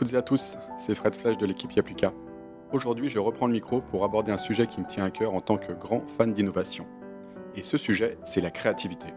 toutes 0.00 0.14
et 0.14 0.16
à 0.16 0.22
tous, 0.22 0.56
c'est 0.78 0.94
Fred 0.94 1.14
Flèche 1.14 1.36
de 1.36 1.44
l'équipe 1.44 1.70
Yapluka. 1.72 2.14
Aujourd'hui, 2.72 3.10
je 3.10 3.18
reprends 3.18 3.46
le 3.46 3.52
micro 3.52 3.82
pour 3.82 4.02
aborder 4.02 4.32
un 4.32 4.38
sujet 4.38 4.66
qui 4.66 4.80
me 4.80 4.86
tient 4.86 5.04
à 5.04 5.10
cœur 5.10 5.34
en 5.34 5.42
tant 5.42 5.58
que 5.58 5.74
grand 5.74 6.00
fan 6.16 6.32
d'innovation. 6.32 6.86
Et 7.54 7.62
ce 7.62 7.76
sujet, 7.76 8.16
c'est 8.24 8.40
la 8.40 8.50
créativité. 8.50 9.08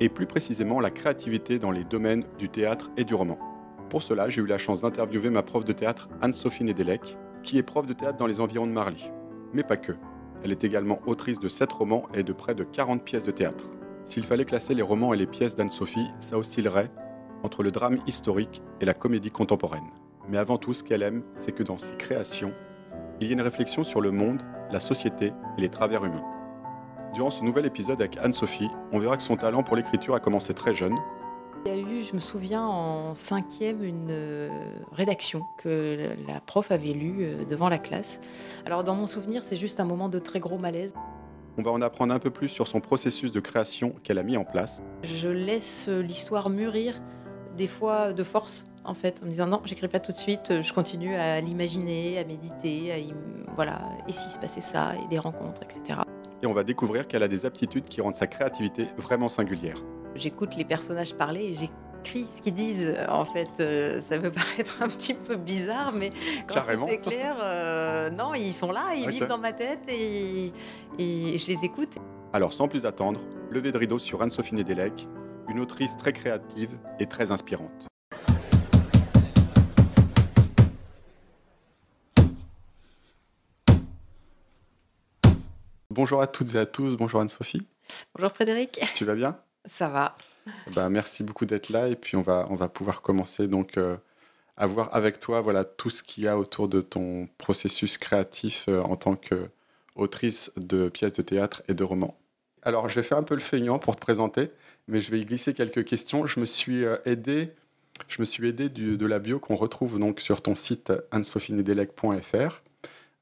Et 0.00 0.08
plus 0.08 0.24
précisément, 0.24 0.80
la 0.80 0.90
créativité 0.90 1.58
dans 1.58 1.70
les 1.70 1.84
domaines 1.84 2.24
du 2.38 2.48
théâtre 2.48 2.90
et 2.96 3.04
du 3.04 3.14
roman. 3.14 3.38
Pour 3.90 4.02
cela, 4.02 4.30
j'ai 4.30 4.40
eu 4.40 4.46
la 4.46 4.56
chance 4.56 4.80
d'interviewer 4.80 5.28
ma 5.28 5.42
prof 5.42 5.66
de 5.66 5.74
théâtre, 5.74 6.08
Anne-Sophie 6.22 6.64
Nedelec, 6.64 7.18
qui 7.42 7.58
est 7.58 7.62
prof 7.62 7.84
de 7.84 7.92
théâtre 7.92 8.16
dans 8.16 8.26
les 8.26 8.40
environs 8.40 8.66
de 8.66 8.72
Marly. 8.72 9.10
Mais 9.52 9.62
pas 9.62 9.76
que. 9.76 9.92
Elle 10.42 10.52
est 10.52 10.64
également 10.64 11.00
autrice 11.04 11.38
de 11.38 11.50
7 11.50 11.70
romans 11.70 12.08
et 12.14 12.22
de 12.22 12.32
près 12.32 12.54
de 12.54 12.64
40 12.64 13.04
pièces 13.04 13.24
de 13.24 13.30
théâtre. 13.30 13.68
S'il 14.06 14.24
fallait 14.24 14.46
classer 14.46 14.72
les 14.72 14.80
romans 14.80 15.12
et 15.12 15.18
les 15.18 15.26
pièces 15.26 15.54
d'Anne-Sophie, 15.54 16.08
ça 16.18 16.38
oscillerait 16.38 16.90
entre 17.42 17.62
le 17.62 17.70
drame 17.70 17.98
historique 18.06 18.62
et 18.80 18.84
la 18.84 18.94
comédie 18.94 19.30
contemporaine. 19.30 19.90
Mais 20.28 20.38
avant 20.38 20.58
tout, 20.58 20.72
ce 20.72 20.84
qu'elle 20.84 21.02
aime, 21.02 21.22
c'est 21.34 21.52
que 21.52 21.62
dans 21.62 21.78
ses 21.78 21.96
créations, 21.96 22.52
il 23.20 23.26
y 23.26 23.30
a 23.30 23.32
une 23.32 23.42
réflexion 23.42 23.84
sur 23.84 24.00
le 24.00 24.10
monde, 24.10 24.42
la 24.70 24.80
société 24.80 25.32
et 25.58 25.60
les 25.60 25.68
travers 25.68 26.04
humains. 26.04 26.24
Durant 27.14 27.30
ce 27.30 27.44
nouvel 27.44 27.66
épisode 27.66 28.00
avec 28.00 28.16
Anne-Sophie, 28.16 28.70
on 28.90 28.98
verra 28.98 29.16
que 29.16 29.22
son 29.22 29.36
talent 29.36 29.62
pour 29.62 29.76
l'écriture 29.76 30.14
a 30.14 30.20
commencé 30.20 30.54
très 30.54 30.72
jeune. 30.72 30.96
Il 31.66 31.72
y 31.72 31.74
a 31.74 31.78
eu, 31.78 32.02
je 32.02 32.14
me 32.14 32.20
souviens, 32.20 32.64
en 32.64 33.14
cinquième, 33.14 33.84
une 33.84 34.08
euh, 34.10 34.48
rédaction 34.90 35.42
que 35.58 36.16
la 36.26 36.40
prof 36.40 36.72
avait 36.72 36.92
lue 36.92 37.18
euh, 37.20 37.44
devant 37.44 37.68
la 37.68 37.78
classe. 37.78 38.18
Alors 38.66 38.82
dans 38.82 38.94
mon 38.94 39.06
souvenir, 39.06 39.44
c'est 39.44 39.56
juste 39.56 39.78
un 39.78 39.84
moment 39.84 40.08
de 40.08 40.18
très 40.18 40.40
gros 40.40 40.58
malaise. 40.58 40.94
On 41.58 41.62
va 41.62 41.70
en 41.70 41.82
apprendre 41.82 42.14
un 42.14 42.18
peu 42.18 42.30
plus 42.30 42.48
sur 42.48 42.66
son 42.66 42.80
processus 42.80 43.30
de 43.30 43.38
création 43.38 43.94
qu'elle 44.02 44.18
a 44.18 44.22
mis 44.22 44.36
en 44.38 44.44
place. 44.44 44.82
Je 45.04 45.28
laisse 45.28 45.88
l'histoire 45.88 46.48
mûrir, 46.48 47.00
des 47.56 47.66
fois 47.66 48.12
de 48.12 48.24
force, 48.24 48.64
en 48.84 48.94
fait, 48.94 49.16
en 49.22 49.26
me 49.26 49.30
disant 49.30 49.46
non, 49.46 49.60
j'écris 49.64 49.88
pas 49.88 50.00
tout 50.00 50.12
de 50.12 50.16
suite, 50.16 50.62
je 50.62 50.72
continue 50.72 51.14
à 51.16 51.40
l'imaginer, 51.40 52.18
à 52.18 52.24
méditer, 52.24 52.92
à 52.92 52.98
y- 52.98 53.14
voilà, 53.54 53.80
et 54.08 54.12
si 54.12 54.28
se 54.30 54.38
passait 54.38 54.60
ça, 54.60 54.92
et 55.04 55.08
des 55.08 55.18
rencontres, 55.18 55.62
etc. 55.62 56.00
Et 56.42 56.46
on 56.46 56.52
va 56.52 56.64
découvrir 56.64 57.06
qu'elle 57.06 57.22
a 57.22 57.28
des 57.28 57.46
aptitudes 57.46 57.84
qui 57.84 58.00
rendent 58.00 58.14
sa 58.14 58.26
créativité 58.26 58.88
vraiment 58.96 59.28
singulière. 59.28 59.76
J'écoute 60.16 60.56
les 60.56 60.64
personnages 60.64 61.14
parler 61.14 61.44
et 61.44 61.54
j'écris 61.54 62.26
ce 62.34 62.40
qu'ils 62.42 62.54
disent. 62.54 62.94
En 63.08 63.24
fait, 63.24 63.48
euh, 63.60 64.00
ça 64.00 64.18
peut 64.18 64.30
paraître 64.32 64.82
un 64.82 64.88
petit 64.88 65.14
peu 65.14 65.36
bizarre, 65.36 65.92
mais 65.94 66.10
quand 66.48 66.54
Carrément. 66.54 66.86
c'est 66.88 66.98
clair, 66.98 67.36
euh, 67.42 68.10
non, 68.10 68.34
ils 68.34 68.52
sont 68.52 68.72
là, 68.72 68.94
ils 68.96 69.08
vivent 69.08 69.28
dans 69.28 69.38
ma 69.38 69.52
tête 69.52 69.80
et, 69.88 70.52
et 70.98 71.38
je 71.38 71.46
les 71.46 71.64
écoute. 71.64 71.94
Alors 72.32 72.52
sans 72.52 72.66
plus 72.66 72.86
attendre, 72.86 73.20
levée 73.50 73.70
de 73.70 73.78
rideau 73.78 73.98
sur 74.00 74.20
Anne-Sophie 74.22 74.54
Nedelec, 74.56 75.06
une 75.52 75.60
autrice 75.60 75.98
très 75.98 76.14
créative 76.14 76.78
et 76.98 77.06
très 77.06 77.30
inspirante. 77.30 77.86
Bonjour 85.90 86.22
à 86.22 86.26
toutes 86.26 86.54
et 86.54 86.58
à 86.58 86.64
tous, 86.64 86.96
bonjour 86.96 87.20
Anne-Sophie, 87.20 87.66
Bonjour 88.14 88.32
Frédéric, 88.32 88.80
tu 88.94 89.04
vas 89.04 89.14
bien? 89.14 89.36
Ça 89.66 89.88
va. 89.88 90.14
Bah, 90.74 90.88
Merci 90.88 91.22
beaucoup 91.22 91.44
d'être 91.44 91.68
là 91.68 91.86
et 91.88 91.96
puis 91.96 92.16
on 92.16 92.22
va, 92.22 92.46
on 92.48 92.54
va 92.54 92.70
pouvoir 92.70 93.02
commencer 93.02 93.46
donc 93.46 93.76
euh, 93.76 93.98
à 94.56 94.66
voir 94.66 94.88
avec 94.94 95.20
toi 95.20 95.42
voilà, 95.42 95.64
tout 95.64 95.90
ce 95.90 96.02
qu'il 96.02 96.24
y 96.24 96.28
a 96.28 96.38
autour 96.38 96.66
de 96.68 96.80
ton 96.80 97.28
processus 97.36 97.98
créatif 97.98 98.64
euh, 98.70 98.80
en 98.80 98.96
tant 98.96 99.16
qu'autrice 99.16 100.50
de 100.56 100.88
pièces 100.88 101.12
de 101.12 101.22
théâtre 101.22 101.62
et 101.68 101.74
de 101.74 101.84
romans. 101.84 102.16
Alors 102.62 102.88
je 102.88 102.94
vais 102.94 103.02
faire 103.02 103.18
un 103.18 103.22
peu 103.22 103.34
le 103.34 103.40
feignant 103.40 103.78
pour 103.78 103.96
te 103.96 104.00
présenter, 104.00 104.50
mais 104.88 105.00
je 105.00 105.10
vais 105.10 105.20
y 105.20 105.24
glisser 105.24 105.54
quelques 105.54 105.84
questions. 105.84 106.26
Je 106.26 106.40
me 106.40 106.46
suis 106.46 106.84
euh, 106.84 106.96
aidé, 107.04 107.52
je 108.08 108.20
me 108.20 108.24
suis 108.24 108.48
aidé 108.48 108.68
de 108.68 109.06
la 109.06 109.18
bio 109.18 109.38
qu'on 109.38 109.56
retrouve 109.56 109.98
donc 109.98 110.20
sur 110.20 110.42
ton 110.42 110.54
site 110.54 110.92
anne-sophienedelec.fr. 111.10 112.62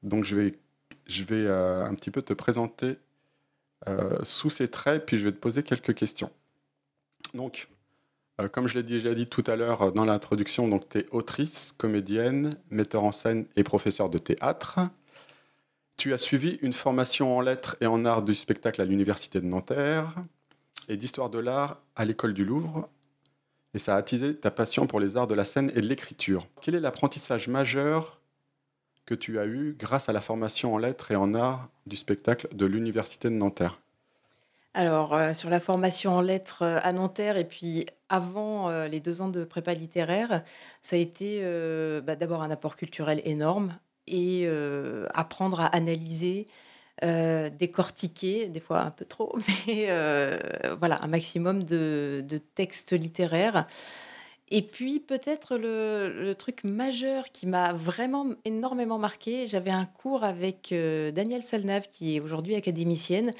Donc 0.03 0.23
je 0.23 0.35
vais, 0.35 0.59
je 1.05 1.23
vais 1.23 1.45
euh, 1.45 1.85
un 1.85 1.93
petit 1.95 2.11
peu 2.11 2.21
te 2.21 2.33
présenter 2.33 2.97
euh, 3.87 4.17
sous 4.23 4.49
ces 4.49 4.67
traits, 4.67 5.05
puis 5.05 5.17
je 5.17 5.25
vais 5.25 5.31
te 5.31 5.39
poser 5.39 5.63
quelques 5.63 5.93
questions. 5.93 6.31
Donc, 7.33 7.67
comme 8.51 8.67
je 8.67 8.73
l'ai 8.73 8.83
déjà 8.83 9.13
dit 9.13 9.27
tout 9.27 9.43
à 9.47 9.55
l'heure 9.55 9.93
dans 9.93 10.03
l'introduction, 10.03 10.67
donc 10.67 10.89
tu 10.89 10.99
es 10.99 11.07
autrice, 11.11 11.73
comédienne, 11.77 12.57
metteur 12.71 13.03
en 13.03 13.11
scène 13.11 13.45
et 13.55 13.63
professeur 13.63 14.09
de 14.09 14.17
théâtre. 14.17 14.79
Tu 15.95 16.13
as 16.13 16.17
suivi 16.17 16.57
une 16.61 16.73
formation 16.73 17.37
en 17.37 17.41
lettres 17.41 17.77
et 17.79 17.85
en 17.85 18.03
art 18.03 18.23
du 18.23 18.33
spectacle 18.33 18.81
à 18.81 18.85
l'Université 18.85 19.39
de 19.39 19.45
Nanterre 19.45 20.15
et 20.89 20.97
d'histoire 20.97 21.29
de 21.29 21.39
l'art 21.39 21.81
à 21.95 22.05
l'École 22.05 22.33
du 22.33 22.45
Louvre. 22.45 22.89
Et 23.73 23.79
ça 23.79 23.95
a 23.95 23.97
attisé 23.97 24.35
ta 24.35 24.51
passion 24.51 24.87
pour 24.87 24.99
les 24.99 25.15
arts 25.15 25.27
de 25.27 25.35
la 25.35 25.45
scène 25.45 25.71
et 25.75 25.81
de 25.81 25.87
l'écriture. 25.87 26.47
Quel 26.61 26.75
est 26.75 26.79
l'apprentissage 26.79 27.47
majeur 27.47 28.19
que 29.05 29.15
tu 29.15 29.39
as 29.39 29.45
eu 29.45 29.75
grâce 29.77 30.09
à 30.09 30.13
la 30.13 30.21
formation 30.21 30.73
en 30.73 30.77
lettres 30.77 31.11
et 31.11 31.15
en 31.15 31.33
art 31.33 31.69
du 31.85 31.95
spectacle 31.95 32.47
de 32.53 32.65
l'Université 32.65 33.29
de 33.29 33.35
Nanterre? 33.35 33.79
Alors, 34.73 35.13
euh, 35.13 35.33
sur 35.33 35.49
la 35.49 35.59
formation 35.59 36.15
en 36.15 36.21
lettres 36.21 36.63
euh, 36.63 36.79
à 36.81 36.93
Nanterre 36.93 37.35
et 37.35 37.43
puis 37.43 37.85
avant 38.07 38.69
euh, 38.69 38.87
les 38.87 39.01
deux 39.01 39.21
ans 39.21 39.27
de 39.27 39.43
prépa 39.43 39.73
littéraire, 39.73 40.43
ça 40.81 40.95
a 40.95 40.99
été 40.99 41.41
bah, 42.03 42.15
d'abord 42.15 42.41
un 42.41 42.51
apport 42.51 42.75
culturel 42.75 43.21
énorme 43.25 43.77
et 44.07 44.49
apprendre 45.13 45.61
à 45.61 45.67
analyser, 45.67 46.47
euh, 47.03 47.49
décortiquer, 47.49 48.47
des 48.47 48.59
fois 48.59 48.81
un 48.81 48.91
peu 48.91 49.05
trop, 49.05 49.37
mais 49.67 49.85
euh, 49.89 50.37
voilà, 50.79 51.03
un 51.03 51.07
maximum 51.07 51.63
de, 51.63 52.23
textes 52.55 52.93
littéraires. 52.93 53.67
Et 54.53 54.61
puis 54.61 54.99
peut-être 54.99 55.55
le, 55.55 56.09
le 56.09 56.35
truc 56.35 56.65
majeur 56.65 57.31
qui 57.31 57.47
m'a 57.47 57.71
vraiment 57.71 58.27
énormément 58.43 58.99
marqué, 58.99 59.47
j'avais 59.47 59.71
un 59.71 59.85
cours 59.85 60.25
avec 60.25 60.73
euh, 60.73 61.11
Danielle 61.11 61.41
Salnave, 61.41 61.87
qui 61.89 62.17
est 62.17 62.19
aujourd'hui 62.19 62.55
académicienne, 62.55 63.31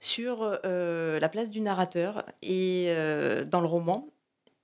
sur 0.00 0.58
euh, 0.64 1.20
la 1.20 1.28
place 1.28 1.50
du 1.52 1.60
narrateur 1.60 2.24
et 2.42 2.86
euh, 2.88 3.44
dans 3.44 3.60
le 3.60 3.68
roman. 3.68 4.08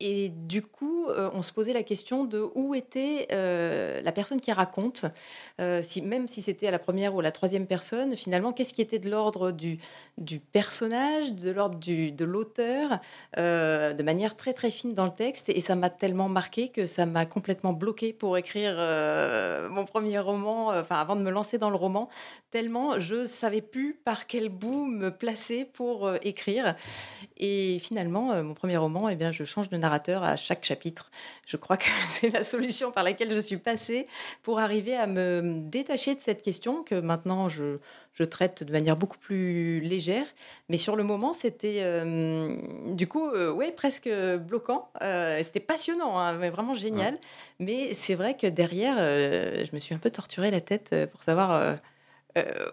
Et 0.04 0.30
du 0.30 0.62
coup, 0.62 1.06
euh, 1.06 1.30
on 1.32 1.42
se 1.42 1.52
posait 1.52 1.72
la 1.72 1.84
question 1.84 2.24
de 2.24 2.44
où 2.56 2.74
était 2.74 3.28
euh, 3.30 4.00
la 4.02 4.10
personne 4.10 4.40
qui 4.40 4.50
raconte, 4.50 5.04
euh, 5.60 5.80
si, 5.84 6.02
même 6.02 6.26
si 6.26 6.42
c'était 6.42 6.66
à 6.66 6.72
la 6.72 6.80
première 6.80 7.14
ou 7.14 7.20
la 7.20 7.30
troisième 7.30 7.68
personne, 7.68 8.16
finalement, 8.16 8.52
qu'est-ce 8.52 8.74
qui 8.74 8.82
était 8.82 8.98
de 8.98 9.08
l'ordre 9.08 9.52
du, 9.52 9.78
personnage, 10.50 11.32
de 11.34 11.52
l'ordre 11.52 11.78
de 11.78 12.24
l'auteur, 12.24 12.98
de 13.36 14.02
manière 14.02 14.36
très 14.36 14.54
très 14.54 14.72
fine 14.72 14.92
dans 14.92 15.04
le 15.04 15.14
texte. 15.14 15.48
Et 15.50 15.60
ça 15.60 15.76
m'a 15.76 15.88
tellement 15.88 16.28
marqué 16.28 16.68
que 16.68 16.86
ça 16.86 17.06
m'a 17.06 17.24
complètement 17.24 17.72
bloqué 17.72 18.12
pour 18.12 18.36
écrire 18.36 18.74
mon 19.70 19.84
premier 19.84 20.18
roman, 20.18 20.68
enfin 20.68 20.96
avant 20.96 21.14
de 21.14 21.22
me 21.22 21.30
lancer 21.30 21.58
dans 21.58 21.70
le 21.70 21.76
roman, 21.76 22.08
tellement 22.50 22.98
je 22.98 23.24
savais 23.24 23.60
plus 23.60 23.94
par 23.94 24.26
quel 24.26 24.48
bout 24.48 24.86
me 24.86 25.10
placer 25.10 25.64
pour 25.64 26.12
écrire. 26.22 26.74
Et 27.36 27.78
finalement, 27.80 28.42
mon 28.42 28.54
premier 28.54 28.76
roman, 28.76 29.08
eh 29.08 29.16
bien, 29.16 29.30
je 29.30 29.44
change 29.44 29.68
de 29.68 29.76
à 29.92 30.36
chaque 30.36 30.64
chapitre. 30.64 31.10
Je 31.46 31.56
crois 31.56 31.76
que 31.76 31.86
c'est 32.06 32.30
la 32.30 32.44
solution 32.44 32.92
par 32.92 33.02
laquelle 33.02 33.30
je 33.30 33.38
suis 33.38 33.56
passée 33.56 34.06
pour 34.42 34.58
arriver 34.58 34.96
à 34.96 35.06
me 35.06 35.60
détacher 35.60 36.14
de 36.14 36.20
cette 36.20 36.42
question 36.42 36.82
que 36.82 36.94
maintenant 36.94 37.48
je, 37.48 37.78
je 38.14 38.24
traite 38.24 38.62
de 38.62 38.72
manière 38.72 38.96
beaucoup 38.96 39.18
plus 39.18 39.80
légère. 39.80 40.26
Mais 40.68 40.76
sur 40.76 40.96
le 40.96 41.02
moment, 41.02 41.32
c'était 41.32 41.78
euh, 41.80 42.56
du 42.88 43.06
coup, 43.06 43.28
euh, 43.28 43.50
ouais, 43.50 43.72
presque 43.72 44.10
bloquant. 44.40 44.90
Euh, 45.02 45.40
c'était 45.42 45.60
passionnant, 45.60 46.18
hein, 46.18 46.34
mais 46.34 46.50
vraiment 46.50 46.74
génial. 46.74 47.18
Mais 47.58 47.94
c'est 47.94 48.14
vrai 48.14 48.36
que 48.36 48.46
derrière, 48.46 48.96
je 48.96 49.74
me 49.74 49.78
suis 49.78 49.94
un 49.94 49.98
peu 49.98 50.10
torturé 50.10 50.50
la 50.50 50.60
tête 50.60 50.94
pour 51.12 51.22
savoir 51.22 51.76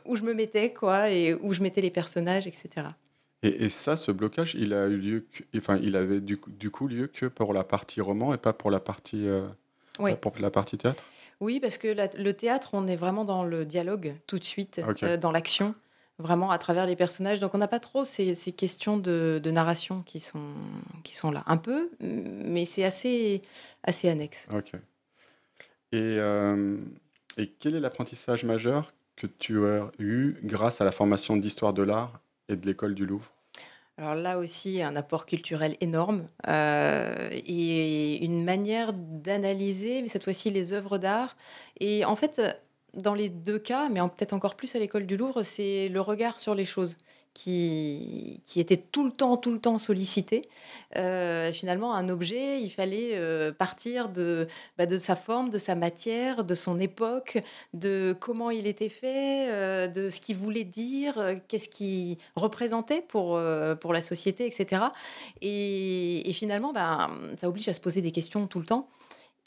où 0.05 0.15
je 0.15 0.23
me 0.23 0.33
mettais, 0.33 0.73
quoi, 0.73 1.09
et 1.09 1.33
où 1.33 1.53
je 1.53 1.61
mettais 1.61 1.81
les 1.81 1.91
personnages, 1.91 2.47
etc. 2.47 2.88
Et, 3.41 3.65
et 3.65 3.69
ça, 3.69 3.95
ce 3.95 4.12
blocage, 4.12 4.56
il 4.56 4.74
a 4.74 4.88
eu 4.88 4.97
lieu, 4.97 5.25
que- 5.31 5.44
enfin, 5.57 5.80
il 5.81 5.95
avait 5.95 6.19
du, 6.19 6.38
coup- 6.38 6.51
du 6.51 6.69
coup 6.71 6.88
lieu 6.88 7.07
que 7.07 7.25
pour 7.25 7.53
la 7.53 7.63
partie 7.63 8.01
roman 8.01 8.33
et 8.33 8.38
pas 8.38 8.51
pour 8.53 8.69
la 8.69 8.80
partie, 8.80 9.27
euh, 9.27 9.47
Oui. 10.00 10.15
pour 10.19 10.33
la 10.39 10.51
partie 10.51 10.77
théâtre? 10.77 11.03
Oui, 11.39 11.62
parce 11.62 11.77
que 11.77 11.88
la- 11.88 12.09
le 12.18 12.33
théâtre, 12.33 12.71
on 12.74 12.86
est 12.88 12.97
vraiment 12.97 13.24
dans 13.24 13.45
le 13.45 13.63
dialogue 13.65 14.15
tout 14.27 14.39
de 14.39 14.44
suite, 14.44 14.81
Ok. 14.88 15.03
euh, 15.03 15.15
dans 15.15 15.31
l'action, 15.31 15.74
vraiment 16.18 16.51
à 16.51 16.57
travers 16.57 16.86
les 16.86 16.97
personnages. 16.97 17.39
Donc 17.39 17.56
on 17.56 17.59
n'a 17.59 17.69
pas 17.69 17.80
trop 17.80 18.03
ces, 18.03 18.36
ces 18.36 18.51
questions 18.51 18.97
de, 18.97 19.39
de 19.42 19.51
narration 19.51 20.01
qui 20.01 20.19
sont, 20.19 20.51
qui 21.06 21.15
sont 21.15 21.31
là. 21.31 21.44
Un 21.47 21.56
peu, 21.56 21.92
mais 22.01 22.65
c'est 22.65 22.83
assez, 22.83 23.42
assez 23.83 24.09
annexe. 24.09 24.47
Ok. 24.53 24.74
Et, 25.94 26.18
euh, 26.19 26.77
et 27.38 27.47
quel 27.47 27.74
est 27.75 27.80
l'apprentissage 27.80 28.44
majeur 28.44 28.94
que 29.15 29.27
tu 29.27 29.65
as 29.65 29.89
eu 29.97 30.35
grâce 30.44 30.81
à 30.81 30.85
la 30.85 30.92
formation 30.92 31.38
d'histoire 31.38 31.74
de 31.74 31.83
l'art 31.83 32.19
et 32.49 32.55
de 32.55 32.65
l'école 32.65 32.95
du 32.95 33.05
Louvre 33.05 33.31
Alors 33.97 34.15
là 34.15 34.37
aussi, 34.37 34.81
un 34.81 34.95
apport 34.95 35.25
culturel 35.25 35.75
énorme 35.81 36.27
euh, 36.47 37.29
et 37.31 38.23
une 38.23 38.43
manière 38.43 38.93
d'analyser, 38.93 40.01
mais 40.01 40.09
cette 40.09 40.23
fois-ci, 40.23 40.49
les 40.49 40.73
œuvres 40.73 40.97
d'art. 40.97 41.37
Et 41.79 42.03
en 42.05 42.15
fait, 42.15 42.41
dans 42.93 43.13
les 43.13 43.29
deux 43.29 43.59
cas, 43.59 43.89
mais 43.89 43.99
peut-être 44.01 44.33
encore 44.33 44.55
plus 44.55 44.75
à 44.75 44.79
l'école 44.79 45.05
du 45.05 45.15
Louvre, 45.15 45.43
c'est 45.43 45.89
le 45.89 46.01
regard 46.01 46.39
sur 46.39 46.55
les 46.55 46.65
choses 46.65 46.97
qui, 47.44 48.41
était 48.57 48.77
tout 48.77 49.06
le 49.06 49.12
temps, 49.12 49.38
tout 49.38 49.51
le 49.51 49.59
temps 49.59 49.77
sollicité. 49.77 50.50
Euh, 50.97 51.53
finalement, 51.53 51.94
un 51.94 52.09
objet, 52.09 52.62
il 52.62 52.69
fallait 52.69 53.12
euh, 53.13 53.53
partir 53.53 54.09
de, 54.09 54.47
bah, 54.77 54.86
de 54.86 54.97
sa 54.97 55.15
forme, 55.15 55.50
de 55.50 55.57
sa 55.57 55.75
matière, 55.75 56.44
de 56.44 56.56
son 56.56 56.80
époque, 56.80 57.39
de 57.74 58.15
comment 58.19 58.50
il 58.50 58.68
était 58.68 58.89
fait, 58.89 59.50
euh, 59.51 59.88
de 59.88 60.09
ce 60.09 60.19
qu'il 60.19 60.36
voulait 60.36 60.65
dire, 60.65 61.38
qu'est-ce 61.47 61.69
qu'il 61.69 62.18
représentait 62.36 63.01
pour, 63.07 63.39
pour 63.80 63.94
la 63.94 64.01
société, 64.01 64.45
etc. 64.45 64.83
Et, 65.42 66.30
finalement, 66.33 66.74
bah, 66.74 67.09
ça 67.38 67.47
oblige 67.47 67.69
à 67.69 67.74
se 67.74 67.80
poser 67.80 68.01
des 68.01 68.12
questions 68.12 68.47
tout 68.47 68.59
le 68.59 68.65
temps. 68.65 68.89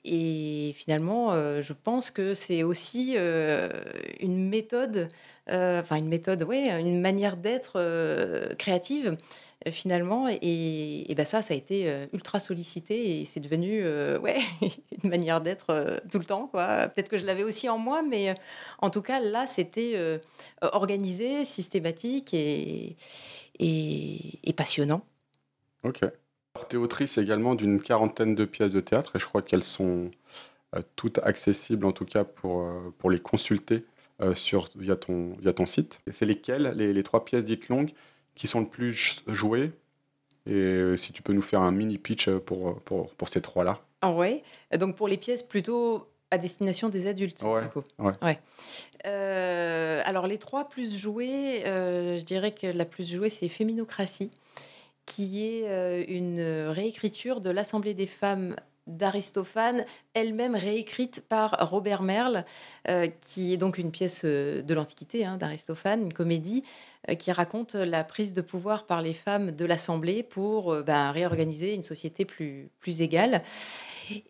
Et 0.05 0.75
finalement, 0.77 1.31
je 1.61 1.73
pense 1.73 2.11
que 2.11 2.35
c'est 2.35 2.65
aussi 2.65 3.15
une 3.15 4.49
méthode 4.49 5.09
enfin 5.50 5.97
une 5.97 6.09
méthode, 6.09 6.44
oui, 6.49 6.69
une 6.69 7.00
manière 7.00 7.37
d'être 7.37 7.75
euh, 7.77 8.55
créative 8.55 9.17
euh, 9.67 9.71
finalement. 9.71 10.29
Et, 10.29 11.11
et 11.11 11.15
ben 11.15 11.27
ça, 11.27 11.43
ça 11.43 11.55
a 11.55 11.56
été 11.56 12.06
ultra 12.12 12.41
sollicité 12.41 13.21
et 13.21 13.25
c'est 13.25 13.41
devenu 13.41 13.83
ouais, 14.19 14.39
une 15.03 15.11
manière 15.11 15.41
d'être 15.41 16.00
tout 16.11 16.19
le 16.19 16.25
temps. 16.25 16.47
Quoi. 16.47 16.89
Peut-être 16.89 17.09
que 17.09 17.19
je 17.19 17.27
l'avais 17.27 17.44
aussi 17.44 17.69
en 17.69 17.79
moi, 17.79 18.03
mais 18.03 18.35
en 18.79 18.91
tout 18.91 19.03
cas, 19.03 19.21
là, 19.21 19.47
c'était 19.47 20.21
organisé, 20.61 21.45
systématique 21.45 22.35
et, 22.35 22.97
et, 23.59 24.53
passionnant. 24.56 25.05
Ok. 25.85 26.00
Tu 26.69 26.77
es 26.77 26.79
autrice 26.79 27.17
également 27.19 27.55
d'une 27.55 27.81
quarantaine 27.81 28.35
de 28.35 28.45
pièces 28.45 28.73
de 28.73 28.81
théâtre 28.81 29.17
et 29.17 29.19
je 29.19 29.27
crois 29.27 29.43
qu'elles 29.43 29.65
sont 29.65 30.11
toutes 30.97 31.19
accessibles, 31.19 31.87
en 31.87 31.93
tout 31.93 32.05
cas 32.05 32.25
pour, 32.25 32.71
pour 32.99 33.11
les 33.11 33.21
consulter 33.21 33.77
euh, 33.77 33.92
sur, 34.35 34.69
via, 34.76 34.97
ton, 34.97 35.37
via 35.41 35.53
ton 35.53 35.67
site. 35.67 36.00
C'est 36.11 36.26
lesquelles, 36.26 36.73
les, 36.76 36.93
les, 36.93 37.03
trois 37.03 37.25
pièces 37.25 37.44
dites 37.44 37.69
longues, 37.69 37.91
qui 38.35 38.47
sont 38.47 38.61
le 38.61 38.67
plus 38.67 39.23
jouées? 39.26 39.73
Et 40.47 40.55
euh, 40.55 40.97
si 40.97 41.12
tu 41.12 41.23
peux 41.23 41.32
nous 41.32 41.43
faire 41.43 41.61
un 41.61 41.70
mini 41.70 41.99
pitch 41.99 42.29
pour, 42.29 42.81
pour, 42.81 43.11
pour 43.11 43.29
ces 43.29 43.41
trois-là. 43.41 43.81
Ah 44.00 44.11
ouais, 44.11 44.43
donc 44.76 44.97
pour 44.97 45.06
les 45.06 45.17
pièces 45.17 45.44
plutôt 45.44 46.09
à 46.32 46.38
destination 46.38 46.88
des 46.88 47.06
adultes. 47.06 47.43
Ouais, 47.43 47.62
ouais. 48.00 48.12
ouais. 48.20 48.41
Euh, 49.06 50.03
alors 50.05 50.26
les 50.26 50.38
trois 50.38 50.69
plus 50.69 50.99
jouées, 50.99 51.62
je 51.64 52.23
dirais 52.25 52.53
que 52.53 52.67
la 52.67 52.85
plus 52.85 53.09
jouée 53.09 53.29
c'est 53.29 53.49
Féminocratie, 53.49 54.32
qui 55.06 55.44
est 55.44 56.05
une 56.09 56.41
réécriture 56.69 57.41
de 57.41 57.50
l'Assemblée 57.50 57.94
des 57.94 58.09
femmes 58.09 58.56
d'Aristophane, 58.87 59.84
elle-même 60.14 60.56
réécrite 60.56 61.25
par 61.29 61.56
Robert 61.70 62.02
Merle, 62.02 62.44
euh, 62.88 63.08
qui 63.20 63.52
est 63.52 63.56
donc 63.56 63.79
une 63.79 63.93
pièce 63.93 64.23
euh, 64.25 64.62
de 64.62 64.75
l'Antiquité 64.75 65.25
hein, 65.25 65.37
d'Aristophane, 65.37 66.02
une 66.02 66.12
comédie 66.12 66.62
euh, 67.08 67.14
qui 67.14 67.31
raconte 67.31 67.75
la 67.75 68.02
prise 68.02 68.34
de 68.34 68.40
pouvoir 68.40 68.87
par 68.87 69.02
les 69.02 69.14
femmes 69.14 69.52
de 69.52 69.64
l'Assemblée 69.64 70.25
pour 70.25 70.75
ben, 70.82 71.12
réorganiser 71.12 71.75
une 71.75 71.84
société 71.84 72.25
plus, 72.25 72.70
égale. 73.00 73.43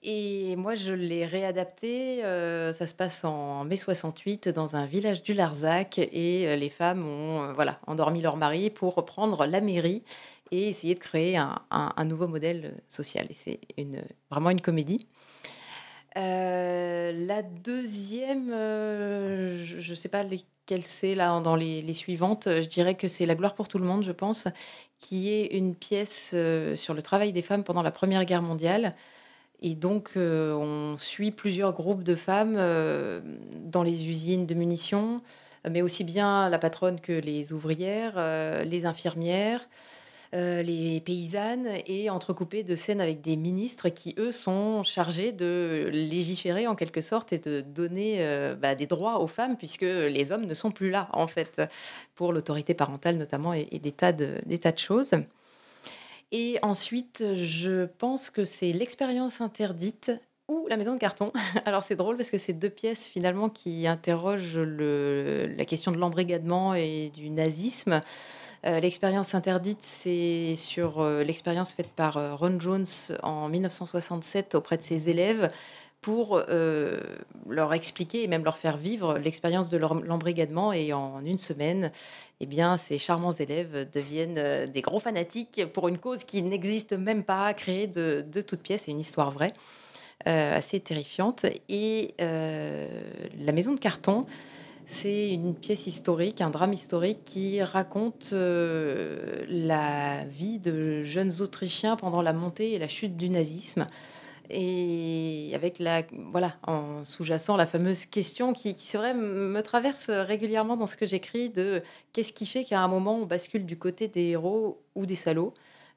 Et 0.02 0.54
moi, 0.56 0.74
je 0.74 0.92
l'ai 0.92 1.24
réadapté. 1.24 2.20
ça 2.20 2.86
se 2.86 2.94
passe 2.94 3.24
en 3.24 3.64
mai 3.64 3.76
68 3.76 4.50
dans 4.50 4.76
un 4.76 4.84
village 4.84 5.22
du 5.22 5.32
Larzac 5.32 5.98
et 5.98 6.56
les 6.56 6.68
femmes 6.68 7.06
ont 7.06 7.52
voilà, 7.54 7.80
endormi 7.86 8.20
leur 8.20 8.36
mari 8.36 8.68
pour 8.68 8.94
reprendre 8.94 9.46
la 9.46 9.60
mairie 9.62 10.02
et 10.52 10.68
essayer 10.68 10.94
de 10.94 11.00
créer 11.00 11.36
un, 11.36 12.04
nouveau 12.04 12.28
modèle 12.28 12.74
social. 12.86 13.26
Et 13.30 13.34
c'est 13.34 13.58
vraiment 14.30 14.50
une 14.50 14.60
comédie. 14.60 15.08
Euh, 16.18 17.12
la 17.26 17.42
deuxième, 17.42 18.52
euh, 18.52 19.64
je 19.64 19.90
ne 19.90 19.96
sais 19.96 20.10
pas 20.10 20.22
lesquelles 20.22 20.84
c'est 20.84 21.14
là 21.14 21.40
dans 21.40 21.56
les, 21.56 21.94
suivantes. 21.94 22.44
Je 22.46 22.68
dirais 22.68 22.94
que 22.94 23.08
c'est 23.08 23.24
La 23.24 23.34
gloire 23.34 23.54
pour 23.54 23.66
tout 23.66 23.78
le 23.78 23.86
monde, 23.86 24.04
je 24.04 24.12
pense, 24.12 24.46
qui 24.98 25.30
est 25.30 25.46
une 25.46 25.74
pièce 25.74 26.32
euh, 26.34 26.76
sur 26.76 26.92
le 26.92 27.00
travail 27.00 27.32
des 27.32 27.42
femmes 27.42 27.64
pendant 27.64 27.82
la 27.82 27.90
Première 27.90 28.26
Guerre 28.26 28.42
mondiale. 28.42 28.94
Et 29.62 29.74
donc, 29.74 30.14
on 30.16 30.96
suit 30.98 31.30
plusieurs 31.30 31.72
groupes 31.72 32.02
de 32.02 32.16
femmes 32.16 32.56
dans 33.64 33.84
les 33.84 34.08
usines 34.08 34.44
de 34.44 34.54
munitions, 34.54 35.22
mais 35.70 35.82
aussi 35.82 36.02
bien 36.02 36.48
la 36.48 36.58
patronne 36.58 37.00
que 37.00 37.12
les 37.12 37.52
ouvrières, 37.52 38.64
les 38.64 38.86
infirmières. 38.86 39.68
Euh, 40.34 40.62
les 40.62 41.00
paysannes 41.02 41.68
et 41.86 42.08
entrecoupées 42.08 42.62
de 42.62 42.74
scènes 42.74 43.02
avec 43.02 43.20
des 43.20 43.36
ministres 43.36 43.90
qui, 43.90 44.14
eux, 44.16 44.32
sont 44.32 44.82
chargés 44.82 45.30
de 45.30 45.90
légiférer 45.92 46.66
en 46.66 46.74
quelque 46.74 47.02
sorte 47.02 47.34
et 47.34 47.38
de 47.38 47.60
donner 47.60 48.16
euh, 48.20 48.54
bah, 48.54 48.74
des 48.74 48.86
droits 48.86 49.20
aux 49.20 49.26
femmes, 49.26 49.58
puisque 49.58 49.82
les 49.82 50.32
hommes 50.32 50.46
ne 50.46 50.54
sont 50.54 50.70
plus 50.70 50.90
là, 50.90 51.10
en 51.12 51.26
fait, 51.26 51.60
pour 52.14 52.32
l'autorité 52.32 52.72
parentale 52.72 53.18
notamment 53.18 53.52
et, 53.52 53.66
des, 53.78 53.92
tas 53.92 54.12
de, 54.12 54.40
choses. 54.78 55.12
Et 56.30 56.58
ensuite, 56.62 57.22
je 57.34 57.84
pense 57.98 58.30
que 58.30 58.46
c'est 58.46 58.72
l'expérience 58.72 59.42
interdite 59.42 60.12
ou 60.48 60.66
la 60.70 60.78
maison 60.78 60.94
de 60.94 60.98
carton. 60.98 61.30
Alors 61.66 61.82
c'est 61.82 61.96
drôle 61.96 62.16
parce 62.16 62.30
que 62.30 62.38
c'est 62.38 62.54
deux 62.54 62.70
pièces 62.70 63.06
finalement 63.06 63.50
qui 63.50 63.86
interrogent 63.86 64.58
la 64.58 65.64
question 65.66 65.92
de 65.92 65.98
l'embrigadement 65.98 66.72
et 66.72 67.12
du 67.14 67.28
nazisme. 67.28 68.00
Euh, 68.64 68.78
l'expérience 68.78 69.34
interdite, 69.34 69.80
c'est 69.82 70.54
sur 70.56 71.00
euh, 71.00 71.24
l'expérience 71.24 71.72
faite 71.72 71.90
par 71.90 72.16
euh, 72.16 72.36
Ron 72.36 72.60
Jones 72.60 72.86
en 73.22 73.48
1967 73.48 74.54
auprès 74.54 74.76
de 74.76 74.82
ses 74.82 75.08
élèves 75.10 75.48
pour 76.00 76.42
leur 77.48 77.72
expliquer 77.74 78.24
et 78.24 78.26
même 78.26 78.42
leur 78.42 78.56
faire 78.56 78.76
vivre 78.76 79.18
l'expérience 79.18 79.70
de 79.70 79.76
l'embrigadement. 79.76 80.72
Et 80.72 80.92
en 80.92 81.24
une 81.24 81.38
semaine, 81.38 81.92
eh 82.40 82.46
bien, 82.46 82.76
ces 82.76 82.98
charmants 82.98 83.30
élèves 83.30 83.88
deviennent 83.88 84.64
des 84.64 84.80
gros 84.80 84.98
fanatiques 84.98 85.64
pour 85.72 85.86
une 85.86 85.98
cause 85.98 86.24
qui 86.24 86.42
n'existe 86.42 86.92
même 86.92 87.22
pas, 87.22 87.54
créée 87.54 87.86
de, 87.86 88.24
de 88.26 88.40
toutes 88.40 88.62
pièces. 88.62 88.82
C'est 88.86 88.90
une 88.90 88.98
histoire 88.98 89.30
vraie, 89.30 89.52
assez 90.24 90.80
terrifiante. 90.80 91.46
Et 91.68 92.16
la 92.18 93.52
maison 93.52 93.72
de 93.72 93.78
carton, 93.78 94.26
c'est 94.92 95.32
une 95.32 95.54
pièce 95.54 95.86
historique, 95.86 96.42
un 96.42 96.50
drame 96.50 96.74
historique 96.74 97.24
qui 97.24 97.62
raconte 97.62 98.30
euh, 98.34 99.42
la 99.48 100.24
vie 100.26 100.58
de 100.58 101.02
jeunes 101.02 101.32
Autrichiens 101.40 101.96
pendant 101.96 102.20
la 102.20 102.34
montée 102.34 102.72
et 102.74 102.78
la 102.78 102.88
chute 102.88 103.16
du 103.16 103.30
nazisme. 103.30 103.86
Et 104.50 105.50
avec 105.54 105.78
la, 105.78 106.02
voilà, 106.30 106.56
en 106.66 107.04
sous-jacent 107.04 107.56
la 107.56 107.64
fameuse 107.64 108.04
question 108.04 108.52
qui, 108.52 108.74
qui 108.74 108.86
c'est 108.86 108.98
vrai, 108.98 109.14
me 109.14 109.62
traverse 109.62 110.10
régulièrement 110.10 110.76
dans 110.76 110.86
ce 110.86 110.98
que 110.98 111.06
j'écris 111.06 111.48
de 111.48 111.82
qu'est-ce 112.12 112.34
qui 112.34 112.44
fait 112.44 112.64
qu'à 112.64 112.82
un 112.82 112.88
moment 112.88 113.16
on 113.16 113.24
bascule 113.24 113.64
du 113.64 113.78
côté 113.78 114.08
des 114.08 114.28
héros 114.28 114.82
ou 114.94 115.06
des 115.06 115.16
salauds, 115.16 115.54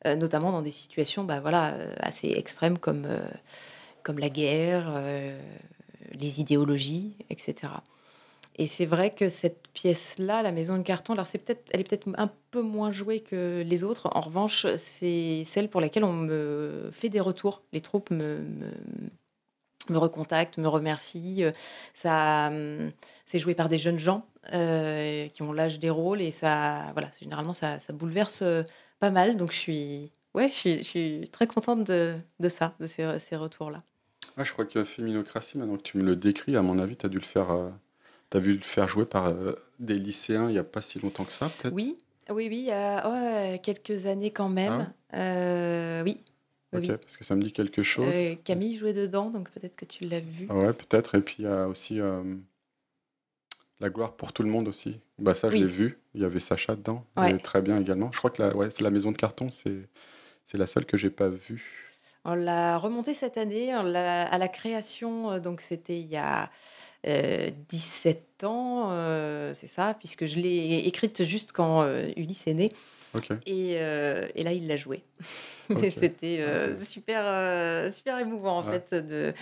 euh, 0.07 0.15
notamment 0.15 0.53
dans 0.53 0.61
des 0.61 0.71
situations 0.71 1.25
bah, 1.25 1.41
voilà, 1.41 1.75
assez 1.99 2.29
extrêmes 2.29 2.77
comme, 2.77 3.05
euh, 3.05 3.27
comme 4.03 4.19
la 4.19 4.29
guerre, 4.29 5.01
les 6.13 6.39
idéologies, 6.39 7.17
etc. 7.29 7.73
Et 8.57 8.67
c'est 8.67 8.85
vrai 8.85 9.13
que 9.13 9.27
cette 9.27 9.67
pièce-là, 9.73 10.41
La 10.41 10.53
Maison 10.53 10.77
de 10.77 10.83
Carton, 10.83 11.13
alors 11.13 11.27
c'est 11.27 11.39
peut-être, 11.39 11.69
elle 11.73 11.81
est 11.81 11.83
peut-être 11.83 12.07
un 12.17 12.31
peu 12.51 12.61
moins 12.61 12.93
jouée 12.93 13.19
que 13.19 13.61
les 13.65 13.83
autres. 13.83 14.09
En 14.13 14.21
revanche, 14.21 14.65
c'est 14.77 15.43
celle 15.45 15.69
pour 15.69 15.81
laquelle 15.81 16.05
on 16.05 16.13
me 16.13 16.89
fait 16.93 17.09
des 17.09 17.19
retours. 17.19 17.63
Les 17.73 17.81
troupes 17.81 18.11
me, 18.11 18.45
me, 19.89 19.97
recontactent, 19.97 20.57
me 20.57 20.69
remercient. 20.69 21.51
Ça, 21.93 22.49
c'est 23.25 23.39
joué 23.39 23.55
par 23.55 23.67
des 23.67 23.77
jeunes 23.77 23.99
gens 23.99 24.25
euh, 24.53 25.27
qui 25.27 25.41
ont 25.41 25.51
l'âge 25.51 25.79
des 25.79 25.89
rôles 25.89 26.21
et 26.21 26.31
ça, 26.31 26.91
voilà, 26.93 27.11
généralement 27.19 27.53
ça, 27.53 27.77
bouleverse 27.93 28.41
pas 28.99 29.11
mal. 29.11 29.35
Donc 29.35 29.51
je 29.51 29.57
suis, 29.57 30.11
ouais, 30.33 30.49
je 30.49 30.81
suis, 30.81 31.29
très 31.33 31.47
contente 31.47 31.83
de, 31.83 32.15
ça, 32.47 32.73
de 32.79 32.87
ces, 32.87 33.35
retours-là. 33.35 33.83
je 34.37 34.51
crois 34.53 34.65
que 34.65 34.85
Féminocratie, 34.85 35.57
maintenant 35.57 35.75
que 35.75 35.83
tu 35.83 35.97
me 35.97 36.03
le 36.03 36.15
décris, 36.15 36.55
à 36.55 36.61
mon 36.61 36.79
avis, 36.79 36.95
tu 36.95 37.05
as 37.05 37.09
dû 37.09 37.17
le 37.17 37.23
faire. 37.25 37.51
Euh, 37.51 37.69
tu 38.29 38.37
as 38.37 38.39
vu 38.39 38.53
le 38.53 38.61
faire 38.61 38.87
jouer 38.87 39.05
par 39.05 39.27
euh, 39.27 39.55
des 39.79 39.95
lycéens 39.95 40.49
il 40.49 40.53
n'y 40.53 40.59
a 40.59 40.63
pas 40.63 40.81
si 40.81 40.99
longtemps 40.99 41.23
que 41.23 41.31
ça, 41.31 41.49
peut-être? 41.49 41.73
Oui, 41.73 41.97
oui, 42.29 42.47
oui, 42.49 42.59
il 42.59 42.65
y 42.65 42.71
a 42.71 43.57
quelques 43.59 44.05
années 44.05 44.31
quand 44.31 44.49
même. 44.49 44.91
Ah 45.11 45.17
euh, 45.17 46.03
oui. 46.03 46.21
Ok, 46.73 46.87
parce 46.97 47.15
que 47.15 47.23
ça 47.23 47.35
me 47.35 47.41
dit 47.41 47.53
quelque 47.53 47.83
chose. 47.83 48.13
Euh, 48.13 48.35
Camille 48.43 48.77
jouait 48.77 48.93
dedans, 48.93 49.29
donc 49.29 49.49
peut-être 49.51 49.77
que 49.77 49.85
tu 49.85 50.05
l'as 50.05 50.19
vu. 50.19 50.47
Ah 50.49 50.55
ouais, 50.55 50.73
peut-être. 50.73 51.15
Et 51.15 51.21
puis 51.21 51.37
il 51.39 51.45
y 51.45 51.47
a 51.47 51.67
aussi 51.67 51.99
La 53.79 53.89
gloire 53.89 54.13
pour 54.13 54.33
tout 54.33 54.43
le 54.43 54.49
monde 54.49 54.67
aussi. 54.67 54.99
Bah, 55.17 55.35
ça, 55.35 55.49
je 55.49 55.55
l'ai 55.55 55.65
vu. 55.65 55.97
Il 56.13 56.21
y 56.21 56.25
avait 56.25 56.39
Sacha 56.39 56.75
dedans. 56.75 57.05
très 57.43 57.61
bien 57.61 57.79
également. 57.79 58.11
Je 58.11 58.17
crois 58.17 58.29
que 58.29 58.41
la, 58.41 58.55
ouais, 58.55 58.69
c'est 58.71 58.83
la 58.83 58.89
maison 58.89 59.11
de 59.11 59.17
carton. 59.17 59.51
C'est, 59.51 59.87
c'est 60.43 60.57
la 60.57 60.67
seule 60.67 60.85
que 60.85 60.97
j'ai 60.97 61.09
pas 61.09 61.29
vue. 61.29 61.85
On 62.25 62.33
l'a 62.33 62.77
remontée 62.77 63.13
cette 63.13 63.37
année 63.37 63.71
à 63.71 64.37
la 64.37 64.47
création. 64.47 65.39
Donc 65.39 65.61
c'était 65.61 65.99
il 65.99 66.07
y 66.07 66.17
a 66.17 66.49
17 67.05 68.43
euh, 68.43 68.47
ans, 68.47 68.87
euh, 68.91 69.53
c'est 69.53 69.67
ça, 69.67 69.95
puisque 69.97 70.25
je 70.25 70.39
l'ai 70.39 70.83
écrite 70.85 71.23
juste 71.23 71.51
quand 71.51 71.83
euh, 71.83 72.09
Ulysse 72.17 72.47
est 72.47 72.53
né. 72.53 72.71
Et, 73.45 73.73
et, 73.75 74.43
là, 74.43 74.51
il 74.51 74.67
l'a 74.67 74.75
joué. 74.75 75.01
C'était 75.69 76.43
ah, 76.45 76.75
super, 76.83 77.93
super 77.93 78.19
émouvant, 78.19 78.57
en 78.57 78.63
fait. 78.63 78.93
De... 78.93 79.33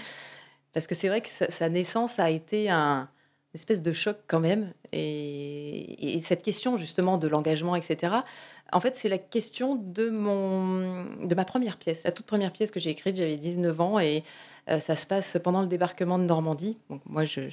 Parce 0.74 0.86
que 0.86 0.93
c'est 0.93 1.08
vrai 1.08 1.22
que 1.22 1.29
sa, 1.29 1.70
naissance 1.70 2.20
a 2.20 2.29
été 2.29 2.70
un, 2.70 3.10
espèce 3.55 3.82
de 3.82 3.91
choc 3.91 4.17
quand 4.27 4.39
même. 4.39 4.74
Et, 4.91 6.20
cette 6.22 6.43
question 6.43 6.77
justement 6.77 7.17
de 7.17 7.27
l'engagement, 7.27 7.75
etc., 7.75 8.17
en 8.73 8.79
fait, 8.79 8.95
c'est 8.95 9.09
la 9.09 9.17
question 9.17 9.75
de, 9.75 10.09
mon, 10.09 11.05
de 11.23 11.35
ma 11.35 11.45
première 11.45 11.77
pièce. 11.77 12.03
La 12.03 12.11
toute 12.11 12.25
première 12.25 12.51
pièce 12.51 12.71
que 12.71 12.79
j'ai 12.79 12.89
écrite, 12.89 13.15
j'avais 13.15 13.37
19 13.37 13.79
ans 13.79 13.99
et 13.99 14.23
euh, 14.69 14.79
ça 14.79 14.95
se 14.95 15.05
passe 15.05 15.37
pendant 15.43 15.61
le 15.61 15.67
débarquement 15.67 16.17
de 16.17 16.23
Normandie. 16.23 16.77
Donc, 16.89 17.01
moi, 17.05 17.23
j'ai 17.23 17.49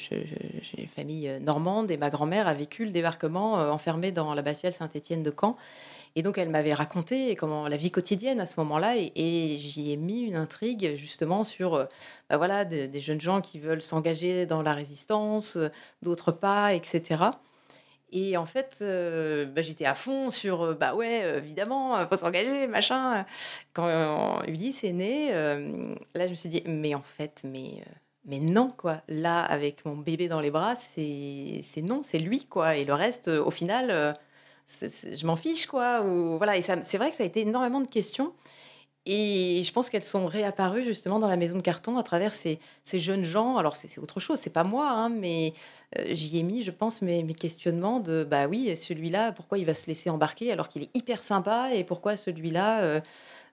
une 0.78 0.86
famille 0.86 1.28
euh, 1.28 1.38
normande 1.38 1.90
et 1.90 1.96
ma 1.96 2.08
grand-mère 2.08 2.48
a 2.48 2.54
vécu 2.54 2.84
le 2.84 2.90
débarquement 2.90 3.58
euh, 3.58 3.70
enfermée 3.70 4.12
dans 4.12 4.32
l'abbatiale 4.34 4.72
Saint-Étienne 4.72 5.22
de 5.22 5.32
Caen. 5.38 5.56
Et 6.16 6.22
donc, 6.22 6.38
elle 6.38 6.48
m'avait 6.48 6.74
raconté 6.74 7.36
comment 7.36 7.68
la 7.68 7.76
vie 7.76 7.90
quotidienne 7.90 8.40
à 8.40 8.46
ce 8.46 8.58
moment-là, 8.58 8.96
et, 8.96 9.56
j'y 9.58 9.92
ai 9.92 9.96
mis 9.96 10.22
une 10.22 10.34
intrigue 10.34 10.96
justement 10.96 11.44
sur 11.44 11.86
bah 12.28 12.36
voilà, 12.36 12.64
des, 12.64 12.98
jeunes 12.98 13.20
gens 13.20 13.40
qui 13.40 13.60
veulent 13.60 13.80
s'engager 13.80 14.44
dans 14.44 14.60
la 14.60 14.74
résistance, 14.74 15.56
d'autres 16.02 16.32
pas, 16.32 16.74
etc. 16.74 17.30
Et 18.12 18.36
en 18.36 18.46
fait, 18.46 18.78
euh, 18.82 19.46
bah, 19.46 19.62
j'étais 19.62 19.84
à 19.84 19.94
fond 19.94 20.30
sur 20.30 20.74
bah 20.76 20.94
ouais, 20.94 21.38
évidemment, 21.38 21.96
faut 22.08 22.16
s'engager, 22.16 22.66
machin. 22.66 23.24
Quand 23.72 24.42
Ulysse 24.46 24.84
est 24.84 24.92
né, 24.92 25.32
là, 25.32 26.26
je 26.26 26.30
me 26.30 26.34
suis 26.34 26.48
dit, 26.48 26.62
mais 26.66 26.94
en 26.94 27.02
fait, 27.02 27.42
mais 27.44 27.84
mais 28.26 28.38
non, 28.38 28.72
quoi. 28.76 29.02
Là, 29.08 29.40
avec 29.40 29.84
mon 29.84 29.96
bébé 29.96 30.28
dans 30.28 30.40
les 30.40 30.50
bras, 30.50 30.74
c'est 30.76 31.62
non, 31.82 32.02
c'est 32.02 32.18
lui, 32.18 32.46
quoi. 32.46 32.76
Et 32.76 32.84
le 32.84 32.94
reste, 32.94 33.28
au 33.28 33.50
final, 33.50 34.14
je 34.80 35.26
m'en 35.26 35.36
fiche, 35.36 35.66
quoi. 35.66 36.02
Ou, 36.02 36.36
voilà. 36.36 36.56
Et 36.56 36.62
c'est 36.62 36.98
vrai 36.98 37.10
que 37.10 37.16
ça 37.16 37.22
a 37.22 37.26
été 37.26 37.40
énormément 37.40 37.80
de 37.80 37.88
questions. 37.88 38.32
Et 39.06 39.62
je 39.64 39.72
pense 39.72 39.88
qu'elles 39.88 40.02
sont 40.02 40.26
réapparues 40.26 40.84
justement 40.84 41.18
dans 41.18 41.28
la 41.28 41.38
maison 41.38 41.56
de 41.56 41.62
carton 41.62 41.96
à 41.96 42.02
travers 42.02 42.34
ces, 42.34 42.58
ces 42.84 42.98
jeunes 42.98 43.24
gens. 43.24 43.56
Alors 43.56 43.76
c'est 43.76 43.98
autre 43.98 44.20
chose, 44.20 44.38
c'est 44.38 44.52
pas 44.52 44.64
moi, 44.64 44.90
hein, 44.90 45.08
mais 45.08 45.54
euh, 45.98 46.04
j'y 46.10 46.38
ai 46.38 46.42
mis, 46.42 46.62
je 46.62 46.70
pense, 46.70 47.00
mes, 47.00 47.22
mes, 47.22 47.34
questionnements 47.34 48.00
de 48.00 48.24
bah 48.24 48.46
oui, 48.46 48.76
celui-là, 48.76 49.32
pourquoi 49.32 49.56
il 49.56 49.64
va 49.64 49.72
se 49.72 49.86
laisser 49.86 50.10
embarquer 50.10 50.52
alors 50.52 50.68
qu'il 50.68 50.82
est 50.82 50.94
hyper 50.94 51.22
sympa 51.22 51.70
et 51.74 51.82
pourquoi 51.82 52.16
celui-là, 52.16 52.82
euh, 52.82 53.00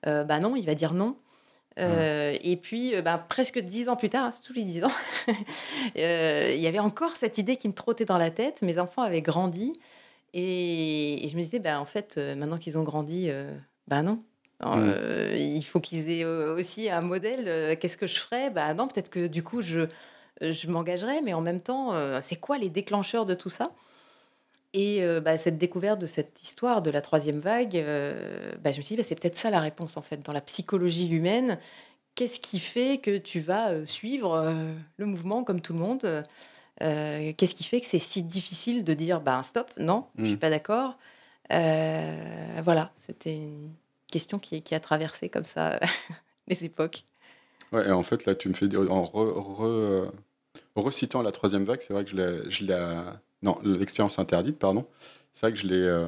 euh, 0.06 0.24
bah 0.25 0.39
non, 0.39 0.56
il 0.58 0.66
va 0.66 0.75
dire 0.75 0.94
non. 0.94 1.18
Et 1.80 2.60
puis, 2.62 3.00
bah, 3.04 3.24
presque 3.30 3.60
dix 3.60 3.88
ans 3.88 3.96
plus 3.96 4.10
tard, 4.10 4.25
hein, 4.25 4.32
tous 4.44 4.54
les 4.54 4.63
dix 4.63 4.84
ans, 4.84 4.92
il 5.96 6.60
y 6.60 6.68
avait 6.68 6.80
encore 6.80 7.16
cette 7.16 7.38
idée 7.38 7.56
qui 7.56 7.68
me 7.68 7.74
trottait 7.74 8.06
dans 8.06 8.18
la 8.18 8.32
tête. 8.32 8.63
Mes 8.63 8.80
enfants 8.80 9.04
avaient 9.04 9.22
grandi. 9.22 9.74
Et, 10.34 11.27
je 11.30 11.36
me 11.38 11.42
disais, 11.42 11.60
bah, 11.60 11.80
en 11.80 11.86
fait, 11.86 12.16
euh, 12.18 12.36
maintenant 12.36 12.58
qu'ils 12.58 12.80
ont 12.80 12.84
grandi, 12.84 13.30
ben 13.88 14.01
non. 14.01 14.24
Mmh. 14.62 14.74
Euh, 14.76 15.36
il 15.38 15.64
faut 15.64 15.80
qu'ils 15.80 16.10
aient 16.10 16.26
aussi 16.26 16.90
un 16.90 17.02
modèle. 17.02 17.78
Qu'est-ce 17.80 17.98
que 17.98 18.08
je 18.08 18.20
ferais? 18.20 18.50
Bah 18.50 18.74
non, 18.74 18.88
peut-être 18.88 19.10
que 19.10 19.28
du 19.28 19.44
coup, 19.44 19.62
je, 19.62 19.88
je 20.42 20.68
m'engagerais, 20.68 21.22
mais 21.22 21.34
en 21.34 21.42
même 21.42 21.62
temps, 21.62 21.94
c'est 22.22 22.38
quoi 22.38 22.58
les 22.58 22.70
déclencheurs 22.70 23.26
de 23.26 23.36
tout 23.36 23.50
ça? 23.50 23.72
Et 24.74 25.02
bah, 25.24 25.38
cette 25.38 25.58
découverte 25.58 26.00
de 26.00 26.08
cette 26.08 26.42
histoire 26.42 26.82
de 26.82 26.90
la 26.90 27.02
troisième 27.02 27.40
vague, 27.40 27.74
bah, 28.62 28.72
je 28.72 28.78
me 28.78 28.82
suis 28.84 28.96
dit, 28.96 28.98
bah, 28.98 29.04
c'est 29.04 29.20
peut-être 29.20 29.38
ça 29.38 29.50
la 29.52 29.60
réponse, 29.60 29.96
en 29.96 30.02
fait, 30.02 30.26
dans 30.26 30.34
la 30.34 30.42
psychologie 30.42 31.08
humaine. 31.08 31.60
Qu'est-ce 32.16 32.40
qui 32.40 32.60
fait 32.60 32.98
que 32.98 33.18
tu 33.18 33.40
vas 33.40 33.86
suivre 33.86 34.44
le 34.98 35.06
mouvement 35.06 35.44
comme 35.44 35.62
tout 35.62 35.74
le 35.74 35.80
monde? 35.80 36.24
Euh, 36.84 37.34
qu'est-ce 37.36 37.56
qui 37.56 37.64
fait 37.64 37.82
que 37.82 37.88
c'est 37.88 38.00
si 38.00 38.22
difficile 38.22 38.84
de 38.84 38.94
dire 38.94 39.20
ben 39.20 39.42
stop, 39.42 39.72
non, 39.78 40.06
je 40.16 40.22
ne 40.22 40.28
suis 40.28 40.36
mm. 40.36 40.40
pas 40.40 40.50
d'accord 40.50 40.98
euh, 41.52 42.62
Voilà, 42.64 42.92
c'était 42.98 43.36
une 43.36 43.72
question 44.12 44.40
qui, 44.40 44.64
a 44.74 44.80
traversé 44.80 45.30
comme 45.30 45.46
ça 45.46 45.80
les 46.48 46.66
époques. 46.66 47.06
Ouais, 47.72 47.88
et 47.88 47.92
en 47.92 48.04
fait, 48.04 48.26
là, 48.26 48.36
tu 48.36 48.50
me 48.50 48.54
fais 48.54 48.68
dire, 48.68 48.82
en 48.92 49.04
re, 49.04 50.12
recitant 50.76 51.22
la 51.22 51.32
troisième 51.32 51.66
vague, 51.66 51.82
c'est 51.82 51.94
vrai 51.94 52.06
que 52.06 52.12
je 52.12 52.66
l'ai. 52.66 53.04
Non, 53.44 53.60
l'expérience 53.64 54.18
interdite, 54.18 54.58
pardon. 54.58 54.88
C'est 55.34 55.42
vrai 55.42 55.54
que 55.54 55.60
je 55.60 55.68
l'ai 55.68 55.76
euh, 55.76 56.08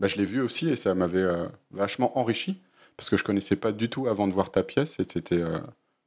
bah, 0.00 0.08
vu 0.08 0.40
aussi 0.40 0.68
et 0.68 0.74
ça 0.74 0.94
m'avait 0.94 1.28
vachement 1.70 2.18
enrichi 2.18 2.60
parce 2.96 3.08
que 3.08 3.16
je 3.16 3.22
connaissais 3.22 3.54
pas 3.54 3.70
du 3.70 3.88
tout 3.88 4.08
avant 4.08 4.26
de 4.26 4.32
voir 4.32 4.50
ta 4.50 4.64
pièce 4.64 4.98
et 4.98 5.04
c'était 5.04 5.44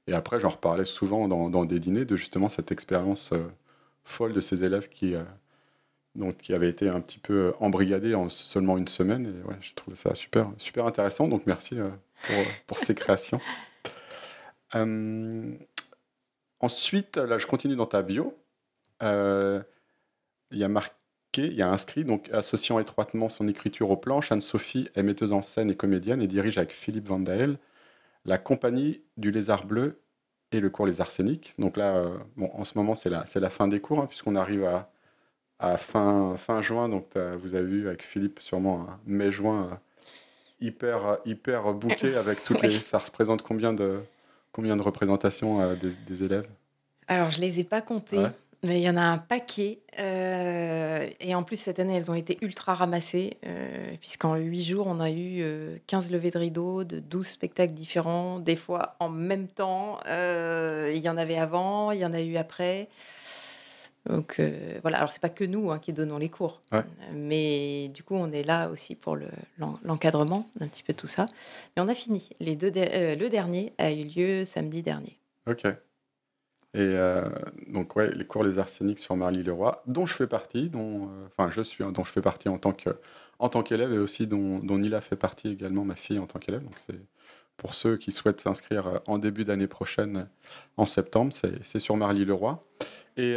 et 0.07 0.13
après, 0.13 0.39
j'en 0.39 0.49
reparlais 0.49 0.85
souvent 0.85 1.27
dans, 1.27 1.65
des 1.65 1.79
dîners 1.79 2.05
de 2.05 2.15
justement 2.15 2.49
cette 2.49 2.71
expérience 2.71 3.31
euh, 3.31 3.43
folle 4.03 4.33
de 4.33 4.41
ces 4.41 4.63
élèves 4.63 4.89
qui, 4.89 5.15
euh, 5.15 5.23
donc, 6.15 6.37
qui 6.37 6.53
avaient 6.53 6.69
été 6.69 6.89
un 6.89 7.01
petit 7.01 7.19
peu 7.19 7.53
embrigadés 7.59 8.15
en 8.15 8.29
seulement 8.29 8.77
une 8.77 8.87
semaine. 8.87 9.25
Et 9.25 9.47
ouais, 9.47 9.55
j'ai 9.61 9.73
trouvé 9.73 9.95
ça 9.95 10.13
super, 10.15 10.51
super 10.57 10.85
intéressant. 10.85 11.27
Donc 11.27 11.43
merci 11.45 11.79
euh, 11.79 11.89
pour, 12.23 12.35
pour, 12.67 12.79
ces 12.79 12.95
créations. 12.95 13.39
ensuite, 16.59 17.17
là, 17.17 17.37
je 17.37 17.47
continue 17.47 17.75
dans 17.75 17.85
ta 17.85 18.01
bio. 18.01 18.37
Il 19.01 20.59
y 20.59 20.63
a 20.63 20.67
marqué, 20.67 20.93
il 21.37 21.53
y 21.53 21.61
a 21.63 21.69
inscrit, 21.69 22.05
donc 22.05 22.29
associant 22.31 22.79
étroitement 22.79 23.27
son 23.29 23.47
écriture 23.47 23.89
aux 23.89 23.97
planches, 23.97 24.31
Anne-Sophie 24.31 24.89
est 24.95 25.03
metteuse 25.03 25.33
en 25.33 25.41
scène 25.41 25.71
et 25.71 25.75
comédienne 25.75 26.21
et 26.21 26.27
dirige 26.27 26.57
avec 26.59 26.71
Philippe 26.71 27.07
Vandael 27.07 27.57
la 28.25 28.37
compagnie 28.37 29.01
du 29.17 29.31
lézard 29.31 29.65
bleu 29.65 30.01
et 30.51 30.59
le 30.59 30.69
cours 30.69 30.85
Les 30.85 31.01
Arséniques. 31.01 31.53
Donc 31.57 31.77
là, 31.77 31.95
euh, 31.97 32.17
bon, 32.37 32.49
en 32.53 32.63
ce 32.63 32.77
moment, 32.77 32.95
c'est 32.95 33.09
la, 33.09 33.25
c'est 33.25 33.39
la 33.39 33.49
fin 33.49 33.67
des 33.67 33.79
cours, 33.79 33.99
hein, 33.99 34.05
puisqu'on 34.07 34.35
arrive 34.35 34.63
à, 34.63 34.92
à, 35.59 35.77
fin, 35.77 36.35
fin 36.37 36.61
juin. 36.61 36.89
Donc 36.89 37.05
vous 37.39 37.55
avez 37.55 37.65
vu 37.65 37.87
avec 37.87 38.03
Philippe 38.03 38.39
sûrement 38.39 38.81
un 38.81 38.99
mai-juin 39.05 39.69
euh, 39.71 39.75
hyper, 40.61 41.17
hyper 41.25 41.73
bouqué 41.73 42.15
avec 42.17 42.43
toutes 42.43 42.61
les. 42.61 42.69
Ça 42.69 42.99
représente 42.99 43.41
combien 43.41 43.73
de, 43.73 44.01
combien 44.51 44.75
de 44.77 44.81
représentations 44.81 45.61
euh, 45.61 45.75
des, 46.07 46.23
élèves? 46.23 46.47
Alors, 47.07 47.29
je 47.29 47.41
les 47.41 47.59
ai 47.59 47.63
pas 47.63 47.81
comptés. 47.81 48.25
Mais 48.63 48.79
il 48.79 48.83
y 48.83 48.89
en 48.89 48.95
a 48.95 49.01
un 49.01 49.17
paquet. 49.17 49.79
Euh, 49.99 51.09
et 51.19 51.35
en 51.35 51.43
plus, 51.43 51.57
cette 51.57 51.79
année, 51.79 51.97
elles 51.97 52.09
ont 52.09 52.15
été 52.15 52.37
ultra 52.41 52.73
ramassées, 52.73 53.37
euh, 53.45 53.93
puisqu'en 53.99 54.35
8 54.35 54.63
jours, 54.63 54.87
on 54.87 55.01
a 55.01 55.11
eu 55.11 55.43
15 55.87 56.07
euh, 56.07 56.13
levées 56.13 56.31
de 56.31 56.37
rideaux 56.37 56.83
de 56.85 56.99
12 56.99 57.27
spectacles 57.27 57.73
différents, 57.73 58.39
des 58.39 58.55
fois 58.55 58.95
en 58.99 59.09
même 59.09 59.47
temps. 59.49 59.99
il 60.07 60.97
y 60.97 61.09
en 61.09 61.17
avait 61.17 61.37
avant, 61.37 61.91
il 61.91 61.99
y 61.99 62.05
en 62.05 62.13
a 62.13 62.21
eu 62.21 62.37
après. 62.37 62.87
Donc 64.09 64.41
voilà, 64.81 64.97
alors 64.97 65.11
c'est 65.11 65.21
pas 65.21 65.29
que 65.29 65.43
nous 65.45 65.71
hein, 65.71 65.79
qui 65.79 65.93
donnons 65.93 66.17
les 66.17 66.29
cours, 66.29 66.61
mais 67.13 67.87
du 67.89 68.03
coup 68.03 68.15
on 68.15 68.31
est 68.31 68.43
là 68.43 68.69
aussi 68.69 68.95
pour 68.95 69.17
l'encadrement 69.83 70.49
d'un 70.59 70.67
petit 70.67 70.83
peu 70.83 70.93
tout 70.93 71.07
ça. 71.07 71.27
Mais 71.75 71.83
on 71.83 71.87
a 71.87 71.95
fini. 71.95 72.29
Les 72.39 72.55
deux 72.55 72.71
le 72.71 73.27
dernier 73.27 73.73
a 73.77 73.91
eu 73.91 74.03
lieu 74.03 74.45
samedi 74.45 74.81
dernier. 74.81 75.17
Ok. 75.47 75.65
Et 76.75 76.79
euh, 76.79 77.29
donc, 77.67 77.95
ouais, 77.95 78.11
les 78.11 78.25
cours 78.25 78.43
Les 78.43 78.57
Arséniques 78.57 78.97
sur 78.97 79.15
Marly-le-Roi, 79.15 79.83
dont 79.85 80.07
je 80.07 80.13
fais 80.15 80.25
partie, 80.25 80.69
dont, 80.69 81.05
euh, 81.05 81.27
enfin, 81.27 81.51
je 81.51 81.61
suis, 81.61 81.83
dont 81.83 82.03
je 82.03 82.11
fais 82.11 82.21
partie 82.21 82.49
en 82.49 82.57
tant 82.57 82.71
que, 82.71 82.89
en 83.37 83.49
tant 83.49 83.61
qu'élève 83.61 83.93
et 83.93 83.99
aussi 83.99 84.25
dont, 84.25 84.57
dont 84.57 84.79
Nila 84.79 84.99
fait 84.99 85.15
partie 85.15 85.49
également, 85.49 85.85
ma 85.85 85.95
fille, 85.95 86.17
en 86.17 86.25
tant 86.25 86.39
qu'élève. 86.39 86.63
Donc, 86.63 86.73
c'est 86.77 86.99
pour 87.57 87.75
ceux 87.75 87.97
qui 87.97 88.11
souhaitent 88.11 88.41
s'inscrire 88.41 88.87
euh, 88.87 88.97
en 89.05 89.19
début 89.19 89.45
d'année 89.45 89.67
prochaine, 89.67 90.27
en 90.77 90.87
septembre, 90.87 91.31
c'est 91.31 91.79
sur 91.79 91.95
Marly-le-Roi. 91.95 92.65
Et 93.17 93.35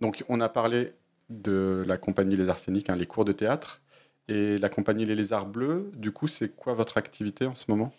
donc, 0.00 0.24
on 0.28 0.40
a 0.40 0.48
parlé 0.48 0.92
de 1.30 1.84
la 1.86 1.96
compagnie 1.96 2.36
Les 2.36 2.48
Arséniques, 2.48 2.90
hein, 2.90 2.96
les 2.96 3.06
cours 3.06 3.24
de 3.24 3.32
théâtre, 3.32 3.80
et 4.28 4.58
la 4.58 4.68
compagnie 4.68 5.04
Les 5.04 5.14
Lézards 5.14 5.46
Bleus. 5.46 5.90
Du 5.94 6.12
coup, 6.12 6.26
c'est 6.26 6.54
quoi 6.54 6.74
votre 6.74 6.98
activité 6.98 7.46
en 7.46 7.54
ce 7.54 7.64
moment? 7.68 7.92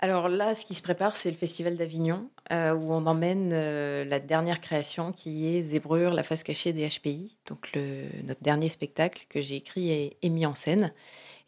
Alors 0.00 0.28
là, 0.28 0.54
ce 0.54 0.64
qui 0.66 0.74
se 0.74 0.82
prépare, 0.82 1.16
c'est 1.16 1.30
le 1.30 1.36
Festival 1.36 1.76
d'Avignon, 1.76 2.28
euh, 2.52 2.74
où 2.74 2.92
on 2.92 3.06
emmène 3.06 3.50
euh, 3.54 4.04
la 4.04 4.20
dernière 4.20 4.60
création 4.60 5.10
qui 5.10 5.56
est 5.56 5.62
Zébrure, 5.62 6.12
la 6.12 6.22
face 6.22 6.42
cachée 6.42 6.74
des 6.74 6.86
HPI, 6.86 7.38
donc 7.46 7.70
notre 8.24 8.42
dernier 8.42 8.68
spectacle 8.68 9.24
que 9.30 9.40
j'ai 9.40 9.56
écrit 9.56 10.16
et, 10.22 10.28
mis 10.28 10.44
en 10.44 10.54
scène, 10.54 10.92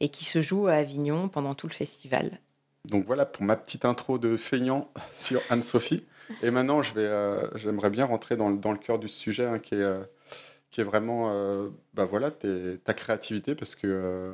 et 0.00 0.08
qui 0.08 0.24
se 0.24 0.40
joue 0.40 0.66
à 0.66 0.74
Avignon 0.74 1.28
pendant 1.28 1.54
tout 1.54 1.66
le 1.66 1.74
festival. 1.74 2.40
Donc 2.86 3.04
voilà 3.04 3.26
pour 3.26 3.42
ma 3.42 3.54
petite 3.54 3.84
intro 3.84 4.16
de 4.16 4.36
feignant 4.36 4.90
sur 5.12 5.42
Anne-Sophie. 5.50 6.06
Et 6.42 6.50
maintenant, 6.50 6.82
je 6.82 6.94
vais, 6.94 7.06
euh, 7.06 7.48
j'aimerais 7.56 7.90
bien 7.90 8.04
rentrer 8.04 8.36
dans, 8.36 8.50
le 8.50 8.78
cœur 8.78 8.98
du 8.98 9.08
sujet, 9.08 9.46
hein, 9.46 9.58
qui, 9.58 9.74
est, 9.74 9.96
qui 10.70 10.80
est 10.80 10.84
vraiment 10.84 11.30
bah 11.94 12.04
voilà, 12.04 12.30
ta 12.30 12.94
créativité, 12.94 13.54
parce 13.54 13.74
que 13.74 14.32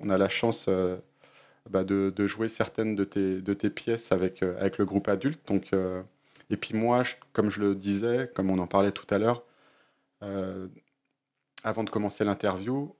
on 0.00 0.10
a 0.10 0.18
la 0.18 0.28
chance 0.28 0.68
bah, 1.70 1.82
de, 1.84 2.26
jouer 2.26 2.48
certaines 2.48 2.94
de 2.94 3.04
tes, 3.04 3.70
pièces 3.70 4.12
avec, 4.12 4.42
euh, 4.42 4.68
le 4.78 4.84
groupe 4.84 5.08
adulte. 5.08 5.40
Donc, 5.48 5.72
euh, 5.72 6.02
et 6.50 6.56
puis 6.56 6.74
moi, 6.76 7.02
comme 7.32 7.50
je 7.50 7.60
le 7.60 7.74
disais, 7.74 8.30
comme 8.34 8.50
on 8.50 8.58
en 8.58 8.66
parlait 8.66 8.92
tout 8.92 9.06
à 9.10 9.18
l'heure, 9.18 9.44
euh, 10.22 10.68
avant 11.64 11.84
de 11.84 11.90
commencer 11.90 12.24
l'interview, 12.24 12.94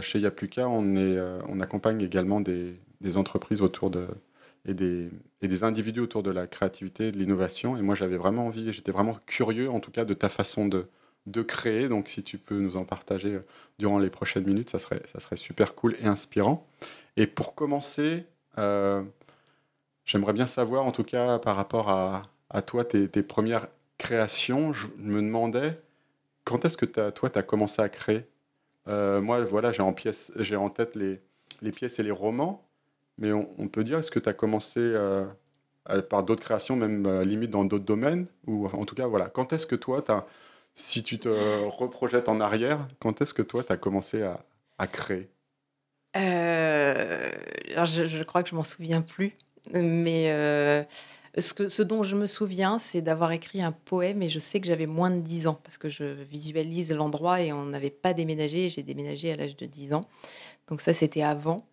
chez 0.00 0.18
Yapluka, 0.18 0.66
on, 0.68 0.96
est, 0.96 1.18
on 1.46 1.60
accompagne 1.60 2.00
également 2.00 2.40
des, 2.40 2.80
entreprises 3.16 3.60
autour 3.62 3.90
de, 3.90 4.08
et, 4.68 4.74
des, 4.74 5.64
individus 5.64 6.00
autour 6.00 6.22
de 6.22 6.30
la 6.30 6.46
créativité, 6.46 7.10
de 7.10 7.18
l'innovation. 7.18 7.76
Et 7.76 7.82
moi, 7.82 7.94
j'avais 7.94 8.16
vraiment 8.16 8.46
envie, 8.46 8.72
j'étais 8.72 8.92
vraiment 8.92 9.18
curieux 9.26 9.70
en 9.70 9.80
tout 9.80 9.90
cas 9.90 10.04
de 10.04 10.14
ta 10.14 10.28
façon 10.28 10.68
de, 10.68 10.86
créer. 11.42 11.88
Donc, 11.88 12.08
si 12.08 12.22
tu 12.22 12.38
peux 12.38 12.58
nous 12.58 12.76
en 12.76 12.84
partager 12.84 13.34
euh, 13.34 13.40
durant 13.78 13.98
les 13.98 14.10
prochaines 14.10 14.44
minutes, 14.44 14.70
ça 14.70 14.78
serait, 14.78 15.02
super 15.36 15.74
cool 15.74 15.96
et 16.00 16.06
inspirant. 16.06 16.66
Et 17.16 17.26
pour 17.26 17.54
commencer, 17.54 18.24
euh, 18.56 19.02
j'aimerais 20.04 20.32
bien 20.32 20.46
savoir, 20.46 20.84
en 20.86 20.92
tout 20.92 21.04
cas, 21.04 21.38
par 21.38 21.56
rapport 21.56 21.90
à, 21.90 22.62
toi, 22.62 22.84
tes, 22.84 23.22
premières 23.22 23.68
créations, 23.98 24.72
je 24.72 24.86
me 24.98 25.20
demandais 25.20 25.78
quand 26.44 26.64
est-ce 26.64 26.78
que 26.78 26.86
toi, 26.86 27.28
tu 27.28 27.38
as 27.38 27.42
commencé 27.42 27.82
à 27.82 27.88
créer? 27.88 28.24
Moi, 28.86 29.44
voilà, 29.44 29.70
j'ai 29.70 29.82
en, 29.82 29.94
en 29.94 30.70
tête 30.70 30.96
les 30.96 31.72
pièces 31.72 31.98
et 31.98 32.02
les 32.02 32.10
romans, 32.10 32.67
mais 33.18 33.32
on, 33.32 33.68
peut 33.68 33.84
dire, 33.84 33.98
est-ce 33.98 34.10
que 34.10 34.18
tu 34.18 34.28
as 34.28 34.32
commencé 34.32 34.94
par 36.08 36.22
d'autres 36.22 36.42
créations, 36.42 36.76
même 36.76 37.22
limite 37.22 37.50
dans 37.50 37.64
d'autres 37.64 37.84
domaines? 37.84 38.26
Ou 38.46 38.66
en 38.66 38.84
tout 38.84 38.94
cas, 38.94 39.06
voilà, 39.06 39.28
quand 39.28 39.52
est-ce 39.52 39.66
que 39.66 39.76
toi, 39.76 40.04
as, 40.08 40.26
si 40.74 41.02
tu 41.02 41.18
te 41.18 41.28
reprojettes 41.66 42.28
en 42.28 42.40
arrière, 42.40 42.86
quand 43.00 43.20
est-ce 43.20 43.34
que 43.34 43.42
toi, 43.42 43.64
tu 43.64 43.72
as 43.72 43.76
commencé 43.76 44.22
à, 44.22 44.86
créer? 44.86 45.28
Alors 46.14 47.86
je, 47.86 48.22
crois 48.22 48.42
que 48.42 48.50
je 48.50 48.54
m'en 48.54 48.64
souviens 48.64 49.02
plus, 49.02 49.34
mais 49.72 50.30
ce, 51.40 51.52
que, 51.54 51.68
ce 51.68 51.82
dont 51.82 52.02
je 52.02 52.16
me 52.16 52.26
souviens, 52.26 52.78
c'est 52.78 53.00
d'avoir 53.00 53.32
écrit 53.32 53.62
un 53.62 53.72
poème 53.72 54.22
et 54.22 54.28
je 54.28 54.38
sais 54.38 54.60
que 54.60 54.66
j'avais 54.66 54.86
moins 54.86 55.10
de 55.10 55.20
10 55.20 55.46
ans 55.46 55.58
parce 55.62 55.78
que 55.78 55.88
je 55.88 56.04
visualise 56.04 56.92
l'endroit 56.92 57.40
et 57.40 57.52
on 57.52 57.66
n'avait 57.66 57.90
pas 57.90 58.14
déménagé. 58.14 58.68
J'ai 58.68 58.82
déménagé 58.82 59.32
à 59.32 59.36
l'âge 59.36 59.56
de 59.56 59.66
10 59.66 59.94
ans. 59.94 60.02
Donc 60.68 60.80
ça, 60.80 60.92
c'était 60.92 61.22
avant. 61.22 61.66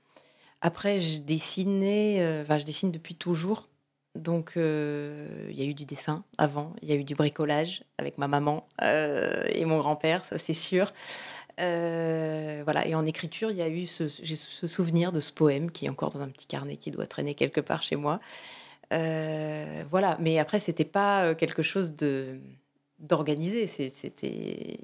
Après, 0.66 1.00
je 1.00 1.20
dessinais, 1.20 2.24
euh, 2.24 2.42
enfin, 2.42 2.58
je 2.58 2.66
dessine 2.66 2.90
depuis 2.90 3.14
toujours. 3.14 3.70
Donc, 4.16 4.54
euh, 4.58 5.48
il 5.52 5.60
y 5.60 5.62
a 5.62 5.66
eu 5.66 5.76
du 5.76 5.86
dessin 5.86 6.24
avant, 6.40 6.74
il 6.82 6.90
y 6.90 6.92
a 6.92 6.96
eu 6.96 7.04
du 7.04 7.14
bricolage 7.14 7.84
avec 8.00 8.18
ma 8.18 8.28
maman 8.28 8.68
euh, 8.82 9.44
et 9.50 9.64
mon 9.66 9.78
grand-père, 9.78 10.26
ça 10.26 10.40
c'est 10.40 10.56
sûr. 10.56 10.92
voilà, 11.60 12.88
et 12.88 12.96
en 12.96 13.06
écriture, 13.06 13.52
il 13.52 13.58
y 13.58 13.62
a 13.62 13.70
eu 13.70 13.86
ce, 13.86 14.06
j'ai 14.24 14.36
ce 14.36 14.66
souvenir 14.66 15.12
de 15.12 15.20
ce 15.20 15.32
poème 15.32 15.70
qui 15.70 15.86
est 15.86 15.90
encore 15.90 16.12
dans 16.12 16.22
un 16.22 16.30
petit 16.30 16.48
carnet 16.48 16.78
qui 16.78 16.90
doit 16.90 17.06
traîner 17.06 17.36
quelque 17.36 17.62
part 17.62 17.84
chez 17.84 17.96
moi. 17.96 18.20
Voilà, 18.90 20.18
mais 20.20 20.40
après, 20.40 20.60
c'était 20.60 20.84
pas 20.84 21.36
quelque 21.36 21.62
chose 21.62 21.96
de 21.96 22.40
d'organisé, 22.98 23.68
c'était 23.68 24.80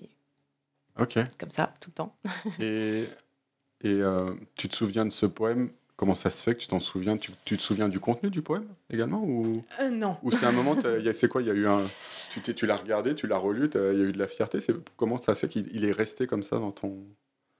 ok 0.99 1.17
comme 1.39 1.49
ça, 1.49 1.73
tout 1.79 1.89
le 1.89 1.95
temps. 1.95 2.15
et 2.59 3.07
et 3.83 4.01
euh, 4.01 4.33
tu 4.55 4.69
te 4.69 4.75
souviens 4.75 5.05
de 5.05 5.11
ce 5.11 5.25
poème? 5.25 5.69
Comment 5.95 6.15
ça 6.15 6.29
se 6.31 6.41
fait 6.41 6.55
que 6.55 6.59
tu 6.59 6.67
t'en 6.67 6.79
souviens? 6.79 7.17
Tu, 7.17 7.31
tu, 7.45 7.57
te 7.57 7.61
souviens 7.61 7.87
du 7.87 7.99
contenu 7.99 8.29
du 8.31 8.41
poème 8.41 8.65
également 8.89 9.23
ou? 9.23 9.63
Non. 9.91 10.17
Ou 10.23 10.31
c'est 10.31 10.47
un 10.47 10.51
moment, 10.51 10.75
c'est 11.13 11.27
quoi? 11.27 11.41
Il 11.41 11.47
y 11.47 11.51
a 11.51 11.53
eu 11.53 11.67
un, 11.67 11.83
tu, 12.31 12.41
tu 12.41 12.65
l'as 12.65 12.77
regardé, 12.77 13.13
tu 13.13 13.27
l'as 13.27 13.37
relu, 13.37 13.69
il 13.73 13.79
y 13.79 14.01
a 14.01 14.05
eu 14.05 14.11
de 14.11 14.17
la 14.17 14.27
fierté? 14.27 14.59
Comment 14.97 15.17
ça 15.17 15.35
se 15.35 15.41
fait 15.41 15.49
qu'il 15.49 15.85
est 15.85 15.91
resté 15.91 16.25
comme 16.25 16.41
ça 16.41 16.57
dans 16.57 16.71
ton? 16.71 16.97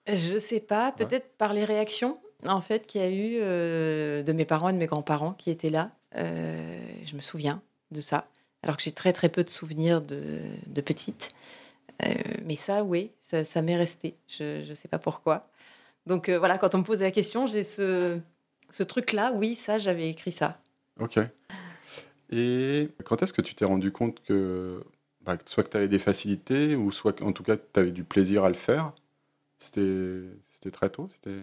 Je 0.08 0.40
sais 0.40 0.60
pas, 0.60 0.92
peut-être 0.92 1.28
par 1.38 1.54
les 1.54 1.66
réactions 1.66 2.20
en 2.48 2.62
fait 2.62 2.88
qu'il 2.88 3.02
y 3.02 3.04
a 3.04 3.12
eu 3.12 4.24
de 4.24 4.32
mes 4.32 4.46
parents 4.46 4.70
et 4.70 4.74
de 4.74 4.80
mes 4.80 4.88
grands-parents 4.88 5.34
qui 5.34 5.52
étaient 5.52 5.70
là 5.70 5.92
euh, 6.16 6.80
je 7.06 7.16
me 7.16 7.22
souviens 7.22 7.62
de 7.92 8.02
ça, 8.02 8.28
alors 8.64 8.78
que 8.78 8.84
j'ai 8.84 8.92
très 8.92 9.14
très 9.14 9.30
peu 9.30 9.44
de 9.44 9.50
souvenirs 9.50 10.02
de, 10.02 10.40
de 10.68 10.82
petite. 10.82 11.34
Euh, 12.06 12.14
mais 12.46 12.56
ça, 12.56 12.84
oui, 12.84 13.12
ça, 13.22 13.62
m'est 13.62 13.76
resté. 13.76 14.16
Je 14.28 14.68
ne 14.68 14.74
sais 14.74 14.88
pas 14.88 15.00
pourquoi. 15.00 15.48
Donc 16.06 16.30
euh, 16.30 16.40
voilà, 16.40 16.58
quand 16.58 16.76
on 16.76 16.80
me 16.80 16.84
pose 16.84 17.02
la 17.02 17.12
question, 17.12 17.46
j'ai 17.46 17.64
ce, 17.64 18.20
truc-là. 18.88 19.32
Oui, 19.36 19.56
ça, 19.56 19.78
j'avais 19.78 20.10
écrit 20.10 20.32
ça. 20.32 20.60
Ok. 21.00 21.20
Et 22.32 22.90
quand 23.04 23.22
est-ce 23.22 23.34
que 23.34 23.42
tu 23.42 23.56
t'es 23.56 23.66
rendu 23.66 23.92
compte 23.92 24.22
que 24.24 24.84
bah, 25.22 25.38
soit 25.46 25.64
que 25.64 25.70
tu 25.70 25.78
avais 25.78 25.90
des 25.90 26.00
facilités, 26.00 26.76
ou 26.76 26.92
soit 26.92 27.22
en 27.22 27.34
tout 27.34 27.44
cas 27.44 27.58
que 27.58 27.66
tu 27.74 27.80
avais 27.80 27.92
du 27.92 28.04
plaisir 28.04 28.44
à 28.44 28.50
le 28.50 28.56
faire 28.56 28.94
C'était 29.60 30.72
très 30.72 30.90
tôt 30.90 31.08
C'était 31.10 31.42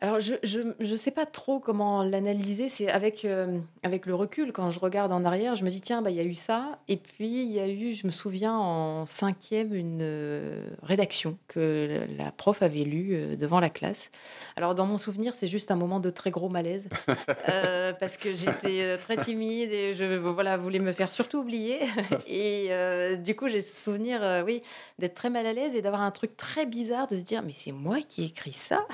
alors 0.00 0.20
je 0.20 0.34
je 0.44 0.96
sais 0.96 1.10
pas 1.10 1.26
trop 1.26 1.58
comment 1.58 2.02
l'analyser, 2.02 2.68
c'est 2.68 2.88
avec, 2.88 3.24
euh, 3.24 3.58
avec 3.82 4.06
le 4.06 4.14
recul, 4.14 4.52
quand 4.52 4.70
je 4.70 4.78
regarde 4.78 5.12
en 5.12 5.24
arrière, 5.24 5.56
je 5.56 5.64
me 5.64 5.70
dis: 5.70 5.80
«Tiens, 5.80 6.02
bah, 6.02 6.10
il 6.10 6.16
y 6.16 6.20
a 6.20 6.24
eu 6.24 6.34
ça» 6.34 6.78
et 6.88 6.96
puis 6.96 7.42
il 7.42 7.50
y 7.50 7.58
a 7.58 7.68
eu, 7.68 7.94
je 7.94 8.06
me 8.06 8.12
souviens 8.12 8.56
en 8.56 9.06
cinquième 9.06 9.74
une, 9.74 9.98
euh, 10.02 10.62
rédaction 10.82 11.36
que 11.48 12.06
la 12.16 12.30
prof 12.30 12.62
avait 12.62 12.84
lue, 12.84 13.14
euh, 13.14 13.36
devant 13.36 13.58
la 13.58 13.70
classe. 13.70 14.10
Alors 14.56 14.74
dans 14.74 14.86
mon 14.86 14.98
souvenir, 14.98 15.34
c'est 15.34 15.48
juste 15.48 15.70
un 15.70 15.76
moment 15.76 15.98
de 15.98 16.10
très 16.10 16.30
gros 16.30 16.48
malaise, 16.48 16.88
parce 18.00 18.16
que 18.16 18.34
j'étais, 18.34 18.96
très 18.98 19.16
timide 19.16 19.72
et 19.72 19.94
je 19.94 20.04
voilà, 20.04 20.56
voulais 20.56 20.78
me 20.78 20.92
faire 20.92 21.10
surtout 21.10 21.38
oublier 21.38 21.80
et 22.28 22.70
du 23.18 23.34
coup, 23.34 23.48
j'ai 23.48 23.60
ce 23.60 23.74
souvenir, 23.74 24.20
oui, 24.44 24.62
d'être 24.98 25.14
très 25.14 25.30
mal 25.30 25.46
à 25.46 25.52
l'aise 25.52 25.74
et 25.74 25.82
d'avoir 25.82 26.02
un 26.02 26.10
truc 26.10 26.36
très 26.36 26.66
bizarre, 26.66 27.08
de 27.08 27.16
se 27.16 27.22
dire: 27.22 27.42
«Mais 27.44 27.52
c'est 27.52 27.72
moi 27.72 27.98
qui 28.08 28.22
ai 28.22 28.26
écrit 28.26 28.52
ça?» 28.52 28.86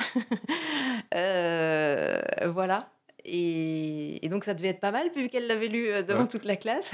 Euh, 1.14 2.20
voilà. 2.46 2.90
Et, 3.26 4.20
donc 4.30 4.44
ça 4.44 4.52
devait 4.52 4.68
être 4.68 4.80
pas 4.80 4.90
mal 4.90 5.08
vu 5.16 5.28
qu'elle 5.28 5.46
l'avait 5.46 5.68
lu 5.68 5.88
euh, 5.88 6.02
devant 6.02 6.26
toute 6.26 6.44
la 6.44 6.56
classe. 6.56 6.92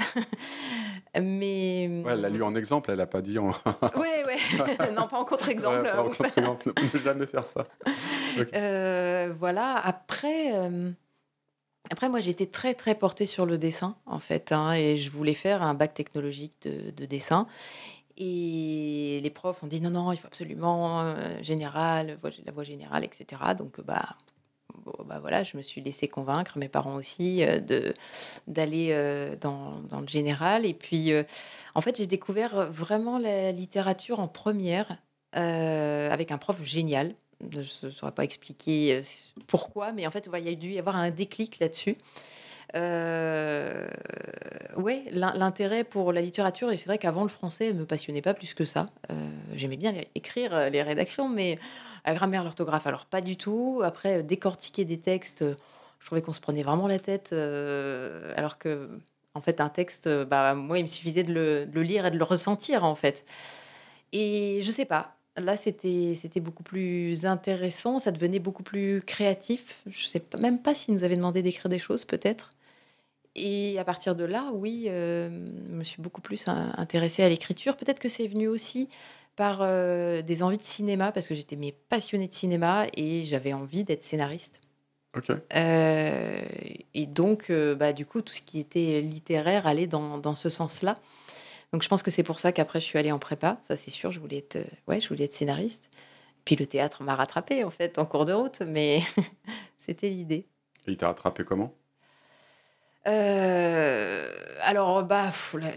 Mais 1.15 1.89
ouais, 2.05 2.13
elle 2.13 2.21
l'a 2.21 2.29
lu 2.29 2.41
en 2.41 2.55
exemple, 2.55 2.89
elle 2.91 3.01
a 3.01 3.07
pas 3.07 3.21
dit 3.21 3.37
en. 3.37 3.47
ouais, 3.97 4.23
ouais. 4.25 4.91
non, 4.95 5.07
pas 5.07 5.17
en 5.17 5.25
contre-exemple. 5.25 5.89
en 5.93 6.03
contre-exemple. 6.05 6.69
ne 6.69 6.87
peut 6.87 6.99
jamais 6.99 7.25
faire 7.25 7.47
ça. 7.47 7.67
Euh, 8.53 9.33
voilà. 9.37 9.75
Après. 9.75 10.53
Après, 11.89 12.07
moi, 12.07 12.21
j'étais 12.21 12.45
très, 12.45 12.73
très 12.73 12.95
portée 12.95 13.25
sur 13.25 13.45
le 13.45 13.57
dessin, 13.57 13.97
en 14.05 14.19
fait, 14.19 14.53
hein, 14.53 14.71
et 14.73 14.95
je 14.95 15.09
voulais 15.09 15.33
faire 15.33 15.61
un 15.61 15.73
bac 15.73 15.93
technologique 15.93 16.55
de, 16.61 16.91
de 16.91 17.05
dessin. 17.05 17.47
Et 18.23 19.19
les 19.23 19.31
profs 19.31 19.63
ont 19.63 19.67
dit 19.67 19.81
non, 19.81 19.89
non, 19.89 20.11
il 20.11 20.17
faut 20.17 20.27
absolument 20.27 21.01
euh, 21.01 21.41
général, 21.41 22.19
la 22.45 22.51
voie 22.51 22.63
générale, 22.63 23.03
etc. 23.03 23.25
Donc, 23.57 23.81
bah, 23.81 24.15
bah 25.05 25.17
voilà, 25.19 25.41
je 25.41 25.57
me 25.57 25.63
suis 25.63 25.81
laissée 25.81 26.07
convaincre, 26.07 26.59
mes 26.59 26.69
parents 26.69 26.93
aussi, 26.93 27.43
euh, 27.43 27.59
d'aller 28.45 28.89
euh, 28.91 29.35
dans, 29.41 29.79
dans, 29.89 30.01
le 30.01 30.07
général. 30.07 30.67
Et 30.67 30.75
puis, 30.75 31.11
en 31.73 31.81
fait, 31.81 31.97
j'ai 31.97 32.05
découvert 32.05 32.71
vraiment 32.71 33.17
la 33.17 33.51
littérature 33.51 34.19
en 34.19 34.27
première 34.27 34.97
avec 35.33 36.31
un 36.31 36.37
prof 36.37 36.63
génial. 36.63 37.15
Je 37.49 37.61
ne 37.87 37.91
saurais 37.91 38.11
pas 38.11 38.23
expliquer 38.23 39.01
pourquoi, 39.47 39.93
mais 39.93 40.05
en 40.05 40.11
fait, 40.11 40.29
il 40.31 40.45
y 40.45 40.49
a 40.49 40.55
dû 40.55 40.73
y 40.73 40.79
avoir 40.79 40.95
un 40.95 41.09
déclic 41.09 41.57
là-dessus. 41.59 41.97
Euh, 42.75 43.87
ouais, 44.77 45.03
l'intérêt 45.11 45.83
pour 45.83 46.13
la 46.13 46.21
littérature, 46.21 46.71
et 46.71 46.77
c'est 46.77 46.85
vrai 46.85 46.97
qu'avant 46.97 47.23
le 47.23 47.29
français 47.29 47.73
me 47.73 47.85
passionnait 47.85 48.21
pas 48.21 48.33
plus 48.33 48.53
que 48.53 48.65
ça. 48.65 48.89
Euh, 49.09 49.29
j'aimais 49.55 49.77
bien 49.77 49.93
écrire 50.15 50.53
euh, 50.53 50.69
les 50.69 50.81
rédactions, 50.81 51.27
mais 51.27 51.57
la 52.05 52.13
grammaire, 52.13 52.43
l'orthographe, 52.43 52.87
alors 52.87 53.05
pas 53.05 53.21
du 53.21 53.37
tout. 53.37 53.81
Après, 53.83 54.23
décortiquer 54.23 54.85
des 54.85 54.99
textes, 54.99 55.43
je 55.99 56.05
trouvais 56.05 56.21
qu'on 56.21 56.33
se 56.33 56.39
prenait 56.39 56.63
vraiment 56.63 56.87
la 56.87 56.99
tête, 56.99 57.33
alors 57.33 58.57
que, 58.57 58.89
en 59.35 59.41
fait, 59.41 59.61
un 59.61 59.69
texte, 59.69 60.09
bah, 60.09 60.55
moi, 60.55 60.79
il 60.79 60.83
me 60.83 60.87
suffisait 60.87 61.23
de 61.23 61.33
le, 61.33 61.81
lire 61.81 62.05
et 62.05 62.11
de 62.11 62.17
le 62.17 62.23
ressentir, 62.23 62.83
en 62.83 62.95
fait. 62.95 63.23
Et 64.13 64.61
je 64.63 64.71
sais 64.71 64.85
pas. 64.85 65.15
Là, 65.37 65.57
c'était 65.57 66.39
beaucoup 66.41 66.63
plus 66.63 67.25
intéressant, 67.25 67.99
ça 67.99 68.11
devenait 68.11 68.39
beaucoup 68.39 68.63
plus 68.63 69.01
créatif. 69.05 69.81
Je 69.89 70.05
sais 70.05 70.23
même 70.41 70.59
pas 70.61 70.73
s'ils 70.75 70.93
nous 70.93 71.03
avaient 71.03 71.15
demandé 71.15 71.43
d'écrire 71.43 71.69
des 71.69 71.79
choses, 71.79 72.03
peut-être. 72.05 72.49
Et 73.35 73.79
à 73.79 73.83
partir 73.83 74.15
de 74.15 74.23
là, 74.23 74.51
oui, 74.53 74.85
euh, 74.87 75.29
je 75.69 75.73
me 75.73 75.83
suis 75.83 76.01
beaucoup 76.01 76.21
plus 76.21 76.47
intéressée 76.47 77.23
à 77.23 77.29
l'écriture. 77.29 77.77
Peut-être 77.77 77.99
que 77.99 78.09
c'est 78.09 78.27
venu 78.27 78.47
aussi 78.47 78.89
par 79.35 79.59
euh, 79.61 80.21
des 80.21 80.43
envies 80.43 80.57
de 80.57 80.63
cinéma, 80.63 81.11
parce 81.11 81.27
que 81.27 81.35
j'étais 81.35 81.55
mais 81.55 81.73
passionnée 81.89 82.27
de 82.27 82.33
cinéma 82.33 82.87
et 82.95 83.23
j'avais 83.23 83.53
envie 83.53 83.83
d'être 83.83 84.03
scénariste. 84.03 84.59
Ok. 85.15 85.31
Euh, 85.55 86.41
et 86.93 87.05
donc, 87.05 87.51
bah, 87.51 87.93
du 87.93 88.05
coup, 88.05 88.21
tout 88.21 88.33
ce 88.33 88.41
qui 88.41 88.59
était 88.59 89.01
littéraire 89.01 89.65
allait 89.65 89.87
dans, 89.87 90.17
dans 90.17 90.35
ce 90.35 90.49
sens-là. 90.49 90.97
Donc, 91.71 91.83
je 91.83 91.87
pense 91.87 92.03
que 92.03 92.11
c'est 92.11 92.23
pour 92.23 92.39
ça 92.39 92.51
qu'après, 92.51 92.81
je 92.81 92.85
suis 92.85 92.99
allée 92.99 93.13
en 93.13 93.19
prépa. 93.19 93.59
Ça, 93.65 93.77
c'est 93.77 93.91
sûr, 93.91 94.11
je 94.11 94.19
voulais 94.19 94.39
être, 94.39 94.59
ouais, 94.87 94.99
je 94.99 95.07
voulais 95.07 95.25
être 95.25 95.33
scénariste. 95.33 95.89
Puis 96.43 96.55
le 96.55 96.65
théâtre 96.65 97.03
m'a 97.03 97.15
rattrapée, 97.15 97.63
en 97.63 97.69
fait, 97.69 97.97
en 97.97 98.05
cours 98.05 98.25
de 98.25 98.33
route, 98.33 98.61
mais 98.61 99.01
c'était 99.77 100.09
l'idée. 100.09 100.47
Et 100.87 100.91
il 100.91 100.97
t'a 100.97 101.07
rattrapé 101.07 101.43
comment? 101.45 101.73
Euh, 103.07 104.27
alors, 104.61 105.03
bah, 105.03 105.31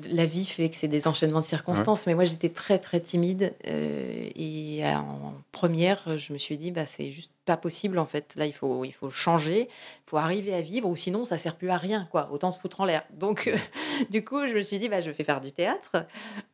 la, 0.04 0.26
vie 0.26 0.44
fait 0.44 0.68
que 0.68 0.76
c'est 0.76 0.88
des 0.88 1.08
enchaînements 1.08 1.40
de 1.40 1.46
circonstances, 1.46 2.06
mais 2.06 2.14
moi 2.14 2.24
j'étais 2.24 2.50
très 2.50 2.78
très 2.78 3.00
timide 3.00 3.54
euh, 3.66 4.28
et 4.36 4.82
en 4.84 5.32
première, 5.50 6.18
je 6.18 6.34
me 6.34 6.38
suis 6.38 6.58
dit, 6.58 6.70
bah, 6.70 6.84
c'est 6.84 7.10
juste 7.10 7.30
pas 7.46 7.56
possible 7.56 7.98
en 7.98 8.04
fait. 8.04 8.34
Là, 8.36 8.44
il 8.44 8.52
faut, 8.52 8.84
il 8.84 8.92
faut 8.92 9.08
changer, 9.08 9.68
il 9.68 10.10
faut 10.10 10.18
arriver 10.18 10.54
à 10.54 10.60
vivre, 10.60 10.88
ou 10.88 10.96
sinon 10.96 11.24
ça 11.24 11.38
sert 11.38 11.56
plus 11.56 11.70
à 11.70 11.78
rien, 11.78 12.06
quoi. 12.10 12.28
Autant 12.30 12.50
se 12.50 12.58
foutre 12.58 12.82
en 12.82 12.84
l'air. 12.84 13.04
Donc, 13.10 13.46
euh, 13.48 13.56
du 14.10 14.22
coup, 14.22 14.46
je 14.46 14.54
me 14.54 14.62
suis 14.62 14.78
dit, 14.78 14.90
bah, 14.90 15.00
je 15.00 15.10
vais 15.10 15.24
faire 15.24 15.40
du 15.40 15.50
théâtre. 15.50 16.04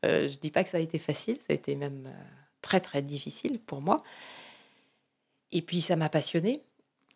je 0.05 0.39
dis 0.39 0.53
pas 0.53 0.63
que 0.63 0.71
ça 0.71 0.79
a 0.79 0.81
été 0.81 1.01
facile, 1.01 1.39
ça 1.39 1.47
a 1.51 1.55
été 1.55 1.75
même 1.75 2.09
très 2.63 2.81
très 2.81 3.03
difficile 3.03 3.59
pour 3.59 3.81
moi. 3.81 4.05
Et 5.53 5.63
puis 5.63 5.81
ça 5.81 5.97
m'a 5.97 6.09
passionnée. 6.09 6.63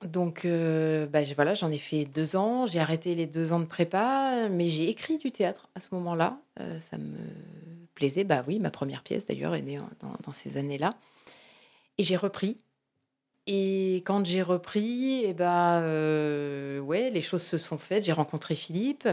Donc, 0.05 0.45
euh, 0.45 1.07
bah, 1.07 1.21
voilà, 1.35 1.55
j'en 1.55 1.71
ai 1.71 1.79
fait 1.79 2.05
deux 2.05 2.37
ans. 2.37 2.67
J'ai 2.67 2.79
arrêté 2.79 3.14
les 3.14 3.27
deux 3.27 3.53
ans 3.53 3.61
de 3.61 3.64
prépa, 3.64 4.49
mais 4.51 4.67
j'ai 4.67 4.88
écrit 4.90 5.19
du 5.19 5.33
théâtre 5.33 5.69
à 5.75 5.81
ce 5.81 5.88
moment-là. 5.93 6.38
Euh, 6.61 6.79
ça 6.90 6.99
me 6.99 7.17
plaisait. 7.95 8.25
Bah 8.25 8.45
oui, 8.47 8.59
ma 8.59 8.71
première 8.71 9.03
pièce 9.03 9.27
d'ailleurs 9.27 9.55
est 9.55 9.62
née 9.62 9.79
dans, 10.01 10.33
ces 10.33 10.57
années-là. 10.59 10.90
Et 11.97 12.05
j'ai 12.05 12.17
repris. 12.17 12.59
Et 13.47 13.97
quand 14.07 14.25
j'ai 14.27 14.43
repris, 14.43 15.23
eh 15.25 15.33
bah, 15.33 15.81
euh, 15.81 16.81
ouais, 16.81 17.11
les 17.11 17.23
choses 17.23 17.43
se 17.43 17.57
sont 17.57 17.79
faites. 17.79 18.05
J'ai 18.05 18.12
rencontré 18.12 18.55
Philippe. 18.55 19.09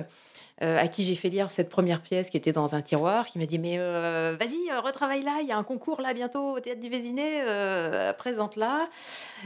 Euh, 0.61 0.77
à 0.77 0.87
qui 0.87 1.03
j'ai 1.03 1.15
fait 1.15 1.29
lire 1.29 1.49
cette 1.49 1.69
première 1.69 2.01
pièce 2.01 2.29
qui 2.29 2.37
était 2.37 2.51
dans 2.51 2.75
un 2.75 2.81
tiroir, 2.81 3.25
qui 3.25 3.39
m'a 3.39 3.47
dit 3.47 3.57
Mais 3.57 3.77
euh, 3.79 4.35
vas-y, 4.39 4.69
euh, 4.71 4.79
retravaille 4.79 5.23
là, 5.23 5.39
il 5.41 5.47
y 5.47 5.51
a 5.51 5.57
un 5.57 5.63
concours 5.63 6.01
là 6.01 6.13
bientôt 6.13 6.55
au 6.55 6.59
Théâtre 6.59 6.79
du 6.79 6.89
Vésiné, 6.89 7.41
présente-la. 8.17 8.87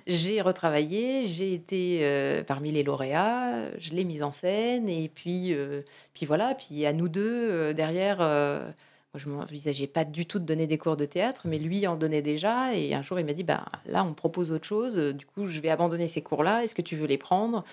J'ai 0.07 0.41
retravaillé, 0.41 1.25
j'ai 1.25 1.53
été 1.53 2.43
parmi 2.47 2.71
les 2.71 2.83
lauréats, 2.83 3.69
je 3.79 3.91
l'ai 3.91 4.03
mise 4.03 4.23
en 4.23 4.31
scène, 4.31 4.89
et 4.89 5.09
puis, 5.13 5.55
puis 6.13 6.25
voilà, 6.25 6.53
puis 6.55 6.85
à 6.85 6.93
nous 6.93 7.07
deux, 7.07 7.73
derrière 7.73 8.19
je 9.17 9.27
ne 9.27 9.35
m'envisageais 9.35 9.87
pas 9.87 10.05
du 10.05 10.25
tout 10.25 10.39
de 10.39 10.45
donner 10.45 10.67
des 10.67 10.77
cours 10.77 10.97
de 10.97 11.05
théâtre, 11.05 11.41
mais 11.45 11.57
lui 11.57 11.85
en 11.87 11.95
donnait 11.95 12.21
déjà. 12.21 12.75
Et 12.75 12.93
un 12.93 13.01
jour, 13.01 13.19
il 13.19 13.25
m'a 13.25 13.33
dit 13.33 13.43
bah, 13.43 13.65
Là, 13.85 14.03
on 14.03 14.13
propose 14.13 14.51
autre 14.51 14.65
chose. 14.65 14.97
Du 14.97 15.25
coup, 15.25 15.45
je 15.45 15.59
vais 15.59 15.69
abandonner 15.69 16.07
ces 16.07 16.21
cours-là. 16.21 16.63
Est-ce 16.63 16.75
que 16.75 16.81
tu 16.81 16.95
veux 16.95 17.07
les 17.07 17.17
prendre? 17.17 17.63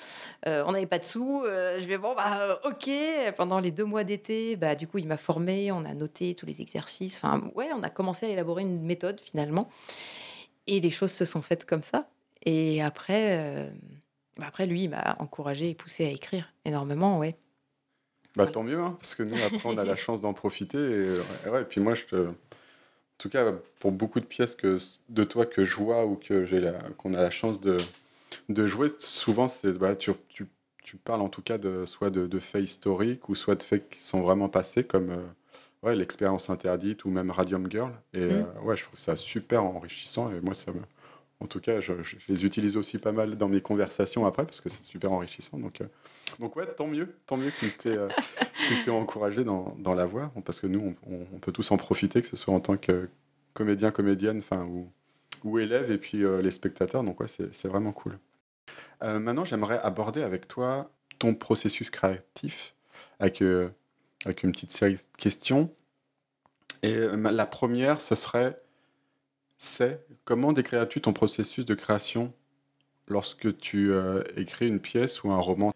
Euh, 0.47 0.65
On 0.67 0.73
n'avait 0.73 0.87
pas 0.87 0.99
de 0.99 1.05
sous. 1.05 1.43
Euh, 1.45 1.81
je 1.81 1.87
vais 1.87 1.99
Bon, 1.99 2.15
bah, 2.15 2.43
euh, 2.43 2.71
OK. 2.71 2.91
Pendant 3.37 3.61
les 3.61 3.71
deux 3.71 3.85
mois 3.85 4.05
d'été, 4.05 4.57
bah, 4.57 4.75
du 4.75 4.87
coup, 4.87 4.99
il 4.99 5.07
m'a 5.07 5.17
formé. 5.17 5.73
On 5.73 5.85
a 5.85 5.95
noté 5.95 6.35
tous 6.35 6.47
les 6.47 6.61
exercices. 6.61 7.17
Enfin, 7.17 7.51
ouais, 7.55 7.71
on 7.75 7.83
a 7.83 7.91
commencé 7.91 8.27
à 8.27 8.29
élaborer 8.29 8.63
une 8.63 8.83
méthode 8.83 9.21
finalement. 9.21 9.69
Et 10.67 10.81
les 10.81 10.91
choses 10.91 11.13
se 11.13 11.25
sont 11.25 11.43
faites 11.43 11.65
comme 11.65 11.83
ça. 11.83 12.05
Et 12.45 12.83
après, 12.83 13.71
après 14.41 14.67
lui, 14.67 14.85
il 14.85 14.91
m'a 14.91 15.17
encouragé 15.19 15.71
et 15.71 15.75
poussé 15.75 16.07
à 16.07 16.11
écrire 16.11 16.53
énormément, 16.65 17.19
ouais. 17.19 17.37
Bah, 18.37 18.47
tant 18.47 18.63
mieux, 18.63 18.81
hein, 18.81 18.97
parce 18.99 19.15
que 19.15 19.23
nous, 19.23 19.37
après, 19.37 19.61
on 19.65 19.77
a 19.77 19.85
la 19.85 19.97
chance 19.97 20.21
d'en 20.21 20.33
profiter. 20.33 20.79
Et, 20.79 21.51
ouais, 21.51 21.63
et 21.63 21.65
puis 21.65 21.81
moi, 21.81 21.95
je 21.95 22.05
te... 22.05 22.17
en 22.29 22.35
tout 23.19 23.29
cas, 23.29 23.53
pour 23.79 23.93
beaucoup 23.93 24.21
de 24.21 24.25
pièces 24.25 24.55
que, 24.57 24.79
de 25.09 25.25
toi 25.25 25.47
que 25.47 25.65
je 25.65 25.77
vois 25.77 26.07
ou 26.07 26.17
que 26.17 26.45
j'ai 26.45 26.61
la... 26.61 26.73
qu'on 26.97 27.15
a 27.15 27.21
la 27.21 27.31
chance 27.31 27.61
de, 27.61 27.77
de 28.49 28.67
jouer, 28.67 28.89
souvent, 28.99 29.49
c'est, 29.49 29.73
bah, 29.73 29.95
tu, 29.97 30.13
tu, 30.29 30.47
tu, 30.83 30.97
parles 30.97 31.21
en 31.21 31.29
tout 31.29 31.43
cas 31.43 31.59
de, 31.59 31.85
soit 31.85 32.11
de, 32.11 32.27
de, 32.27 32.39
faits 32.39 32.65
historiques 32.65 33.29
ou 33.29 33.35
soit 33.35 33.55
de 33.55 33.63
faits 33.63 33.91
qui 33.91 34.01
sont 34.01 34.23
vraiment 34.23 34.49
passés, 34.49 34.85
comme 34.85 35.11
euh, 35.11 35.27
ouais, 35.83 35.95
l'expérience 35.95 36.49
interdite 36.49 37.05
ou 37.05 37.11
même 37.11 37.31
Radium 37.31 37.71
Girl. 37.71 37.93
Et 38.15 38.21
mmh. 38.21 38.31
euh, 38.31 38.61
ouais, 38.63 38.77
je 38.77 38.85
trouve 38.85 38.99
ça 38.99 39.15
super 39.17 39.63
enrichissant 39.65 40.31
et 40.33 40.41
moi, 40.41 40.55
ça 40.55 40.73
me 40.73 40.81
en 41.43 41.47
tout 41.47 41.61
cas, 41.61 41.81
je, 41.81 41.93
les 42.29 42.45
utilise 42.45 42.77
aussi 42.77 42.99
pas 42.99 43.11
mal 43.11 43.37
dans 43.37 43.49
mes 43.49 43.61
conversations 43.61 44.25
après 44.27 44.47
parce 44.47 44.61
que 44.61 44.69
c'est 44.69 44.85
super 44.85 45.11
enrichissant. 45.11 45.59
Donc, 45.59 45.81
euh, 45.81 45.87
donc 46.39 46.55
ouais, 46.55 46.67
tant 46.67 46.87
mieux, 46.87 47.17
tant 47.27 47.37
mieux 47.37 47.51
qu'il 47.51 47.73
t'ait 47.77 47.97
euh, 47.97 48.09
encouragé 48.89 49.43
dans, 49.43 49.77
la 49.95 50.07
voix 50.07 50.33
parce 50.45 50.61
que 50.61 50.69
nous, 50.69 50.95
on, 51.05 51.39
peut 51.39 51.51
tous 51.51 51.71
en 51.73 51.77
profiter, 51.77 52.23
que 52.23 52.29
ce 52.29 52.37
soit 52.37 52.55
en 52.55 52.61
tant 52.61 52.77
que 52.77 53.09
comédien, 53.55 53.91
comédienne, 53.91 54.39
enfin 54.39 54.69
ou, 55.45 55.59
élève 55.59 55.91
et 55.91 55.99
puis 55.99 56.25
euh, 56.25 56.41
les 56.41 56.53
spectateurs. 56.53 57.03
Donc 57.03 57.19
ouais, 57.21 57.27
c'est 57.29 57.67
vraiment 57.67 57.93
cool. 57.93 58.19
maintenant, 59.01 59.45
j'aimerais 59.45 59.81
aborder 59.81 60.23
avec 60.23 60.47
toi 60.47 60.91
ton 61.19 61.35
processus 61.35 61.91
créatif 61.91 62.75
avec, 63.19 63.43
avec 64.25 64.43
une 64.45 64.53
petite 64.53 64.71
série 64.71 64.95
de 64.95 65.17
questions. 65.19 65.75
Et 66.83 66.97
la 67.17 67.47
première, 67.47 68.01
ce 68.01 68.15
serait 68.15 68.61
c'est 69.59 70.05
comment 70.25 70.53
décrirais-tu 70.53 71.01
ton 71.01 71.13
processus 71.13 71.65
de 71.65 71.75
création 71.75 72.33
lorsque 73.09 73.57
tu 73.59 73.93
euh, 73.93 74.23
écris 74.37 74.69
une 74.69 74.81
pièce 74.81 75.23
ou 75.25 75.31
un 75.31 75.41
roman? 75.41 75.73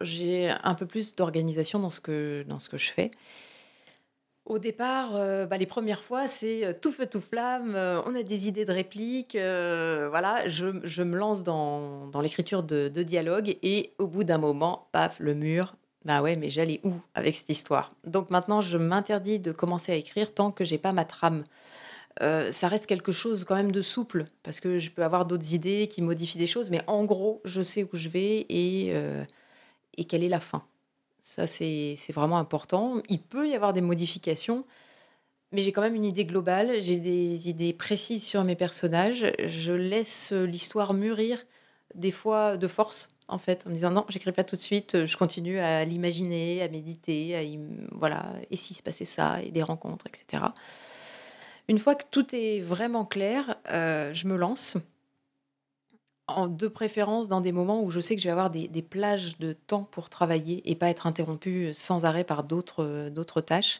J'ai 0.00 0.50
un 0.62 0.74
peu 0.74 0.86
plus 0.86 1.14
d'organisation 1.14 1.78
dans, 1.78 1.90
ce 1.90 2.00
que, 2.00 2.44
dans 2.48 2.58
ce 2.58 2.68
que 2.68 2.78
je 2.78 2.90
fais. 2.90 3.10
Au 4.44 4.58
départ, 4.58 5.16
euh, 5.16 5.46
bah, 5.46 5.56
les 5.56 5.66
premières 5.66 6.04
fois, 6.04 6.28
c'est 6.28 6.64
euh, 6.64 6.72
tout 6.80 6.92
feu, 6.92 7.06
tout 7.06 7.20
flamme, 7.20 7.74
on 8.06 8.14
a 8.14 8.22
des 8.22 8.46
idées 8.46 8.64
de 8.64 8.72
répliques, 8.72 9.36
voilà, 9.36 10.46
je, 10.46 10.66
je, 10.84 11.02
me 11.02 11.16
lance 11.16 11.42
dans, 11.42 12.06
dans 12.06 12.20
l'écriture 12.20 12.62
de, 12.62 12.88
de 12.88 13.02
dialogue 13.02 13.56
et 13.62 13.92
au 13.98 14.06
bout 14.06 14.22
d'un 14.22 14.38
moment, 14.38 14.88
paf, 14.92 15.18
le 15.18 15.34
mur, 15.34 15.74
bah 16.04 16.22
ouais, 16.22 16.36
mais 16.36 16.50
j'allais 16.50 16.80
où 16.84 16.92
avec 17.16 17.34
cette 17.34 17.50
histoire? 17.50 17.90
Donc 18.04 18.30
maintenant, 18.30 18.60
je 18.60 18.78
m'interdis 18.78 19.40
de 19.40 19.50
commencer 19.50 19.90
à 19.90 19.96
écrire 19.96 20.32
tant 20.32 20.52
que 20.52 20.64
j'ai 20.64 20.78
pas 20.78 20.92
ma 20.92 21.04
trame. 21.04 21.42
Euh, 22.22 22.50
ça 22.50 22.68
reste 22.68 22.86
quelque 22.86 23.12
chose 23.12 23.44
quand 23.44 23.56
même 23.56 23.72
de 23.72 23.82
souple, 23.82 24.26
parce 24.42 24.60
que 24.60 24.78
je 24.78 24.90
peux 24.90 25.04
avoir 25.04 25.26
d'autres 25.26 25.52
idées 25.52 25.86
qui 25.88 26.00
modifient 26.02 26.38
des 26.38 26.46
choses, 26.46 26.70
mais 26.70 26.80
en 26.86 27.04
gros, 27.04 27.42
je 27.44 27.62
sais 27.62 27.84
où 27.84 27.90
je 27.92 28.08
vais 28.08 28.46
et, 28.48 28.88
euh, 28.90 29.24
quelle 30.08 30.24
est 30.24 30.28
la 30.28 30.40
fin. 30.40 30.64
Ça, 31.22 31.46
c'est 31.46 31.96
vraiment 32.14 32.38
important. 32.38 33.02
Il 33.08 33.20
peut 33.20 33.48
y 33.48 33.54
avoir 33.54 33.72
des 33.72 33.80
modifications, 33.80 34.64
mais 35.52 35.62
j'ai 35.62 35.72
quand 35.72 35.82
même 35.82 35.94
une 35.94 36.04
idée 36.04 36.24
globale, 36.24 36.80
j'ai 36.80 37.00
des 37.00 37.48
idées 37.48 37.72
précises 37.72 38.24
sur 38.24 38.44
mes 38.44 38.56
personnages. 38.56 39.26
Je 39.44 39.72
laisse 39.72 40.32
l'histoire 40.32 40.94
mûrir, 40.94 41.44
des 41.94 42.12
fois 42.12 42.56
de 42.56 42.68
force, 42.68 43.08
en 43.28 43.38
fait, 43.38 43.66
en 43.66 43.70
me 43.70 43.74
disant 43.74 43.90
non, 43.90 44.06
j'écris 44.08 44.32
pas 44.32 44.44
tout 44.44 44.56
de 44.56 44.60
suite, 44.60 45.06
je 45.06 45.16
continue 45.16 45.58
à 45.58 45.84
l'imaginer, 45.84 46.62
à 46.62 46.68
méditer, 46.68 47.36
à 47.36 47.42
voilà, 47.92 48.32
et 48.50 48.56
si 48.56 48.74
se 48.74 48.82
passait 48.82 49.04
ça, 49.04 49.42
et 49.42 49.50
des 49.50 49.62
rencontres, 49.62 50.06
etc. 50.06 50.44
Une 51.68 51.78
fois 51.78 51.94
que 51.94 52.04
tout 52.10 52.34
est 52.34 52.60
vraiment 52.60 53.04
clair, 53.04 53.56
euh, 53.70 54.12
je 54.14 54.28
me 54.28 54.36
lance. 54.36 54.76
En, 56.28 56.48
de 56.48 56.66
préférence 56.66 57.28
dans 57.28 57.40
des 57.40 57.52
moments 57.52 57.82
où 57.82 57.92
je 57.92 58.00
sais 58.00 58.16
que 58.16 58.20
je 58.20 58.26
vais 58.26 58.32
avoir 58.32 58.50
des, 58.50 58.68
plages 58.82 59.38
de 59.38 59.52
temps 59.52 59.84
pour 59.84 60.10
travailler 60.10 60.68
et 60.68 60.74
pas 60.74 60.88
être 60.88 61.06
interrompu 61.06 61.72
sans 61.72 62.04
arrêt 62.04 62.24
par 62.24 62.42
d'autres 62.42 63.10
d'autres 63.10 63.40
tâches. 63.40 63.78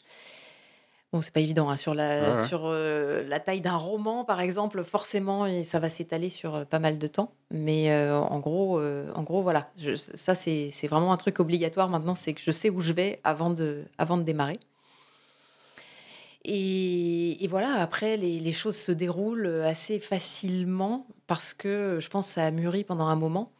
Bon, 1.12 1.22
c'est 1.22 1.33
pas 1.33 1.40
évident. 1.40 1.68
Hein. 1.70 1.77
Sur, 1.77 1.92
la, 1.94 2.46
sur 2.46 2.66
euh, 2.66 3.25
la 3.25 3.40
taille 3.40 3.61
d'un 3.61 3.77
roman, 3.77 4.25
par 4.25 4.40
exemple, 4.40 4.85
forcément, 4.85 5.46
et 5.46 5.64
ça 5.64 5.81
va 5.81 5.90
s'étaler 5.90 6.31
sur 6.31 6.55
euh, 6.55 6.64
pas 6.64 6.79
mal 6.79 6.99
de 6.99 7.07
temps. 7.09 7.33
Mais 7.51 7.96
en, 8.11 8.38
gros, 8.38 8.81
en 8.81 9.22
gros, 9.22 9.42
voilà. 9.42 9.70
ça, 9.96 10.37
c'est 10.37 10.70
vraiment 10.88 11.12
un 11.12 11.16
truc 11.16 11.40
obligatoire 11.40 11.88
maintenant, 11.88 12.14
c'est 12.14 12.33
que 12.33 12.40
je 12.44 12.51
sais 12.53 12.70
où 12.70 12.81
je 12.81 12.92
vais 12.92 13.20
avant 13.25 13.51
de, 13.51 13.85
avant 13.99 14.16
de 14.18 14.22
démarrer. 14.22 14.59
Et, 16.48 17.46
voilà, 17.50 17.74
après, 17.74 18.16
les, 18.16 18.52
choses 18.52 18.76
se 18.76 18.92
déroulent 18.92 19.62
assez 19.64 19.98
facilement 19.98 21.09
parce 21.26 21.52
que 21.52 21.98
je 22.00 22.09
pense 22.09 22.28
que 22.28 22.35
ça 22.35 22.46
a 22.46 22.50
mûri 22.52 22.85
pendant 22.85 23.06
un 23.06 23.16
moment. 23.16 23.50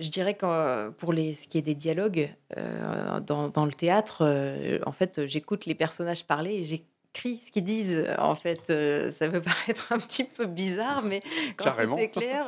Je 0.00 0.08
dirais 0.08 0.32
que 0.32 0.88
pour 0.90 1.12
les, 1.12 1.34
ce 1.34 1.46
qui 1.46 1.58
est 1.58 1.62
des 1.62 1.74
dialogues 1.74 2.34
euh, 2.56 3.20
dans, 3.20 3.66
le 3.66 3.72
théâtre, 3.72 4.22
euh, 4.22 4.78
en 4.86 4.92
fait, 4.92 5.26
j'écoute 5.26 5.66
les 5.66 5.74
personnages 5.74 6.24
parler 6.24 6.54
et 6.54 6.64
j'écris 6.64 7.42
ce 7.44 7.50
qu'ils 7.50 7.64
disent. 7.64 8.06
En 8.16 8.36
fait, 8.36 8.70
euh, 8.70 9.10
ça 9.10 9.28
peut 9.28 9.42
paraître 9.42 9.92
un 9.92 9.98
petit 9.98 10.24
peu 10.24 10.46
bizarre, 10.46 11.02
mais 11.02 11.22
quand 11.58 11.74
c'est 11.98 12.08
clair, 12.08 12.46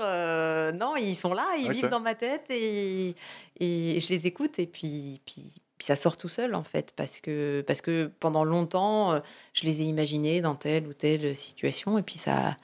non, 0.73 0.97
ils 0.97 1.17
sont 1.17 1.35
là, 1.35 1.45
ils 1.59 1.71
vivent 1.71 1.91
dans 1.91 2.01
ma 2.01 2.15
tête 2.15 2.47
et, 2.49 3.15
et 3.61 4.01
je 4.01 4.09
les 4.09 4.27
écoute 4.27 4.59
et 4.59 4.67
puis, 4.67 5.21
puis, 5.27 5.53
puis 5.79 5.87
ça 5.87 5.97
sort 5.97 6.17
tout 6.17 6.29
seul 6.29 6.55
en 6.55 6.63
fait, 6.63 6.93
parce 6.97 7.19
que, 7.19 7.65
parce 7.67 7.81
que 7.81 8.11
pendant 8.21 8.45
longtemps, 8.45 9.13
euh, 9.13 9.21
je 9.53 9.65
les 9.65 9.83
ai 9.83 9.85
imaginés 9.85 10.41
dans 10.41 10.55
telle 10.55 10.87
ou 10.87 10.95
telle 10.95 11.35
situation, 11.37 11.99
et 11.99 12.03
puis 12.03 12.19
ça, 12.19 12.57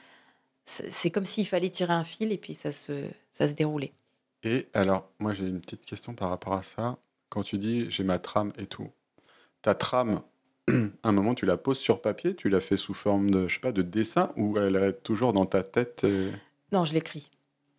c'est 0.64 1.10
comme 1.10 1.26
s'il 1.26 1.46
fallait 1.46 1.70
tirer 1.70 1.92
un 1.92 2.04
fil, 2.04 2.32
et 2.32 2.38
puis 2.38 2.54
ça 2.54 2.72
se, 2.72 3.08
ça 3.32 3.48
se 3.48 3.54
déroulait. 3.54 3.92
Et 4.42 4.68
alors, 4.74 5.10
moi 5.18 5.34
j'ai 5.34 5.46
une 5.46 5.60
petite 5.60 5.84
question 5.84 6.14
par 6.14 6.30
rapport 6.30 6.54
à 6.54 6.62
ça. 6.62 6.98
Quand 7.28 7.42
tu 7.42 7.58
dis 7.58 7.90
j'ai 7.90 8.04
ma 8.04 8.18
trame 8.18 8.52
et 8.58 8.66
tout, 8.66 8.90
ta 9.62 9.74
trame, 9.74 10.22
à 10.68 10.72
un 11.02 11.12
moment 11.12 11.34
tu 11.34 11.46
la 11.46 11.56
poses 11.56 11.78
sur 11.78 12.00
papier, 12.00 12.34
tu 12.34 12.48
la 12.48 12.60
fais 12.60 12.76
sous 12.76 12.94
forme 12.94 13.30
de, 13.30 13.48
je 13.48 13.54
sais 13.54 13.60
pas, 13.60 13.72
de 13.72 13.82
dessin, 13.82 14.32
ou 14.36 14.56
elle 14.58 14.76
est 14.76 15.02
toujours 15.02 15.32
dans 15.32 15.46
ta 15.46 15.62
tête 15.62 16.06
Non, 16.72 16.84
je 16.84 16.94
l'écris. 16.94 17.30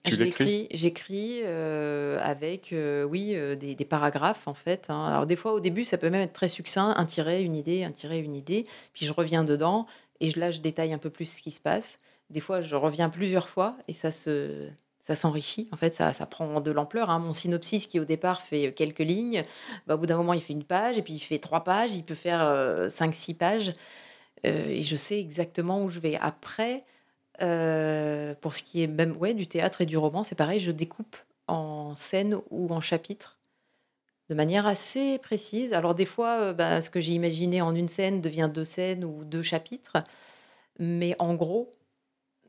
J'écris, 0.06 0.68
j'écris 0.72 1.42
euh, 1.44 2.20
avec, 2.24 2.74
euh, 2.74 3.04
oui, 3.04 3.36
euh, 3.36 3.56
des, 3.56 3.76
paragraphes 3.86 4.48
en 4.48 4.54
fait. 4.54 4.86
Hein. 4.90 5.06
Alors 5.06 5.26
des 5.28 5.36
fois, 5.36 5.54
au 5.54 5.60
début, 5.60 5.84
ça 5.84 5.98
peut 5.98 6.10
même 6.10 6.24
être 6.24 6.34
très 6.34 6.48
succinct, 6.48 6.96
un 6.98 7.06
tiret, 7.06 7.44
une 7.44 7.56
idée, 7.56 7.84
un 7.84 7.92
tiret, 7.92 8.20
une 8.20 8.36
idée. 8.36 8.66
Puis 8.94 9.06
je 9.06 9.14
reviens 9.14 9.44
dedans 9.44 9.86
et 10.20 10.32
là, 10.32 10.50
je 10.50 10.60
détaille 10.60 10.94
un 10.94 10.98
peu 10.98 11.12
plus 11.12 11.26
ce 11.26 11.42
qui 11.42 11.52
se 11.52 11.60
passe. 11.60 12.00
Des 12.32 12.40
fois, 12.40 12.62
je 12.62 12.76
reviens 12.76 13.10
plusieurs 13.10 13.48
fois 13.48 13.78
et 13.88 13.94
ça 13.94 14.12
se, 14.12 14.70
ça 15.04 15.16
s'enrichit. 15.16 15.70
En 15.72 15.78
fait, 15.78 15.94
ça, 15.94 16.14
ça 16.14 16.26
prend 16.26 16.62
de 16.62 16.72
l'ampleur. 16.72 17.12
Hein. 17.12 17.20
Mon 17.20 17.34
synopsis 17.34 17.86
qui 17.86 18.00
au 18.00 18.06
départ 18.06 18.42
fait 18.42 18.74
quelques 18.74 19.00
lignes, 19.00 19.44
bah, 19.86 19.96
au 19.96 19.98
bout 20.00 20.08
d'un 20.08 20.18
moment, 20.18 20.34
il 20.34 20.42
fait 20.42 20.54
une 20.54 20.64
page 20.64 20.98
et 20.98 21.04
puis 21.04 21.14
il 21.14 21.20
fait 21.20 21.40
trois 21.40 21.64
pages. 21.64 21.94
Il 21.94 22.04
peut 22.04 22.16
faire 22.16 22.88
cinq, 22.90 23.14
six 23.14 23.36
pages 23.36 23.74
et 24.44 24.82
je 24.82 24.96
sais 24.96 25.20
exactement 25.20 25.84
où 25.84 25.92
je 25.92 26.00
vais. 26.00 26.18
Après. 26.20 26.86
Euh, 27.42 28.36
pour 28.40 28.56
ce 28.56 28.62
qui 28.62 28.84
est 28.84 28.88
même 28.88 29.16
du 29.36 29.48
théâtre 29.48 29.82
et 29.82 29.86
du 29.86 29.98
roman, 29.98 30.24
c'est 30.24 30.36
pareil, 30.36 30.60
je 30.60 30.72
découpe 30.72 31.16
en 31.48 31.96
scènes 31.96 32.38
ou 32.50 32.72
en 32.72 32.82
chapitres 32.82 33.40
de 34.30 34.36
manière 34.36 34.66
assez 34.66 35.18
précise. 35.20 35.74
Alors 35.74 35.96
des 35.96 36.06
fois, 36.06 36.40
euh, 36.40 36.54
bah, 36.54 36.82
ce 36.82 36.90
que 36.90 37.02
j'ai 37.02 37.14
imaginé 37.14 37.62
en 37.62 37.76
une 37.76 37.90
scène 37.90 38.22
devient 38.22 38.50
deux 38.54 38.64
scènes 38.64 39.04
ou 39.04 39.26
deux 39.26 39.42
chapitres, 39.42 39.98
mais 40.80 41.16
en 41.20 41.36
gros, 41.36 41.72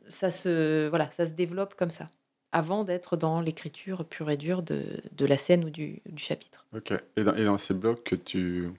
ça 0.08 0.30
se, 0.30 0.88
voilà, 0.88 1.10
ça 1.10 1.26
se 1.26 1.32
développe 1.32 1.74
comme 1.74 1.90
ça, 1.90 2.08
avant 2.52 2.84
d'être 2.84 3.16
dans 3.16 3.40
l'écriture 3.40 4.04
pure 4.04 4.30
et 4.30 4.36
dure 4.36 4.62
de, 4.62 4.84
la 5.18 5.36
scène 5.36 5.64
ou 5.64 5.70
du, 5.70 6.02
chapitre. 6.16 6.66
Ok. 6.72 6.92
Et 7.16 7.24
dans, 7.24 7.34
et 7.34 7.44
dans, 7.44 7.58
ces 7.58 7.74
blocs 7.74 8.04
que 8.04 8.16
tu... 8.16 8.70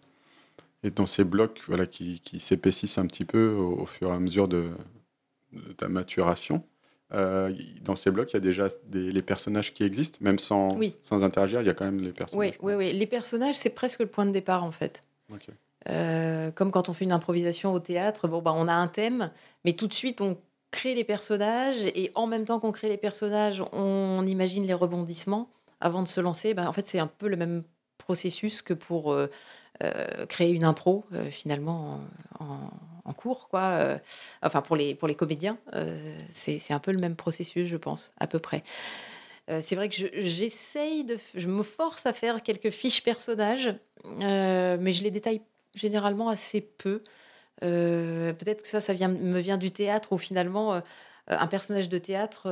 Et 0.85 0.91
dans 0.91 1.07
ces 1.07 1.23
blocs 1.23 1.61
voilà, 1.67 1.85
qui, 1.85 2.19
qui 2.19 2.39
s'épaississent 2.39 2.97
un 2.97 3.07
petit 3.07 3.25
peu 3.25 3.51
au 3.51 3.85
fur 3.85 4.09
et 4.09 4.13
à 4.13 4.19
mesure 4.19 4.49
de, 4.49 4.69
de 5.53 5.73
ta 5.73 5.87
maturation. 5.87 6.63
euh, 7.13 7.53
dans 7.81 7.95
ces 7.95 8.11
blocs, 8.11 8.31
il 8.31 8.35
y 8.35 8.37
a 8.37 8.41
déjà 8.41 8.67
des, 8.85 9.11
les 9.11 9.21
personnages 9.21 9.73
qui 9.73 9.83
existent, 9.83 10.17
même 10.21 10.39
sans, 10.39 10.77
sans 11.01 11.23
interagir, 11.23 11.61
il 11.61 11.67
y 11.67 11.69
a 11.69 11.73
quand 11.73 11.85
même 11.85 12.01
les 12.01 12.11
personnages. 12.11 12.55
Oui, 12.61 12.73
oui, 12.73 12.73
oui. 12.73 12.93
Les 12.93 13.07
personnages, 13.07 13.55
c'est 13.55 13.75
presque 13.75 13.99
le 13.99 14.07
point 14.07 14.25
de 14.25 14.31
départ, 14.31 14.63
en 14.63 14.71
fait. 14.71 15.03
Euh, 15.89 16.49
comme 16.51 16.71
quand 16.71 16.89
on 16.89 16.93
fait 16.93 17.03
une 17.05 17.11
improvisation 17.11 17.73
au 17.73 17.79
théâtre, 17.79 18.27
bon, 18.27 18.41
bah, 18.41 18.53
on 18.55 18.67
a 18.67 18.73
un 18.73 18.87
thème, 18.87 19.31
mais 19.65 19.73
tout 19.73 19.87
de 19.87 19.93
suite, 19.93 20.21
on 20.21 20.37
crée 20.71 20.95
les 20.95 21.03
personnages, 21.03 21.85
et 21.85 22.11
en 22.15 22.25
même 22.25 22.45
temps 22.45 22.59
qu'on 22.59 22.71
crée 22.71 22.89
les 22.89 22.97
personnages, 22.97 23.61
on 23.73 24.25
imagine 24.25 24.65
les 24.65 24.73
rebondissements. 24.73 25.49
Avant 25.81 26.01
de 26.01 26.07
se 26.07 26.21
lancer, 26.21 26.53
bah, 26.53 26.67
en 26.67 26.73
fait, 26.73 26.87
c'est 26.87 26.99
un 26.99 27.07
peu 27.07 27.27
le 27.27 27.35
même 27.35 27.63
processus 27.97 28.61
que 28.61 28.73
pour 28.73 29.11
euh, 29.11 29.27
créer 30.29 30.51
une 30.51 30.63
impro, 30.63 31.03
finalement, 31.29 31.99
en, 32.39 32.45
en 32.45 32.69
cours, 33.11 33.49
quoi. 33.49 33.61
Euh, 33.61 33.97
enfin, 34.41 34.61
pour 34.61 34.77
les, 34.77 34.95
pour 34.95 35.09
les 35.09 35.15
comédiens, 35.15 35.57
euh, 35.75 36.17
c'est 36.31 36.71
un 36.71 36.79
peu 36.79 36.91
le 36.91 36.99
même 36.99 37.15
processus, 37.15 37.67
je 37.67 37.77
pense, 37.77 38.13
à 38.19 38.27
peu 38.27 38.39
près. 38.39 38.63
Euh, 39.49 39.59
c'est 39.61 39.75
vrai 39.75 39.89
que 39.89 39.95
j'essaye 39.95 41.03
de. 41.03 41.17
Je 41.35 41.47
me 41.47 41.63
force 41.63 42.05
à 42.05 42.13
faire 42.13 42.41
quelques 42.43 42.69
fiches 42.69 43.03
personnages, 43.03 43.75
mais 44.05 44.91
je 44.93 45.03
les 45.03 45.11
détaille 45.11 45.41
généralement 45.75 46.29
assez 46.29 46.61
peu. 46.61 47.01
Peut-être 47.59 48.63
que 48.63 48.69
ça, 48.69 48.79
ça 48.79 48.93
vient, 48.93 49.09
me 49.09 49.39
vient 49.39 49.57
du 49.57 49.71
théâtre 49.71 50.13
où 50.13 50.17
finalement. 50.17 50.81
un 51.29 51.47
personnage 51.47 51.87
de 51.87 51.97
théâtre, 51.97 52.49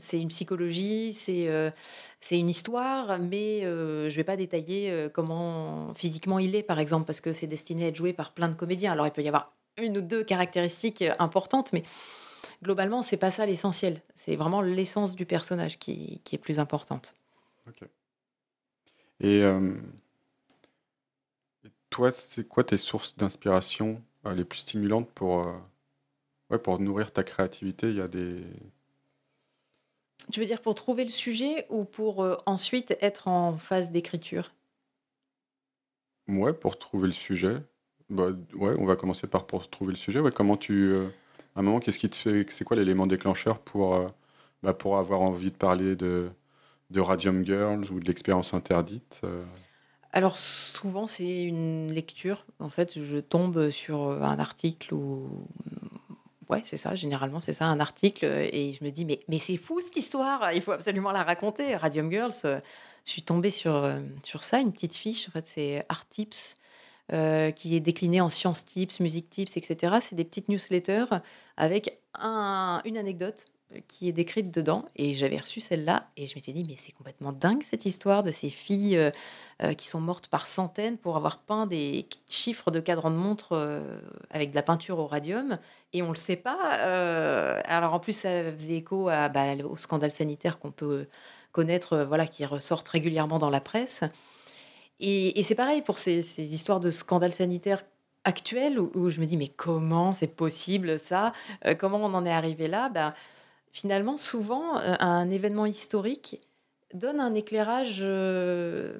c'est 0.00 0.20
une 0.20 0.28
psychologie, 0.28 1.14
c'est 1.14 1.72
une 2.32 2.48
histoire, 2.48 3.18
mais 3.18 3.62
je 3.62 4.04
ne 4.06 4.10
vais 4.10 4.24
pas 4.24 4.36
détailler 4.36 5.08
comment 5.12 5.94
physiquement 5.94 6.38
il 6.40 6.54
est, 6.56 6.64
par 6.64 6.78
exemple, 6.80 7.06
parce 7.06 7.20
que 7.20 7.32
c'est 7.32 7.46
destiné 7.46 7.84
à 7.84 7.88
être 7.88 7.96
joué 7.96 8.12
par 8.12 8.32
plein 8.32 8.48
de 8.48 8.54
comédiens. 8.54 8.92
Alors 8.92 9.06
il 9.06 9.12
peut 9.12 9.22
y 9.22 9.28
avoir 9.28 9.52
une 9.82 9.98
ou 9.98 10.00
deux 10.00 10.24
caractéristiques 10.24 11.02
euh, 11.02 11.14
importantes, 11.18 11.72
mais 11.72 11.82
globalement, 12.62 13.02
c'est 13.02 13.16
pas 13.16 13.30
ça 13.30 13.46
l'essentiel. 13.46 14.00
C'est 14.14 14.36
vraiment 14.36 14.60
l'essence 14.60 15.14
du 15.14 15.26
personnage 15.26 15.78
qui, 15.78 16.20
qui, 16.24 16.34
est 16.36 16.38
plus 16.38 16.58
importante. 16.58 17.14
Ok. 17.68 17.82
Et, 19.20 19.42
euh, 19.42 19.74
toi, 21.90 22.12
c'est 22.12 22.46
quoi 22.46 22.64
tes 22.64 22.76
sources 22.76 23.16
d'inspiration 23.16 24.02
euh, 24.26 24.34
les 24.34 24.44
plus 24.44 24.60
stimulantes 24.60 25.10
pour, 25.10 25.46
ouais, 26.50 26.58
pour 26.58 26.78
nourrir 26.78 27.12
ta 27.12 27.24
créativité? 27.24 27.88
Il 27.88 27.96
y 27.96 28.00
a 28.00 28.08
des. 28.08 28.44
Tu 30.30 30.40
veux 30.40 30.46
dire 30.46 30.62
pour 30.62 30.74
trouver 30.74 31.04
le 31.04 31.10
sujet 31.10 31.66
ou 31.70 31.84
pour 31.84 32.24
ensuite 32.46 32.96
être 33.00 33.26
en 33.26 33.58
phase 33.58 33.90
d'écriture? 33.90 34.52
Ouais, 36.28 36.52
pour 36.52 36.78
trouver 36.78 37.08
le 37.08 37.12
sujet. 37.12 37.60
Bah, 38.10 38.30
ouais, 38.54 38.74
on 38.76 38.86
va 38.86 38.96
commencer 38.96 39.28
par 39.28 39.46
pour 39.46 39.70
trouver 39.70 39.92
le 39.92 39.96
sujet. 39.96 40.18
Ouais, 40.18 40.32
comment 40.32 40.56
tu, 40.56 40.92
euh, 40.92 41.06
à 41.54 41.60
un 41.60 41.62
moment, 41.62 41.78
qu'est-ce 41.78 41.98
qui 41.98 42.10
te 42.10 42.16
fait, 42.16 42.44
c'est 42.50 42.64
quoi 42.64 42.76
l'élément 42.76 43.06
déclencheur 43.06 43.60
pour, 43.60 43.94
euh, 43.94 44.06
bah, 44.64 44.74
pour 44.74 44.98
avoir 44.98 45.20
envie 45.20 45.52
de 45.52 45.56
parler 45.56 45.94
de, 45.94 46.28
de 46.90 47.00
Radium 47.00 47.46
Girls 47.46 47.84
ou 47.92 48.00
de 48.00 48.04
l'expérience 48.06 48.52
interdite 48.52 49.20
euh? 49.24 49.44
Alors 50.12 50.36
souvent 50.36 51.06
c'est 51.06 51.44
une 51.44 51.92
lecture. 51.92 52.44
En 52.58 52.68
fait, 52.68 53.00
je 53.00 53.18
tombe 53.18 53.70
sur 53.70 54.10
un 54.24 54.40
article 54.40 54.92
ou 54.92 55.30
ouais, 56.48 56.62
c'est 56.64 56.78
ça. 56.78 56.96
Généralement, 56.96 57.38
c'est 57.38 57.52
ça, 57.52 57.66
un 57.66 57.78
article, 57.78 58.24
et 58.24 58.72
je 58.72 58.82
me 58.82 58.90
dis 58.90 59.04
mais 59.04 59.20
mais 59.28 59.38
c'est 59.38 59.56
fou 59.56 59.80
cette 59.80 59.96
histoire. 59.96 60.52
Il 60.52 60.62
faut 60.62 60.72
absolument 60.72 61.12
la 61.12 61.22
raconter. 61.22 61.76
Radium 61.76 62.10
Girls. 62.10 62.32
je 62.42 62.60
suis 63.04 63.22
tombée 63.22 63.52
sur 63.52 63.88
sur 64.24 64.42
ça, 64.42 64.58
une 64.58 64.72
petite 64.72 64.96
fiche. 64.96 65.28
En 65.28 65.30
fait, 65.30 65.46
c'est 65.46 65.84
Art 65.88 66.08
Tips 66.08 66.56
euh, 67.12 67.50
qui 67.50 67.74
est 67.74 67.80
décliné 67.80 68.20
en 68.20 68.30
science 68.30 68.64
tips, 68.64 69.00
musique 69.00 69.30
tips, 69.30 69.56
etc. 69.56 69.96
C'est 70.00 70.14
des 70.14 70.24
petites 70.24 70.48
newsletters 70.48 71.06
avec 71.56 71.98
une 72.16 72.96
anecdote 72.96 73.46
qui 73.88 74.08
est 74.08 74.12
décrite 74.12 74.52
dedans. 74.52 74.84
Et 74.94 75.14
j'avais 75.14 75.38
reçu 75.38 75.60
celle-là 75.60 76.08
et 76.16 76.26
je 76.26 76.34
m'étais 76.36 76.52
dit, 76.52 76.64
mais 76.68 76.76
c'est 76.78 76.92
complètement 76.92 77.32
dingue 77.32 77.62
cette 77.62 77.84
histoire 77.84 78.22
de 78.22 78.30
ces 78.30 78.50
filles 78.50 78.96
euh, 78.96 79.10
euh, 79.62 79.74
qui 79.74 79.88
sont 79.88 80.00
mortes 80.00 80.28
par 80.28 80.46
centaines 80.46 80.98
pour 80.98 81.16
avoir 81.16 81.38
peint 81.38 81.66
des 81.66 82.06
chiffres 82.28 82.70
de 82.70 82.78
cadran 82.78 83.10
de 83.10 83.16
montre 83.16 83.82
avec 84.30 84.50
de 84.50 84.54
la 84.54 84.62
peinture 84.62 84.98
au 84.98 85.06
radium. 85.06 85.58
Et 85.92 86.02
on 86.02 86.06
ne 86.06 86.12
le 86.12 86.16
sait 86.16 86.36
pas. 86.36 86.58
alors 87.64 87.94
en 87.94 88.00
plus, 88.00 88.12
ça 88.12 88.52
faisait 88.52 88.76
écho 88.76 89.08
à, 89.08 89.28
bah, 89.28 89.56
au 89.64 89.76
scandale 89.76 90.12
sanitaire 90.12 90.58
qu'on 90.60 90.70
peut 90.70 91.06
connaître, 91.50 92.04
voilà, 92.04 92.28
qui 92.28 92.46
ressortent 92.46 92.88
régulièrement 92.88 93.38
dans 93.38 93.50
la 93.50 93.60
presse. 93.60 94.04
Et, 95.00 95.42
c'est 95.42 95.54
pareil 95.54 95.82
pour 95.82 95.98
ces, 95.98 96.20
histoires 96.40 96.80
de 96.80 96.90
scandales 96.90 97.32
sanitaires 97.32 97.84
actuels 98.24 98.78
où, 98.78 99.08
je 99.08 99.20
me 99.20 99.26
dis 99.26 99.38
mais 99.38 99.48
comment 99.48 100.12
c'est 100.12 100.26
possible 100.26 100.98
ça? 100.98 101.32
Euh, 101.66 101.74
Comment 101.74 101.98
on 101.98 102.14
en 102.14 102.26
est 102.26 102.32
arrivé 102.32 102.68
là? 102.68 102.88
Ben, 102.90 103.14
Finalement, 103.72 104.16
souvent, 104.16 104.78
euh, 104.78 104.96
un 104.98 105.30
événement 105.30 105.64
historique 105.64 106.40
donne 106.92 107.20
un 107.20 107.34
éclairage 107.34 108.00
euh, 108.00 108.98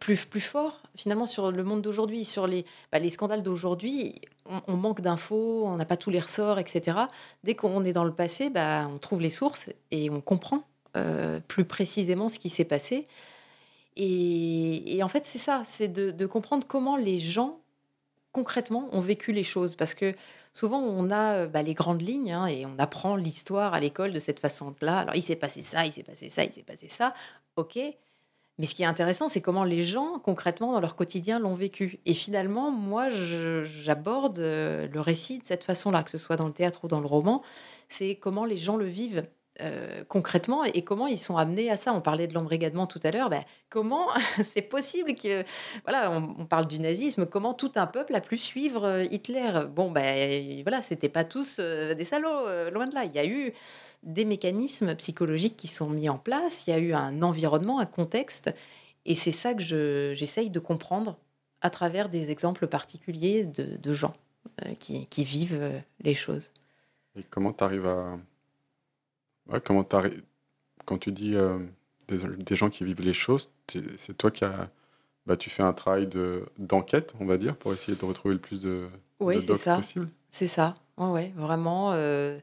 plus, 0.00 0.16
fort 0.40 0.82
finalement 0.96 1.28
sur 1.28 1.52
le 1.52 1.62
monde 1.62 1.80
d'aujourd'hui, 1.80 2.24
sur 2.24 2.48
les, 2.48 2.66
les 2.92 3.08
scandales 3.08 3.44
d'aujourd'hui. 3.44 4.20
On, 4.66 4.76
manque 4.76 5.00
d'infos, 5.00 5.64
on 5.64 5.76
n'a 5.76 5.84
pas 5.84 5.96
tous 5.96 6.10
les 6.10 6.18
ressorts, 6.18 6.58
etc. 6.58 6.98
Dès 7.44 7.54
qu'on 7.54 7.84
est 7.84 7.92
dans 7.92 8.02
le 8.02 8.12
passé, 8.12 8.50
bah, 8.50 8.88
on 8.92 8.98
trouve 8.98 9.20
les 9.20 9.30
sources 9.30 9.70
et 9.92 10.10
on 10.10 10.20
comprend 10.20 10.64
plus 11.46 11.64
précisément 11.64 12.28
ce 12.28 12.40
qui 12.40 12.50
s'est 12.50 12.64
passé. 12.64 13.06
Et, 13.96 15.00
en 15.02 15.08
fait, 15.08 15.26
c'est 15.26 15.38
ça, 15.38 15.62
c'est 15.66 15.88
de, 15.88 16.26
comprendre 16.26 16.66
comment 16.66 16.96
les 16.96 17.20
gens, 17.20 17.60
concrètement, 18.32 18.88
ont 18.92 19.00
vécu 19.00 19.32
les 19.32 19.44
choses. 19.44 19.74
Parce 19.74 19.94
que 19.94 20.14
souvent, 20.52 20.78
on 20.78 21.10
a 21.10 21.34
euh, 21.34 21.46
bah, 21.46 21.62
les 21.62 21.74
grandes 21.74 22.02
lignes 22.02 22.32
hein, 22.32 22.46
et 22.46 22.66
on 22.66 22.78
apprend 22.78 23.16
l'histoire 23.16 23.74
à 23.74 23.80
l'école 23.80 24.12
de 24.12 24.18
cette 24.18 24.40
façon-là. 24.40 25.00
Alors, 25.00 25.16
il 25.16 25.22
s'est 25.22 25.36
passé 25.36 25.62
ça, 25.62 25.84
il 25.86 25.92
s'est 25.92 26.02
passé 26.02 26.28
ça, 26.28 26.44
il 26.44 26.52
s'est 26.52 26.62
passé 26.62 26.88
ça. 26.88 27.14
OK. 27.56 27.78
Mais 28.58 28.66
ce 28.66 28.74
qui 28.74 28.82
est 28.82 28.86
intéressant, 28.86 29.28
c'est 29.28 29.40
comment 29.40 29.64
les 29.64 29.82
gens, 29.82 30.18
concrètement, 30.18 30.72
dans 30.72 30.80
leur 30.80 30.94
quotidien, 30.94 31.38
l'ont 31.38 31.54
vécu. 31.54 31.98
Et 32.04 32.12
finalement, 32.12 32.70
moi, 32.70 33.08
j'aborde 33.08 34.38
euh, 34.38 34.86
le 34.86 35.00
récit 35.00 35.38
de 35.38 35.46
cette 35.46 35.64
façon-là, 35.64 36.02
que 36.02 36.10
ce 36.10 36.18
soit 36.18 36.36
dans 36.36 36.46
le 36.46 36.52
théâtre 36.52 36.84
ou 36.84 36.88
dans 36.88 37.00
le 37.00 37.06
roman. 37.06 37.42
C'est 37.88 38.16
comment 38.16 38.44
les 38.44 38.58
gens 38.58 38.76
le 38.76 38.84
vivent. 38.84 39.24
Euh, 39.60 40.04
concrètement 40.08 40.64
et 40.64 40.82
comment 40.82 41.06
ils 41.06 41.18
sont 41.18 41.36
amenés 41.36 41.70
à 41.70 41.76
ça. 41.76 41.92
On 41.92 42.00
parlait 42.00 42.26
de 42.26 42.34
l'embrigadement 42.34 42.86
tout 42.86 43.00
à 43.02 43.10
l'heure. 43.10 43.28
Ben, 43.28 43.42
comment 43.68 44.08
c'est 44.44 44.62
possible 44.62 45.14
que, 45.14 45.44
voilà, 45.84 46.10
on, 46.10 46.46
parle 46.46 46.66
du 46.66 46.78
nazisme, 46.78 47.26
comment 47.26 47.52
tout 47.52 47.72
un 47.74 47.86
peuple 47.86 48.14
a 48.14 48.20
pu 48.20 48.38
suivre 48.38 48.84
euh, 48.84 49.04
Hitler? 49.10 49.50
Bon, 49.68 49.90
ben 49.90 50.62
voilà, 50.62 50.80
c'était 50.82 51.08
pas 51.10 51.24
tous 51.24 51.58
euh, 51.58 51.94
des 51.94 52.04
salauds, 52.04 52.70
loin 52.72 52.86
de 52.86 52.94
là. 52.94 53.04
Il 53.04 53.12
y 53.12 53.18
a 53.18 53.26
eu 53.26 53.52
des 54.02 54.24
mécanismes 54.24 54.94
psychologiques 54.94 55.56
qui 55.56 55.68
sont 55.68 55.90
mis 55.90 56.08
en 56.08 56.18
place, 56.18 56.66
il 56.66 56.70
y 56.70 56.72
a 56.72 56.78
eu 56.78 56.94
un 56.94 57.22
environnement, 57.22 57.80
un 57.80 57.86
contexte, 57.86 58.50
et 59.04 59.14
c'est 59.14 59.32
ça 59.32 59.52
que 59.52 60.14
j'essaye 60.14 60.48
de 60.48 60.58
comprendre 60.58 61.18
à 61.60 61.68
travers 61.68 62.08
des 62.08 62.30
exemples 62.30 62.66
particuliers 62.66 63.44
de, 63.44 63.92
gens 63.92 64.14
qui, 64.78 65.06
qui, 65.06 65.24
vivent 65.24 65.82
les 66.02 66.14
choses. 66.14 66.52
Et 67.14 67.22
comment 67.24 67.52
tu 67.52 67.62
arrives 67.62 67.86
à 67.86 68.18
comment 69.58 69.84
quand 70.84 70.98
tu 70.98 71.12
dis 71.12 71.34
euh, 71.34 71.58
des, 72.08 72.56
gens 72.56 72.70
qui 72.70 72.84
vivent 72.84 73.02
les 73.02 73.14
choses, 73.14 73.50
c'est 73.96 74.16
toi 74.16 74.30
qui 74.30 74.44
as, 74.44 74.70
bah, 75.26 75.36
tu 75.36 75.50
fais 75.50 75.62
un 75.62 75.72
travail 75.72 76.06
de, 76.06 76.44
d'enquête, 76.58 77.14
on 77.20 77.26
va 77.26 77.36
dire, 77.36 77.56
pour 77.56 77.72
essayer 77.72 77.96
de 77.96 78.04
retrouver 78.04 78.34
le 78.34 78.40
plus 78.40 78.62
de, 78.62 78.88
oui, 79.18 79.40
c'est 79.40 79.56
ça. 79.56 79.76
possible. 79.76 80.08
C'est 80.30 80.48
ça. 80.48 80.74
Ouais, 80.96 81.32
vraiment. 81.36 81.92
Euh, 81.92 82.38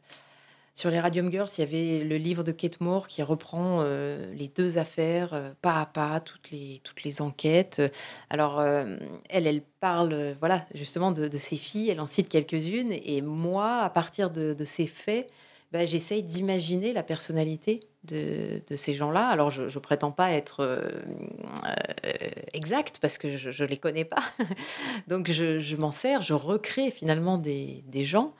sur 0.73 0.91
les 0.91 0.99
Radium 0.99 1.31
Girls, 1.31 1.47
il 1.57 1.61
y 1.61 1.63
avait 1.63 2.03
le 2.03 2.17
livre 2.17 2.43
de 2.43 2.51
Kate 2.51 2.79
Moore 2.81 3.07
qui 3.07 3.23
reprend 3.23 3.79
euh, 3.81 4.31
les 4.35 4.47
deux 4.47 4.77
affaires 4.77 5.53
pas 5.61 5.81
à 5.81 5.85
pas, 5.87 6.19
toutes 6.19 6.51
les, 6.51 6.81
toutes 6.83 7.03
les 7.03 7.19
enquêtes. 7.19 7.81
Alors, 8.29 8.61
elle, 8.61 9.47
elle 9.47 9.63
parle 9.79 10.35
voilà, 10.39 10.67
justement 10.75 11.11
de, 11.11 11.27
de, 11.27 11.37
ces 11.39 11.57
filles, 11.57 11.89
elle 11.89 11.99
en 11.99 12.05
cite 12.05 12.29
quelques-unes. 12.29 12.91
Et 12.91 13.21
moi, 13.21 13.77
à 13.77 13.89
partir 13.89 14.29
de, 14.29 14.53
de 14.53 14.65
ces 14.65 14.85
faits, 14.85 15.31
bah, 15.71 15.85
j'essaye 15.85 16.23
d'imaginer 16.23 16.93
la 16.93 17.03
personnalité 17.03 17.81
de, 18.05 18.61
de 18.67 18.75
ces 18.75 18.93
gens-là. 18.93 19.27
Alors, 19.27 19.49
je 19.49 19.63
ne 19.63 19.79
prétends 19.79 20.11
pas 20.11 20.31
être 20.31 20.61
euh, 20.61 20.79
euh, 22.05 22.29
exact 22.53 22.99
parce 23.01 23.17
que 23.17 23.35
je 23.35 23.63
ne 23.63 23.67
les 23.67 23.77
connais 23.77 24.05
pas. 24.05 24.23
Donc, 25.07 25.29
je, 25.29 25.59
je 25.59 25.75
m'en 25.75 25.91
sers, 25.91 26.21
je 26.21 26.33
recrée 26.33 26.89
finalement 26.89 27.37
des, 27.37 27.83
des 27.87 28.05
gens, 28.05 28.33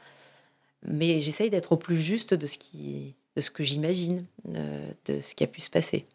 mais 0.85 1.19
j'essaye 1.19 1.49
d'être 1.49 1.73
au 1.73 1.77
plus 1.77 2.01
juste 2.01 2.33
de 2.33 2.47
ce, 2.47 2.57
qui, 2.57 3.15
de 3.35 3.41
ce 3.41 3.51
que 3.51 3.63
j'imagine, 3.63 4.25
euh, 4.55 4.89
de 5.05 5.19
ce 5.19 5.35
qui 5.35 5.43
a 5.43 5.47
pu 5.47 5.59
se 5.59 5.69
passer. 5.69 6.05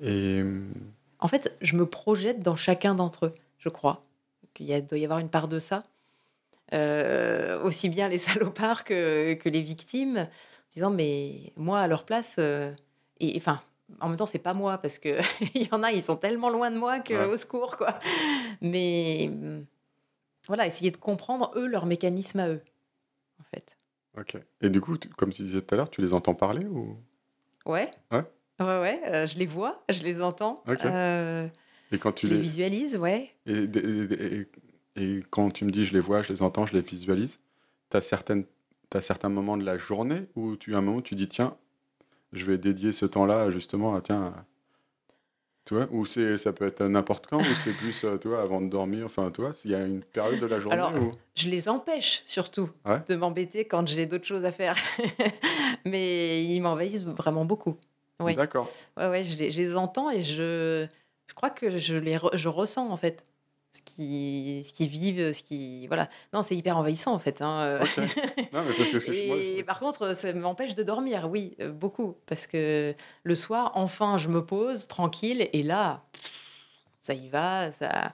Et... 0.00 0.42
En 1.18 1.28
fait, 1.28 1.56
je 1.62 1.76
me 1.76 1.86
projette 1.86 2.40
dans 2.40 2.56
chacun 2.56 2.94
d'entre 2.94 3.26
eux, 3.26 3.34
je 3.58 3.70
crois. 3.70 4.04
qu'il 4.54 4.86
doit 4.86 4.98
y 4.98 5.04
avoir 5.04 5.18
une 5.18 5.30
part 5.30 5.48
de 5.48 5.58
ça. 5.58 5.82
Euh, 6.72 7.62
aussi 7.62 7.88
bien 7.88 8.08
les 8.08 8.18
salopards 8.18 8.84
que, 8.84 9.34
que, 9.34 9.48
les 9.48 9.62
victimes, 9.62 10.18
en 10.18 10.74
disant 10.74 10.90
mais 10.90 11.52
moi 11.56 11.80
à 11.80 11.86
leur 11.86 12.04
place, 12.04 12.36
euh, 12.38 12.72
et 13.20 13.34
enfin 13.36 13.60
en 14.00 14.08
même 14.08 14.16
temps 14.16 14.26
c'est 14.26 14.40
pas 14.40 14.52
moi 14.52 14.78
parce 14.78 14.98
que 14.98 15.20
il 15.54 15.62
y 15.62 15.68
en 15.70 15.84
a 15.84 15.92
ils 15.92 16.02
sont 16.02 16.16
tellement 16.16 16.50
loin 16.50 16.72
de 16.72 16.76
moi 16.76 16.98
que 16.98 17.28
au 17.28 17.36
secours 17.36 17.76
quoi. 17.76 17.98
Mais 18.60 19.30
voilà 20.48 20.66
essayer 20.66 20.90
de 20.90 20.96
comprendre 20.96 21.52
eux 21.56 21.66
leur 21.66 21.86
mécanisme 21.86 22.40
à 22.40 22.48
eux 22.48 22.62
en 23.40 23.44
fait. 23.44 23.76
Ok. 24.18 24.36
Et 24.60 24.70
du 24.70 24.80
coup, 24.80 24.96
comme 25.16 25.32
tu 25.32 25.42
disais 25.42 25.60
tout 25.60 25.74
à 25.74 25.76
l'heure, 25.76 25.90
tu 25.90 26.00
les 26.00 26.14
entends 26.14 26.34
parler 26.34 26.66
ou? 26.66 26.96
Ouais. 27.66 27.90
Ouais. 28.10 28.24
Ouais, 28.58 28.80
ouais. 28.80 29.26
je 29.26 29.38
les 29.38 29.44
vois, 29.44 29.84
je 29.90 30.02
les 30.02 30.20
entends. 30.22 30.64
et 30.66 31.98
quand 31.98 32.12
tu 32.12 32.26
les, 32.26 32.38
visualises, 32.38 32.96
ouais. 32.96 33.30
Et, 33.44 33.64
et, 33.64 34.48
quand 35.30 35.50
tu 35.50 35.64
me 35.64 35.70
dis 35.70 35.84
je 35.84 35.92
les 35.92 36.00
vois, 36.00 36.22
je 36.22 36.32
les 36.32 36.42
entends, 36.42 36.66
je 36.66 36.74
les 36.74 36.80
visualise, 36.80 37.38
tu 37.90 37.96
as, 37.96 38.00
as 38.00 39.00
certains 39.00 39.28
moments 39.28 39.56
de 39.56 39.64
la 39.64 39.78
journée 39.78 40.26
où 40.36 40.56
tu 40.56 40.74
as 40.74 40.78
un 40.78 40.80
moment 40.80 40.98
où 40.98 41.02
tu 41.02 41.14
dis 41.14 41.28
tiens, 41.28 41.56
je 42.32 42.44
vais 42.44 42.58
dédier 42.58 42.92
ce 42.92 43.06
temps-là 43.06 43.50
justement 43.50 43.94
à 43.94 44.00
tiens. 44.00 44.32
Tu 45.64 45.74
vois, 45.74 45.88
ou 45.90 46.06
c'est, 46.06 46.38
ça 46.38 46.52
peut 46.52 46.64
être 46.64 46.84
n'importe 46.84 47.26
quand, 47.26 47.40
ou 47.40 47.54
c'est 47.56 47.72
plus, 47.72 48.04
euh, 48.04 48.16
tu 48.18 48.28
vois, 48.28 48.40
avant 48.40 48.60
de 48.60 48.68
dormir, 48.68 49.04
enfin, 49.06 49.32
tu 49.34 49.40
vois, 49.40 49.52
s'il 49.52 49.72
y 49.72 49.74
a 49.74 49.84
une 49.84 50.00
période 50.00 50.38
de 50.38 50.46
la 50.46 50.60
journée 50.60 50.78
Alors, 50.78 50.92
je 51.34 51.48
les 51.48 51.68
empêche 51.68 52.22
surtout 52.24 52.70
de 53.08 53.16
m'embêter 53.16 53.64
quand 53.64 53.88
j'ai 53.88 54.06
d'autres 54.06 54.26
choses 54.26 54.44
à 54.44 54.52
faire. 54.52 54.76
Mais 55.84 56.44
ils 56.44 56.60
m'envahissent 56.60 57.02
vraiment 57.02 57.44
beaucoup. 57.44 57.76
D'accord. 58.20 58.70
Ouais, 58.96 59.08
ouais, 59.08 59.24
je 59.24 59.36
les, 59.36 59.50
je 59.50 59.60
les 59.60 59.76
entends 59.76 60.08
et 60.08 60.22
je, 60.22 60.86
je 61.26 61.34
crois 61.34 61.50
que 61.50 61.78
je 61.78 61.96
les 61.96 62.18
je 62.32 62.48
ressens 62.48 62.88
en 62.88 62.96
fait 62.96 63.24
ce 63.76 63.82
qui 63.82 64.62
ce 64.66 64.72
qui 64.72 64.86
vivent 64.86 65.32
ce 65.32 65.42
qui 65.42 65.86
voilà. 65.86 66.08
Non 66.32 66.42
c'est 66.42 66.56
hyper 66.56 66.76
envahissant 66.76 67.12
en 67.12 67.18
fait 67.18 67.42
hein. 67.42 67.60
Euh. 67.60 67.78
non, 68.52 68.62
mais 68.66 68.74
parce 68.76 69.04
que 69.04 69.58
et 69.58 69.62
par 69.62 69.78
contre 69.78 70.14
ça 70.14 70.32
m'empêche 70.32 70.74
de 70.74 70.82
dormir 70.82 71.28
oui 71.30 71.56
euh, 71.60 71.70
beaucoup. 71.70 72.16
Parce 72.26 72.46
que 72.46 72.94
le 73.22 73.34
soir 73.34 73.72
enfin 73.74 74.18
je 74.18 74.28
me 74.28 74.44
pose 74.44 74.86
tranquille 74.88 75.48
et 75.52 75.62
là 75.62 76.02
ça 77.02 77.14
y 77.14 77.28
va 77.28 77.72
ça 77.72 78.12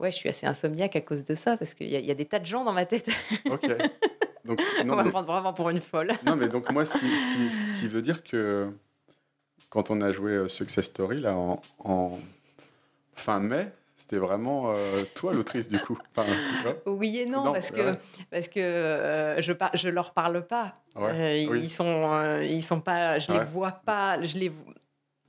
ouais 0.00 0.10
je 0.10 0.16
suis 0.16 0.28
assez 0.28 0.46
insomniaque 0.46 0.96
à 0.96 1.00
cause 1.00 1.24
de 1.24 1.34
ça 1.34 1.56
parce 1.56 1.74
qu'il 1.74 1.88
y, 1.88 1.96
y, 1.96 2.10
a 2.10 2.14
des 2.14 2.26
tas 2.26 2.38
de 2.38 2.46
gens 2.46 2.64
dans 2.64 2.72
ma 2.72 2.86
tête. 2.86 3.08
Ok. 3.50 3.66
Donc 4.44 4.60
non, 4.84 4.92
on 4.92 4.96
va 4.96 5.04
me 5.04 5.10
prendre 5.10 5.26
vraiment 5.26 5.54
pour 5.54 5.70
une 5.70 5.80
folle. 5.80 6.12
Non 6.26 6.36
mais 6.36 6.48
donc 6.48 6.70
moi 6.70 6.84
ce 6.84 6.98
qui, 6.98 7.16
ce 7.16 7.34
qui, 7.34 7.50
ce 7.50 7.80
qui 7.80 7.88
veut 7.88 8.02
dire 8.02 8.22
que 8.22 8.70
quand 9.70 9.90
on 9.90 10.02
a 10.02 10.12
joué 10.12 10.32
euh, 10.32 10.48
Success 10.48 10.84
Story 10.84 11.20
là 11.20 11.34
en, 11.34 11.62
en 11.78 12.18
fin 13.14 13.40
mai 13.40 13.72
c'était 13.96 14.16
vraiment 14.16 14.72
euh, 14.74 15.04
toi 15.14 15.32
l'autrice 15.32 15.68
du 15.68 15.78
coup. 15.78 15.96
oui 16.86 17.18
et 17.20 17.26
non, 17.26 17.52
parce 17.52 17.70
que, 17.70 17.94
parce 18.30 18.48
que 18.48 18.58
euh, 18.58 19.40
je 19.40 19.52
ne 19.52 19.56
je 19.74 19.88
leur 19.88 20.12
parle 20.12 20.46
pas. 20.46 20.80
Euh, 20.96 21.36
ils 21.36 21.70
sont 21.70 22.40
ils 22.42 22.62
sont 22.62 22.80
pas 22.80 23.18
je 23.20 23.30
ne 23.32 23.38
les 23.38 23.44
vois 23.44 23.70
pas, 23.72 24.20
je 24.20 24.38
les 24.38 24.52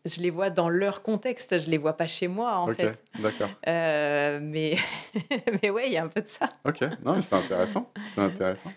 je 0.06 0.22
les 0.22 0.30
vois 0.32 0.50
dans 0.50 0.70
leur 0.70 1.04
contexte, 1.04 1.60
je 1.60 1.70
les 1.70 1.78
vois 1.78 1.94
pas 1.94 2.08
chez 2.08 2.28
moi 2.28 2.58
en 2.58 2.74
fait. 2.74 3.04
D'accord. 3.20 3.50
mais 3.66 4.78
mais 5.62 5.70
ouais, 5.70 5.88
il 5.88 5.94
y 5.94 5.98
a 5.98 6.04
un 6.04 6.08
peu 6.08 6.22
de 6.22 6.28
ça. 6.28 6.50
OK. 6.66 6.82
Non, 7.04 7.16
mais 7.16 7.22
c'est 7.22 7.36
intéressant, 7.36 7.92
c'est 8.14 8.22
intéressant. 8.22 8.72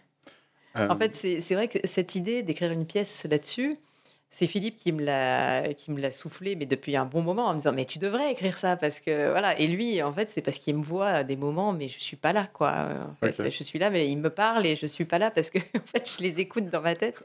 En 0.74 0.96
fait, 0.96 1.14
c'est 1.14 1.54
vrai 1.54 1.68
que 1.68 1.78
cette 1.84 2.14
idée 2.14 2.42
d'écrire 2.42 2.70
une 2.70 2.86
pièce 2.86 3.26
là-dessus, 3.28 3.74
c'est 4.30 4.46
Philippe 4.46 4.76
qui 4.76 4.92
me 4.92 5.02
l'a 5.02 5.72
qui 5.74 5.90
me 5.90 6.00
l'a 6.00 6.12
soufflé, 6.12 6.54
mais 6.54 6.66
depuis 6.66 6.96
un 6.96 7.06
bon 7.06 7.22
moment, 7.22 7.46
en 7.46 7.54
me 7.54 7.58
disant 7.58 7.72
mais 7.72 7.86
tu 7.86 7.98
devrais 7.98 8.30
écrire 8.30 8.58
ça 8.58 8.76
parce 8.76 9.00
que 9.00 9.30
voilà. 9.30 9.58
Et 9.58 9.66
lui, 9.66 10.02
en 10.02 10.12
fait, 10.12 10.28
c'est 10.30 10.42
parce 10.42 10.58
qu'il 10.58 10.76
me 10.76 10.82
voit 10.82 11.08
à 11.08 11.24
des 11.24 11.36
moments, 11.36 11.72
mais 11.72 11.88
je 11.88 11.98
suis 11.98 12.16
pas 12.16 12.32
là, 12.32 12.46
quoi. 12.46 12.88
En 13.22 13.26
fait, 13.26 13.50
je 13.50 13.62
suis 13.62 13.78
là, 13.78 13.90
mais 13.90 14.10
il 14.10 14.18
me 14.18 14.30
parle 14.30 14.66
et 14.66 14.76
je 14.76 14.86
suis 14.86 15.06
pas 15.06 15.18
là 15.18 15.30
parce 15.30 15.50
que 15.50 15.58
en 15.76 15.86
fait, 15.86 16.12
je 16.16 16.22
les 16.22 16.40
écoute 16.40 16.68
dans 16.68 16.82
ma 16.82 16.94
tête. 16.94 17.20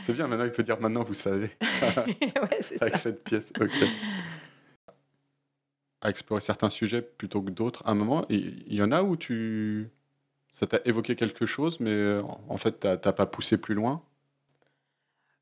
C'est 0.00 0.12
bien. 0.12 0.28
Maintenant, 0.28 0.44
il 0.44 0.52
peut 0.52 0.62
dire 0.62 0.80
maintenant, 0.80 1.02
vous 1.02 1.14
savez. 1.14 1.50
Avec 2.80 2.96
cette 2.96 3.24
pièce. 3.24 3.52
Ok. 3.60 3.72
À 6.02 6.08
explorer 6.08 6.40
certains 6.40 6.70
sujets 6.70 7.02
plutôt 7.02 7.42
que 7.42 7.50
d'autres. 7.50 7.82
À 7.84 7.90
un 7.90 7.94
moment, 7.94 8.24
il 8.30 8.72
y 8.72 8.82
en 8.82 8.92
a 8.92 9.02
où 9.02 9.16
tu 9.16 9.90
ça 10.52 10.66
t'a 10.66 10.80
évoqué 10.84 11.14
quelque 11.14 11.46
chose, 11.46 11.78
mais 11.80 12.18
en 12.48 12.56
fait, 12.56 12.80
t'as 12.80 13.12
pas 13.12 13.26
poussé 13.26 13.56
plus 13.56 13.74
loin? 13.74 14.02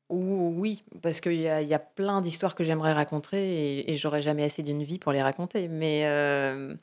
Oui, 0.09 0.83
parce 1.03 1.21
qu'il 1.21 1.39
y 1.39 1.47
a, 1.47 1.61
y 1.61 1.73
a 1.75 1.79
plein 1.79 2.21
d'histoires 2.21 2.55
que 2.55 2.63
j'aimerais 2.63 2.93
raconter 2.93 3.91
et, 3.91 3.95
j'aurais 3.97 4.23
jamais 4.23 4.43
assez 4.43 4.63
d'une 4.63 4.83
vie 4.83 4.97
pour 4.97 5.11
les 5.11 5.21
raconter. 5.21 5.67
Mais 5.67 6.07
euh, 6.07 6.73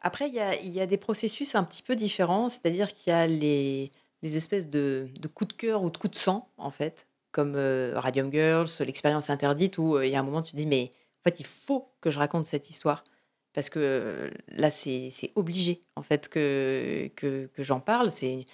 après, 0.00 0.28
il 0.28 0.72
y 0.72 0.80
a, 0.80 0.86
des 0.86 0.96
processus 0.96 1.54
un 1.54 1.64
petit 1.64 1.82
peu 1.82 1.94
différents, 1.94 2.48
c'est-à-dire 2.48 2.92
qu'il 2.94 3.12
y 3.12 3.14
a 3.14 3.26
les, 3.26 3.90
espèces 4.22 4.70
de, 4.70 5.10
coups 5.34 5.54
de 5.54 5.56
cœur 5.58 5.82
ou 5.82 5.90
de 5.90 5.98
coups 5.98 6.12
de 6.12 6.18
sang, 6.18 6.48
en 6.56 6.70
fait, 6.70 7.06
comme 7.32 7.54
euh, 7.54 7.92
Radium 7.96 8.32
Girls, 8.32 8.68
l'expérience 8.80 9.28
interdite, 9.28 9.76
où 9.76 9.96
euh, 9.96 10.06
il 10.06 10.12
y 10.12 10.16
a 10.16 10.20
un 10.20 10.22
moment, 10.22 10.40
tu 10.40 10.52
te 10.52 10.56
dis, 10.56 10.66
mais 10.66 10.90
en 11.20 11.30
fait, 11.30 11.40
il 11.40 11.46
faut 11.46 11.92
que 12.00 12.10
je 12.10 12.18
raconte 12.18 12.46
cette 12.46 12.70
histoire. 12.70 13.04
Parce 13.52 13.68
que 13.68 14.30
là, 14.48 14.70
c'est 14.70 15.12
obligé, 15.34 15.84
en 15.96 16.02
fait, 16.02 16.28
que, 16.28 17.10
que, 17.14 17.46
que 17.54 17.62
j'en 17.62 17.80
parle. 17.80 18.10
C'est 18.10 18.46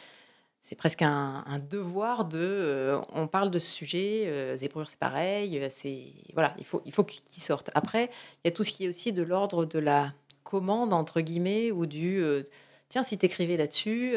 c'est 0.62 0.76
presque 0.76 1.02
un, 1.02 1.44
devoir 1.70 2.24
de. 2.26 2.38
Euh, 2.38 3.00
on 3.12 3.26
parle 3.26 3.50
de 3.50 3.58
ce 3.58 3.74
sujet, 3.74 4.24
euh, 4.26 4.56
c'est 4.56 4.96
pareil, 4.98 5.58
euh, 5.58 5.68
c'est 5.70 6.08
voilà, 6.34 6.54
il 6.58 6.64
faut 6.64 6.82
il 6.84 6.92
faut 6.92 7.04
qu'il 7.04 7.42
sorte. 7.42 7.70
Après, 7.74 8.10
il 8.44 8.48
y 8.48 8.48
a 8.48 8.52
tout 8.52 8.64
ce 8.64 8.72
qui 8.72 8.84
est 8.84 8.88
aussi 8.88 9.12
de 9.12 9.22
l'ordre 9.22 9.64
de 9.64 9.78
la 9.78 10.12
commande 10.44 10.92
entre 10.92 11.20
guillemets 11.20 11.70
ou 11.70 11.86
du 11.86 12.22
euh, 12.22 12.42
tiens 12.88 13.04
si 13.04 13.16
t'écrivais 13.18 13.56
là-dessus 13.56 14.14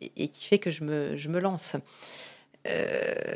et, 0.00 0.28
qui 0.28 0.44
fait 0.44 0.58
que 0.58 0.70
je 0.70 0.84
me 0.84 1.16
je 1.16 1.28
me 1.28 1.38
lance. 1.40 1.76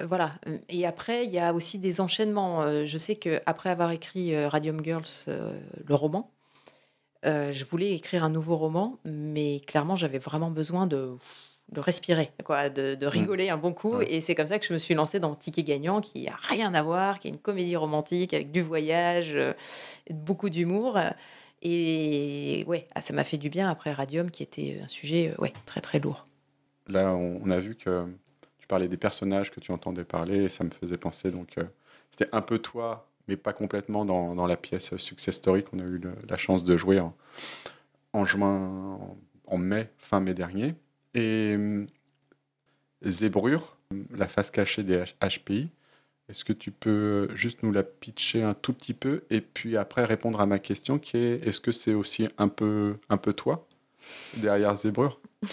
voilà. 0.04 0.34
Et 0.68 0.86
après, 0.86 1.24
il 1.26 1.32
y 1.32 1.38
a 1.38 1.52
aussi 1.54 1.78
des 1.78 2.00
enchaînements. 2.00 2.84
Je 2.86 2.98
sais 2.98 3.16
que 3.16 3.40
après 3.46 3.70
avoir 3.70 3.90
écrit 3.92 4.46
Radium 4.46 4.82
Girls, 4.82 5.26
le 5.26 5.94
roman, 5.94 6.30
je 7.24 7.64
voulais 7.64 7.92
écrire 7.92 8.24
un 8.24 8.30
nouveau 8.30 8.56
roman, 8.56 8.98
mais 9.04 9.60
clairement, 9.66 9.96
j'avais 9.96 10.18
vraiment 10.18 10.50
besoin 10.50 10.86
de 10.86 11.16
de 11.70 11.80
respirer, 11.80 12.32
quoi, 12.44 12.70
de, 12.70 12.94
de 12.94 13.06
mmh. 13.06 13.08
rigoler 13.10 13.50
un 13.50 13.58
bon 13.58 13.72
coup. 13.72 14.00
Et 14.00 14.20
c'est 14.20 14.34
comme 14.34 14.46
ça 14.46 14.58
que 14.58 14.66
je 14.66 14.72
me 14.72 14.78
suis 14.78 14.94
lancée 14.94 15.20
dans 15.20 15.34
Ticket 15.34 15.64
Gagnant, 15.64 16.00
qui 16.00 16.26
a 16.28 16.34
rien 16.34 16.72
à 16.72 16.82
voir, 16.82 17.18
qui 17.18 17.28
est 17.28 17.30
une 17.30 17.38
comédie 17.38 17.76
romantique 17.76 18.32
avec 18.32 18.50
du 18.52 18.62
voyage, 18.62 19.32
euh, 19.34 19.52
beaucoup 20.10 20.48
d'humour. 20.48 20.98
Et 21.60 22.64
ouais, 22.66 22.88
ah, 22.94 23.02
ça 23.02 23.12
m'a 23.12 23.24
fait 23.24 23.36
du 23.36 23.50
bien 23.50 23.68
après 23.68 23.92
Radium, 23.92 24.30
qui 24.30 24.42
était 24.42 24.80
un 24.82 24.88
sujet 24.88 25.34
euh, 25.36 25.42
ouais, 25.42 25.52
très 25.66 25.80
très 25.80 25.98
lourd. 25.98 26.24
Là, 26.86 27.14
on 27.14 27.50
a 27.50 27.58
vu 27.58 27.74
que 27.74 28.06
tu 28.58 28.66
parlais 28.66 28.88
des 28.88 28.96
personnages 28.96 29.50
que 29.50 29.60
tu 29.60 29.72
entendais 29.72 30.04
parler, 30.04 30.44
et 30.44 30.48
ça 30.48 30.64
me 30.64 30.70
faisait 30.70 30.96
penser, 30.96 31.30
donc 31.30 31.58
euh, 31.58 31.64
c'était 32.10 32.30
un 32.32 32.40
peu 32.40 32.58
toi, 32.58 33.06
mais 33.26 33.36
pas 33.36 33.52
complètement 33.52 34.06
dans, 34.06 34.34
dans 34.34 34.46
la 34.46 34.56
pièce 34.56 34.96
Success 34.96 35.34
Story 35.34 35.64
qu'on 35.64 35.80
a 35.80 35.82
eu 35.82 36.00
la 36.26 36.36
chance 36.38 36.64
de 36.64 36.78
jouer 36.78 36.98
en, 36.98 37.14
en 38.14 38.24
juin, 38.24 38.98
en 39.46 39.58
mai, 39.58 39.90
fin 39.98 40.20
mai 40.20 40.32
dernier. 40.32 40.74
Et 41.14 41.54
euh, 41.56 41.86
Zébrure, 43.02 43.76
la 44.10 44.28
face 44.28 44.50
cachée 44.50 44.82
des 44.82 45.04
HPI, 45.20 45.70
est-ce 46.28 46.44
que 46.44 46.52
tu 46.52 46.70
peux 46.70 47.28
juste 47.34 47.62
nous 47.62 47.72
la 47.72 47.82
pitcher 47.82 48.42
un 48.42 48.54
tout 48.54 48.74
petit 48.74 48.92
peu 48.92 49.24
et 49.30 49.40
puis 49.40 49.76
après 49.76 50.04
répondre 50.04 50.40
à 50.40 50.46
ma 50.46 50.58
question 50.58 50.98
qui 50.98 51.16
est 51.16 51.46
est-ce 51.46 51.60
que 51.60 51.72
c'est 51.72 51.94
aussi 51.94 52.28
un 52.36 52.48
peu, 52.48 52.98
un 53.08 53.16
peu 53.16 53.32
toi 53.32 53.66
derrière 54.36 54.74
Zébrure? 54.76 55.20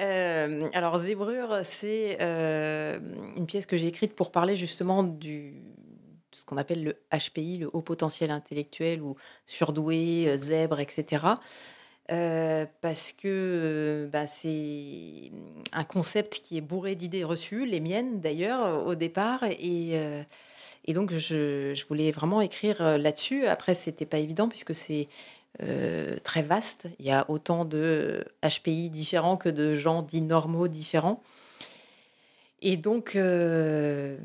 Euh, 0.00 0.68
alors 0.72 0.98
Zébrure, 0.98 1.60
c'est 1.64 2.16
euh, 2.20 2.98
une 3.36 3.46
pièce 3.46 3.66
que 3.66 3.76
j'ai 3.76 3.88
écrite 3.88 4.14
pour 4.14 4.32
parler 4.32 4.56
justement 4.56 5.02
du 5.02 5.54
ce 6.30 6.44
qu'on 6.44 6.56
appelle 6.56 6.82
le 6.82 6.96
HPI, 7.16 7.58
le 7.58 7.70
haut 7.72 7.82
potentiel 7.82 8.30
intellectuel 8.30 9.02
ou 9.02 9.16
surdoué, 9.44 10.34
zèbre, 10.36 10.80
etc. 10.80 11.26
Euh, 12.10 12.66
parce 12.80 13.12
que 13.12 13.28
euh, 13.28 14.08
bah, 14.08 14.26
c'est 14.26 15.30
un 15.72 15.84
concept 15.84 16.40
qui 16.42 16.56
est 16.58 16.60
bourré 16.60 16.96
d'idées 16.96 17.22
reçues, 17.22 17.64
les 17.64 17.78
miennes 17.78 18.20
d'ailleurs 18.20 18.84
au 18.86 18.96
départ, 18.96 19.44
et, 19.44 19.90
euh, 19.92 20.22
et 20.84 20.94
donc 20.94 21.12
je, 21.12 21.72
je, 21.74 21.86
voulais 21.86 22.10
vraiment 22.10 22.40
écrire 22.40 22.98
là-dessus. 22.98 23.46
Après, 23.46 23.74
c'était 23.74 24.06
pas 24.06 24.18
évident 24.18 24.48
puisque 24.48 24.74
c'est 24.74 25.08
très 26.24 26.42
vaste. 26.42 26.88
Il 26.98 27.06
y 27.06 27.12
a 27.12 27.24
autant 27.30 27.64
de 27.64 28.24
HPI 28.42 28.90
différents 28.90 29.36
que 29.36 29.48
de 29.48 29.76
gens 29.76 30.02
dits 30.02 30.22
normaux 30.22 30.66
différents. 30.66 31.22
Et 32.64 32.76
donc, 32.76 33.16
euh, 33.16 34.16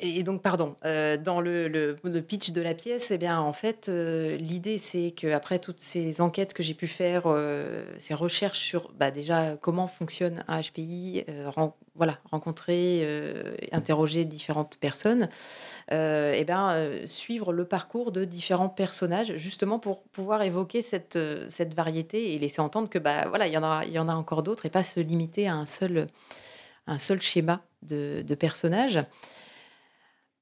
et 0.00 0.22
donc, 0.22 0.42
pardon, 0.42 0.76
euh, 0.84 1.16
dans 1.16 1.40
le, 1.40 1.96
pitch 2.28 2.50
de 2.50 2.60
la 2.60 2.74
pièce, 2.74 3.10
eh 3.10 3.16
bien, 3.16 3.40
en 3.40 3.54
fait, 3.54 3.88
euh, 3.88 4.36
l'idée, 4.36 4.76
c'est 4.76 5.12
qu'après 5.12 5.58
toutes 5.58 5.80
ces 5.80 6.20
enquêtes 6.20 6.52
que 6.52 6.62
j'ai 6.62 6.74
pu 6.74 6.86
faire, 6.86 7.24
ces 7.98 8.12
recherches 8.12 8.58
sur 8.58 8.92
bah, 8.98 9.10
déjà 9.10 9.56
comment 9.62 9.88
fonctionne 9.88 10.44
un 10.46 10.60
HPI, 10.60 11.24
voilà, 11.94 12.18
rencontrer, 12.30 13.06
interroger 13.72 14.26
différentes 14.26 14.76
personnes, 14.78 15.30
eh 15.90 16.44
bien, 16.46 16.76
suivre 17.06 17.52
le 17.54 17.64
parcours 17.64 18.12
de 18.12 18.26
différents 18.26 18.68
personnages, 18.68 19.36
justement 19.36 19.78
pour 19.78 20.02
pouvoir 20.02 20.42
évoquer 20.42 20.82
cette, 20.82 21.16
variété 21.74 22.34
et 22.34 22.38
laisser 22.38 22.60
entendre 22.60 22.90
que 22.90 22.98
bah, 22.98 23.26
voilà, 23.28 23.46
il 23.46 23.54
y 23.54 23.56
en 23.56 23.82
y 23.82 23.98
en 23.98 24.08
a 24.08 24.14
encore 24.14 24.42
d'autres 24.42 24.66
et 24.66 24.70
pas 24.70 24.84
se 24.84 25.00
limiter 25.00 25.48
à 25.48 25.54
un 25.54 25.66
seul 25.66 26.06
un 26.90 26.98
seul 26.98 27.22
schéma 27.22 27.64
de, 27.82 28.34
personnages. 28.34 28.98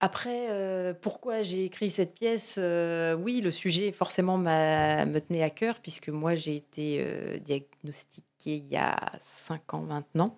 Après, 0.01 0.46
euh, 0.51 0.94
pourquoi 0.94 1.42
j'ai 1.42 1.64
écrit 1.64 1.90
cette 1.90 2.14
pièce 2.14 2.57
euh, 2.59 3.14
Oui, 3.14 3.40
le 3.40 3.51
sujet 3.51 3.92
forcément 3.92 4.38
me 4.38 5.18
tenait 5.18 5.42
à 5.42 5.51
cœur, 5.51 5.80
puisque 5.80 6.09
moi 6.09 6.34
j'ai 6.34 6.57
été 6.57 6.99
euh, 7.01 7.38
diagnostiquée 7.38 8.57
il 8.57 8.68
y 8.68 8.76
a 8.76 8.96
cinq 9.20 9.74
ans 9.74 9.82
maintenant. 9.82 10.36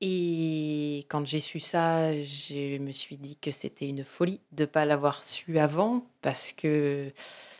Et 0.00 1.04
quand 1.10 1.26
j'ai 1.26 1.40
su 1.40 1.60
ça, 1.60 2.14
je 2.22 2.78
me 2.78 2.92
suis 2.92 3.18
dit 3.18 3.36
que 3.36 3.50
c'était 3.50 3.86
une 3.86 4.04
folie 4.04 4.40
de 4.52 4.62
ne 4.62 4.66
pas 4.66 4.86
l'avoir 4.86 5.24
su 5.24 5.58
avant 5.58 6.06
parce 6.22 6.52
que, 6.52 7.12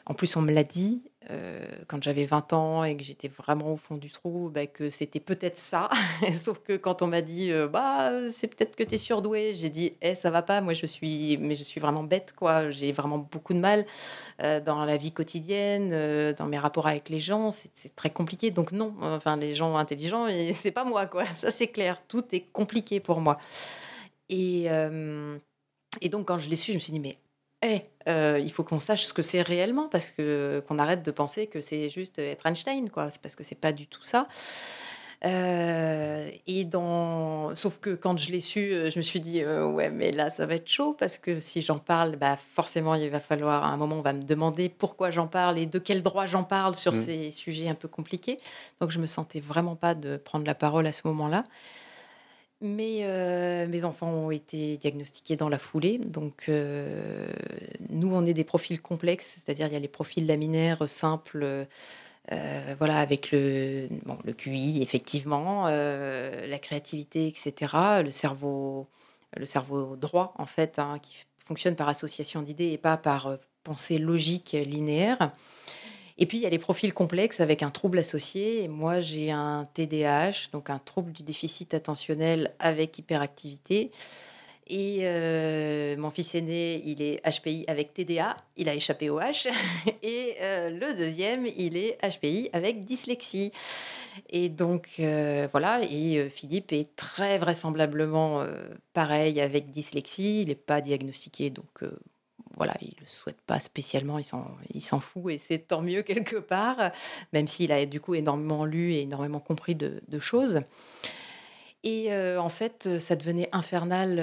en 0.07 0.15
plus, 0.15 0.37
on 0.37 0.43
me 0.43 0.53
l'a 0.53 0.65
dit 0.65 1.03
euh, 1.29 1.67
quand 1.87 2.03
j'avais 2.03 2.25
20 2.25 2.55
ans 2.55 2.83
et 2.83 2.97
que 2.97 3.03
j'étais 3.03 3.29
vraiment 3.29 3.75
au 3.75 3.77
fond 3.77 3.97
du 3.97 4.11
trou, 4.11 4.49
bah, 4.49 4.67
que 4.67 4.89
c'était 4.89 5.21
peut-être 5.21 5.59
ça. 5.59 5.91
Sauf 6.35 6.61
que 6.61 6.79
quand 6.79 7.03
on 7.03 7.09
m'a 7.09 7.21
dit, 7.21 7.53
euh, 7.53 7.69
bah, 7.69 8.11
c'est 8.31 8.49
peut-être 8.49 8.75
que 8.75 8.83
tu 8.83 8.95
es 8.95 8.99
surdoué, 8.99 9.55
j'ai 9.55 9.69
dit, 9.69 9.93
eh, 10.01 10.15
ça 10.15 10.31
va 10.31 10.41
pas, 10.41 10.63
moi 10.63 10.73
je 10.73 10.87
suis, 10.87 11.37
mais 11.37 11.55
je 11.55 11.63
suis 11.63 11.79
vraiment 11.79 12.05
bête, 12.05 12.33
quoi. 12.35 12.71
J'ai 12.71 12.91
vraiment 12.93 13.19
beaucoup 13.19 13.53
de 13.53 13.59
mal 13.59 13.85
euh, 14.43 14.61
dans 14.61 14.85
la 14.87 14.97
vie 14.97 15.13
quotidienne, 15.13 15.91
dans 16.33 16.47
mes 16.47 16.59
rapports 16.59 16.87
avec 16.87 17.11
les 17.11 17.21
gens, 17.21 17.51
c'est 17.51 17.95
très 17.95 18.11
compliqué. 18.11 18.51
Donc 18.51 18.73
non, 18.73 18.95
enfin, 19.03 19.37
les 19.37 19.55
gens 19.55 19.77
intelligents, 19.77 20.27
c'est 20.55 20.73
pas 20.73 20.85
moi, 20.85 21.07
quoi. 21.07 21.27
Ça 21.35 21.51
c'est 21.51 21.69
clair, 21.69 22.03
tout 22.09 22.25
est 22.33 22.47
compliqué 22.53 22.99
pour 22.99 23.21
moi. 23.21 23.39
Et, 24.31 24.69
et 26.01 26.09
donc 26.09 26.29
quand 26.29 26.39
je 26.39 26.49
l'ai 26.49 26.57
su, 26.57 26.73
je 26.73 26.77
me 26.77 26.81
suis 26.81 26.93
dit, 26.93 27.01
mais 27.01 27.19
eh, 27.63 27.83
euh, 28.09 28.41
il 28.43 28.51
faut 28.51 28.65
qu'on 28.65 28.81
sache 28.81 29.05
ce 29.05 29.13
que 29.13 29.23
c'est 29.23 29.43
réellement, 29.43 29.89
parce 29.89 30.11
que 30.11 30.63
qu'on 30.67 30.79
arrête 30.79 31.03
de 31.03 31.11
penser 31.11 31.47
que 31.47 31.61
c'est 31.61 31.91
juste 31.91 32.19
être 32.19 32.47
Einstein, 32.47 32.89
quoi. 32.89 33.11
C'est 33.11 33.21
parce 33.21 33.37
que 33.37 33.45
c'est 33.45 33.55
pas 33.55 33.73
du 33.73 33.87
tout 33.87 34.05
ça. 34.05 34.29
Euh, 35.27 36.31
et 36.47 36.65
dans... 36.65 37.55
Sauf 37.55 37.79
que 37.79 37.91
quand 37.91 38.19
je 38.19 38.33
l'ai 38.33 38.41
su, 38.41 38.73
euh, 38.73 38.91
je 38.91 38.99
me 38.99 39.03
suis 39.03 39.21
dit, 39.21 39.45
ouais, 39.45 39.91
mais 39.91 40.13
là, 40.13 40.31
ça 40.31 40.47
va 40.47 40.55
être 40.55 40.69
chaud, 40.69 40.97
parce 40.99 41.19
que 41.19 41.41
si 41.41 41.61
j'en 41.61 41.79
parle, 41.79 42.17
bah, 42.17 42.39
forcément, 42.55 42.95
il 42.95 43.11
va 43.11 43.21
falloir, 43.21 43.65
à 43.65 43.69
un 43.69 43.77
moment, 43.77 43.97
on 43.97 44.03
va 44.03 44.15
me 44.15 44.23
demander 44.23 44.71
pourquoi 44.71 45.11
j'en 45.11 45.27
parle 45.27 45.59
et 45.59 45.67
de 45.67 45.79
quel 45.79 46.03
droit 46.03 46.25
j'en 46.25 46.45
parle 46.45 46.75
sur 46.77 46.93
mmh. 46.93 47.05
ces 47.05 47.31
sujets 47.33 47.69
un 47.69 47.75
peu 47.75 47.89
compliqués. 47.89 48.39
Donc, 48.81 48.91
je 48.91 48.99
me 48.99 49.07
sentais 49.07 49.41
vraiment 49.41 49.77
pas 49.77 49.95
de 49.95 50.17
prendre 50.17 50.47
la 50.47 50.55
parole 50.55 50.87
à 50.87 50.93
ce 50.93 51.03
moment-là. 51.09 51.45
Mais 52.61 53.07
mes 53.69 53.85
enfants 53.85 54.11
ont 54.11 54.31
été 54.31 54.77
diagnostiqués 54.77 55.37
dans 55.37 55.49
la 55.49 55.59
foulée. 55.59 55.99
Donc, 55.99 56.51
nous, 57.89 58.15
on 58.15 58.27
est 58.27 58.35
des 58.35 58.45
profils 58.45 58.81
complexes, 58.81 59.39
c'est-à-dire 59.39 59.67
il 59.67 59.73
y 59.73 59.77
a 59.77 59.81
les 59.81 59.89
profils 59.89 60.27
laminaires 60.27 60.89
simples, 60.89 61.67
voilà, 62.79 62.99
avec 62.99 63.33
le, 63.33 63.89
bon, 64.05 64.19
le 64.25 64.35
QI, 64.35 64.83
effectivement, 64.83 65.69
la 65.69 66.59
créativité, 66.59 67.29
etc., 67.29 67.75
le 68.05 68.11
cerveau, 68.11 68.89
le 69.37 69.47
cerveau 69.47 69.97
droit, 69.97 70.35
en 70.37 70.47
fait, 70.47 70.79
hein, 70.79 70.99
qui 71.01 71.17
fonctionne 71.39 71.77
par 71.77 71.89
association 71.89 72.43
d'idées 72.43 72.73
et 72.73 72.79
pas 72.79 72.99
par 72.99 73.39
pensée 73.65 73.99
logique 73.99 74.53
linéaire. 74.53 75.33
Et 76.23 76.27
puis, 76.27 76.37
il 76.37 76.43
y 76.43 76.47
a 76.47 76.51
les 76.51 76.59
profils 76.59 76.93
complexes 76.93 77.41
avec 77.41 77.63
un 77.63 77.71
trouble 77.71 77.99
associé. 77.99 78.63
Et 78.63 78.69
moi, 78.69 79.01
j'ai 79.01 79.31
un 79.31 79.67
TDAH, 79.73 80.51
donc 80.53 80.69
un 80.69 80.79
trouble 80.79 81.13
du 81.13 81.23
déficit 81.23 81.73
attentionnel 81.73 82.53
avec 82.59 82.99
hyperactivité. 82.99 83.91
Et 84.67 85.01
euh, 85.03 85.97
mon 85.97 86.11
fils 86.11 86.35
aîné, 86.35 86.81
il 86.85 87.03
est 87.03 87.21
HPI 87.29 87.65
avec 87.67 87.93
TDA, 87.93 88.37
il 88.57 88.69
a 88.69 88.75
échappé 88.75 89.11
au 89.11 89.19
H. 89.19 89.49
Et 90.03 90.37
euh, 90.43 90.71
le 90.71 90.95
deuxième, 90.95 91.47
il 91.47 91.77
est 91.77 91.99
HPI 92.03 92.51
avec 92.53 92.85
dyslexie. 92.85 93.51
Et 94.29 94.49
donc, 94.49 94.91
euh, 95.01 95.49
voilà, 95.51 95.81
et 95.83 96.29
Philippe 96.31 96.73
est 96.73 96.95
très 96.95 97.39
vraisemblablement 97.39 98.45
pareil 98.93 99.41
avec 99.41 99.71
dyslexie. 99.71 100.43
Il 100.43 100.49
n'est 100.49 100.55
pas 100.55 100.81
diagnostiqué, 100.81 101.51
donc 101.51 101.83
voilà, 102.61 102.75
il 102.83 102.89
ne 102.89 103.01
le 103.01 103.07
souhaite 103.07 103.41
pas 103.47 103.59
spécialement, 103.59 104.19
il 104.19 104.83
s'en 104.83 105.01
fout 105.01 105.33
et 105.33 105.39
c'est 105.39 105.61
tant 105.61 105.81
mieux 105.81 106.03
quelque 106.03 106.37
part, 106.37 106.91
même 107.33 107.47
s'il 107.47 107.73
a 107.73 107.87
du 107.87 108.03
coup 108.03 108.15
énormément 108.15 108.67
lu 108.67 108.93
et 108.93 109.01
énormément 109.01 109.41
compris 109.41 109.75
de 109.75 110.19
choses. 110.19 110.61
Et 111.83 112.13
en 112.15 112.51
fait, 112.51 112.99
ça 112.99 113.17
devenait 113.17 113.49
infernal, 113.53 114.21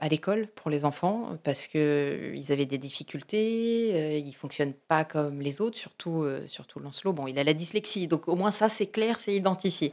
à 0.00 0.08
l'école 0.08 0.48
pour 0.48 0.68
les 0.68 0.84
enfants 0.84 1.38
parce 1.44 1.68
qu'ils 1.68 2.50
avaient 2.50 2.66
des 2.66 2.78
difficultés, 2.78 4.18
ils 4.18 4.32
fonctionnent 4.34 4.74
pas 4.88 5.04
comme 5.04 5.40
les 5.40 5.60
autres, 5.60 5.78
surtout, 5.78 6.26
surtout 6.48 6.80
Lancelot. 6.80 7.12
Bon, 7.12 7.28
il 7.28 7.38
a 7.38 7.44
la 7.44 7.54
dyslexie, 7.54 8.08
donc 8.08 8.26
au 8.26 8.34
moins 8.34 8.50
ça, 8.50 8.68
c'est 8.68 8.88
clair, 8.88 9.20
c'est 9.20 9.32
identifié. 9.32 9.92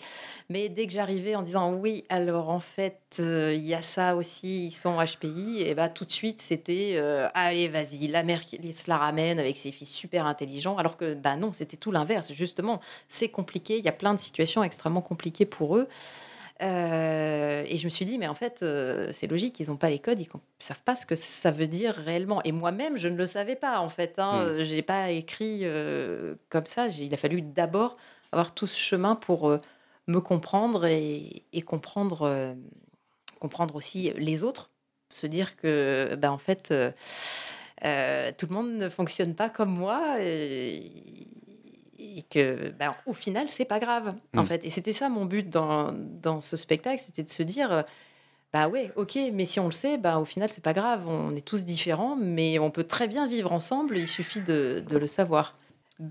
Mais 0.50 0.68
dès 0.68 0.88
que 0.88 0.94
j'arrivais 0.94 1.36
en 1.36 1.44
disant: 1.44 1.74
«Oui, 1.76 2.06
alors 2.10 2.50
en 2.50 2.60
fait, 2.60 2.98
il 3.20 3.66
y 3.68 3.76
a 3.76 3.84
ça 3.84 4.16
aussi, 4.16 4.66
ils 4.68 4.72
sont 4.72 4.98
HPI» 4.98 5.62
et 5.62 5.76
bah, 5.76 5.90
tout 5.90 6.06
de 6.06 6.12
suite, 6.12 6.42
c'était, 6.42 7.00
«Allez, 7.36 7.68
vas-y, 7.68 8.08
la 8.08 8.24
mère 8.24 8.42
qui 8.44 8.74
se 8.74 8.90
la 8.90 8.98
ramène 8.98 9.38
avec 9.38 9.60
ses 9.60 9.72
fils 9.72 9.92
super 9.94 10.26
intelligents», 10.26 10.78
alors 10.78 10.98
que, 10.98 11.14
bah, 11.14 11.36
non, 11.36 11.54
c'était 11.54 11.78
tout 11.78 11.92
l'inverse. 11.92 12.34
Justement, 12.34 12.82
c'est 13.08 13.30
compliqué, 13.30 13.78
il 13.78 13.86
y 13.86 13.90
a 13.90 13.92
plein 13.92 14.16
de 14.16 14.20
situations 14.20 14.64
extrêmement 14.64 15.02
compliquées 15.02 15.46
pour 15.46 15.78
eux. 15.78 15.88
Euh, 16.62 17.64
et 17.68 17.78
je 17.78 17.86
me 17.86 17.90
suis 17.90 18.06
dit, 18.06 18.18
mais 18.18 18.28
en 18.28 18.36
fait, 18.36 18.64
euh, 18.64 19.10
c'est 19.14 19.28
logique, 19.28 19.60
ils 19.60 19.70
n'ont 19.70 19.78
pas 19.78 19.90
les 19.90 20.00
codes, 20.00 20.20
ils 20.20 20.28
ne 20.28 20.40
savent 20.60 20.82
pas 20.84 20.96
ce 20.96 21.06
que 21.06 21.16
ça 21.16 21.52
veut 21.52 21.68
dire 21.68 21.94
réellement. 21.96 22.42
Et 22.44 22.52
moi-même, 22.52 22.98
je 22.98 23.08
ne 23.08 23.16
le 23.16 23.26
savais 23.26 23.56
pas, 23.56 23.80
en 23.80 23.90
fait. 23.90 24.20
Hein. 24.20 24.46
Mm. 24.46 24.64
Je 24.64 24.76
n'ai 24.76 24.82
pas 24.82 25.12
écrit 25.12 25.60
euh, 25.64 26.36
comme 26.50 26.66
ça. 26.66 26.88
Il 26.88 27.14
a 27.14 27.18
fallu 27.18 27.42
d'abord 27.42 27.98
avoir 28.32 28.54
tout 28.54 28.68
ce 28.68 28.78
chemin 28.78 29.16
pour 29.16 29.58
me 30.08 30.20
comprendre 30.20 30.86
et, 30.86 31.44
comprendre, 31.66 32.56
comprendre 33.40 33.76
aussi 33.76 34.12
les 34.18 34.44
autres. 34.44 34.72
Se 35.10 35.26
dire 35.26 35.56
que, 35.56 36.16
ben, 36.16 36.30
en 36.30 36.38
fait, 36.38 36.68
tout 36.70 38.48
le 38.48 38.54
monde 38.54 38.74
ne 38.74 38.90
fonctionne 38.90 39.34
pas 39.34 39.50
comme 39.50 39.72
moi. 39.72 40.18
Et, 40.22 40.92
et 42.00 42.24
que 42.30 42.70
ben, 42.70 42.96
au 43.06 43.14
final 43.14 43.50
c'est 43.50 43.66
pas 43.66 43.80
grave 43.80 44.16
en 44.36 44.44
mm. 44.44 44.46
fait. 44.46 44.66
Et 44.66 44.70
c'était 44.70 44.94
ça 44.94 45.10
mon 45.10 45.26
but 45.26 45.50
dans, 45.50 45.94
dans 45.94 46.42
ce 46.42 46.58
spectacle 46.58 47.02
c'était 47.02 47.24
de 47.24 47.30
se 47.30 47.44
dire 47.44 47.72
euh, 47.72 47.82
bah 48.54 48.68
ouais 48.68 48.92
ok 48.96 49.18
mais 49.34 49.46
si 49.46 49.60
on 49.60 49.66
le 49.66 49.72
sait 49.72 49.98
bah 49.98 50.20
au 50.20 50.26
final 50.26 50.50
c'est 50.50 50.64
pas 50.64 50.74
grave 50.74 51.08
on 51.08 51.36
est 51.36 51.46
tous 51.46 51.66
différents 51.66 52.16
mais 52.16 52.58
on 52.60 52.72
peut 52.72 52.84
très 52.84 53.08
bien 53.08 53.28
vivre 53.28 53.52
ensemble 53.52 53.98
il 53.98 54.08
suffit 54.08 54.42
de, 54.42 54.84
de 54.88 54.98
le 54.98 55.08
savoir. 55.08 55.52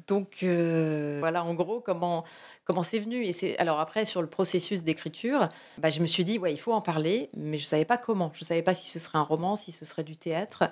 Donc 0.06 0.42
euh, 0.42 1.16
voilà 1.18 1.42
en 1.42 1.54
gros 1.54 1.80
comment 1.80 2.24
comment 2.64 2.82
c'est 2.82 2.98
venu. 2.98 3.24
Et 3.24 3.32
c'est 3.32 3.56
alors 3.58 3.80
après 3.80 4.04
sur 4.04 4.20
le 4.20 4.28
processus 4.28 4.84
d'écriture 4.84 5.48
bah, 5.78 5.88
je 5.88 6.00
me 6.00 6.06
suis 6.06 6.24
dit 6.24 6.38
ouais 6.38 6.52
il 6.52 6.58
faut 6.58 6.72
en 6.72 6.82
parler 6.82 7.30
mais 7.34 7.56
je 7.56 7.66
savais 7.66 7.86
pas 7.86 7.96
comment. 7.96 8.30
Je 8.34 8.44
savais 8.44 8.62
pas 8.62 8.74
si 8.74 8.90
ce 8.90 8.98
serait 8.98 9.18
un 9.18 9.22
roman 9.22 9.56
si 9.56 9.72
ce 9.72 9.86
serait 9.86 10.04
du 10.04 10.16
théâtre 10.16 10.64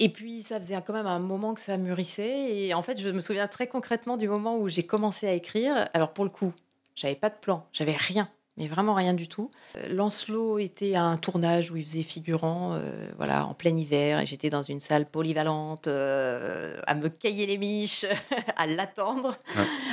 et 0.00 0.08
puis, 0.08 0.42
ça 0.42 0.58
faisait 0.58 0.80
quand 0.84 0.92
même 0.92 1.06
un 1.06 1.20
moment 1.20 1.54
que 1.54 1.60
ça 1.60 1.76
mûrissait. 1.76 2.56
Et 2.56 2.74
en 2.74 2.82
fait, 2.82 3.00
je 3.00 3.08
me 3.08 3.20
souviens 3.20 3.46
très 3.46 3.68
concrètement 3.68 4.16
du 4.16 4.28
moment 4.28 4.58
où 4.58 4.68
j'ai 4.68 4.84
commencé 4.84 5.28
à 5.28 5.32
écrire. 5.32 5.88
Alors, 5.94 6.12
pour 6.12 6.24
le 6.24 6.30
coup, 6.30 6.52
j'avais 6.96 7.14
pas 7.14 7.30
de 7.30 7.36
plan, 7.36 7.66
j'avais 7.72 7.94
rien, 7.96 8.28
mais 8.56 8.66
vraiment 8.66 8.94
rien 8.94 9.14
du 9.14 9.28
tout. 9.28 9.50
Euh, 9.76 9.88
Lancelot 9.88 10.58
était 10.58 10.94
à 10.94 11.04
un 11.04 11.16
tournage 11.16 11.70
où 11.70 11.76
il 11.76 11.84
faisait 11.84 12.02
figurant, 12.02 12.74
euh, 12.74 13.08
voilà, 13.16 13.46
en 13.46 13.54
plein 13.54 13.76
hiver, 13.76 14.20
et 14.20 14.26
j'étais 14.26 14.50
dans 14.50 14.64
une 14.64 14.80
salle 14.80 15.06
polyvalente 15.06 15.86
euh, 15.86 16.80
à 16.88 16.94
me 16.94 17.08
cailler 17.08 17.46
les 17.46 17.58
miches, 17.58 18.04
à 18.56 18.66
l'attendre 18.66 19.38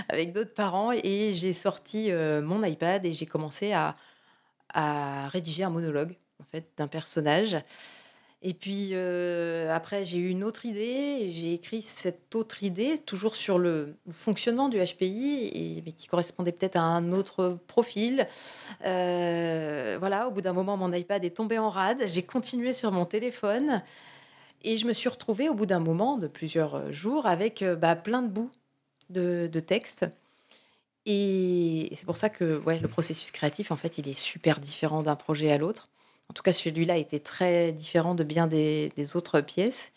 avec 0.09 0.33
d'autres 0.33 0.53
parents. 0.53 0.91
Et 0.91 1.33
j'ai 1.33 1.53
sorti 1.53 2.11
mon 2.11 2.63
iPad 2.63 3.05
et 3.05 3.11
j'ai 3.11 3.27
commencé 3.27 3.71
à, 3.71 3.95
à 4.73 5.27
rédiger 5.27 5.63
un 5.63 5.69
monologue 5.69 6.15
en 6.39 6.45
fait 6.51 6.67
d'un 6.77 6.87
personnage. 6.87 7.57
Et 8.43 8.55
puis 8.55 8.89
euh, 8.93 9.71
après, 9.73 10.03
j'ai 10.03 10.17
eu 10.17 10.29
une 10.29 10.43
autre 10.43 10.65
idée, 10.65 11.27
j'ai 11.29 11.53
écrit 11.53 11.83
cette 11.83 12.33
autre 12.33 12.63
idée, 12.63 12.97
toujours 12.97 13.35
sur 13.35 13.59
le 13.59 13.95
fonctionnement 14.11 14.67
du 14.67 14.79
HPI, 14.79 15.83
mais 15.85 15.91
qui 15.91 16.07
correspondait 16.07 16.51
peut-être 16.51 16.75
à 16.77 16.81
un 16.81 17.11
autre 17.11 17.59
profil. 17.67 18.25
Euh, 18.83 19.97
voilà, 19.99 20.27
au 20.27 20.31
bout 20.31 20.41
d'un 20.41 20.53
moment, 20.53 20.75
mon 20.75 20.91
iPad 20.91 21.23
est 21.23 21.37
tombé 21.37 21.59
en 21.59 21.69
rade, 21.69 22.03
j'ai 22.07 22.23
continué 22.23 22.73
sur 22.73 22.91
mon 22.91 23.05
téléphone, 23.05 23.83
et 24.63 24.75
je 24.77 24.87
me 24.87 24.93
suis 24.93 25.09
retrouvée 25.09 25.47
au 25.47 25.53
bout 25.53 25.67
d'un 25.67 25.79
moment, 25.79 26.17
de 26.17 26.27
plusieurs 26.27 26.91
jours, 26.91 27.27
avec 27.27 27.61
euh, 27.61 27.75
bah, 27.75 27.95
plein 27.95 28.23
de 28.23 28.29
bouts 28.29 28.51
de, 29.11 29.49
de 29.51 29.59
texte. 29.59 30.07
Et 31.05 31.89
c'est 31.95 32.05
pour 32.05 32.17
ça 32.17 32.29
que 32.29 32.61
le 32.65 32.87
processus 32.87 33.29
créatif, 33.29 33.71
en 33.71 33.75
fait, 33.75 33.99
il 33.99 34.07
est 34.07 34.19
super 34.19 34.59
différent 34.59 35.03
d'un 35.03 35.15
projet 35.15 35.51
à 35.51 35.59
l'autre. 35.59 35.90
En 36.31 36.33
tout 36.33 36.43
cas, 36.43 36.53
celui-là 36.53 36.95
était 36.95 37.19
très 37.19 37.73
différent 37.73 38.15
de 38.15 38.23
bien 38.23 38.47
des, 38.47 38.93
autres 39.15 39.41
pièces. 39.41 39.91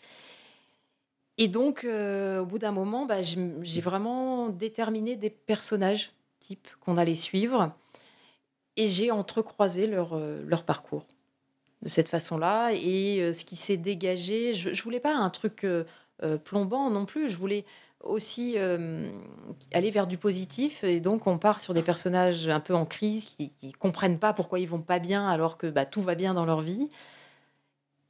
Et 1.37 1.47
donc, 1.47 1.85
euh, 1.85 2.41
au 2.41 2.45
bout 2.45 2.59
d'un 2.59 2.73
moment, 2.73 3.05
bah, 3.05 3.21
j'ai 3.21 3.79
vraiment 3.79 4.49
déterminé 4.49 5.15
des 5.15 5.29
personnages 5.29 6.11
types 6.41 6.67
qu'on 6.81 6.97
allait 6.97 7.15
suivre 7.15 7.71
et 8.75 8.89
j'ai 8.89 9.11
entrecroisé 9.11 9.87
leur, 9.87 10.11
euh, 10.11 10.43
parcours 10.65 11.05
de 11.83 11.87
cette 11.87 12.09
façon-là. 12.09 12.73
Et 12.73 13.21
euh, 13.21 13.31
ce 13.31 13.45
qui 13.45 13.55
s'est 13.55 13.77
dégagé, 13.77 14.53
je 14.53 14.71
ne 14.71 14.81
voulais 14.81 14.99
pas 14.99 15.15
un 15.15 15.29
truc 15.29 15.65
plombant 16.43 16.89
non 16.89 17.05
plus, 17.05 17.29
je 17.29 17.37
voulais 17.37 17.63
aussi 18.05 18.53
euh, 18.55 19.09
aller 19.73 19.91
vers 19.91 20.07
du 20.07 20.17
positif. 20.17 20.83
Et 20.83 20.99
donc, 20.99 21.27
on 21.27 21.37
part 21.37 21.59
sur 21.59 21.73
des 21.73 21.81
personnages 21.81 22.47
un 22.47 22.59
peu 22.59 22.73
en 22.73 22.85
crise 22.85 23.25
qui 23.25 23.51
ne 23.63 23.71
comprennent 23.73 24.19
pas 24.19 24.33
pourquoi 24.33 24.59
ils 24.59 24.69
vont 24.69 24.81
pas 24.81 24.99
bien 24.99 25.27
alors 25.27 25.57
que 25.57 25.67
bah, 25.67 25.85
tout 25.85 26.01
va 26.01 26.15
bien 26.15 26.33
dans 26.33 26.45
leur 26.45 26.61
vie. 26.61 26.89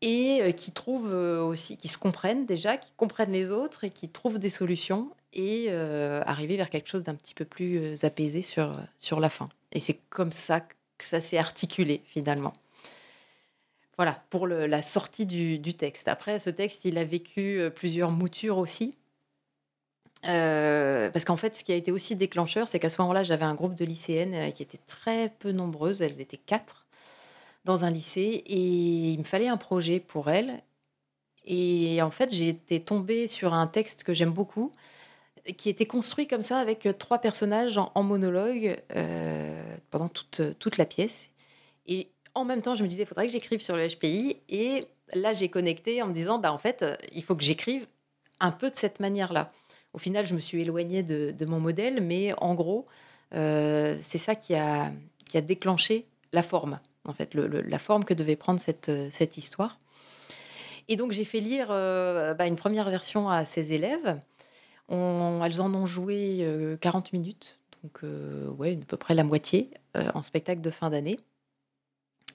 Et 0.01 0.41
euh, 0.41 0.51
qui 0.51 0.71
trouvent 0.71 1.11
euh, 1.11 1.41
aussi, 1.41 1.77
qui 1.77 1.87
se 1.87 1.97
comprennent 1.97 2.45
déjà, 2.45 2.77
qui 2.77 2.91
comprennent 2.97 3.31
les 3.31 3.49
autres 3.51 3.85
et 3.85 3.89
qui 3.89 4.09
trouvent 4.09 4.37
des 4.37 4.49
solutions 4.49 5.09
et 5.37 5.69
arriver 5.69 6.55
vers 6.55 6.69
quelque 6.69 6.87
chose 6.87 7.03
d'un 7.03 7.15
petit 7.15 7.33
peu 7.33 7.43
plus 7.43 8.05
apaisé 8.05 8.41
sur, 8.41 8.79
sur 8.99 9.19
la 9.19 9.27
fin. 9.27 9.49
Et 9.73 9.81
c'est 9.81 9.99
comme 10.09 10.31
ça 10.31 10.61
que 10.61 11.05
ça 11.05 11.19
s'est 11.19 11.37
articulé 11.37 12.03
finalement. 12.05 12.53
Voilà, 13.97 14.23
pour 14.29 14.47
la 14.47 14.81
sortie 14.81 15.25
du, 15.25 15.73
texte. 15.73 16.07
Après, 16.07 16.39
ce 16.39 16.49
texte, 16.49 16.85
il 16.85 16.97
a 16.97 17.03
vécu 17.03 17.59
plusieurs 17.75 18.13
moutures 18.13 18.57
aussi. 18.57 18.95
Euh, 20.27 21.09
parce 21.11 21.25
qu'en 21.25 21.37
fait, 21.37 21.55
ce 21.55 21.63
qui 21.63 21.71
a 21.71 21.75
été 21.75 21.91
aussi 21.91 22.15
déclencheur, 22.15 22.67
c'est 22.67 22.79
qu'à 22.79 22.89
ce 22.89 23.01
moment-là, 23.01 23.23
j'avais 23.23 23.45
un 23.45 23.53
groupe 23.53 23.75
de 23.75 23.85
lycéennes 23.85 24.33
euh, 24.33 24.51
qui 24.51 24.63
étaient 24.63 24.79
très 24.87 25.29
peu 25.39 25.51
nombreuses, 25.51 26.01
elles 26.01 26.19
étaient 26.19 26.37
quatre 26.37 26.85
dans 27.63 27.83
un 27.83 27.91
lycée, 27.91 28.43
et 28.45 29.11
il 29.11 29.19
me 29.19 29.23
fallait 29.23 29.47
un 29.47 29.57
projet 29.57 29.99
pour 29.99 30.29
elles. 30.29 30.61
Et 31.45 32.01
en 32.01 32.11
fait, 32.11 32.33
j'ai 32.33 32.49
été 32.49 32.79
tombée 32.79 33.27
sur 33.27 33.53
un 33.53 33.67
texte 33.67 34.03
que 34.03 34.13
j'aime 34.13 34.31
beaucoup, 34.31 34.71
qui 35.57 35.69
était 35.69 35.85
construit 35.85 36.27
comme 36.27 36.41
ça, 36.41 36.57
avec 36.59 36.87
trois 36.97 37.19
personnages 37.19 37.77
en, 37.77 38.03
monologue 38.03 38.77
pendant 39.91 40.09
toute, 40.09 40.41
toute 40.59 40.77
la 40.77 40.85
pièce. 40.85 41.29
Et 41.87 42.09
en 42.33 42.45
même 42.45 42.61
temps, 42.61 42.75
je 42.75 42.83
me 42.83 42.87
disais, 42.87 43.03
il 43.03 43.05
faudrait 43.05 43.27
que 43.27 43.31
j'écrive 43.31 43.61
sur 43.61 43.75
le 43.75 43.87
HPI. 43.87 44.37
Et 44.49 44.85
là, 45.13 45.33
j'ai 45.33 45.49
connecté 45.49 46.01
en 46.01 46.07
me 46.07 46.13
disant, 46.13 46.39
bah, 46.39 46.51
en 46.51 46.57
fait, 46.57 46.83
il 47.13 47.23
faut 47.23 47.35
que 47.35 47.43
j'écrive 47.43 47.85
un 48.39 48.51
peu 48.51 48.71
de 48.71 48.75
cette 48.75 48.99
manière-là. 48.99 49.51
Au 49.95 49.97
final, 49.97 50.27
je 50.27 50.35
me 50.35 50.39
suis 50.39 50.61
éloignée 50.61 51.03
de, 51.03 51.45
mon 51.45 51.59
modèle, 51.59 52.03
mais 52.03 52.33
en 52.37 52.53
gros, 52.53 52.85
euh, 53.33 53.97
c'est 54.01 54.17
ça 54.17 54.35
qui 54.35 54.53
a, 54.53 54.91
déclenché 55.33 56.05
la 56.33 56.43
forme, 56.43 56.79
en 57.05 57.13
fait, 57.13 57.33
la 57.33 57.79
forme 57.79 58.03
que 58.03 58.13
devait 58.13 58.35
prendre 58.35 58.59
cette, 58.59 58.91
cette 59.09 59.37
histoire. 59.37 59.79
Et 60.89 60.97
donc, 60.97 61.13
j'ai 61.13 61.23
fait 61.23 61.39
lire 61.39 61.67
euh, 61.71 62.33
bah, 62.33 62.45
une 62.45 62.55
première 62.57 62.89
version 62.89 63.29
à 63.29 63.45
ses 63.45 63.71
élèves. 63.73 64.19
elles 64.89 65.61
en 65.61 65.73
ont 65.73 65.85
joué 65.85 66.45
40 66.81 67.07
euh, 67.07 67.09
minutes, 67.17 67.57
donc 67.81 68.01
ouais, 68.57 68.77
à 68.81 68.85
peu 68.85 68.97
près 68.97 69.15
la 69.15 69.23
moitié 69.23 69.71
en 69.95 70.21
spectacle 70.21 70.61
de 70.61 70.69
fin 70.69 70.89
d'année. 70.89 71.17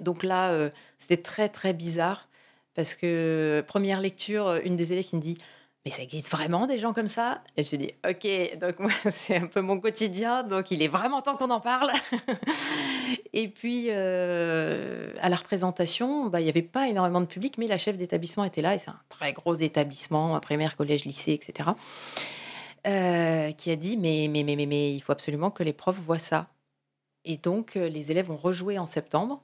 Donc 0.01 0.23
là, 0.23 0.51
euh, 0.51 0.71
c'était 0.99 1.23
très 1.23 1.49
très 1.49 1.73
bizarre 1.73 2.29
parce 2.75 2.95
que 2.95 3.63
première 3.67 4.01
lecture, 4.01 4.55
une 4.65 4.77
des 4.77 4.93
élèves 4.93 5.05
qui 5.05 5.17
me 5.17 5.21
dit 5.21 5.39
mais 5.85 5.91
ça 5.91 6.03
existe 6.03 6.31
vraiment 6.31 6.67
des 6.67 6.79
gens 6.79 6.93
comme 6.93 7.09
ça? 7.09 7.43
Et 7.57 7.63
je 7.63 7.77
dis 7.77 7.93
ok, 8.09 8.59
donc 8.59 8.79
moi 8.79 8.91
c'est 9.11 9.37
un 9.37 9.47
peu 9.47 9.61
mon 9.61 9.81
quotidien, 9.81 10.43
donc 10.43 10.71
il 10.71 10.83
est 10.83 10.89
vraiment 10.89 11.23
temps 11.23 11.37
qu'on 11.37 11.51
en 11.51 11.61
parle. 11.61 11.91
et 13.33 13.49
puis 13.49 13.87
euh, 13.89 15.13
à 15.21 15.29
la 15.29 15.37
représentation, 15.37 16.27
bah, 16.27 16.41
il 16.41 16.45
n'y 16.45 16.51
avait 16.51 16.63
pas 16.63 16.89
énormément 16.89 17.21
de 17.21 17.27
public, 17.27 17.57
mais 17.59 17.67
la 17.67 17.79
chef 17.79 17.97
d'établissement 17.97 18.45
était 18.45 18.63
là 18.63 18.75
et 18.75 18.79
c'est 18.79 18.91
un 18.91 19.01
très 19.09 19.33
gros 19.33 19.55
établissement, 19.55 20.39
primaire, 20.41 20.77
collège, 20.77 21.05
lycée, 21.05 21.33
etc. 21.33 21.71
Euh, 22.87 23.51
qui 23.53 23.71
a 23.71 23.77
dit 23.77 23.97
mais, 23.97 24.29
mais, 24.31 24.43
mais, 24.43 24.57
mais, 24.57 24.95
il 24.95 25.01
faut 25.01 25.13
absolument 25.13 25.51
que 25.51 25.63
les 25.63 25.73
profs 25.75 25.99
voient 25.99 26.19
ça. 26.19 26.49
Et 27.25 27.37
donc 27.37 27.75
les 27.75 28.11
élèves 28.11 28.31
ont 28.31 28.37
rejoué 28.37 28.79
en 28.79 28.87
septembre 28.87 29.43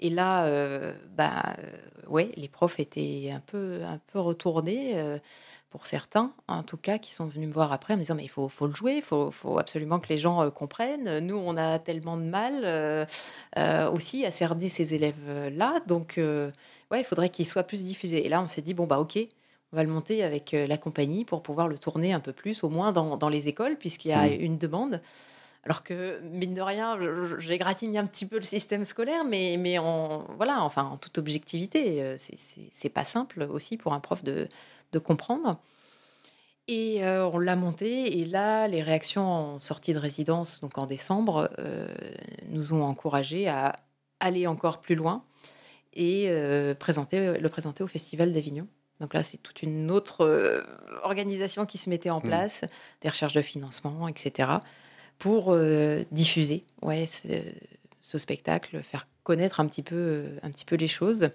et 0.00 0.08
là, 0.08 0.46
euh, 0.46 0.94
bah, 1.14 1.54
euh, 1.58 2.08
ouais, 2.08 2.32
les 2.36 2.48
profs 2.48 2.80
étaient 2.80 3.30
un 3.32 3.40
peu, 3.40 3.82
un 3.84 3.98
peu 3.98 4.18
retournés, 4.18 4.98
euh, 4.98 5.18
pour 5.70 5.86
certains, 5.86 6.32
en 6.48 6.62
tout 6.64 6.76
cas, 6.76 6.98
qui 6.98 7.12
sont 7.12 7.26
venus 7.26 7.48
me 7.48 7.52
voir 7.52 7.72
après 7.72 7.94
en 7.94 7.96
me 7.96 8.02
disant: 8.02 8.16
«Mais 8.16 8.24
il 8.24 8.28
faut 8.28 8.48
faut 8.48 8.66
le 8.66 8.74
jouer, 8.74 8.96
il 8.96 9.02
faut 9.02 9.30
faut 9.30 9.58
absolument 9.58 10.00
que 10.00 10.08
les 10.08 10.18
gens, 10.18 10.50
comprennent. 10.50 11.20
Nous, 11.20 11.36
on 11.36 11.56
a 11.56 11.78
tellement 11.78 12.16
de 12.16 12.24
mal, 12.24 13.06
aussi 13.92 14.26
à 14.26 14.30
cerner 14.30 14.68
ces 14.68 14.94
élèves-là, 14.94 15.80
donc 15.86 16.14
ouais, 16.18 17.00
il 17.00 17.04
faudrait 17.04 17.30
qu'ils 17.30 17.46
soient 17.46 17.62
plus 17.62 17.84
diffusés» 17.84 18.26
et 18.26 18.28
là, 18.28 18.42
on 18.42 18.48
s'est 18.48 18.62
dit: 18.62 18.74
«Bon, 18.74 18.86
bah, 18.86 18.98
OK, 18.98 19.16
on 19.72 19.76
va 19.76 19.84
le 19.84 19.90
monter 19.90 20.24
avec, 20.24 20.50
la 20.52 20.76
compagnie 20.76 21.24
pour 21.24 21.42
pouvoir 21.42 21.68
le 21.68 21.78
tourner 21.78 22.12
un 22.12 22.20
peu 22.20 22.32
plus, 22.32 22.64
au 22.64 22.68
moins 22.68 22.90
dans 22.92 23.16
dans 23.16 23.28
les 23.28 23.46
écoles», 23.48 23.76
puisqu'il 23.78 24.08
y 24.08 24.12
a 24.12 24.26
mmh. 24.26 24.40
une 24.40 24.58
demande. 24.58 25.00
Alors 25.64 25.82
que, 25.82 26.20
mine 26.22 26.54
de 26.54 26.62
rien, 26.62 26.98
j'égratigne 27.38 27.98
un 27.98 28.06
petit 28.06 28.24
peu 28.24 28.36
le 28.36 28.42
système 28.42 28.86
scolaire, 28.86 29.24
mais, 29.24 29.56
mais 29.58 29.76
en, 29.78 30.24
voilà, 30.36 30.62
enfin, 30.62 30.84
en 30.84 30.96
toute 30.96 31.18
objectivité, 31.18 32.02
euh, 32.02 32.16
c'est 32.72 32.88
pas 32.88 33.04
simple 33.04 33.42
aussi 33.42 33.76
pour 33.76 33.92
un 33.92 34.00
prof 34.00 34.24
de, 34.24 34.48
comprendre. 34.98 35.60
Et 36.68 37.04
euh, 37.04 37.26
on 37.26 37.38
l'a 37.38 37.56
monté, 37.56 38.20
et 38.20 38.24
là, 38.24 38.68
les 38.68 38.82
réactions 38.82 39.26
en 39.26 39.58
sortie 39.58 39.92
de 39.92 39.98
résidence, 39.98 40.60
donc 40.60 40.78
en 40.78 40.86
décembre, 40.86 41.50
euh, 41.58 41.88
nous 42.48 42.72
ont 42.72 42.84
encouragés 42.84 43.48
à 43.48 43.76
aller 44.20 44.46
encore 44.46 44.80
plus 44.80 44.94
loin 44.94 45.24
et 45.92 46.30
présenter, 46.78 47.38
le 47.40 47.48
présenter 47.48 47.82
au 47.82 47.88
Festival 47.88 48.32
d'Avignon. 48.32 48.68
Donc 49.00 49.12
là, 49.12 49.24
c'est 49.24 49.38
toute 49.38 49.62
une 49.62 49.90
autre 49.90 50.62
organisation 51.02 51.66
qui 51.66 51.78
se 51.78 51.90
mettait 51.90 52.10
en 52.10 52.20
mmh. 52.20 52.22
place, 52.22 52.64
des 53.00 53.08
recherches 53.08 53.32
de 53.32 53.42
financement, 53.42 54.06
etc 54.06 54.60
pour 55.20 55.52
euh, 55.52 56.02
diffuser 56.10 56.64
ouais, 56.82 57.06
ce, 57.06 58.18
spectacle, 58.18 58.82
faire 58.82 59.06
connaître 59.22 59.60
un 59.60 59.68
petit 59.68 59.82
peu, 59.82 59.94
euh, 59.94 60.38
un 60.42 60.50
petit 60.50 60.64
peu 60.64 60.74
les 60.74 60.88
choses. 60.88 61.30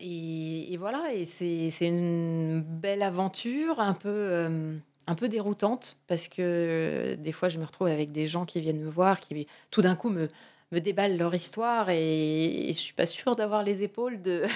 Et, 0.00 0.76
voilà, 0.78 1.12
et 1.12 1.24
c'est 1.24 1.72
une 1.80 2.62
belle 2.62 3.02
aventure, 3.02 3.80
un 3.80 3.94
peu, 3.94 4.08
euh, 4.08 4.76
un 5.06 5.14
peu 5.14 5.28
déroutante, 5.28 5.96
parce 6.06 6.28
que 6.28 7.16
des 7.18 7.32
fois, 7.32 7.48
je 7.48 7.58
me 7.58 7.64
retrouve 7.64 7.88
avec 7.88 8.12
des 8.12 8.28
gens 8.28 8.44
qui 8.44 8.60
viennent 8.60 8.80
me 8.80 8.90
voir, 8.90 9.20
qui 9.20 9.46
tout 9.70 9.82
d'un 9.82 9.96
coup 9.96 10.08
me, 10.08 10.28
déballent 10.72 11.18
leur 11.18 11.34
histoire 11.34 11.90
et, 11.90 12.68
je 12.68 12.78
suis 12.78 12.94
pas 12.94 13.04
sûre 13.04 13.36
d'avoir 13.36 13.62
les 13.62 13.82
épaules 13.82 14.22
de, 14.22 14.46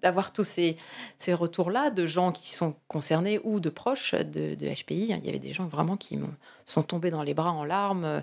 d'avoir 0.00 0.32
tous 0.32 0.44
ces, 0.44 0.76
ces 1.18 1.34
retours-là 1.34 1.90
de 1.90 2.06
gens 2.06 2.30
qui 2.30 2.54
sont 2.54 2.76
concernés 2.86 3.40
ou 3.42 3.58
de 3.58 3.70
proches 3.70 4.14
de, 4.14 4.54
HPI. 4.54 5.06
Il 5.10 5.24
y 5.24 5.28
avait 5.28 5.38
des 5.40 5.52
gens 5.52 5.66
vraiment 5.66 5.96
qui 5.96 6.18
sont 6.64 6.82
tombés 6.84 7.10
dans 7.10 7.22
les 7.24 7.34
bras 7.34 7.50
en 7.52 7.64
larmes, 7.64 8.22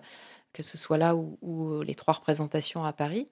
que 0.53 0.63
ce 0.63 0.77
soit 0.77 0.97
là 0.97 1.15
ou, 1.15 1.81
les 1.81 1.95
trois 1.95 2.13
représentations 2.13 2.85
à 2.85 2.93
Paris. 2.93 3.27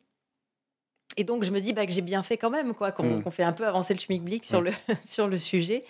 Et 1.18 1.24
donc 1.24 1.43
je 1.43 1.51
me 1.51 1.60
dis 1.60 1.74
bah, 1.74 1.86
que 1.86 1.91
j'ai 1.91 2.01
bien 2.01 2.24
fait 2.24 2.38
quand 2.38 2.49
même, 2.49 2.74
quoi, 2.74 2.91
qu'on, 2.91 3.18
mmh. 3.18 3.32
fait 3.32 3.43
un 3.43 3.53
peu 3.53 3.68
avancer 3.68 3.93
le 3.93 3.99
schmilblick 3.99 4.45
sur, 4.45 4.62
le, 4.62 4.72
sur 5.05 5.28
le 5.28 5.38
sujet 5.38 5.84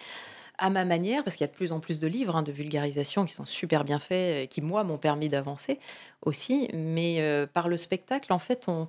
à 0.59 0.69
ma 0.69 0.85
manière, 0.85 1.23
parce 1.23 1.35
qu'il 1.35 1.45
y 1.45 1.49
a 1.49 1.51
de 1.51 1.55
plus 1.55 1.71
en 1.71 1.79
plus 1.79 1.99
de 1.99 2.07
livres 2.07 2.35
hein, 2.35 2.43
de 2.43 2.51
vulgarisation 2.51 3.25
qui 3.25 3.33
sont 3.33 3.45
super 3.45 3.83
bien 3.83 3.99
faits, 3.99 4.49
qui, 4.49 4.61
moi, 4.61 4.83
m'ont 4.83 4.97
permis 4.97 5.29
d'avancer 5.29 5.79
aussi. 6.21 6.69
Mais 6.73 7.21
euh, 7.21 7.47
par 7.47 7.69
le 7.69 7.77
spectacle, 7.77 8.31
en 8.33 8.39
fait, 8.39 8.67
on, 8.67 8.87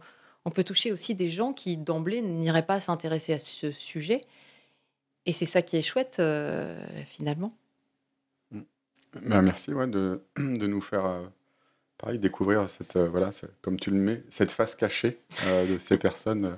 peut 0.50 0.64
toucher 0.64 0.90
aussi 0.90 1.14
des 1.14 1.28
gens 1.28 1.52
qui, 1.52 1.76
d'emblée, 1.76 2.22
n'iraient 2.22 2.66
pas 2.66 2.80
s'intéresser 2.80 3.32
à 3.32 3.38
ce 3.38 3.70
sujet. 3.70 4.22
Et 5.26 5.32
c'est 5.32 5.46
ça 5.46 5.62
qui 5.62 5.76
est 5.76 5.82
chouette, 5.82 6.16
euh, 6.18 6.84
finalement. 7.06 7.52
Mm. 8.50 8.60
Ben, 9.22 9.42
merci 9.42 9.72
ouais, 9.72 9.86
de, 9.86 10.22
de, 10.36 10.66
nous 10.66 10.80
faire 10.80 11.06
euh, 11.06 11.26
pareil, 12.00 12.18
découvrir, 12.18 12.68
cette, 12.68 12.96
voilà, 12.96 13.30
comme 13.62 13.78
tu 13.78 13.90
le 13.90 13.96
mets, 13.96 14.22
cette 14.30 14.50
face 14.50 14.74
cachée 14.74 15.18
de 15.46 15.78
ces 15.78 15.98
personnes 15.98 16.56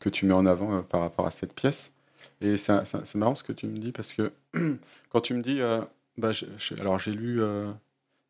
que 0.00 0.08
tu 0.08 0.26
mets 0.26 0.34
en 0.34 0.46
avant 0.46 0.82
par 0.82 1.00
rapport 1.00 1.26
à 1.26 1.30
cette 1.30 1.54
pièce. 1.54 1.94
Et 2.40 2.56
c'est 2.56 3.14
marrant 3.14 3.34
ce 3.34 3.42
que 3.42 3.52
tu 3.52 3.66
me 3.66 3.78
dis 3.78 3.92
parce 3.92 4.12
que 4.12 4.32
quand 5.08 5.20
tu 5.20 5.34
me 5.34 5.42
dis, 5.42 5.60
euh, 5.60 5.80
bah, 6.18 6.32
alors 6.78 6.98
j'ai 6.98 7.12
lu, 7.12 7.42
euh, 7.42 7.70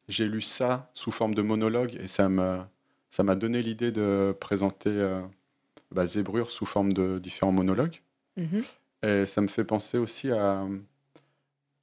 j'ai 0.08 0.26
lu 0.26 0.40
ça 0.40 0.90
sous 0.94 1.10
forme 1.10 1.34
de 1.34 1.42
monologue 1.42 1.96
et 2.00 2.06
ça 2.06 2.28
m'a, 2.28 2.68
ça 3.10 3.22
m'a 3.22 3.34
donné 3.34 3.62
l'idée 3.62 3.92
de 3.92 4.36
présenter 4.38 4.90
euh, 4.90 5.20
bah, 5.90 6.06
Zébrure 6.06 6.50
sous 6.50 6.66
forme 6.66 6.92
de 6.92 7.18
différents 7.18 7.52
monologues. 7.52 8.00
Mm-hmm. 8.38 8.64
Et 9.06 9.26
ça 9.26 9.40
me 9.40 9.48
fait 9.48 9.64
penser 9.64 9.98
aussi 9.98 10.30
à, 10.30 10.66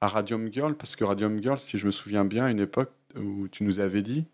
à 0.02 0.08
Radium 0.08 0.52
Girl 0.52 0.76
parce 0.76 0.96
que 0.96 1.04
Radium 1.04 1.42
Girl, 1.42 1.60
si 1.60 1.78
je 1.78 1.86
me 1.86 1.92
souviens 1.92 2.26
bien, 2.26 2.46
à 2.46 2.52
une 2.52 2.60
époque 2.60 2.92
où 3.16 3.48
tu 3.50 3.64
nous 3.64 3.80
avais 3.80 4.02
dit, 4.02 4.26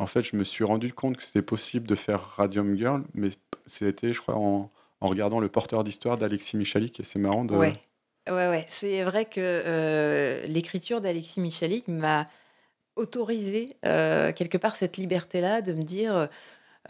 en 0.00 0.06
fait, 0.06 0.22
je 0.22 0.34
me 0.34 0.44
suis 0.44 0.64
rendu 0.64 0.94
compte 0.94 1.18
que 1.18 1.22
c'était 1.22 1.42
possible 1.42 1.86
de 1.86 1.94
faire 1.94 2.20
Radium 2.20 2.74
Girl, 2.76 3.04
mais 3.12 3.28
c'était, 3.66 4.14
je 4.14 4.20
crois, 4.20 4.34
en 4.34 4.70
regardant 5.00 5.40
le 5.40 5.48
porteur 5.48 5.84
d'histoire 5.84 6.16
d'Alexis 6.16 6.56
Michalik 6.56 6.98
et 7.00 7.02
c'est 7.02 7.18
marrant 7.18 7.44
de. 7.44 7.54
Ouais, 7.54 7.72
ouais. 8.26 8.64
C'est 8.68 9.02
vrai 9.04 9.26
que 9.26 9.40
euh, 9.40 10.46
l'écriture 10.46 11.02
d'Alexis 11.02 11.40
Michalik 11.40 11.86
m'a 11.86 12.26
autorisé 12.96 13.76
euh, 13.84 14.32
quelque 14.32 14.56
part 14.56 14.76
cette 14.76 14.96
liberté-là 14.96 15.60
de 15.60 15.74
me 15.74 15.82
dire. 15.82 16.28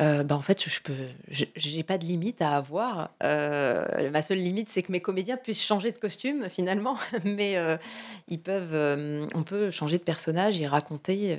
Euh, 0.01 0.23
bah 0.23 0.37
en 0.37 0.41
fait, 0.41 0.71
je 0.71 0.81
peux, 0.81 0.95
j'ai 1.29 1.83
pas 1.83 1.99
de 1.99 2.05
limite 2.05 2.41
à 2.41 2.57
avoir. 2.57 3.11
ma 3.21 4.23
seule 4.23 4.39
limite, 4.39 4.71
c'est 4.71 4.85
que 4.85 4.93
mes 4.93 5.01
comédiens 5.01 5.37
puissent 5.37 5.65
changer 5.65 5.91
de 5.91 5.99
costume 5.99 6.49
finalement, 6.49 6.97
mais 7.25 7.57
ils 8.29 8.41
peuvent, 8.41 9.29
on 9.35 9.43
peut 9.43 9.73
changer 9.73 9.99
de 9.99 10.05
personnage 10.05 10.61
et 10.61 10.69
raconter 10.69 11.37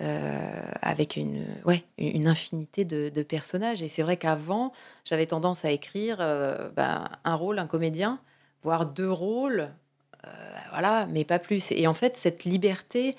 euh, 0.00 0.62
avec 0.80 1.16
une, 1.16 1.44
ouais, 1.64 1.82
une 1.98 2.28
infinité 2.28 2.84
de, 2.84 3.22
personnages. 3.24 3.82
Et 3.82 3.88
c'est 3.88 4.02
vrai 4.02 4.16
qu'avant, 4.16 4.72
j'avais 5.04 5.26
tendance 5.26 5.64
à 5.64 5.72
écrire 5.72 6.18
euh, 6.20 6.68
ben, 6.76 7.08
un 7.24 7.34
rôle, 7.34 7.58
un 7.58 7.66
comédien, 7.66 8.20
voire 8.62 8.86
deux 8.86 9.10
rôles, 9.10 9.72
euh, 10.24 10.30
voilà, 10.70 11.06
mais 11.06 11.24
pas 11.24 11.40
plus. 11.40 11.72
Et 11.72 11.88
en 11.88 11.94
fait, 11.94 12.16
cette 12.16 12.44
liberté 12.44 13.16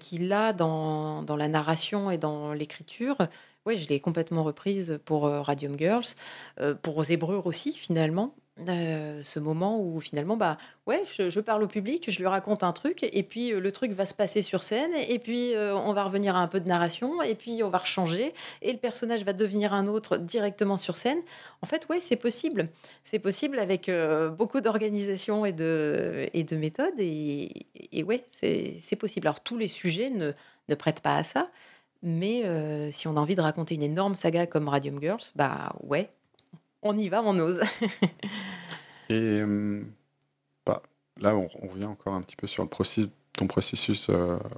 qu'il 0.00 0.32
a 0.32 0.52
dans, 0.52 1.24
la 1.36 1.46
narration 1.46 2.10
et 2.10 2.18
dans 2.18 2.52
l'écriture, 2.54 3.18
ouais, 3.66 3.76
je 3.76 3.88
l'ai 3.88 4.00
complètement 4.00 4.42
reprise 4.42 4.98
pour 5.04 5.24
Radium 5.24 5.78
Girls, 5.78 6.06
pour 6.82 7.04
Zébrure 7.04 7.46
aussi, 7.46 7.72
finalement. 7.74 8.34
Heu, 8.68 9.22
ce 9.22 9.38
moment 9.38 9.80
où 9.80 10.00
finalement, 10.00 10.36
bah, 10.36 10.58
ouais, 10.86 11.02
je 11.06 11.40
parle 11.40 11.62
au 11.62 11.66
public, 11.66 12.10
je 12.10 12.18
lui 12.18 12.26
raconte 12.26 12.62
un 12.62 12.72
truc 12.72 13.02
et 13.02 13.22
puis, 13.22 13.52
heu, 13.52 13.60
le 13.60 13.72
truc 13.72 13.92
va 13.92 14.06
se 14.06 14.14
passer 14.14 14.42
sur 14.42 14.62
scène 14.62 14.90
et 15.08 15.18
puis, 15.18 15.54
heu, 15.54 15.74
on 15.74 15.92
va 15.92 16.04
revenir 16.04 16.36
à 16.36 16.40
un 16.40 16.48
peu 16.48 16.60
de 16.60 16.68
narration 16.68 17.22
et 17.22 17.34
puis 17.34 17.62
on 17.62 17.68
va 17.70 17.78
rechanger 17.78 18.34
et 18.62 18.72
le 18.72 18.78
personnage 18.78 19.24
va 19.24 19.32
devenir 19.32 19.72
un 19.72 19.86
autre 19.86 20.16
directement 20.18 20.76
sur 20.76 20.96
scène. 20.96 21.20
En 21.62 21.66
fait, 21.66 21.88
ouais, 21.88 22.00
c'est 22.00 22.16
possible. 22.16 22.68
C'est 23.04 23.18
possible 23.18 23.58
avec, 23.58 23.90
beaucoup 24.36 24.60
d'organisation 24.60 25.44
et 25.46 25.52
de 25.52 26.28
et 26.34 26.44
de 26.44 26.56
méthode 26.56 26.94
et 26.98 27.66
et 27.92 28.02
ouais, 28.04 28.24
c'est 28.30 28.96
possible. 28.98 29.26
Alors 29.26 29.40
tous 29.40 29.56
les 29.58 29.68
sujets 29.68 30.10
ne 30.10 30.32
ne 30.68 30.74
prêtent 30.74 31.00
pas 31.02 31.16
à 31.16 31.24
ça, 31.24 31.44
mais 32.02 32.44
si 32.92 33.08
on 33.08 33.16
a 33.16 33.20
envie 33.20 33.34
de 33.34 33.40
raconter 33.42 33.74
une 33.74 33.82
énorme 33.82 34.14
saga 34.16 34.46
comme 34.46 34.68
Radium 34.68 35.00
Girls, 35.00 35.22
bah, 35.36 35.74
ouais, 35.82 36.10
on 36.82 36.96
y 36.96 37.08
va, 37.08 37.22
on 37.22 37.38
ose. 37.38 37.60
Et 39.08 39.36
hem, 39.38 39.92
bah, 40.66 40.82
là, 41.18 41.36
on 41.36 41.48
on 41.62 41.68
revient 41.68 41.84
encore 41.86 42.14
un 42.14 42.22
petit 42.22 42.36
peu 42.36 42.46
sur 42.46 42.62
le 42.62 42.68
process 42.68 43.10
ton 43.34 43.46
processus, 43.46 44.08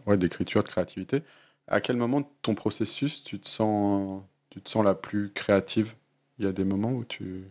ouais, 0.07 0.17
d'écriture, 0.17 0.63
de 0.63 0.69
créativité. 0.69 1.23
À 1.69 1.81
quel 1.81 1.97
moment 1.97 2.21
de 2.23 2.27
ton 2.43 2.55
processus 2.55 3.23
tu 3.23 3.39
te 3.39 3.47
sens 3.49 4.23
tu 4.51 4.61
te 4.61 4.69
sens 4.69 4.85
la 4.85 4.95
plus 4.95 5.31
créative? 5.33 5.95
Il 6.39 6.45
y 6.45 6.49
a 6.49 6.53
des 6.53 6.65
moments 6.65 6.91
où 6.93 7.05
tu 7.05 7.45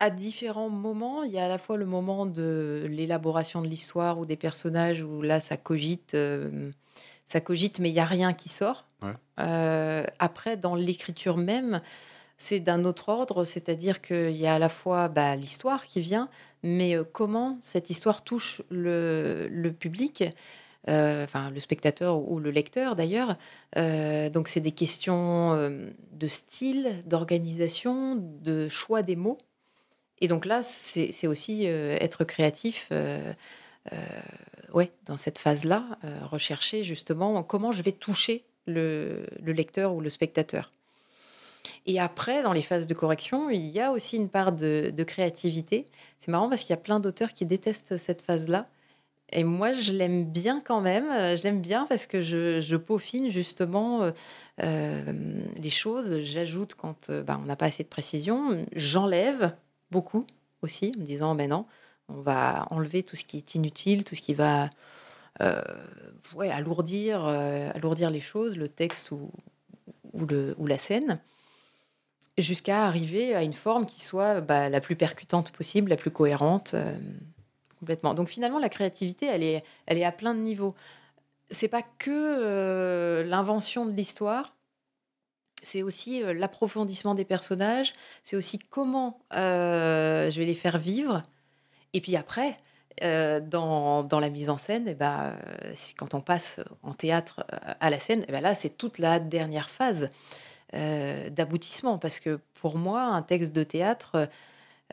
À 0.00 0.10
différents 0.10 0.70
moments, 0.70 1.22
il 1.24 1.32
y 1.32 1.38
a 1.38 1.44
à 1.44 1.48
la 1.48 1.58
fois 1.58 1.76
le 1.76 1.86
moment 1.86 2.26
de 2.26 2.86
l'élaboration 2.88 3.60
de 3.62 3.66
l'histoire 3.68 4.18
ou 4.18 4.26
des 4.26 4.36
personnages 4.36 5.02
où 5.02 5.22
là 5.22 5.40
ça 5.40 5.56
cogite, 5.56 6.14
hem, 6.14 6.72
ça 7.24 7.40
cogite 7.40 7.80
mais 7.80 7.90
il 7.90 7.94
y 7.94 8.00
a 8.00 8.04
rien 8.04 8.32
qui 8.32 8.48
sort. 8.48 8.86
ouais, 9.02 9.14
après 10.18 10.56
dans 10.56 10.74
l'écriture 10.74 11.36
même, 11.36 11.80
c'est 12.38 12.60
d'un 12.60 12.84
autre 12.84 13.08
ordre, 13.08 13.44
c'est-à-dire 13.44 14.00
qu'il 14.02 14.36
y 14.36 14.46
a 14.46 14.54
à 14.54 14.58
la 14.58 14.68
fois, 14.68 15.08
bah, 15.08 15.36
l'histoire 15.36 15.86
qui 15.86 16.00
vient, 16.00 16.28
mais 16.62 16.94
heu, 16.96 17.04
comment 17.04 17.58
cette 17.62 17.90
histoire 17.90 18.22
touche 18.24 18.62
le 18.70 19.70
public, 19.70 20.22
heu, 20.88 21.22
enfin 21.24 21.50
le 21.50 21.60
spectateur 21.60 22.18
ou 22.18 22.38
le 22.40 22.50
lecteur 22.50 22.96
d'ailleurs. 22.96 23.36
Heu, 23.78 24.30
donc 24.30 24.48
c'est 24.48 24.60
des 24.60 24.72
questions, 24.72 25.54
de 26.12 26.28
style, 26.28 27.02
d'organisation, 27.06 28.16
de 28.42 28.68
choix 28.68 29.02
des 29.02 29.16
mots 29.16 29.38
et 30.20 30.28
donc 30.28 30.46
là, 30.46 30.62
c'est 30.62 31.26
aussi, 31.26 31.64
être 31.66 32.24
créatif, 32.24 32.90
ouais, 34.74 34.92
dans 35.06 35.16
cette 35.16 35.38
phase-là, 35.38 35.98
rechercher 36.24 36.82
justement 36.82 37.42
comment 37.42 37.72
je 37.72 37.82
vais 37.82 37.92
toucher 37.92 38.44
le 38.66 39.26
lecteur 39.44 39.94
ou 39.94 40.00
le 40.00 40.10
spectateur. 40.10 40.72
Et 41.86 42.00
après, 42.00 42.42
dans 42.42 42.52
les 42.52 42.62
phases 42.62 42.86
de 42.86 42.94
correction, 42.94 43.50
il 43.50 43.66
y 43.68 43.80
a 43.80 43.92
aussi 43.92 44.16
une 44.16 44.28
part 44.28 44.52
de 44.52 45.02
créativité. 45.04 45.86
C'est 46.20 46.30
marrant 46.30 46.48
parce 46.48 46.62
qu'il 46.62 46.70
y 46.70 46.74
a 46.78 46.82
plein 46.82 47.00
d'auteurs 47.00 47.32
qui 47.32 47.46
détestent 47.46 47.96
cette 47.96 48.22
phase-là 48.22 48.68
et 49.32 49.44
moi, 49.44 49.72
je 49.72 49.92
l'aime 49.92 50.24
bien 50.24 50.60
quand 50.64 50.80
même, 50.80 51.06
je 51.36 51.42
l'aime 51.42 51.60
bien 51.60 51.86
parce 51.86 52.06
que 52.06 52.22
je 52.22 52.76
peaufine 52.76 53.28
justement, 53.30 54.04
heu, 54.04 54.14
hem, 54.58 55.42
les 55.56 55.70
choses. 55.70 56.20
J'ajoute 56.20 56.74
quand, 56.74 57.10
heu, 57.10 57.22
bah, 57.22 57.38
on 57.42 57.46
n'a 57.46 57.56
pas 57.56 57.66
assez 57.66 57.82
de 57.82 57.88
précision, 57.88 58.64
j'enlève 58.74 59.56
beaucoup 59.90 60.24
aussi 60.62 60.92
en 60.96 61.00
me 61.00 61.04
disant: 61.04 61.34
«Beh 61.34 61.48
non, 61.48 61.66
on 62.08 62.20
va 62.20 62.66
enlever 62.70 63.02
tout 63.02 63.16
ce 63.16 63.24
qui 63.24 63.38
est 63.38 63.54
inutile, 63.56 64.04
tout 64.04 64.14
ce 64.14 64.20
qui 64.22 64.34
va, 64.34 64.70
alourdir, 66.50 67.24
alourdir 67.24 68.10
les 68.10 68.20
choses, 68.20 68.56
le 68.56 68.68
texte 68.68 69.10
ou 69.12 70.66
la 70.66 70.78
scène». 70.78 71.20
Jusqu'à 72.38 72.84
arriver 72.84 73.34
à 73.34 73.42
une 73.42 73.54
forme 73.54 73.86
qui 73.86 74.02
soit, 74.04 74.42
bah, 74.42 74.68
la 74.68 74.80
plus 74.82 74.94
percutante 74.94 75.52
possible, 75.52 75.88
la 75.88 75.96
plus 75.96 76.10
cohérente, 76.10 76.74
hem, 76.74 77.18
complètement. 77.80 78.12
Donc 78.12 78.28
finalement, 78.28 78.58
la 78.58 78.68
créativité, 78.68 79.24
elle 79.26 79.42
est 79.42 79.64
elle 79.86 79.96
est 79.96 80.04
à 80.04 80.12
plein 80.12 80.34
de 80.34 80.40
niveaux. 80.40 80.74
C'est 81.50 81.68
pas 81.68 81.82
que, 81.82 82.10
heu, 82.10 83.22
l'invention 83.24 83.86
de 83.86 83.92
l'histoire, 83.92 84.54
c'est 85.62 85.82
aussi, 85.82 86.22
heu, 86.22 86.32
l'approfondissement 86.32 87.14
des 87.14 87.24
personnages, 87.24 87.92
c'est 88.24 88.36
aussi 88.36 88.58
comment, 88.58 89.20
je 89.32 90.38
vais 90.38 90.44
les 90.46 90.54
faire 90.54 90.78
vivre 90.78 91.22
et 91.94 92.00
puis 92.00 92.16
après, 92.16 92.56
dans 93.02 94.04
dans 94.04 94.20
la 94.20 94.30
mise 94.30 94.50
en 94.50 94.58
scène 94.58 94.88
et 94.88 94.94
bah, 94.94 95.34
heu, 95.64 95.74
si 95.76 95.94
quand 95.94 96.14
on 96.14 96.20
passe 96.22 96.60
en 96.82 96.94
théâtre, 96.94 97.44
à 97.80 97.90
la 97.90 98.00
scène 98.00 98.24
et 98.28 98.32
bah, 98.32 98.40
là, 98.40 98.54
c'est 98.54 98.70
toute 98.78 98.98
la 98.98 99.20
dernière 99.20 99.70
phase, 99.70 100.10
heu, 100.76 101.30
d'aboutissement 101.30 101.98
parce 101.98 102.20
que 102.20 102.40
pour 102.60 102.78
moi, 102.78 103.02
un 103.02 103.22
texte 103.22 103.52
de 103.54 103.64
théâtre, 103.64 104.28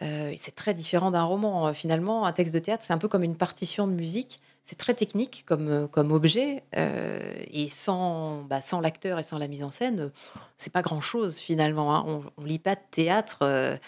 heu 0.01 0.33
c'est 0.37 0.55
très 0.55 0.73
différent 0.73 1.11
d'un 1.11 1.23
roman, 1.23 1.73
finalement. 1.73 2.25
Un 2.25 2.33
texte 2.33 2.53
de 2.53 2.59
théâtre, 2.59 2.83
c'est 2.85 2.93
un 2.93 2.97
peu 2.97 3.07
comme 3.07 3.23
une 3.23 3.37
partition 3.37 3.87
de 3.87 3.93
musique. 3.93 4.39
C'est 4.65 4.77
très 4.77 4.93
technique 4.95 5.43
comme, 5.45 5.87
comme 5.89 6.11
objet, 6.11 6.63
et 6.75 7.69
sans, 7.69 8.43
bah, 8.43 8.61
sans 8.61 8.81
l'acteur 8.81 9.19
et 9.19 9.23
sans 9.23 9.37
la 9.37 9.47
mise 9.47 9.63
en 9.63 9.69
scène, 9.69 10.11
c'est 10.57 10.73
pas 10.73 10.81
grand-chose 10.81 11.37
finalement, 11.37 11.95
hein. 11.95 12.23
On 12.37 12.43
lit 12.43 12.59
pas 12.59 12.75
de 12.75 12.81
théâtre, 12.91 13.79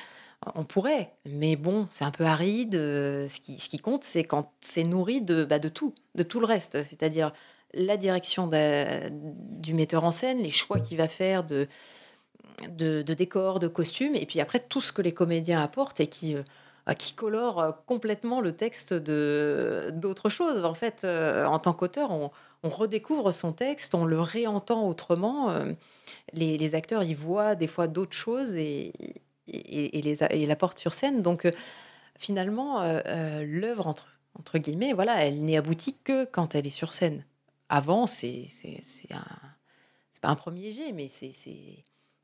on 0.53 0.63
pourrait, 0.63 1.11
mais 1.29 1.55
bon, 1.55 1.87
c'est 1.91 2.03
un 2.05 2.11
peu 2.11 2.25
aride, 2.25 2.75
heu, 2.75 3.27
ce 3.29 3.39
qui 3.39 3.59
ce 3.59 3.69
qui 3.69 3.79
compte, 3.79 4.03
c'est 4.03 4.23
quand 4.23 4.51
c'est 4.61 4.83
nourri 4.83 5.21
de, 5.21 5.43
bah, 5.45 5.59
de 5.59 5.69
tout, 5.69 5.95
de 6.15 6.23
tout 6.23 6.39
le 6.39 6.45
reste. 6.45 6.83
C'est-à-dire 6.83 7.31
la 7.73 7.97
direction 7.97 8.49
du 8.49 9.73
metteur 9.73 10.05
en 10.05 10.11
scène, 10.11 10.39
les 10.39 10.51
choix 10.51 10.79
qu'il 10.79 10.97
va 10.97 11.07
faire 11.07 11.43
de 11.43 11.67
de 12.69 13.01
de 13.01 13.13
décors, 13.13 13.59
de 13.59 13.67
costumes 13.67 14.15
et 14.15 14.25
puis 14.25 14.39
après 14.39 14.59
tout 14.59 14.81
ce 14.81 14.91
que 14.93 15.01
les 15.01 15.13
comédiens 15.13 15.61
apportent 15.61 15.99
et 15.99 16.07
qui, 16.07 16.35
heu, 16.35 16.43
bah, 16.85 16.95
qui 16.95 17.13
colore, 17.15 17.61
heu, 17.61 17.73
complètement 17.85 18.39
le 18.41 18.53
texte 18.53 18.93
de 18.93 19.91
d'autres 19.93 20.29
choses. 20.29 20.63
En 20.63 20.73
fait, 20.73 21.03
heu, 21.03 21.45
en 21.45 21.59
tant 21.59 21.73
qu'auteur, 21.73 22.11
on 22.11 22.31
redécouvre 22.69 23.31
son 23.33 23.53
texte, 23.53 23.93
on 23.93 24.05
le 24.05 24.19
réentend 24.21 24.87
autrement, 24.87 25.53
les 26.33 26.75
acteurs, 26.75 27.03
ils 27.03 27.15
voient 27.15 27.55
des 27.55 27.67
fois 27.67 27.87
d'autres 27.87 28.15
choses 28.17 28.55
et 28.55 28.93
et 29.47 30.01
les 30.01 30.23
et 30.23 30.45
l'apportent 30.47 30.79
sur 30.79 30.93
scène 30.93 31.21
donc 31.21 31.47
finalement, 32.17 32.81
l'œuvre 33.43 33.87
entre 33.87 34.09
entre 34.39 34.57
guillemets, 34.59 34.93
voilà, 34.93 35.23
elle 35.25 35.43
n'est 35.43 35.57
aboutie 35.57 35.97
que 36.03 36.25
quand 36.25 36.55
elle 36.55 36.67
est 36.67 36.69
sur 36.69 36.91
scène. 36.93 37.25
Avant, 37.69 38.07
c'est 38.07 38.47
un 39.11 39.25
pas 40.21 40.29
un 40.29 40.35
premier 40.35 40.71
jet, 40.71 40.91
mais 40.91 41.07
c'est 41.09 41.33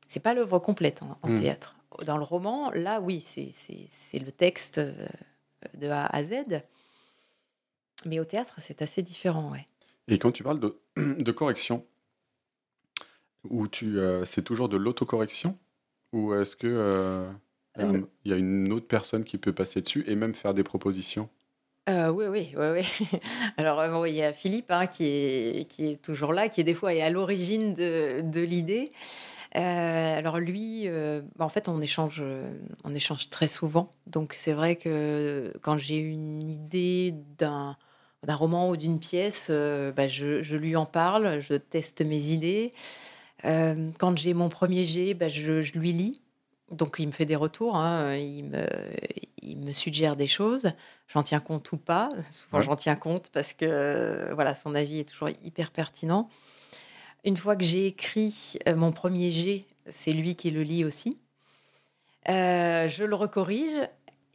c'est 0.08 0.20
pas 0.20 0.34
l'œuvre 0.34 0.58
complète 0.58 1.02
en 1.02 1.18
en 1.22 1.28
mmh. 1.28 1.36
théâtre. 1.40 1.76
Dans 2.06 2.16
le 2.16 2.24
roman, 2.24 2.70
là, 2.70 3.00
oui, 3.00 3.20
c'est 3.20 4.18
le 4.18 4.32
texte, 4.32 4.78
heu, 4.78 4.94
de 5.74 5.88
A 5.88 6.06
à 6.06 6.24
Z, 6.24 6.62
mais 8.06 8.20
au 8.20 8.24
théâtre, 8.24 8.56
c'est 8.58 8.82
assez 8.82 9.02
différent, 9.02 9.50
ouais. 9.50 9.66
Et 10.06 10.18
quand 10.20 10.30
tu 10.30 10.44
parles 10.44 10.60
de 10.60 10.80
de 10.96 11.32
correction, 11.32 11.86
où 13.44 13.68
tu, 13.68 13.98
heu, 13.98 14.24
c'est 14.24 14.42
toujours 14.42 14.68
de 14.68 14.76
l'autocorrection? 14.76 15.58
Ou 16.12 16.34
est-ce 16.34 16.56
que, 16.56 17.30
il 17.78 17.84
Heu, 17.84 18.08
il 18.24 18.30
y 18.30 18.34
a 18.34 18.36
une 18.38 18.72
autre 18.72 18.86
personne 18.86 19.24
qui 19.24 19.38
peut 19.38 19.52
passer 19.54 19.80
dessus 19.82 20.04
et 20.06 20.14
même 20.16 20.34
faire 20.34 20.54
des 20.54 20.62
propositions? 20.64 21.28
Heu, 21.88 22.10
oui, 22.10 22.26
oui, 22.28 22.52
oui, 22.56 22.66
oui. 23.00 23.18
Alors, 23.56 23.80
heu, 23.80 23.90
bon, 23.90 24.04
il 24.04 24.14
y 24.14 24.22
a 24.22 24.32
Philippe, 24.32 24.70
hein, 24.70 24.86
qui 24.86 25.04
est 25.06 26.02
toujours 26.02 26.32
là, 26.32 26.48
qui 26.48 26.60
est 26.60 26.64
des 26.64 26.74
fois 26.74 26.90
à 26.90 27.10
l'origine 27.10 27.74
de 27.74 28.40
l'idée. 28.40 28.92
Heu, 29.56 29.60
alors 29.60 30.38
lui, 30.38 30.88
en 31.38 31.48
fait, 31.48 31.68
on 31.68 31.80
échange, 31.80 32.22
on 32.84 32.94
échange 32.94 33.30
très 33.30 33.48
souvent. 33.48 33.90
Donc 34.06 34.34
c'est 34.34 34.52
vrai 34.54 34.76
que 34.76 35.52
quand 35.62 35.78
j'ai 35.78 35.98
une 35.98 36.48
idée 36.48 37.14
d'un 37.38 37.76
roman 38.28 38.70
ou 38.70 38.76
d'une 38.76 39.00
pièce, 39.00 39.50
bah, 39.50 40.08
je 40.08 40.56
lui 40.56 40.76
en 40.76 40.86
parle, 40.86 41.40
je 41.40 41.54
teste 41.54 42.02
mes 42.02 42.26
idées. 42.28 42.72
Quand 43.44 44.16
j'ai 44.18 44.34
mon 44.34 44.48
premier 44.48 44.84
jet, 44.84 45.14
bah, 45.14 45.28
je 45.28 45.60
lui 45.78 45.92
lis. 45.92 46.22
Donc 46.70 46.96
il 46.98 47.06
me 47.08 47.12
fait 47.12 47.26
des 47.26 47.36
retours, 47.36 47.76
hein, 47.76 48.16
me 49.72 49.74
suggère 49.74 50.16
des 50.16 50.26
choses. 50.26 50.72
J'en 51.08 51.22
tiens 51.22 51.40
compte 51.40 51.72
ou 51.72 51.76
pas. 51.78 52.10
Souvent 52.30 52.58
Ouais, 52.58 52.64
j'en 52.64 52.76
tiens 52.76 52.96
compte 52.96 53.30
parce 53.32 53.52
que, 53.52 53.64
heu, 53.64 54.34
voilà, 54.34 54.54
son 54.54 54.74
avis 54.74 55.00
est 55.00 55.08
toujours 55.08 55.30
hyper 55.42 55.70
pertinent. 55.70 56.28
Une 57.24 57.36
fois 57.36 57.56
que 57.56 57.64
j'ai 57.64 57.86
écrit, 57.86 58.58
heu, 58.68 58.74
mon 58.74 58.92
premier 58.92 59.30
jet, 59.30 59.64
c'est 59.88 60.12
lui 60.12 60.36
qui 60.36 60.50
le 60.50 60.62
lit 60.62 60.84
aussi. 60.84 61.18
Heu, 62.28 62.88
je 62.88 63.04
le 63.04 63.14
recorrige 63.14 63.80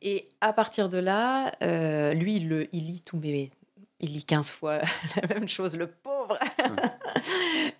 et 0.01 0.27
à 0.41 0.53
partir 0.53 0.89
de 0.89 0.97
là, 0.97 1.51
lui, 2.13 2.35
il 2.37 2.47
le 2.49 2.67
il 2.73 2.85
lit 2.87 3.01
tous 3.01 3.17
mes 3.17 3.51
il 3.99 4.13
lit 4.13 4.25
15 4.25 4.51
fois 4.51 4.77
la 5.21 5.27
même 5.33 5.47
chose, 5.47 5.75
le 5.75 5.87
pauvre! 5.87 6.37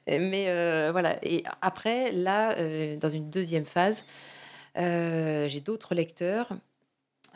Mais 0.07 0.91
voilà 0.91 1.17
et 1.23 1.43
après 1.61 2.11
là, 2.11 2.55
dans 2.95 3.09
une 3.09 3.29
deuxième 3.29 3.65
phase, 3.65 4.03
j'ai 4.75 5.61
d'autres 5.63 5.93
lecteurs, 5.93 6.49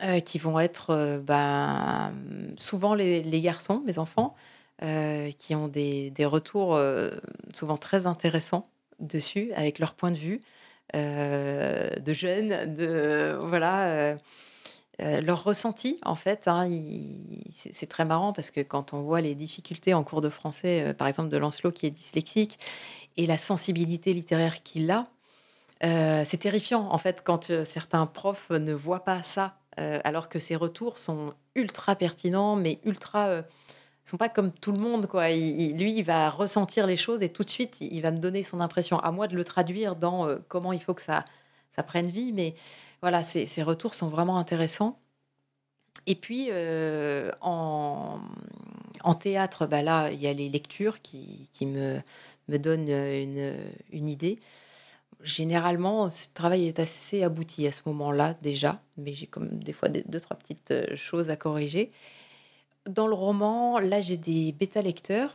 heu, 0.04 0.20
qui 0.20 0.38
vont 0.38 0.58
être, 0.60 0.92
heu, 0.94 1.18
ben, 1.20 2.12
souvent 2.58 2.94
les 2.94 3.40
garçons, 3.40 3.82
mes 3.86 3.98
enfants, 3.98 4.34
heu, 4.82 5.30
qui 5.38 5.54
ont 5.54 5.68
des 5.68 6.12
retours, 6.24 6.78
souvent 7.54 7.76
très 7.78 8.06
intéressants 8.06 8.64
dessus, 9.00 9.52
avec 9.54 9.78
leur 9.78 9.94
point 9.94 10.10
de 10.10 10.16
vue, 10.18 10.40
de 10.94 12.12
jeunes, 12.12 12.74
de 12.74 13.38
voilà, 13.42 14.16
leur 14.98 15.42
ressenti, 15.44 15.98
en 16.04 16.14
fait, 16.14 16.46
hein, 16.48 16.68
c'est 17.50 17.88
très 17.88 18.04
marrant 18.04 18.32
parce 18.32 18.50
que 18.50 18.60
quand 18.60 18.92
on 18.92 19.00
voit 19.02 19.20
les 19.20 19.34
difficultés 19.34 19.94
en 19.94 20.04
cours 20.04 20.20
de 20.20 20.28
français, 20.28 20.94
par 20.94 21.08
exemple 21.08 21.28
de 21.30 21.36
Lancelot 21.38 21.72
qui 21.72 21.86
est 21.86 21.90
dyslexique, 21.90 22.58
et 23.16 23.26
la 23.26 23.38
sensibilité 23.38 24.12
littéraire 24.12 24.62
qu'il 24.62 24.90
a, 24.90 25.04
c'est 26.24 26.38
terrifiant, 26.38 26.88
en 26.90 26.98
fait, 26.98 27.22
quand 27.24 27.64
certains 27.64 28.06
profs 28.06 28.50
ne 28.50 28.72
voient 28.72 29.04
pas 29.04 29.22
ça, 29.22 29.56
alors 29.76 30.28
que 30.28 30.38
ses 30.38 30.56
retours 30.56 30.98
sont 30.98 31.34
ultra 31.54 31.96
pertinents, 31.96 32.56
mais 32.56 32.78
ultra 32.84 33.42
ils 34.04 34.10
sont 34.10 34.16
pas 34.16 34.28
comme 34.28 34.52
tout 34.52 34.72
le 34.72 34.78
monde, 34.78 35.06
quoi. 35.06 35.28
lui, 35.28 35.94
il 35.96 36.02
va 36.02 36.28
ressentir 36.30 36.86
les 36.86 36.96
choses 36.96 37.22
et 37.22 37.28
tout 37.28 37.44
de 37.44 37.50
suite, 37.50 37.76
il 37.80 38.00
va 38.00 38.10
me 38.10 38.18
donner 38.18 38.42
son 38.42 38.60
impression. 38.60 38.98
À 38.98 39.12
moi 39.12 39.28
de 39.28 39.36
le 39.36 39.44
traduire 39.44 39.96
dans 39.96 40.26
euh, 40.26 40.38
comment 40.48 40.72
il 40.72 40.82
faut 40.82 40.94
que 40.94 41.02
ça, 41.02 41.24
ça 41.76 41.82
prenne 41.82 42.10
vie. 42.10 42.32
Mais 42.32 42.54
voilà, 43.00 43.22
ces, 43.24 43.62
retours 43.62 43.94
sont 43.94 44.08
vraiment 44.08 44.38
intéressants. 44.38 44.98
Et 46.06 46.16
puis, 46.16 46.48
euh, 46.50 47.30
en, 47.40 48.18
théâtre, 49.20 49.66
bah 49.66 49.82
là, 49.82 50.10
il 50.10 50.20
y 50.20 50.26
a 50.26 50.32
les 50.32 50.48
lectures 50.48 51.00
qui, 51.00 51.48
me, 51.62 52.02
donnent 52.48 52.88
une 52.88 54.08
idée. 54.08 54.40
Généralement, 55.22 56.10
ce 56.10 56.26
travail 56.34 56.66
est 56.66 56.80
assez 56.80 57.22
abouti 57.22 57.66
à 57.68 57.72
ce 57.72 57.82
moment-là 57.86 58.34
déjà, 58.42 58.80
mais 58.96 59.12
j'ai 59.12 59.26
comme 59.26 59.62
des 59.62 59.72
fois 59.72 59.88
deux, 59.88 60.20
trois 60.20 60.36
petites 60.36 60.72
euh, 60.72 60.96
choses 60.96 61.30
à 61.30 61.36
corriger. 61.36 61.92
Dans 62.88 63.06
le 63.06 63.14
roman, 63.14 63.78
là, 63.78 64.00
j'ai 64.00 64.16
des 64.16 64.50
bêta-lecteurs, 64.52 65.34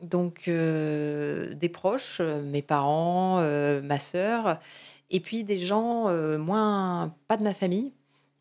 donc 0.00 0.46
euh, 0.46 1.52
des 1.54 1.68
proches, 1.68 2.18
euh, 2.20 2.42
mes 2.42 2.62
parents, 2.62 3.40
ma 3.82 3.98
sœur, 3.98 4.60
et 5.10 5.18
puis 5.20 5.42
des 5.42 5.58
gens 5.58 6.08
moins, 6.38 7.14
pas 7.28 7.36
de 7.36 7.42
ma 7.42 7.54
famille. 7.54 7.92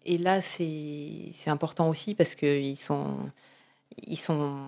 Et 0.05 0.17
là, 0.17 0.41
c'est 0.41 1.31
important 1.47 1.89
aussi 1.89 2.13
parce 2.13 2.35
qu'ils 2.35 2.77
sont, 2.79 3.17
ils 4.07 4.19
sont, 4.19 4.67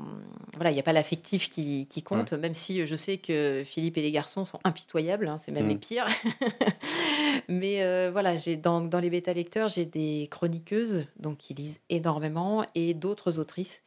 voilà, 0.53 0.71
il 0.71 0.73
n'y 0.73 0.79
a 0.79 0.83
pas 0.83 0.93
l'affectif 0.93 1.49
qui, 1.49 1.87
qui 1.87 2.03
compte, 2.03 2.33
même 2.33 2.55
si 2.55 2.85
je 2.85 2.95
sais 2.95 3.17
que 3.17 3.63
Philippe 3.65 3.97
et 3.97 4.01
les 4.01 4.11
garçons 4.11 4.45
sont 4.45 4.59
impitoyables, 4.63 5.27
hein, 5.27 5.37
c'est 5.37 5.51
même 5.51 5.67
les 5.67 5.75
mmh. 5.75 5.79
pires. 5.79 6.07
Mais 7.47 7.83
euh, 7.83 8.09
voilà, 8.11 8.37
j'ai 8.37 8.55
dans, 8.55 8.81
dans 8.81 8.99
les 8.99 9.09
bêta 9.09 9.33
lecteurs, 9.33 9.69
j'ai 9.69 9.85
des 9.85 10.27
chroniqueuses, 10.31 11.05
donc 11.19 11.37
qui 11.37 11.53
lisent 11.53 11.79
énormément, 11.89 12.65
et 12.75 12.93
d'autres 12.93 13.39
autrices 13.39 13.81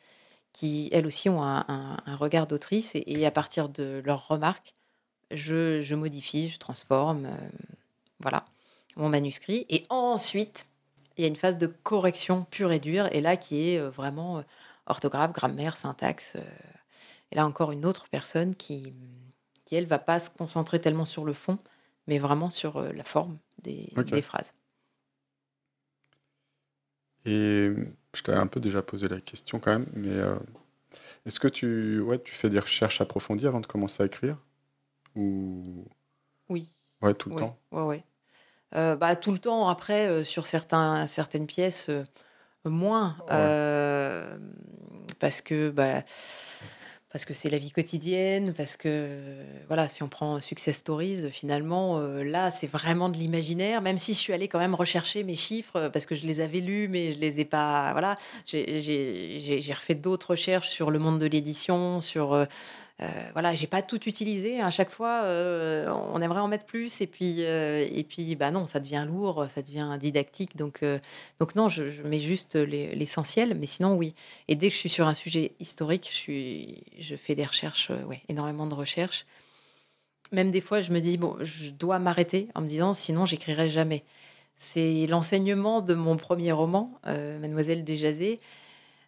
qui, 0.53 0.89
elles 0.93 1.07
aussi, 1.07 1.29
ont 1.29 1.43
un, 1.43 1.65
un, 1.69 2.17
regard 2.17 2.47
d'autrice, 2.47 2.93
et, 2.95 3.27
à 3.27 3.31
partir 3.31 3.69
de 3.69 4.03
leurs 4.05 4.27
remarques, 4.29 4.75
je, 5.31 5.81
je 5.83 5.95
modifie, 5.95 6.49
je 6.49 6.59
transforme, 6.59 7.27
euh, 7.27 7.49
voilà, 8.21 8.45
mon 8.97 9.09
manuscrit. 9.09 9.67
Et 9.69 9.85
ensuite, 9.91 10.67
il 11.17 11.23
y 11.23 11.25
a 11.25 11.29
une 11.29 11.37
phase 11.37 11.59
de 11.59 11.67
correction 11.67 12.47
pure 12.51 12.73
et 12.73 12.81
dure, 12.81 13.09
et 13.13 13.21
là 13.21 13.37
qui 13.37 13.69
est 13.69 13.79
euh, 13.79 13.91
vraiment 13.91 14.43
orthographe, 14.89 15.33
grammaire, 15.33 15.77
syntaxe. 15.77 16.35
Euh, 16.37 16.43
et 17.31 17.37
là 17.37 17.47
encore 17.47 17.73
une 17.73 17.85
autre 17.85 18.09
personne 18.11 18.55
qui, 18.55 18.95
qui 19.65 19.77
elle, 19.77 19.87
va 19.87 19.99
pas 19.99 20.19
se 20.19 20.31
concentrer 20.31 20.81
tellement 20.81 21.05
sur 21.05 21.25
le 21.25 21.33
fond, 21.33 21.59
mais 22.07 22.19
vraiment 22.19 22.51
sur 22.51 22.79
euh, 22.79 22.93
la 22.93 23.05
forme 23.05 23.39
des, 23.63 23.93
phrases. 24.23 24.53
Et 27.27 27.71
je 28.15 28.23
t'avais 28.23 28.39
un 28.39 28.47
peu 28.47 28.61
déjà 28.61 28.83
posé 28.83 29.09
la 29.09 29.21
question 29.21 29.61
quand 29.61 29.73
même, 29.73 29.87
mais 29.93 30.09
euh, 30.09 30.39
est-ce 31.27 31.39
que 31.39 31.49
tu, 31.49 32.01
ouais, 32.01 32.19
tu 32.19 32.35
fais 32.35 32.49
des 32.49 32.59
recherches 32.59 33.01
approfondies 33.01 33.47
avant 33.47 33.61
de 33.61 33.67
commencer 33.67 34.03
à 34.03 34.07
écrire? 34.07 34.37
Ou... 35.15 35.85
Oui. 36.49 36.73
Ouais, 37.03 37.13
tout 37.13 37.29
le 37.29 37.37
temps? 37.37 37.59
Ouais, 37.71 37.83
ouais. 37.83 38.97
bah, 38.97 39.17
tout 39.17 39.33
le 39.33 39.39
temps, 39.39 39.69
après, 39.69 40.25
sur 40.25 40.47
certains, 40.47 41.07
certaines 41.07 41.47
pièces, 41.47 41.91
moins. 42.69 43.17
parce 45.19 45.41
que, 45.41 45.71
bah, 45.71 46.03
parce 47.11 47.25
que 47.25 47.33
c'est 47.33 47.49
la 47.49 47.59
vie 47.59 47.71
quotidienne, 47.71 48.53
parce 48.53 48.77
que, 48.77 49.09
voilà, 49.67 49.89
si 49.89 50.03
on 50.03 50.09
prend 50.09 50.41
Success 50.41 50.77
Stories, 50.77 51.31
finalement, 51.31 51.99
là, 52.01 52.51
c'est 52.51 52.67
vraiment 52.67 53.09
de 53.09 53.17
l'imaginaire, 53.17 53.81
même 53.81 53.97
si 53.97 54.13
je 54.13 54.19
suis 54.19 54.35
allée 54.35 54.47
quand 54.47 54.59
même 54.59 54.75
rechercher 54.75 55.25
mes 55.25 55.35
chiffres, 55.35 55.89
parce 55.89 56.05
que 56.05 56.15
je 56.15 56.27
les 56.27 56.41
avais 56.41 56.61
lus, 56.61 56.87
mais 56.89 57.13
je 57.13 57.19
les 57.19 57.41
ai 57.41 57.45
pas. 57.47 57.93
Voilà, 57.93 58.19
j'ai 58.47 59.73
refait 59.75 59.95
d'autres 59.95 60.31
recherches 60.31 60.69
sur 60.69 60.91
le 60.91 60.99
monde 60.99 61.19
de 61.19 61.27
l'édition, 61.27 62.01
sur 62.01 62.35
euh, 62.35 62.45
voilà, 63.33 63.55
j'ai 63.55 63.69
pas 63.69 63.83
tout 63.83 64.09
utilisé. 64.09 64.61
À 64.61 64.71
chaque 64.71 64.91
fois, 64.91 65.23
euh, 65.25 65.89
on 66.13 66.21
aimerait 66.21 66.41
en 66.41 66.49
mettre 66.49 66.65
plus, 66.65 67.01
et 67.01 67.07
puis, 67.07 67.45
euh, 67.45 67.87
et 67.91 68.03
puis, 68.03 68.35
bah 68.35 68.51
non, 68.51 68.67
ça 68.67 68.81
devient 68.81 69.05
lourd, 69.07 69.47
ça 69.49 69.63
devient 69.63 69.97
didactique. 70.01 70.57
Donc, 70.57 70.85
donc 71.39 71.55
non, 71.55 71.69
je, 71.69 72.03
mets 72.03 72.19
juste 72.19 72.57
l'essentiel, 72.57 73.55
mais 73.55 73.67
sinon 73.67 73.95
oui. 73.95 74.15
Et 74.49 74.57
dès 74.57 74.69
que 74.69 74.75
je 74.75 74.81
suis 74.81 74.89
sur 74.89 75.07
un 75.07 75.15
sujet 75.15 75.53
historique, 75.61 76.11
je 76.99 77.17
fais 77.17 77.35
des 77.35 77.45
recherches, 77.45 77.91
ouais, 78.07 78.23
énormément 78.29 78.67
de 78.67 78.75
recherches. 78.75 79.27
Même 80.33 80.51
des 80.51 80.61
fois, 80.61 80.81
je 80.81 80.93
me 80.93 81.01
dis 81.01 81.17
bon, 81.17 81.37
je 81.41 81.71
dois 81.71 81.99
m'arrêter 81.99 82.49
en 82.55 82.61
me 82.63 82.69
disant, 82.69 82.95
sinon, 82.95 83.25
j'écrirai 83.25 83.69
jamais. 83.69 84.05
C'est 84.57 85.07
l'enseignement 85.07 85.81
de 85.83 85.95
mon 85.95 86.17
premier 86.17 86.51
roman, 86.51 86.99
Mademoiselle 87.07 87.85
Desjazées 87.85 88.41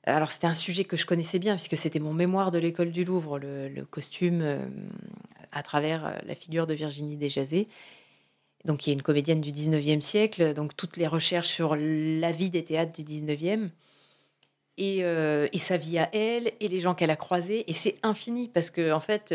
alors 0.05 0.33
c'était 0.33 0.47
un 0.47 0.55
sujet 0.55 0.85
que 0.85 0.97
je 0.97 1.05
connaissais 1.07 1.39
bien 1.39 1.55
puisque 1.57 1.77
c'était 1.77 1.99
mon 1.99 2.15
mémoire 2.15 2.51
de 2.51 2.59
l'école 2.59 2.91
du 2.91 3.05
Louvre, 3.05 3.39
le, 3.39 3.85
costume 3.85 4.41
euh, 4.43 4.59
à 5.53 5.63
travers 5.63 6.07
euh, 6.07 6.11
la 6.27 6.35
figure 6.35 6.67
de 6.67 6.75
Virginie 6.75 7.17
Desjazées, 7.17 7.69
donc 8.65 8.79
qui 8.79 8.91
est 8.91 8.95
une 8.95 9.03
comédienne 9.03 9.41
du 9.41 9.53
19e 9.53 10.01
siècle, 10.01 10.55
donc 10.55 10.75
toutes 10.77 10.97
les 10.97 11.07
recherches 11.07 11.49
sur 11.49 11.77
la 11.77 12.33
vie 12.33 12.51
des 12.51 12.65
théâtres 12.65 12.93
du 12.93 13.03
19e. 13.03 13.71
Euh, 14.83 15.47
et, 15.53 15.59
sa 15.59 15.77
vie 15.77 15.99
à 15.99 16.09
elle, 16.15 16.53
et 16.59 16.69
les 16.69 16.81
gens 16.81 16.95
qu'elle 16.95 17.11
a 17.11 17.17
croisés. 17.17 17.71
Et 17.71 17.75
c'est 17.75 17.99
infini, 18.03 18.49
parce 18.49 18.71
qu'en 18.71 18.93
en 18.93 19.01
fait, 19.01 19.35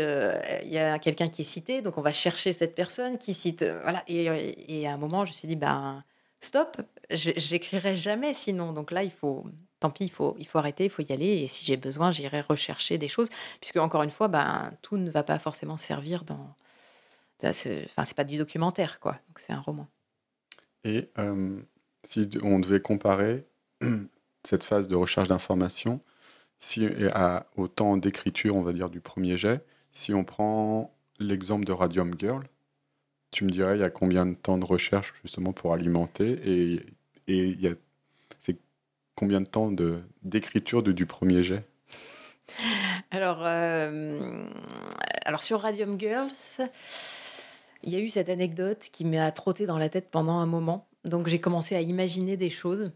il 0.64 0.72
y 0.72 0.78
a 0.78 0.98
quelqu'un 0.98 1.28
qui 1.28 1.42
est 1.42 1.44
cité, 1.44 1.82
donc 1.82 1.98
on 1.98 2.02
va 2.02 2.12
chercher 2.12 2.52
cette 2.52 2.74
personne 2.74 3.16
qui 3.16 3.32
cite. 3.32 3.62
voilà. 3.62 4.02
Et, 4.08 4.80
et, 4.80 4.88
à 4.88 4.94
un 4.94 4.96
moment, 4.96 5.24
je 5.24 5.30
me 5.30 5.34
suis 5.36 5.46
dit, 5.46 5.54
ben, 5.54 6.02
stop, 6.40 6.78
j'écrirai 7.10 7.94
jamais 7.94 8.34
sinon. 8.34 8.72
Donc 8.72 8.90
là, 8.90 9.04
il 9.04 9.12
faut, 9.12 9.44
tant 9.80 9.90
pis, 9.90 10.04
il 10.04 10.10
faut, 10.10 10.36
il 10.38 10.46
faut 10.46 10.58
arrêter, 10.58 10.84
il 10.84 10.90
faut 10.90 11.02
y 11.02 11.12
aller. 11.12 11.26
Et 11.26 11.48
si 11.48 11.64
j'ai 11.64 11.76
besoin, 11.76 12.10
j'irai 12.10 12.40
rechercher 12.40 12.98
des 12.98 13.08
choses. 13.08 13.28
Puisque, 13.60 13.76
encore 13.76 14.02
une 14.02 14.10
fois, 14.10 14.28
ben, 14.28 14.72
tout 14.82 14.96
ne 14.96 15.10
va 15.10 15.22
pas 15.22 15.38
forcément 15.38 15.76
servir 15.76 16.24
dans. 16.24 16.54
Enfin, 17.42 18.04
c'est 18.04 18.16
pas 18.16 18.24
du 18.24 18.38
documentaire, 18.38 18.98
quoi. 19.00 19.12
Donc, 19.12 19.38
c'est 19.38 19.52
un 19.52 19.60
roman. 19.60 19.86
Et 20.84 21.10
euh, 21.18 21.60
si 22.04 22.28
on 22.42 22.58
devait 22.58 22.80
comparer 22.80 23.44
cette 24.44 24.64
phase 24.64 24.88
de 24.88 24.94
recherche 24.94 25.28
d'information 25.28 26.00
si, 26.58 26.86
à, 27.12 27.46
au 27.56 27.68
temps 27.68 27.96
d'écriture, 27.98 28.56
on 28.56 28.62
va 28.62 28.72
dire, 28.72 28.88
du 28.88 29.00
premier 29.00 29.36
jet, 29.36 29.64
si 29.92 30.14
on 30.14 30.24
prend 30.24 30.94
l'exemple 31.18 31.66
de 31.66 31.72
Radium 31.72 32.14
Girl, 32.18 32.44
tu 33.30 33.44
me 33.44 33.50
dirais, 33.50 33.76
il 33.76 33.80
y 33.80 33.84
a 33.84 33.90
combien 33.90 34.24
de 34.24 34.34
temps 34.34 34.56
de 34.56 34.64
recherche 34.64 35.12
justement 35.22 35.52
pour 35.52 35.74
alimenter 35.74 36.30
et 36.44 36.86
il 37.26 37.60
y 37.60 37.68
a 37.68 37.74
combien 39.16 39.40
de 39.40 39.46
temps 39.46 39.72
d'écriture 40.22 40.82
de, 40.82 40.92
du 40.92 41.06
premier 41.06 41.42
jet? 41.42 41.64
Euh, 43.14 44.46
alors, 45.24 45.42
sur 45.42 45.60
Radium 45.60 45.98
Girls, 45.98 46.68
il 47.82 47.92
y 47.92 47.96
a 47.96 47.98
eu 47.98 48.08
cette 48.08 48.28
anecdote 48.28 48.88
qui 48.92 49.04
m'a 49.04 49.32
trotté 49.32 49.66
dans 49.66 49.78
la 49.78 49.88
tête 49.88 50.10
pendant 50.10 50.38
un 50.38 50.46
moment. 50.46 50.86
Donc, 51.04 51.28
j'ai 51.28 51.40
commencé 51.40 51.74
à 51.74 51.80
imaginer 51.80 52.36
des 52.36 52.50
choses. 52.50 52.92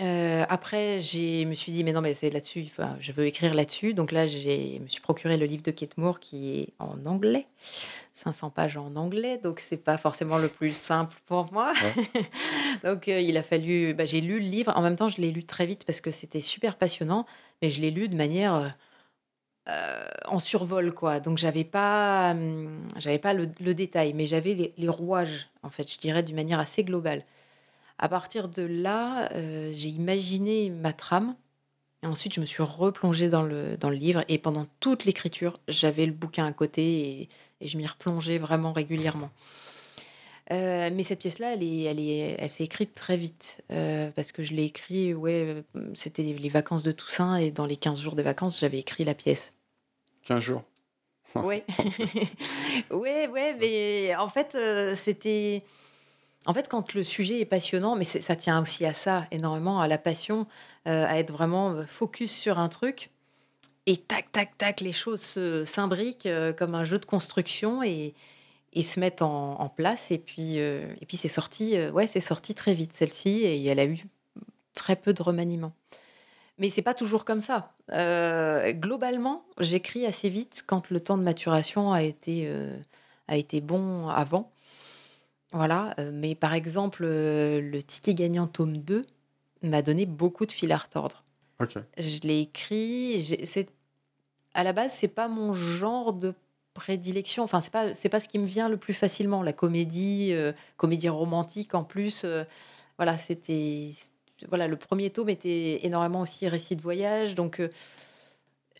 Euh, 0.00 0.44
après, 0.48 1.00
je 1.00 1.44
me 1.44 1.54
suis 1.54 1.72
dit, 1.72 1.84
mais 1.84 1.92
non, 1.92 2.00
mais 2.00 2.14
c'est 2.14 2.30
là-dessus, 2.30 2.64
enfin, 2.66 2.96
je 3.00 3.12
veux 3.12 3.26
écrire 3.26 3.54
là-dessus. 3.54 3.94
Donc 3.94 4.12
là, 4.12 4.26
je 4.26 4.78
me 4.78 4.88
suis 4.88 5.00
procuré 5.00 5.36
le 5.36 5.46
livre 5.46 5.62
de 5.62 5.70
Kate 5.70 5.96
Moore 5.98 6.20
qui 6.20 6.60
est 6.60 6.68
en 6.78 7.04
anglais. 7.06 7.46
500 8.14 8.50
pages 8.50 8.76
en 8.76 8.94
anglais, 8.96 9.38
donc 9.38 9.58
c'est 9.58 9.78
pas 9.78 9.96
forcément 9.96 10.36
le 10.36 10.48
plus 10.48 10.76
simple 10.76 11.16
pour 11.26 11.50
moi. 11.52 11.72
donc 12.84 13.08
euh, 13.08 13.18
il 13.20 13.38
a 13.38 13.42
fallu, 13.42 13.94
bah, 13.94 14.04
j'ai 14.04 14.20
lu 14.20 14.38
le 14.38 14.46
livre. 14.46 14.72
En 14.76 14.82
même 14.82 14.96
temps, 14.96 15.08
je 15.08 15.20
l'ai 15.20 15.30
lu 15.32 15.44
très 15.44 15.66
vite 15.66 15.84
parce 15.84 16.00
que 16.00 16.10
c'était 16.10 16.42
super 16.42 16.76
passionnant, 16.76 17.26
mais 17.62 17.70
je 17.70 17.80
l'ai 17.80 17.90
lu 17.90 18.08
de 18.08 18.16
manière 18.16 18.74
euh, 19.68 20.04
en 20.26 20.38
survol, 20.38 20.92
quoi. 20.92 21.20
Donc 21.20 21.38
j'avais 21.38 21.64
pas, 21.64 22.32
hum, 22.32 22.86
j'avais 22.98 23.18
pas 23.18 23.32
le, 23.32 23.46
détail, 23.46 24.12
mais 24.12 24.26
j'avais 24.26 24.54
les, 24.54 24.74
les, 24.76 24.88
rouages, 24.88 25.48
en 25.62 25.70
fait, 25.70 25.90
je 25.90 25.98
dirais 25.98 26.22
d'une 26.22 26.36
manière 26.36 26.60
assez 26.60 26.84
globale. 26.84 27.24
À 28.02 28.08
partir 28.08 28.48
de 28.48 28.62
là, 28.62 29.30
j'ai 29.72 29.88
imaginé 29.88 30.68
ma 30.68 30.92
trame. 30.92 31.34
Et 32.02 32.06
ensuite, 32.06 32.34
je 32.34 32.40
me 32.40 32.46
suis 32.46 32.64
replongée 32.64 33.28
dans 33.28 33.42
le, 33.42 33.76
dans 33.76 33.88
le 33.88 33.94
livre. 33.96 34.24
Et 34.28 34.38
pendant 34.38 34.66
toute 34.80 35.04
l'écriture, 35.04 35.54
j'avais 35.68 36.04
le 36.04 36.12
bouquin 36.12 36.44
à 36.44 36.52
côté 36.52 36.82
et 36.82 37.28
et 37.62 37.68
je 37.68 37.78
m'y 37.78 37.86
replongeais 37.86 38.38
vraiment 38.38 38.72
régulièrement. 38.72 39.30
Euh, 40.50 40.90
mais 40.92 41.04
cette 41.04 41.20
pièce-là, 41.20 41.54
elle, 41.54 41.62
est, 41.62 41.82
elle, 41.84 42.00
est, 42.00 42.36
elle 42.38 42.50
s'est 42.50 42.64
écrite 42.64 42.94
très 42.94 43.16
vite 43.16 43.62
euh, 43.70 44.10
parce 44.10 44.32
que 44.32 44.42
je 44.42 44.52
l'ai 44.52 44.64
écrit, 44.64 45.14
ouais, 45.14 45.62
c'était 45.94 46.24
les 46.24 46.48
vacances 46.48 46.82
de 46.82 46.92
Toussaint 46.92 47.36
et 47.36 47.50
dans 47.50 47.64
les 47.64 47.76
15 47.76 48.00
jours 48.00 48.14
de 48.16 48.22
vacances, 48.22 48.60
j'avais 48.60 48.80
écrit 48.80 49.04
la 49.04 49.14
pièce. 49.14 49.52
15 50.24 50.42
jours 50.42 50.62
Oui, 51.36 51.62
ouais, 52.90 53.28
ouais, 53.28 53.56
mais 53.58 54.14
en 54.16 54.28
fait, 54.28 54.54
euh, 54.56 54.94
c'était. 54.96 55.62
En 56.46 56.54
fait, 56.54 56.68
quand 56.68 56.94
le 56.94 57.04
sujet 57.04 57.40
est 57.40 57.44
passionnant, 57.46 57.96
mais 57.96 58.04
ça 58.04 58.36
tient 58.36 58.60
aussi 58.60 58.84
à 58.84 58.94
ça 58.94 59.26
énormément, 59.30 59.80
à 59.80 59.86
la 59.86 59.98
passion, 59.98 60.46
à 60.86 61.18
être 61.18 61.32
vraiment 61.32 61.84
focus 61.86 62.32
sur 62.36 62.58
un 62.58 62.68
truc. 62.68 63.10
Et 63.86 63.96
tac, 63.96 64.32
tac, 64.32 64.58
tac, 64.58 64.80
les 64.80 64.92
choses 64.92 65.38
s'imbriquent 65.64 66.28
comme 66.58 66.74
un 66.74 66.84
jeu 66.84 66.98
de 66.98 67.04
construction 67.04 67.84
et, 67.84 68.14
se 68.82 68.98
mettent 68.98 69.22
en, 69.22 69.68
place. 69.68 70.10
Et 70.10 70.18
puis, 70.18 70.56
et 70.56 71.06
puis 71.06 71.16
c'est 71.16 71.28
sorti, 71.28 71.78
ouais, 71.90 72.08
c'est 72.08 72.20
sorti 72.20 72.54
très 72.54 72.74
vite 72.74 72.92
celle-ci 72.92 73.44
et 73.44 73.64
elle 73.66 73.78
a 73.78 73.84
eu 73.84 74.02
très 74.74 74.96
peu 74.96 75.12
de 75.12 75.22
remaniement. 75.22 75.72
Mais 76.58 76.70
c'est 76.70 76.82
pas 76.82 76.94
toujours 76.94 77.24
comme 77.24 77.40
ça. 77.40 77.72
Euh, 77.90 78.72
globalement, 78.72 79.44
j'écris 79.58 80.06
assez 80.06 80.28
vite 80.28 80.62
quand 80.66 80.90
le 80.90 81.00
temps 81.00 81.18
de 81.18 81.22
maturation 81.22 81.92
a 81.92 82.02
été, 82.02 82.44
euh, 82.46 82.78
a 83.28 83.36
été 83.36 83.60
bon 83.60 84.08
avant. 84.08 84.51
Voilà. 85.52 85.94
Euh, 85.98 86.10
mais 86.12 86.34
par 86.34 86.54
exemple, 86.54 87.04
le 87.04 87.80
ticket 87.82 88.14
gagnant 88.14 88.46
tome 88.46 88.78
2 88.78 89.02
m'a 89.62 89.82
donné 89.82 90.06
beaucoup 90.06 90.46
de 90.46 90.52
fil 90.52 90.72
à 90.72 90.78
retordre. 90.78 91.22
Je 91.96 92.20
l'ai 92.22 92.40
écrit. 92.40 93.22
C'est, 93.44 93.68
à 94.54 94.64
la 94.64 94.72
base, 94.72 94.92
c'est 94.92 95.08
pas 95.08 95.28
mon 95.28 95.54
genre 95.54 96.12
de 96.12 96.34
prédilection. 96.74 97.44
Enfin, 97.44 97.60
c'est 97.60 97.70
pas, 97.70 97.94
c'est 97.94 98.08
pas 98.08 98.18
ce 98.18 98.28
qui 98.28 98.38
me 98.38 98.46
vient 98.46 98.68
le 98.68 98.76
plus 98.76 98.94
facilement. 98.94 99.42
La 99.42 99.52
comédie, 99.52 100.34
comédie 100.76 101.08
romantique 101.08 101.74
en 101.74 101.84
plus. 101.84 102.26
voilà, 102.96 103.16
c'était, 103.18 103.92
voilà, 104.48 104.68
le 104.68 104.76
premier 104.76 105.10
tome 105.10 105.28
était 105.28 105.84
énormément 105.84 106.20
aussi 106.20 106.48
récit 106.48 106.76
de 106.76 106.82
voyage. 106.82 107.34
Donc, 107.34 107.60
euh, 107.60 107.68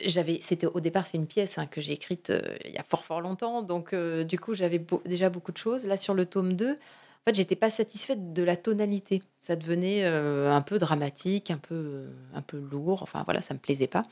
j'avais, 0.00 0.40
c'était 0.42 0.66
au 0.66 0.80
départ, 0.80 1.06
c'est 1.06 1.18
une 1.18 1.26
pièce 1.26 1.58
hein, 1.58 1.66
que 1.66 1.80
j'ai 1.80 1.92
écrite 1.92 2.30
euh, 2.30 2.40
il 2.64 2.72
y 2.72 2.78
a 2.78 2.82
fort, 2.82 3.04
fort 3.04 3.20
longtemps. 3.20 3.62
Donc, 3.62 3.92
euh, 3.92 4.24
du 4.24 4.38
coup, 4.38 4.54
j'avais 4.54 4.84
déjà 5.06 5.28
beaucoup 5.28 5.52
de 5.52 5.58
choses. 5.58 5.86
Là, 5.86 5.96
sur 5.96 6.14
le 6.14 6.26
tome 6.26 6.54
2, 6.54 6.72
en 6.72 6.76
fait, 7.26 7.34
j'étais 7.34 7.56
pas 7.56 7.70
satisfaite 7.70 8.32
de 8.32 8.42
la 8.42 8.56
tonalité. 8.56 9.22
Ça 9.40 9.56
devenait 9.56 10.04
un 10.04 10.60
peu 10.62 10.78
dramatique, 10.78 11.50
un 11.50 11.58
peu, 11.58 12.06
un 12.34 12.42
peu 12.42 12.58
lourd. 12.58 13.02
Enfin, 13.02 13.22
voilà, 13.24 13.42
ça 13.42 13.54
me 13.54 13.60
plaisait 13.60 13.86
pas. 13.86 14.02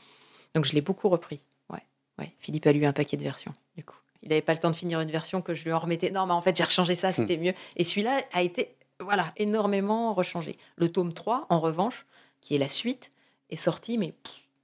Donc, 0.55 0.65
je 0.65 0.73
l'ai 0.73 0.81
beaucoup 0.81 1.09
repris. 1.09 1.41
Ouais, 1.69 1.83
ouais. 2.19 2.33
Philippe 2.39 2.67
a 2.67 2.71
lu 2.71 2.85
un 2.85 2.93
paquet 2.93 3.17
de 3.17 3.23
versions, 3.23 3.53
du 3.75 3.83
coup. 3.83 3.97
Il 4.23 4.29
n'avait 4.29 4.41
pas 4.41 4.53
le 4.53 4.59
temps 4.59 4.69
de 4.69 4.75
finir 4.75 5.01
une 5.01 5.11
version 5.11 5.41
que 5.41 5.53
je 5.53 5.63
lui 5.63 5.73
en 5.73 5.79
remettais. 5.79 6.11
Non, 6.11 6.25
mais 6.25 6.33
en 6.33 6.41
fait, 6.41 6.55
j'ai 6.55 6.63
rechangé 6.63 6.95
ça, 6.95 7.11
c'était 7.11 7.37
hmm. 7.37 7.43
mieux. 7.43 7.53
Et 7.75 7.83
celui-là 7.83 8.21
a 8.33 8.43
été 8.43 8.75
voilà, 8.99 9.33
énormément 9.37 10.13
rechangé. 10.13 10.57
Le 10.75 10.91
tome 10.91 11.13
3, 11.13 11.47
en 11.49 11.59
revanche, 11.59 12.05
qui 12.39 12.55
est 12.55 12.59
la 12.59 12.69
suite, 12.69 13.09
est 13.49 13.55
sorti, 13.55 13.97
mais 13.97 14.13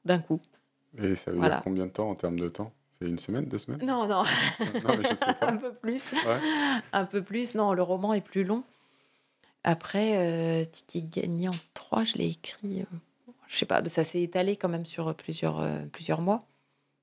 d'un 0.05 0.19
coup. 0.19 0.39
Et 0.97 1.15
ça 1.15 1.31
veut 1.31 1.39
dire 1.39 1.61
combien 1.63 1.85
de 1.85 1.91
temps 1.91 2.09
en 2.09 2.15
termes 2.15 2.39
de 2.39 2.49
temps? 2.49 2.73
C'est 2.97 3.05
une 3.05 3.19
semaine, 3.19 3.45
deux 3.45 3.59
semaines? 3.59 3.85
Non, 3.85 4.07
non. 4.07 4.23
non 4.23 4.97
mais 4.97 5.09
je 5.09 5.15
sais 5.15 5.33
pas. 5.39 5.51
Un 5.51 5.57
peu 5.57 5.73
plus. 5.73 6.11
Un 6.91 7.05
peu 7.05 7.21
plus. 7.21 7.53
Non, 7.53 7.73
le 7.73 7.83
roman 7.83 8.13
est 8.13 8.21
plus 8.21 8.43
long. 8.43 8.63
Après, 9.63 10.17
euh, 10.17 10.65
Ticket 10.65 11.21
gagnant 11.21 11.55
3, 11.73 12.05
je 12.05 12.15
l'ai 12.15 12.29
écrit, 12.29 12.81
euh, 12.81 13.31
je 13.47 13.57
sais 13.57 13.65
pas, 13.65 13.83
ça 13.89 14.03
s'est 14.03 14.21
étalé 14.21 14.55
quand 14.55 14.69
même 14.69 14.85
sur 14.85 15.13
plusieurs, 15.13 15.59
euh, 15.59 15.85
plusieurs 15.91 16.21
mois. 16.21 16.47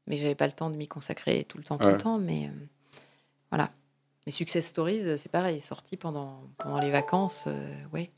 Mais 0.07 0.17
j'avais 0.17 0.35
pas 0.35 0.47
le 0.47 0.53
temps 0.53 0.71
de 0.71 0.77
m'y 0.77 0.89
consacrer 0.89 1.45
tout 1.45 1.59
le 1.59 1.65
temps, 1.65 1.79
tout 1.79 1.89
le 1.89 1.99
temps. 1.99 2.19
Mais 2.19 2.47
euh, 2.47 2.67
voilà. 3.51 3.71
Mais 4.27 4.33
Success 4.33 4.67
Stories, 4.67 5.07
euh, 5.07 5.17
c'est 5.17 5.31
pareil, 5.31 5.61
sorti 5.61 5.97
pendant, 5.97 6.43
pendant 6.59 6.79
les 6.79 6.91
vacances, 6.91 7.45
euh, 7.47 7.85
ouais, 7.93 8.11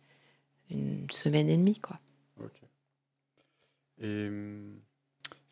une 0.70 1.09
semaine 1.11 1.49
et 1.49 1.57
demie, 1.57 1.79
quoi. 1.79 1.99
Ok. 2.43 2.61
Et 3.99 4.29
hum, 4.29 4.81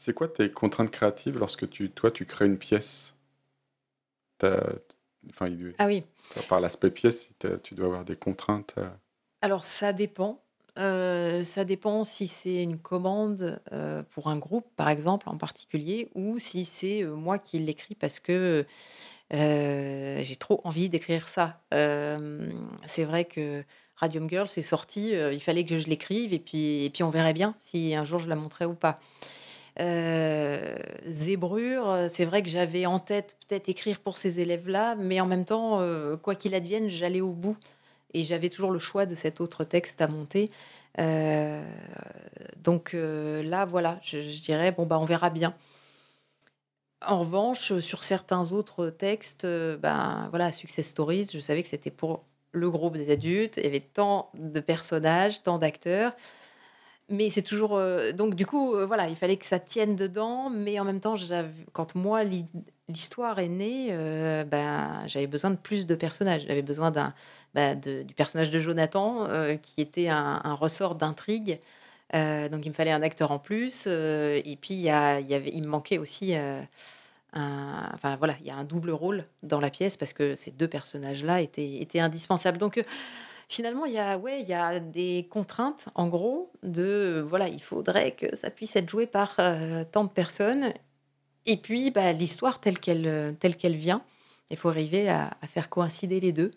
c'est 0.05 0.15
quoi 0.15 0.29
tes 0.29 0.51
contraintes 0.51 0.91
créatives 0.91 1.39
lorsque 1.39 1.69
tu, 1.69 1.91
toi, 1.91 2.11
tu 2.11 2.27
crées 2.27 2.47
une 2.47 2.59
pièce? 2.59 3.15
Enfin, 4.43 5.47
Ah 5.79 5.87
oui. 5.87 6.05
Par 6.49 6.61
l'aspect 6.61 6.91
pièce, 6.91 7.33
tu 7.63 7.75
dois 7.75 7.87
avoir 7.87 8.05
des 8.05 8.17
contraintes. 8.17 8.75
Euh. 8.77 8.89
Alors, 9.41 9.65
ça 9.65 9.95
dépend. 9.95 10.43
ça 10.77 11.65
dépend 11.65 12.05
si 12.05 12.29
c'est 12.29 12.63
une 12.63 12.79
commande 12.79 13.61
pour 14.11 14.29
un 14.29 14.37
groupe, 14.37 14.67
par 14.77 14.91
exemple, 14.91 15.29
en 15.31 15.39
particulier, 15.39 16.11
ou 16.15 16.39
si 16.39 16.67
c'est 16.67 17.03
moi 17.05 17.39
qui 17.39 17.59
l'écris 17.59 17.95
parce 17.95 18.21
que 18.21 18.67
euh, 19.33 20.21
j'ai 20.23 20.37
trop 20.37 20.61
envie 20.65 20.89
d'écrire 20.89 21.29
ça. 21.29 21.61
Euh, 21.73 22.51
c'est 22.87 23.05
vrai 23.05 23.25
que 23.25 23.65
Radium 23.97 24.29
Girl, 24.29 24.49
c'est 24.49 24.63
sorti, 24.63 25.15
euh, 25.15 25.33
il 25.33 25.41
fallait 25.41 25.65
que 25.65 25.79
je 25.79 25.87
l'écrive 25.87 26.33
et 26.33 26.39
puis, 26.39 26.85
et 26.85 26.91
puis 26.91 27.03
on 27.03 27.11
verrait 27.11 27.33
bien 27.33 27.55
si 27.59 27.95
un 27.95 28.05
jour 28.05 28.19
je 28.19 28.29
la 28.29 28.37
montrais 28.37 28.65
ou 28.67 28.75
pas. 28.75 28.97
Zébrure, 31.07 32.07
c'est 32.09 32.25
vrai 32.25 32.43
que 32.43 32.49
j'avais 32.49 32.87
en 32.87 32.99
tête 32.99 33.37
peut-être 33.49 33.69
écrire 33.69 34.01
pour 34.01 34.17
ces 34.17 34.41
élèves-là, 34.41 34.95
mais 34.97 35.21
en 35.21 35.27
même 35.27 35.45
temps, 35.45 35.81
quoi 36.23 36.35
qu'il 36.35 36.55
advienne, 36.55 36.89
j'allais 36.89 37.21
au 37.21 37.33
bout 37.33 37.57
et 38.13 38.23
j'avais 38.23 38.51
toujours 38.51 38.71
le 38.71 38.79
choix 38.79 39.07
de 39.07 39.15
cet 39.15 39.41
autre 39.41 39.65
texte 39.65 40.01
à 40.01 40.09
monter. 40.09 40.51
donc 42.63 42.95
là, 42.95 43.65
voilà, 43.65 43.99
je, 44.03 44.19
dirais, 44.41 44.73
bon, 44.73 44.87
bah, 44.87 44.99
on 45.01 45.05
verra 45.05 45.31
bien. 45.31 45.55
En 47.07 47.21
revanche, 47.21 47.79
sur 47.81 48.03
certains 48.03 48.53
autres 48.53 48.89
textes, 48.89 49.45
euh, 49.45 49.77
ben 49.77 50.29
voilà, 50.31 50.53
Success 50.53 50.87
Stories, 50.87 51.29
je 51.33 51.39
savais 51.39 51.63
que 51.63 51.69
c'était 51.69 51.91
pour 51.91 52.25
le 52.53 52.71
groupe 52.71 52.97
des 52.97 53.11
adultes. 53.13 53.57
Il 53.59 53.65
y 53.65 53.67
avait 53.67 53.81
tant 53.81 54.31
de 54.35 54.61
personnages, 54.61 55.43
tant 55.43 55.59
d'acteurs. 55.59 56.15
Mais 57.11 57.29
c'est 57.31 57.43
toujours. 57.43 57.77
Euh, 57.77 58.13
donc, 58.13 58.35
du 58.35 58.47
coup, 58.47 58.75
euh, 58.75 58.87
voilà, 58.87 59.09
il 59.09 59.17
fallait 59.17 59.37
que 59.37 59.47
ça 59.47 59.59
tienne 59.59 59.97
dedans. 59.97 60.51
Mais 60.51 60.81
en 60.81 60.85
même 60.85 61.01
temps, 61.01 61.17
quand 61.73 61.95
moi, 61.95 62.25
l'histoire 62.25 63.39
est 63.39 63.49
née, 63.49 63.91
ben, 64.47 65.03
j'avais 65.07 65.27
besoin 65.27 65.51
de 65.51 65.57
plus 65.57 65.87
de 65.87 65.95
personnages. 65.95 66.45
J'avais 66.47 66.63
besoin 66.63 66.93
ben, 67.55 67.79
du 67.81 68.15
personnage 68.15 68.51
de 68.51 68.59
Jonathan, 68.59 69.29
qui 69.63 69.81
était 69.81 70.09
un, 70.09 70.55
ressort 70.55 70.95
d'intrigue. 70.95 71.61
donc, 72.13 72.65
il 72.65 72.69
me 72.69 72.75
fallait 72.75 72.93
un 72.93 73.03
acteur 73.03 73.31
en 73.31 73.39
plus. 73.39 73.87
et 73.87 74.59
puis, 74.61 74.87
il, 74.87 75.63
me 75.63 75.69
manquait 75.69 75.99
aussi 75.99 76.35
enfin 77.35 78.17
voilà, 78.17 78.35
il 78.41 78.47
y 78.47 78.51
a 78.51 78.57
un 78.57 78.65
double 78.65 78.91
rôle 78.91 79.25
dans 79.43 79.61
la 79.61 79.71
pièce 79.71 79.97
parce 79.97 80.13
que 80.13 80.35
ces 80.35 80.51
deux 80.51 80.69
personnages-là 80.69 81.41
étaient, 81.41 81.81
étaient 81.81 82.01
indispensables. 82.01 82.59
Donc 82.59 82.79
euh, 82.79 82.83
finalement, 83.49 83.85
il 83.87 83.93
y 83.93 83.99
a 83.99 84.19
ouais, 84.19 84.43
y 84.43 84.55
a 84.55 84.81
des 84.81 85.29
contraintes 85.31 85.89
en 85.95 86.09
gros 86.09 86.53
de 86.63 87.25
voilà, 87.27 87.49
il 87.49 87.63
faudrait 87.63 88.13
que 88.13 88.35
ça 88.37 88.51
puisse 88.51 88.77
être 88.77 88.89
joué 88.89 89.07
par 89.07 89.37
euh, 89.39 89.85
tant 89.91 90.05
de 90.05 90.11
personnes. 90.11 90.73
Et 91.47 91.57
puis 91.57 91.91
bah, 91.91 92.13
l'histoire 92.13 92.61
telle 92.61 92.79
qu'elle 92.79 93.37
telle 93.41 93.57
qu'elle 93.57 93.77
vient, 93.77 94.03
il 94.51 94.57
faut 94.57 94.69
arriver 94.69 95.09
à, 95.09 95.31
faire 95.47 95.69
coïncider 95.69 96.21
les 96.21 96.33
deux. 96.33 96.51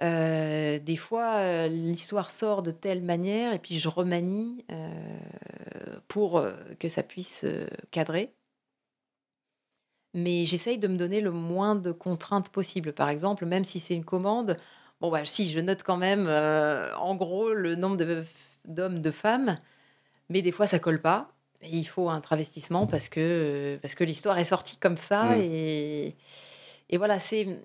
Euh, 0.00 0.78
des 0.78 0.96
fois, 0.96 1.68
l'histoire 1.68 2.30
sort 2.30 2.62
de 2.62 2.70
telle 2.70 3.02
manière 3.02 3.52
et 3.52 3.58
puis 3.58 3.78
je 3.78 3.88
remanie 3.88 4.64
pour 6.08 6.44
que 6.78 6.88
ça 6.88 7.02
puisse 7.02 7.44
cadrer 7.90 8.32
mais 10.14 10.44
j'essaye 10.44 10.78
de 10.78 10.88
me 10.88 10.96
donner 10.96 11.20
le 11.20 11.30
moins 11.30 11.74
de 11.76 11.92
contraintes 11.92 12.50
possible. 12.50 12.92
Par 12.92 13.08
exemple, 13.08 13.46
même 13.46 13.64
si 13.64 13.80
c'est 13.80 13.94
une 13.94 14.04
commande, 14.04 14.56
bon, 15.00 15.10
bah, 15.10 15.24
si, 15.24 15.50
je 15.50 15.60
note 15.60 15.82
quand 15.82 15.96
même, 15.96 16.26
euh, 16.28 16.94
en 16.96 17.14
gros, 17.14 17.52
le 17.52 17.74
nombre 17.74 17.96
d'hommes, 18.64 19.00
de 19.00 19.10
femmes, 19.10 19.58
mais 20.28 20.42
des 20.42 20.52
fois, 20.52 20.66
ça 20.66 20.78
colle 20.78 21.00
pas. 21.00 21.32
Et 21.62 21.76
il 21.76 21.84
faut 21.84 22.08
un 22.08 22.20
travestissement 22.20 22.86
parce 22.86 23.08
que, 23.08 23.78
parce 23.82 23.94
que 23.94 24.04
l'histoire 24.04 24.38
est 24.38 24.44
sortie 24.44 24.76
comme 24.76 24.96
ça. 24.96 25.36
Et, 25.38 26.14
et 26.88 26.96
voilà, 26.98 27.18
c'est, 27.18 27.60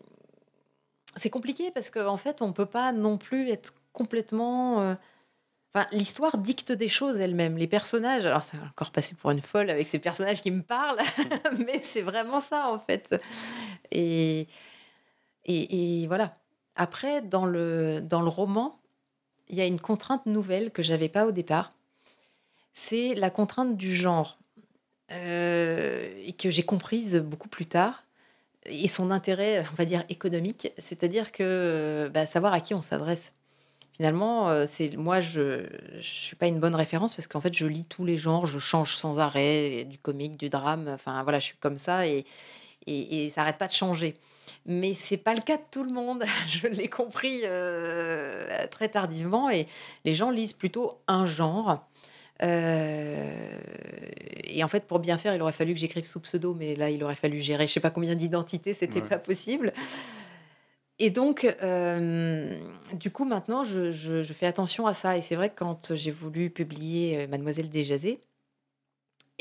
c'est 1.15 1.29
compliqué 1.29 1.69
parce 1.71 1.89
qu'en 1.91 2.07
en 2.07 2.17
fait, 2.17 2.41
on 2.41 2.53
peut 2.53 2.65
pas 2.65 2.91
non 2.91 3.17
plus 3.17 3.49
être 3.49 3.73
complètement... 3.91 4.81
Euh, 4.81 4.95
l'histoire 5.91 6.37
dicte 6.37 6.71
des 6.71 6.87
choses 6.87 7.19
elle-même. 7.19 7.57
Les 7.57 7.67
personnages, 7.67 8.25
alors 8.25 8.43
c'est 8.43 8.57
encore 8.57 8.91
passé 8.91 9.15
pour 9.15 9.31
une 9.31 9.41
folle 9.41 9.69
avec 9.69 9.87
ces 9.87 9.99
personnages 9.99 10.41
qui 10.41 10.51
me 10.51 10.61
parlent, 10.61 10.99
mais 11.57 11.81
c'est 11.81 12.01
vraiment 12.01 12.41
ça 12.41 12.69
en 12.69 12.79
fait. 12.79 13.15
Et, 13.91 14.47
et, 15.45 16.05
voilà. 16.07 16.33
Après, 16.75 17.21
dans 17.21 17.45
le, 17.45 18.01
dans 18.01 18.21
le 18.21 18.29
roman, 18.29 18.79
il 19.49 19.57
y 19.57 19.61
a 19.61 19.65
une 19.65 19.79
contrainte 19.79 20.25
nouvelle 20.25 20.71
que 20.71 20.81
j'avais 20.81 21.09
pas 21.09 21.25
au 21.25 21.31
départ. 21.31 21.69
C'est 22.73 23.13
la 23.15 23.29
contrainte 23.29 23.77
du 23.77 23.95
genre 23.95 24.39
euh, 25.11 26.31
que 26.37 26.49
j'ai 26.49 26.63
comprise 26.63 27.17
beaucoup 27.17 27.49
plus 27.49 27.67
tard 27.67 28.03
et 28.65 28.87
son 28.87 29.11
intérêt, 29.11 29.65
on 29.71 29.75
va 29.75 29.85
dire 29.85 30.03
économique, 30.09 30.71
c'est-à-dire 30.77 31.31
que 31.31 32.09
bah, 32.13 32.25
savoir 32.25 32.53
à 32.53 32.61
qui 32.61 32.73
on 32.73 32.81
s'adresse 32.81 33.33
finalement, 33.93 34.49
euh, 34.49 34.65
c'est 34.67 34.95
moi, 34.97 35.19
je 35.19 35.67
ne 35.95 36.01
suis 36.01 36.35
pas 36.35 36.47
une 36.47 36.59
bonne 36.59 36.75
référence 36.75 37.13
parce 37.13 37.27
qu'en 37.27 37.41
fait, 37.41 37.53
je 37.53 37.65
lis 37.65 37.85
tous 37.85 38.05
les 38.05 38.17
genres, 38.17 38.45
je 38.45 38.59
change 38.59 38.95
sans 38.95 39.19
arrêt, 39.19 39.85
du 39.85 39.97
comique, 39.97 40.37
du 40.37 40.49
drame. 40.49 40.89
Enfin, 40.89 41.23
voilà, 41.23 41.39
je 41.39 41.45
suis 41.45 41.57
comme 41.57 41.77
ça 41.77 42.07
et, 42.07 42.25
et, 42.87 43.29
ça 43.29 43.41
n'arrête 43.41 43.57
pas 43.57 43.67
de 43.67 43.73
changer. 43.73 44.13
Mais 44.65 44.93
c'est 44.93 45.17
pas 45.17 45.33
le 45.33 45.41
cas 45.41 45.57
de 45.57 45.63
tout 45.71 45.83
le 45.83 45.91
monde. 45.91 46.23
Je 46.47 46.67
l'ai 46.67 46.89
compris 46.89 47.41
euh, 47.43 48.67
très 48.69 48.89
tardivement 48.89 49.49
et 49.49 49.67
les 50.05 50.13
gens 50.13 50.31
lisent 50.31 50.53
plutôt 50.53 51.01
un 51.07 51.25
genre. 51.25 51.85
Euh, 52.41 53.59
et 54.43 54.63
en 54.63 54.67
fait, 54.67 54.85
pour 54.85 54.99
bien 54.99 55.17
faire, 55.17 55.35
il 55.35 55.41
aurait 55.41 55.51
fallu 55.51 55.73
que 55.73 55.79
j'écrive 55.79 56.05
sous 56.05 56.19
pseudo, 56.19 56.55
mais 56.57 56.75
là, 56.75 56.89
il 56.89 57.03
aurait 57.03 57.15
fallu 57.15 57.41
gérer 57.41 57.67
je 57.67 57.73
sais 57.73 57.79
pas 57.79 57.91
combien 57.91 58.15
d'identités, 58.15 58.73
c'était 58.73 59.01
pas 59.01 59.17
possible. 59.17 59.71
Et 60.99 61.09
donc, 61.09 61.45
hem, 61.61 62.57
du 62.93 63.11
coup, 63.11 63.25
maintenant, 63.25 63.63
je 63.63 63.91
je 63.91 64.21
je 64.21 64.33
fais 64.33 64.45
attention 64.45 64.87
à 64.87 64.93
ça 64.93 65.17
et 65.17 65.21
c'est 65.21 65.35
vrai 65.35 65.49
que 65.49 65.55
quand 65.55 65.95
j'ai 65.95 66.11
voulu 66.11 66.49
publier, 66.49 67.27
Mademoiselle 67.27 67.69
Déjazet 67.69 68.19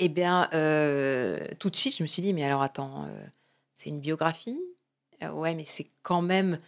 et 0.03 0.09
bien, 0.09 0.49
heu, 0.53 1.39
tout 1.61 1.71
de 1.71 1.77
suite, 1.77 1.97
je 1.97 2.03
me 2.03 2.09
suis 2.09 2.23
dit: 2.23 2.33
«Mais 2.33 2.43
alors 2.43 2.61
attends, 2.61 3.05
heu, 3.07 3.23
c'est 3.77 3.89
une 3.89 4.01
biographie? 4.01 4.61
Heu, 5.23 5.31
ouais, 5.31 5.55
mais 5.55 5.63
c'est 5.63 5.87
quand 6.03 6.23
même 6.23 6.59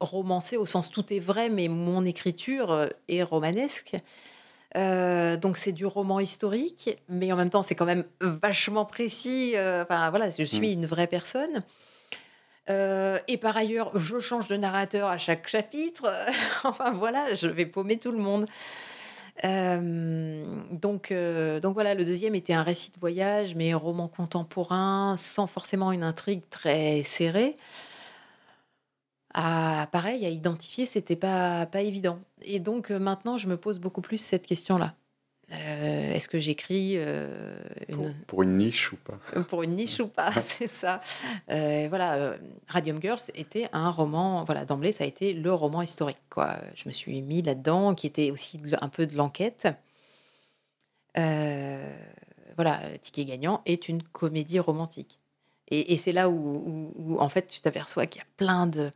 romancé 0.00 0.56
au 0.56 0.66
sens 0.66 0.90
tout 0.90 1.12
est 1.12 1.20
vrai, 1.20 1.50
mais 1.50 1.68
mon 1.68 2.04
écriture, 2.04 2.88
est 3.08 3.22
romanesque». 3.22 3.94
Donc 4.74 5.56
c'est 5.56 5.70
du 5.70 5.86
roman 5.86 6.18
historique, 6.18 6.98
mais 7.08 7.30
en 7.32 7.36
même 7.36 7.50
temps, 7.50 7.62
c'est 7.62 7.76
quand 7.76 7.84
même 7.84 8.04
vachement 8.20 8.84
précis, 8.84 9.54
enfin 9.56 10.10
voilà, 10.10 10.30
je 10.30 10.42
suis 10.42 10.72
une 10.72 10.84
vraie 10.86 11.06
personne. 11.06 11.62
Et 12.68 13.38
par 13.40 13.56
ailleurs, 13.56 13.96
je 13.96 14.18
change 14.18 14.48
de 14.48 14.56
narrateur 14.56 15.08
à 15.08 15.16
chaque 15.16 15.46
chapitre, 15.46 16.12
enfin 16.64 16.90
voilà, 16.90 17.34
je 17.34 17.46
vais 17.46 17.66
paumer 17.66 17.98
tout 17.98 18.10
le 18.10 18.18
monde. 18.18 18.48
Donc 19.42 21.12
voilà, 21.74 21.94
le 21.94 22.04
deuxième 22.04 22.34
était 22.34 22.52
un 22.54 22.62
récit 22.62 22.90
de 22.92 22.98
voyage, 22.98 23.54
mais 23.54 23.74
roman 23.74 24.08
contemporain, 24.08 25.16
sans 25.16 25.46
forcément 25.46 25.92
une 25.92 26.02
intrigue 26.04 26.42
très 26.50 27.02
serrée. 27.04 27.56
Ah, 29.34 29.88
pareil, 29.92 30.24
à 30.26 30.28
identifier, 30.30 30.86
c'était 30.86 31.16
pas 31.16 31.66
pas 31.66 31.82
évident 31.82 32.20
et 32.42 32.60
donc 32.60 32.90
maintenant, 32.90 33.36
je 33.36 33.48
me 33.48 33.56
pose 33.56 33.78
beaucoup 33.80 34.00
plus 34.00 34.18
cette 34.18 34.46
question-là. 34.46 34.94
Heu, 35.52 35.54
est-ce 36.14 36.28
que 36.28 36.38
j'écris, 36.38 36.96
heu, 36.96 37.28
Pour, 37.92 38.06
une 38.06 38.14
pour 38.26 38.42
une 38.42 38.56
niche 38.56 38.92
ou 38.92 38.96
pas? 38.96 39.18
Pour 39.48 39.62
une 39.62 39.72
niche 39.72 40.00
ou 40.00 40.08
pas? 40.08 40.32
C'est 40.42 40.66
ça. 40.66 41.00
Voilà, 41.48 42.36
Radium 42.68 43.00
Girls 43.00 43.20
était 43.34 43.68
un 43.72 43.90
roman 43.90 44.44
voilà, 44.44 44.64
d'emblée, 44.64 44.92
ça 44.92 45.04
a 45.04 45.06
été 45.06 45.32
le 45.32 45.52
roman 45.52 45.82
historique, 45.82 46.22
quoi. 46.30 46.56
Je 46.74 46.88
me 46.88 46.92
suis 46.92 47.20
mis 47.22 47.42
là-dedans, 47.42 47.94
qui 47.94 48.06
était 48.06 48.30
aussi 48.30 48.60
un 48.80 48.88
peu 48.88 49.06
de 49.06 49.16
l'enquête. 49.16 49.68
Voilà, 51.14 52.80
Ticket 53.02 53.24
gagnant 53.24 53.62
est 53.66 53.88
une 53.88 54.02
comédie 54.02 54.60
romantique 54.60 55.18
et 55.70 55.96
c'est 55.96 56.12
là 56.12 56.28
où 56.28 57.16
en 57.18 57.28
fait, 57.28 57.46
tu 57.46 57.60
t'aperçois 57.60 58.06
qu'il 58.06 58.20
y 58.20 58.24
a 58.24 58.28
plein 58.36 58.66
de 58.66 58.90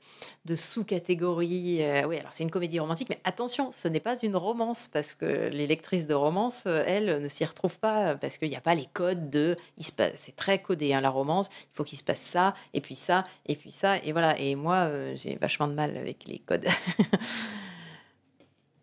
sous-catégories, 0.55 1.83
heu, 1.83 2.07
oui, 2.07 2.19
alors 2.19 2.33
c'est 2.33 2.43
une 2.43 2.51
comédie 2.51 2.79
romantique, 2.79 3.09
mais 3.09 3.21
attention, 3.25 3.71
ce 3.73 3.89
n'est 3.89 4.01
pas 4.01 4.19
une 4.19 4.37
romance 4.37 4.89
parce 4.89 5.15
que 5.15 5.49
les 5.51 5.67
lectrices 5.67 6.07
de 6.07 6.15
romance, 6.15 6.67
heu, 6.67 6.83
elles, 6.87 7.23
ne 7.23 7.29
s'y 7.29 7.45
retrouvent 7.45 7.79
pas, 7.79 8.17
parce 8.17 8.39
qu'il 8.39 8.49
y 8.49 8.57
a 8.57 8.61
pas 8.61 8.75
les 8.75 8.87
codes 8.87 9.31
de 9.31 9.57
c'est 9.79 10.37
très 10.37 10.61
codé, 10.61 10.93
hein, 10.93 11.01
la 11.01 11.11
romance. 11.11 11.49
Il 11.53 11.77
faut 11.77 11.85
qu'il 11.85 11.99
se 11.99 12.05
passe 12.05 12.21
ça 12.21 12.55
et 12.75 12.81
puis 12.81 12.97
ça 12.97 13.25
et 13.47 13.57
puis 13.57 13.71
ça 13.71 13.99
et 13.99 14.13
voilà 14.13 14.39
et 14.39 14.55
moi, 14.55 14.89
heu, 14.89 15.15
j'ai 15.17 15.37
vachement 15.37 15.69
de 15.69 15.75
mal 15.75 15.97
avec 15.97 16.25
les 16.27 16.39
codes. 16.39 16.67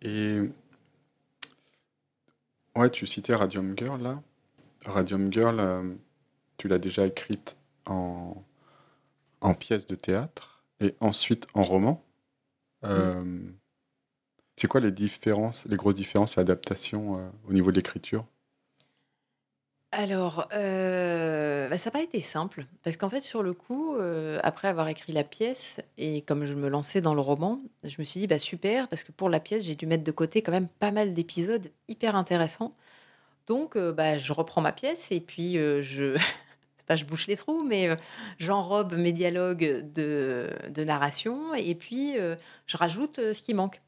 Et 0.02 0.40
ouais, 2.76 2.92
tu 2.92 3.08
citais 3.08 3.34
Radium 3.34 3.74
Girl 3.76 4.00
là. 4.04 4.22
Radium 4.86 5.34
Girl, 5.34 5.60
euh, 5.60 5.96
tu 6.58 6.68
l'as 6.68 6.78
déjà 6.78 7.08
écrite 7.08 7.58
en, 7.86 8.44
pièce 9.60 9.86
de 9.86 9.96
théâtre 9.96 10.64
et 10.80 10.96
ensuite 11.00 11.48
en 11.54 11.64
roman. 11.64 12.04
Euh, 12.84 13.24
c'est 14.58 14.68
quoi 14.68 14.82
les 14.82 14.92
différences, 14.92 15.66
les 15.66 15.76
grosses 15.76 15.96
différences 15.96 16.38
et 16.38 16.42
adaptations 16.42 17.18
euh, 17.20 17.30
au 17.48 17.54
niveau 17.54 17.72
de 17.72 17.78
l'écriture? 17.78 18.26
Alors, 19.92 20.48
heu, 20.54 21.68
bah, 21.70 21.78
ça 21.78 21.86
n'a 21.86 21.92
pas 21.92 22.02
été 22.02 22.20
simple 22.20 22.66
parce 22.84 22.98
qu'en 22.98 23.10
fait, 23.10 23.22
sur 23.22 23.44
le 23.44 23.54
coup, 23.54 23.96
après 24.44 24.68
avoir 24.68 24.90
écrit 24.90 25.14
la 25.14 25.24
pièce 25.24 25.78
et 25.98 26.22
comme 26.22 26.46
je 26.46 26.54
me 26.54 26.68
lançais 26.68 27.00
dans 27.00 27.14
le 27.14 27.22
roman, 27.22 27.62
je 27.84 27.96
me 28.00 28.04
suis 28.04 28.20
dit: 28.20 28.28
«Bah, 28.28 28.40
super» 28.40 28.90
parce 28.90 29.06
que 29.06 29.14
pour 29.14 29.30
la 29.30 29.40
pièce, 29.40 29.64
j'ai 29.64 29.76
dû 29.76 29.86
mettre 29.88 30.04
de 30.04 30.12
côté 30.12 30.42
quand 30.42 30.52
même 30.52 30.68
pas 30.68 30.92
mal 30.92 31.14
d'épisodes 31.14 31.72
hyper 31.88 32.18
intéressants. 32.18 32.74
Donc, 33.48 33.78
bah, 33.78 34.18
je 34.18 34.34
reprends 34.34 34.62
ma 34.62 34.74
pièce 34.74 35.08
et 35.12 35.22
puis, 35.22 35.54
je 35.56 36.18
pas 36.86 36.96
je 36.96 37.06
bouche 37.06 37.28
les 37.28 37.36
trous, 37.38 37.64
mais, 37.64 37.88
heu, 37.90 37.96
j'enrobe 38.40 38.94
mes 38.96 39.12
dialogues 39.12 39.84
de 39.94 40.84
narration 40.84 41.54
et 41.56 41.76
puis, 41.76 42.18
heu, 42.18 42.38
je 42.68 42.78
rajoute, 42.78 43.20
heu, 43.20 43.34
ce 43.34 43.42
qui 43.42 43.54
manque. 43.54 43.82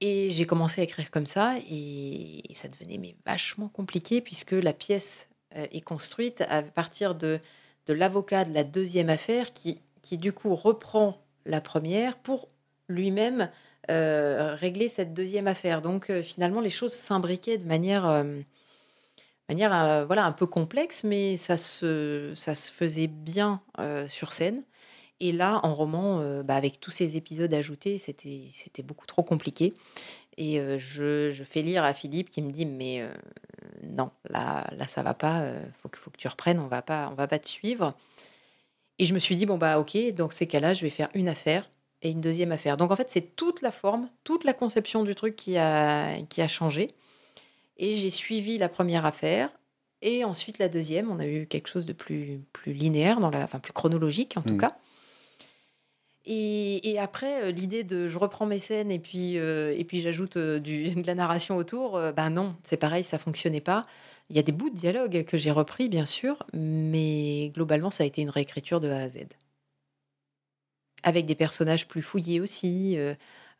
Et 0.00 0.30
j'ai 0.30 0.46
commencé 0.46 0.80
à 0.82 0.84
écrire 0.84 1.10
comme 1.10 1.24
ça 1.26 1.54
et 1.70 2.42
ça 2.52 2.68
devenait 2.68 2.98
mais 2.98 3.16
vachement 3.24 3.68
compliqué 3.68 4.20
puisque 4.20 4.52
la 4.52 4.72
pièce, 4.74 5.28
est 5.52 5.80
construite 5.80 6.42
à 6.50 6.62
partir 6.62 7.14
de 7.14 7.40
de 7.86 7.92
l'avocat 7.94 8.44
de 8.44 8.52
la 8.52 8.62
deuxième 8.64 9.08
affaire 9.08 9.52
qui 9.54 9.80
qui 10.02 10.18
du 10.18 10.32
coup 10.32 10.54
reprend 10.54 11.22
la 11.46 11.60
première 11.62 12.18
pour 12.18 12.48
lui-même, 12.88 13.50
régler 13.88 14.88
cette 14.90 15.14
deuxième 15.14 15.46
affaire. 15.46 15.80
Donc 15.82 16.12
finalement 16.22 16.60
les 16.60 16.68
choses 16.70 16.92
s'imbriquaient 16.92 17.56
de 17.58 17.64
manière, 17.66 18.22
manière, 19.48 19.72
heu, 19.74 20.04
voilà 20.06 20.24
un 20.26 20.32
peu 20.32 20.46
complexe 20.46 21.04
mais 21.04 21.36
ça 21.36 21.56
se 21.56 22.32
ça 22.34 22.54
se 22.54 22.70
faisait 22.72 23.06
bien, 23.08 23.62
heu, 23.80 24.06
sur 24.08 24.32
scène. 24.32 24.64
Et 25.20 25.32
là 25.32 25.60
en 25.64 25.74
roman, 25.74 26.20
heu, 26.22 26.42
bah, 26.44 26.56
avec 26.56 26.80
tous 26.80 26.92
ces 26.92 27.16
épisodes 27.18 27.52
ajoutés, 27.54 27.98
c'était 27.98 28.50
c'était 28.54 28.82
beaucoup 28.84 29.06
trop 29.06 29.22
compliqué. 29.24 29.74
Et 30.38 30.60
je 30.78 31.30
je 31.32 31.44
fais 31.44 31.62
lire 31.62 31.84
à 31.84 31.94
Philippe 31.94 32.30
qui 32.30 32.42
me 32.42 32.52
dit: 32.52 32.66
«Mais 32.66 33.02
non, 33.84 34.10
là 34.30 34.66
là 34.76 34.88
ça 34.88 35.02
va 35.02 35.14
pas, 35.14 35.44
faut 35.82 35.88
que 35.90 35.98
faut 35.98 36.10
que 36.10 36.18
tu 36.18 36.28
reprennes, 36.28 36.60
on 36.60 36.68
va 36.68 36.82
pas 36.82 37.08
on 37.12 37.14
va 37.16 37.28
pas 37.28 37.38
te 37.40 37.48
suivre» 37.48 37.94
et 38.98 39.04
je 39.04 39.14
me 39.14 39.18
suis 39.18 39.36
dit: 39.36 39.46
«Bon 39.46 39.58
bah 39.58 39.78
OK, 39.78 39.96
dans 40.14 40.30
ces 40.30 40.46
cas-là, 40.46 40.74
je 40.74 40.82
vais 40.82 40.90
faire 40.90 41.08
une 41.14 41.28
affaire 41.28 41.68
et 42.02 42.10
une 42.10 42.20
deuxième 42.20 42.52
affaire». 42.52 42.76
Donc 42.76 42.90
en 42.90 42.96
fait, 42.96 43.10
c'est 43.10 43.36
toute 43.36 43.62
la 43.62 43.70
forme, 43.70 44.08
toute 44.24 44.44
la 44.44 44.52
conception 44.54 45.04
du 45.04 45.14
truc 45.14 45.36
qui 45.36 45.58
a 45.58 46.16
qui 46.28 46.40
a 46.42 46.48
changé 46.48 46.88
et 47.76 47.96
j'ai 47.96 48.10
suivi 48.10 48.58
la 48.58 48.68
première 48.68 49.04
affaire 49.06 49.50
et 50.02 50.24
ensuite 50.24 50.58
la 50.58 50.68
deuxième. 50.68 51.10
On 51.10 51.18
a 51.20 51.26
eu 51.26 51.46
quelque 51.46 51.68
chose 51.68 51.86
de 51.86 51.92
plus 51.92 52.40
plus 52.52 52.72
linéaire 52.72 53.20
dans 53.20 53.30
la 53.30 53.44
enfin 53.44 53.58
plus 53.60 53.72
chronologique 53.72 54.36
en 54.36 54.42
tout 54.42 54.54
Hmm. 54.54 54.58
cas. 54.58 54.76
Et 56.24 56.90
et 56.90 56.98
après, 56.98 57.48
heu, 57.48 57.50
l'idée 57.52 57.84
de 57.84 58.08
je 58.08 58.18
reprends 58.18 58.46
mes 58.46 58.58
scènes 58.58 58.90
et 58.90 58.98
puis, 58.98 59.38
heu 59.38 59.72
et 59.78 59.84
puis 59.84 60.00
j'ajoute, 60.00 60.36
du 60.38 60.90
de 60.94 61.06
la 61.06 61.14
narration 61.14 61.56
autour, 61.56 62.00
bah, 62.16 62.30
non, 62.30 62.56
c'est 62.64 62.76
pareil, 62.76 63.04
ça 63.04 63.18
fonctionnait 63.18 63.60
pas. 63.60 63.82
Il 64.30 64.36
y 64.36 64.38
a 64.38 64.42
des 64.42 64.52
bouts 64.52 64.70
de 64.70 64.76
dialogue 64.76 65.24
que 65.24 65.36
j'ai 65.38 65.50
repris 65.52 65.88
bien 65.88 66.04
sûr, 66.06 66.42
mais 66.52 67.50
globalement, 67.54 67.90
ça 67.92 68.02
a 68.04 68.06
été 68.06 68.22
une 68.22 68.30
réécriture 68.30 68.80
de 68.80 68.88
A 68.90 68.98
à 69.02 69.08
Z. 69.08 69.18
Avec 71.02 71.26
des 71.26 71.34
personnages 71.36 71.86
plus 71.86 72.02
fouillés 72.02 72.40
aussi. 72.40 72.98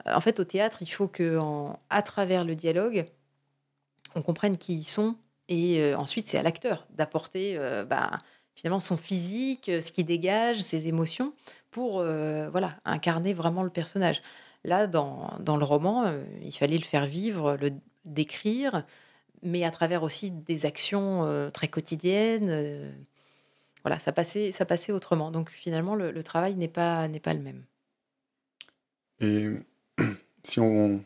En 0.07 0.21
fait, 0.21 0.41
au 0.41 0.45
théâtre, 0.45 0.79
il 0.83 0.87
faut 0.91 1.09
qu'en 1.09 1.79
à 1.91 2.03
travers 2.03 2.45
le 2.45 2.57
dialogue, 2.57 3.05
on 4.17 4.23
comprenne 4.23 4.59
qui 4.59 4.75
ils 4.75 4.89
sont 4.89 5.17
et 5.49 5.81
heu, 5.81 5.97
ensuite 5.97 6.29
c'est 6.29 6.39
à 6.39 6.43
l'acteur 6.43 6.87
d'apporter, 6.91 7.57
heu, 7.57 7.85
bah, 7.85 8.19
finalement 8.55 8.81
son 8.81 8.97
physique, 8.97 9.69
heu, 9.69 9.81
ce 9.81 9.93
qu'il 9.93 10.07
dégage, 10.07 10.61
ses 10.61 10.89
émotions 10.89 11.33
pour, 11.71 12.03
voilà, 12.03 12.77
incarner 12.87 13.35
vraiment 13.35 13.63
le 13.63 13.69
personnage. 13.69 14.23
Là, 14.65 14.87
dans 14.87 15.31
dans 15.41 15.59
le 15.59 15.65
roman, 15.65 16.11
il 16.43 16.53
fallait 16.53 16.79
le 16.79 16.85
faire 16.85 17.07
vivre, 17.07 17.59
le 17.61 17.71
décrire, 18.07 18.87
mais 19.43 19.63
à 19.63 19.71
travers 19.71 20.03
aussi 20.03 20.31
des 20.31 20.65
actions, 20.65 21.51
très 21.53 21.69
quotidiennes, 21.69 22.95
voilà, 23.85 23.99
ça 23.99 24.13
passait 24.13 24.53
ça 24.53 24.65
passait 24.65 24.93
autrement. 24.93 25.31
Donc 25.31 25.51
finalement 25.51 25.95
le 25.97 26.23
travail 26.23 26.55
n'est 26.55 26.67
pas 26.67 27.09
n'est 27.09 27.21
pas 27.21 27.35
le 27.35 27.41
même. 27.41 27.63
Et 29.21 29.49
si 30.43 30.61
on, 30.61 31.03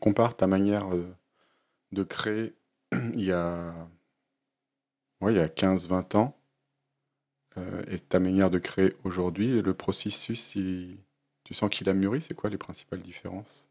compare 0.00 0.36
ta 0.36 0.46
manière 0.46 0.94
euh, 0.94 1.06
de 1.96 2.04
créer 2.04 2.54
il 3.14 3.24
y 3.24 3.32
a, 3.32 3.88
ouais, 5.20 5.34
il 5.34 5.36
y 5.36 5.40
a 5.40 5.48
15-20 5.50 6.14
ans. 6.14 6.38
Euh, 7.58 7.82
et 7.88 7.98
ta 8.00 8.18
manière 8.18 8.50
de 8.50 8.58
créer 8.58 8.94
aujourd'hui, 9.04 9.60
le 9.60 9.74
processus, 9.74 10.54
il- 10.54 10.96
tu 11.44 11.52
sens 11.54 11.68
qu'il 11.70 11.88
a 11.88 11.92
mûri, 11.92 12.22
c'est 12.22 12.34
quoi 12.34 12.48
les 12.50 12.56
principales 12.58 13.02
différences? 13.02 13.66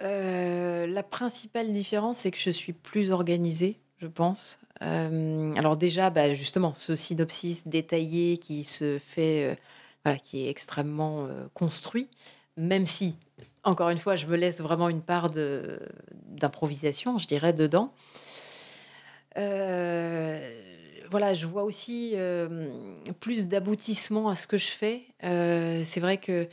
Heu, 0.00 0.86
la 0.86 1.02
principale 1.02 1.72
différence, 1.72 2.18
c'est 2.18 2.30
que 2.30 2.38
je 2.38 2.50
suis 2.50 2.72
plus 2.72 3.10
organisée, 3.10 3.78
je 3.98 4.06
pense. 4.06 4.58
Hem, 4.80 5.54
alors 5.56 5.76
déjà, 5.76 6.10
bah, 6.10 6.34
justement, 6.34 6.74
ce 6.74 6.96
synopsis 6.96 7.66
détaillé 7.68 8.38
qui 8.38 8.64
se 8.64 8.98
fait, 8.98 9.58
voilà, 10.04 10.18
qui 10.18 10.46
est 10.46 10.50
extrêmement, 10.50 11.28
construit, 11.54 12.08
même 12.56 12.86
si, 12.86 13.16
encore 13.64 13.90
une 13.90 13.98
fois, 13.98 14.16
je 14.16 14.26
me 14.26 14.36
laisse 14.36 14.60
vraiment 14.60 14.88
une 14.88 15.02
part 15.02 15.30
d'improvisation, 15.30 17.18
je 17.18 17.26
dirais, 17.26 17.52
dedans. 17.52 17.92
Heu, 19.38 20.38
voilà, 21.10 21.34
je 21.34 21.46
vois 21.46 21.64
aussi, 21.64 22.14
hem, 22.14 22.70
plus 23.20 23.48
d'aboutissement 23.48 24.28
à 24.28 24.36
ce 24.36 24.46
que 24.46 24.56
je 24.56 24.68
fais. 24.68 25.02
Heu, 25.24 25.82
c'est 25.84 26.00
vrai 26.00 26.16
que 26.18 26.48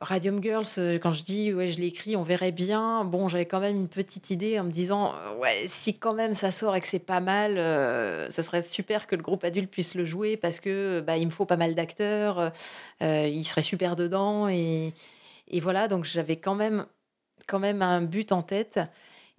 Radium 0.00 0.42
Girls, 0.42 0.66
euh, 0.78 0.98
quand 0.98 1.12
je 1.12 1.22
dis 1.22 1.52
ouais, 1.52 1.68
je 1.68 1.78
l'ai 1.78 1.88
écrit, 1.88 2.16
on 2.16 2.22
verrait 2.22 2.52
bien. 2.52 3.04
Bon, 3.04 3.28
j'avais 3.28 3.44
quand 3.44 3.60
même 3.60 3.76
une 3.76 3.88
petite 3.88 4.30
idée 4.30 4.58
en 4.58 4.64
me 4.64 4.70
disant 4.70 5.14
euh, 5.14 5.34
ouais, 5.36 5.66
si 5.68 5.98
quand 5.98 6.14
même 6.14 6.32
ça 6.34 6.52
sort 6.52 6.74
et 6.74 6.80
que 6.80 6.88
c'est 6.88 6.98
pas 6.98 7.20
mal, 7.20 7.58
euh, 7.58 8.30
ce 8.30 8.40
serait 8.40 8.62
super 8.62 9.06
que 9.06 9.14
le 9.14 9.22
groupe 9.22 9.44
adulte 9.44 9.70
puisse 9.70 9.94
le 9.94 10.06
jouer 10.06 10.38
parce 10.38 10.58
que 10.58 11.00
bah, 11.00 11.18
il 11.18 11.26
me 11.26 11.30
faut 11.30 11.44
pas 11.44 11.58
mal 11.58 11.74
d'acteurs, 11.74 12.50
euh, 13.02 13.28
il 13.30 13.44
serait 13.44 13.62
super 13.62 13.94
dedans 13.94 14.48
et, 14.48 14.92
et 15.50 15.60
voilà. 15.60 15.88
Donc 15.88 16.04
j'avais 16.04 16.36
quand 16.36 16.54
même 16.54 16.86
quand 17.46 17.58
même 17.58 17.82
un 17.82 18.02
but 18.02 18.32
en 18.32 18.42
tête 18.42 18.80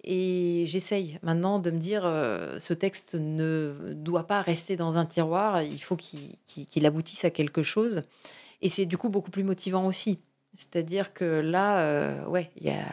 et 0.04 0.64
j'essaye 0.66 1.18
maintenant 1.22 1.58
de 1.58 1.70
me 1.70 1.78
dire 1.78 2.02
euh, 2.04 2.58
ce 2.58 2.74
texte 2.74 3.14
ne 3.14 3.92
doit 3.94 4.26
pas 4.26 4.42
rester 4.42 4.76
dans 4.76 4.96
un 4.96 5.06
tiroir, 5.06 5.62
il 5.62 5.80
faut 5.80 5.96
qu'il 5.96 6.86
aboutisse 6.86 7.24
à 7.24 7.30
quelque 7.30 7.62
chose. 7.62 8.02
Et 8.62 8.68
c'est 8.68 8.86
du 8.86 8.96
coup 8.96 9.08
beaucoup 9.08 9.30
plus 9.30 9.44
motivant 9.44 9.86
aussi. 9.86 10.18
C'est-à-dire 10.56 11.14
que 11.14 11.24
là, 11.24 11.80
euh, 11.80 12.24
ouais, 12.26 12.50
il 12.56 12.66
y 12.66 12.70
a, 12.70 12.84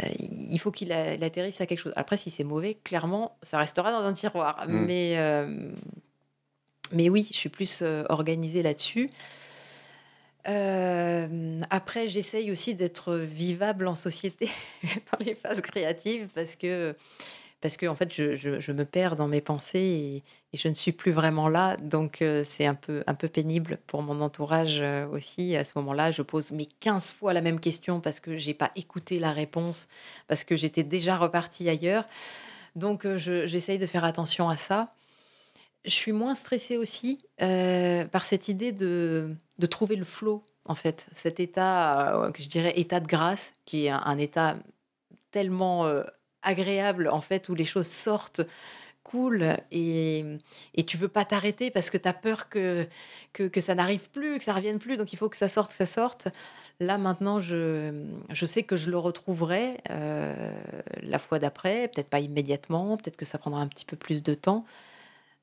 euh, 0.00 0.08
il 0.18 0.58
faut 0.58 0.70
qu'il 0.70 0.92
atterrisse 0.92 1.60
à 1.60 1.66
quelque 1.66 1.78
chose. 1.78 1.92
Après, 1.96 2.16
si 2.16 2.30
c'est 2.30 2.44
mauvais, 2.44 2.74
clairement, 2.82 3.36
ça 3.42 3.58
restera 3.58 3.92
dans 3.92 4.04
un 4.04 4.12
tiroir. 4.12 4.66
Mm. 4.66 4.84
Mais, 4.86 5.46
mais 6.92 7.08
oui, 7.08 7.28
je 7.30 7.36
suis 7.36 7.48
plus 7.48 7.82
organisée 8.08 8.62
là-dessus. 8.62 9.10
Euh, 10.48 11.60
après, 11.70 12.08
j'essaye 12.08 12.52
aussi 12.52 12.74
d'être 12.74 13.14
vivable 13.16 13.88
en 13.88 13.94
société 13.94 14.50
dans 14.82 15.24
les 15.24 15.34
phases 15.34 15.60
créatives 15.60 16.28
parce 16.34 16.54
que, 16.54 16.94
parce 17.60 17.76
que 17.76 17.86
en 17.86 17.96
fait, 17.96 18.12
je, 18.14 18.72
me 18.72 18.84
perds 18.84 19.16
dans 19.16 19.28
mes 19.28 19.40
pensées 19.40 19.78
et, 19.78 20.22
je 20.54 20.68
ne 20.68 20.74
suis 20.74 20.92
plus 20.92 21.10
vraiment 21.12 21.48
là. 21.48 21.76
Donc, 21.76 22.22
euh, 22.22 22.42
c'est 22.42 22.64
un 22.64 22.74
peu, 22.74 23.04
un 23.06 23.14
peu 23.14 23.28
pénible 23.28 23.78
pour 23.86 24.02
mon 24.02 24.22
entourage 24.22 24.78
euh, 24.80 25.06
aussi. 25.08 25.54
À 25.54 25.64
ce 25.64 25.72
moment-là, 25.76 26.12
je 26.12 26.22
pose 26.22 26.52
mes 26.52 26.64
15 26.64 27.12
fois 27.12 27.34
la 27.34 27.42
même 27.42 27.60
question 27.60 28.00
parce 28.00 28.20
que 28.20 28.38
j'ai 28.38 28.54
pas 28.54 28.70
écouté 28.74 29.18
la 29.18 29.32
réponse, 29.32 29.88
parce 30.28 30.44
que 30.44 30.56
j'étais 30.56 30.82
déjà 30.82 31.16
repartie 31.18 31.68
ailleurs. 31.68 32.04
Donc, 32.74 33.06
je- 33.16 33.46
j'essaye 33.46 33.78
de 33.78 33.86
faire 33.86 34.04
attention 34.04 34.48
à 34.48 34.56
ça. 34.56 34.90
Je 35.84 35.90
suis 35.90 36.12
moins 36.12 36.34
stressée 36.34 36.78
aussi 36.78 37.20
par 37.38 38.24
cette 38.24 38.48
idée 38.48 38.72
de, 38.72 39.36
de 39.58 39.66
trouver 39.66 39.96
le 39.96 40.04
flow, 40.04 40.42
en 40.64 40.74
fait. 40.74 41.06
Cet 41.12 41.40
état, 41.40 42.14
euh, 42.14 42.30
que 42.30 42.42
je 42.42 42.48
dirais 42.48 42.72
état 42.76 43.00
de 43.00 43.06
grâce, 43.06 43.54
qui 43.64 43.86
est 43.86 43.90
un, 43.90 44.18
état 44.18 44.56
tellement 45.30 45.86
euh, 45.86 46.02
agréable, 46.42 47.08
en 47.08 47.20
fait, 47.20 47.48
où 47.48 47.54
les 47.54 47.64
choses 47.64 47.88
sortent, 47.88 48.42
cool, 49.02 49.56
et, 49.70 50.24
et 50.74 50.84
tu 50.84 50.96
veux 50.96 51.08
pas 51.08 51.24
t'arrêter 51.24 51.70
parce 51.70 51.90
que 51.90 51.96
tu 51.96 52.08
as 52.08 52.12
peur 52.12 52.48
que, 52.48 52.88
que, 53.32 53.44
que 53.44 53.60
ça 53.60 53.76
n'arrive 53.76 54.10
plus, 54.10 54.38
que 54.38 54.44
ça 54.44 54.52
revienne 54.52 54.80
plus, 54.80 54.96
donc 54.96 55.12
il 55.12 55.16
faut 55.16 55.28
que 55.28 55.36
ça 55.36 55.48
sorte, 55.48 55.70
que 55.70 55.76
ça 55.76 55.86
sorte. 55.86 56.28
Là, 56.80 56.98
maintenant, 56.98 57.40
je, 57.40 58.04
je 58.30 58.46
sais 58.46 58.64
que 58.64 58.76
je 58.76 58.90
le 58.90 58.98
retrouverai 58.98 59.78
euh, 59.90 60.50
la 61.02 61.18
fois 61.18 61.38
d'après, 61.38 61.88
peut-être 61.88 62.10
pas 62.10 62.20
immédiatement, 62.20 62.96
peut-être 62.96 63.16
que 63.16 63.24
ça 63.24 63.38
prendra 63.38 63.60
un 63.60 63.68
petit 63.68 63.84
peu 63.84 63.96
plus 63.96 64.22
de 64.22 64.34
temps. 64.34 64.66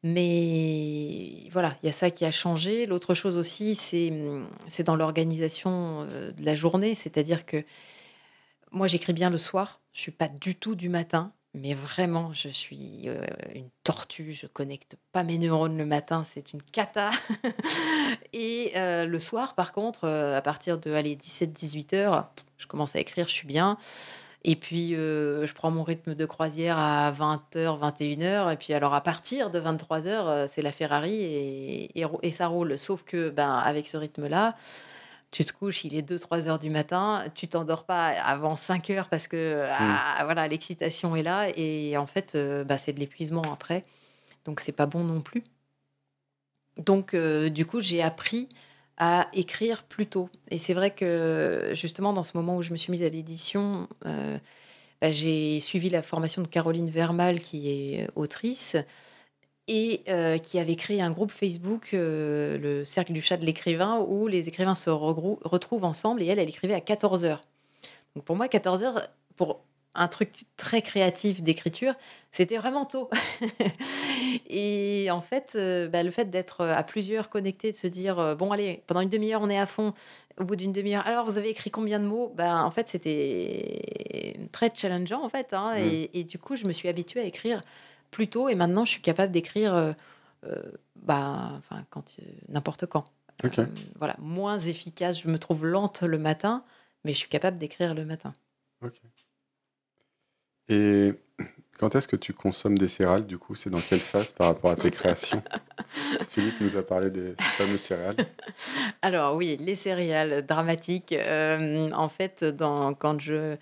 Mais 0.04 1.48
voilà, 1.52 1.78
il 1.82 1.86
y 1.86 1.90
a 1.90 1.94
ça 1.94 2.12
qui 2.12 2.26
a 2.26 2.32
changé. 2.32 2.86
L'autre 2.86 3.14
chose 3.14 3.38
aussi, 3.38 3.76
c'est 3.76 4.12
hum, 4.12 4.50
dans 4.80 4.98
l'organisation 4.98 6.06
euh, 6.10 6.32
de 6.32 6.44
la 6.44 6.56
journée. 6.56 6.94
C'est-à-dire 6.94 7.46
que 7.46 7.64
moi, 8.72 8.88
j'écris 8.88 9.14
bien 9.14 9.30
le 9.30 9.38
soir. 9.38 9.80
Je 9.94 10.02
suis 10.02 10.12
pas 10.12 10.28
du 10.28 10.56
tout 10.56 10.76
du 10.76 10.90
matin. 10.90 11.32
Mais 11.56 11.74
vraiment, 11.74 12.34
je 12.34 12.50
suis 12.50 13.04
euh, 13.06 13.26
une 13.56 13.70
tortue. 13.86 14.34
Je 14.34 14.48
connecte 14.48 14.98
pas 15.14 15.24
mes 15.24 15.38
neurones 15.38 15.78
le 15.78 15.86
matin. 15.86 16.26
C'est 16.30 16.52
une 16.52 16.62
cata. 16.62 17.12
Et 18.34 18.74
euh, 18.76 19.06
le 19.06 19.20
soir, 19.20 19.56
par 19.56 19.72
contre, 19.72 20.10
à 20.10 20.42
partir 20.42 20.80
de 20.80 20.92
allez, 20.92 21.16
17-18 21.16 21.96
heures, 21.96 22.30
je 22.58 22.68
commence 22.68 22.96
à 22.98 23.00
écrire, 23.00 23.28
je 23.30 23.34
suis 23.34 23.48
bien. 23.48 23.78
Et 24.46 24.56
puis, 24.58 24.94
euh, 24.96 25.46
je 25.46 25.54
prends 25.54 25.72
mon 25.72 25.84
rythme 25.84 26.16
de 26.16 26.26
croisière 26.26 26.78
à 26.78 27.12
20h, 27.14 27.80
21h. 27.80 28.52
Et 28.52 28.58
puis, 28.58 28.74
alors, 28.74 28.94
à 28.94 29.00
partir 29.02 29.50
de 29.50 29.60
23h, 29.60 30.08
euh, 30.08 30.48
c'est 30.50 30.62
la 30.62 30.74
Ferrari 30.74 31.14
et, 31.16 32.00
et, 32.00 32.04
rou- 32.06 32.20
et 32.24 32.32
ça 32.32 32.48
roule. 32.48 32.78
Sauf 32.78 33.04
que, 33.04 33.30
ben, 33.30 33.54
avec 33.54 33.88
ce 33.88 33.96
rythme-là, 33.96 34.58
tu 35.32 35.46
te 35.46 35.54
couches, 35.54 35.86
il 35.86 35.96
est 35.96 36.02
2-3 36.02 36.48
heures 36.50 36.60
du 36.60 36.70
matin. 36.70 37.24
Tu 37.36 37.48
t'endors 37.48 37.86
pas 37.86 38.08
avant 38.08 38.58
5 38.58 38.90
heures 38.90 39.08
parce 39.08 39.28
que, 39.30 39.66
Mm. 39.66 39.70
ah, 39.80 40.22
voilà, 40.26 40.48
l'excitation 40.50 41.16
est 41.16 41.24
là. 41.24 41.48
Et 41.56 41.96
en 41.98 42.06
fait, 42.06 42.36
euh, 42.36 42.66
bah, 42.66 42.78
c'est 42.78 42.92
de 42.94 43.00
l'épuisement 43.00 43.44
après. 43.54 43.82
Donc, 44.44 44.60
c'est 44.60 44.74
pas 44.74 44.88
bon 44.88 45.06
non 45.06 45.22
plus. 45.22 45.44
Donc, 46.78 47.14
euh, 47.14 47.50
du 47.50 47.66
coup, 47.66 47.80
j'ai 47.82 48.02
appris 48.02 48.50
à 48.98 49.28
écrire 49.34 49.84
plus 49.84 50.08
tôt. 50.08 50.30
Et 50.52 50.60
c'est 50.60 50.74
vrai 50.74 50.92
que, 50.92 51.72
justement, 51.74 52.14
dans 52.14 52.24
ce 52.24 52.38
moment 52.38 52.58
où 52.58 52.62
je 52.62 52.72
me 52.72 52.78
suis 52.78 52.92
mise 52.92 53.04
à 53.04 53.10
l'édition, 53.10 53.88
euh, 54.06 54.38
bah, 55.02 55.12
j'ai 55.12 55.60
suivi 55.60 55.90
la 55.90 56.02
formation 56.02 56.42
de 56.42 56.48
Caroline 56.48 56.90
Vermal, 56.90 57.40
qui 57.40 57.70
est 57.70 58.08
autrice, 58.16 58.76
et 59.68 60.02
euh, 60.10 60.38
qui 60.38 60.60
avait 60.60 60.76
créé 60.76 61.02
un 61.02 61.12
groupe 61.12 61.32
Facebook, 61.32 61.92
euh, 61.94 62.58
le 62.58 62.86
Cercle 62.86 63.14
du 63.14 63.22
chat 63.22 63.38
de 63.38 63.46
l'écrivain, 63.46 64.00
où 64.08 64.28
les 64.28 64.48
écrivains 64.48 64.76
se 64.76 64.90
retrouvent 64.90 65.86
ensemble, 65.86 66.22
et 66.22 66.28
elle, 66.28 66.40
elle 66.40 66.50
écrivait 66.50 66.74
à 66.74 66.82
14 66.82 67.24
heures. 67.24 67.42
Donc 68.16 68.26
pour 68.26 68.36
moi, 68.36 68.48
14 68.48 68.84
heures, 68.84 69.02
pour 69.36 69.62
un 69.96 70.08
truc 70.08 70.46
très 70.58 70.82
créatif 70.82 71.42
d'écriture, 71.44 71.94
c'était 72.32 72.58
vraiment 72.58 72.86
tôt. 72.86 73.10
et 74.50 75.08
en 75.12 75.22
fait, 75.22 75.54
euh, 75.56 75.88
bah, 75.88 76.04
le 76.04 76.12
fait 76.12 76.30
d'être 76.30 76.66
à 76.66 76.84
plusieurs 76.84 77.30
connectés, 77.30 77.72
de 77.72 77.78
se 77.78 77.88
dire, 77.88 78.20
euh, 78.20 78.36
bon 78.36 78.52
allez, 78.52 78.84
pendant 78.88 79.02
une 79.02 79.10
demi-heure, 79.10 79.42
on 79.42 79.50
est 79.50 79.60
à 79.60 79.66
fond, 79.68 79.94
au 80.40 80.44
bout 80.44 80.56
d'une 80.56 80.72
demi-heure, 80.72 81.06
alors 81.06 81.26
vous 81.26 81.38
avez 81.38 81.50
écrit 81.50 81.70
combien 81.72 82.00
de 82.00 82.06
mots? 82.06 82.34
Ben, 82.36 82.64
En 82.64 82.72
fait, 82.72 82.88
c'était 82.88 84.48
très 84.52 84.72
challengeant, 84.74 85.24
en 85.24 85.30
fait. 85.30 85.54
hein, 85.54 85.74
Mm. 85.76 85.78
et, 85.84 86.20
et 86.20 86.24
du 86.24 86.40
coup, 86.40 86.56
je 86.56 86.66
me 86.66 86.74
suis 86.74 86.90
habituée 86.90 87.22
à 87.22 87.26
écrire 87.26 87.62
plus 88.12 88.28
tôt, 88.28 88.50
et 88.50 88.56
maintenant, 88.56 88.86
je 88.86 88.92
suis 88.92 89.02
capable 89.02 89.32
d'écrire 89.32 89.74
euh, 89.76 89.94
euh, 90.46 90.62
bah, 90.96 91.52
enfin, 91.58 91.86
quand, 91.90 92.16
euh, 92.20 92.24
n'importe 92.50 92.86
quand. 92.88 93.06
Euh, 93.64 93.66
voilà, 94.00 94.16
moins 94.20 94.60
efficace, 94.60 95.20
je 95.22 95.28
me 95.28 95.38
trouve 95.40 95.66
lente 95.66 96.02
le 96.04 96.18
matin, 96.18 96.64
mais 97.04 97.14
je 97.14 97.18
suis 97.18 97.30
capable 97.30 97.58
d'écrire 97.58 97.94
le 97.94 98.06
matin. 98.06 98.34
Et 100.70 101.14
quand 101.80 101.96
est-ce 101.96 102.08
que 102.08 102.16
tu 102.16 102.34
consommes 102.34 102.78
des 102.78 102.88
céréales 102.88 103.26
Du 103.26 103.38
coup, 103.38 103.56
c'est 103.56 103.70
dans 103.70 103.82
quelle 103.82 104.00
phase 104.00 104.32
par 104.32 104.48
rapport 104.48 104.72
à 104.72 104.76
tes 104.76 104.92
créations? 104.92 105.42
Philippe 106.30 106.62
nous 106.62 106.76
a 106.78 106.84
parlé 106.84 107.10
des 107.12 107.34
fameuses 107.38 107.82
céréales. 107.82 108.16
Alors 109.02 109.36
oui, 109.36 109.58
les 109.60 109.76
céréales 109.76 110.46
dramatiques. 110.46 111.12
euh, 111.12 111.92
en 111.92 112.10
fait, 112.10 112.44
dans, 112.44 112.94
quand 112.94 113.20
je, 113.20 113.58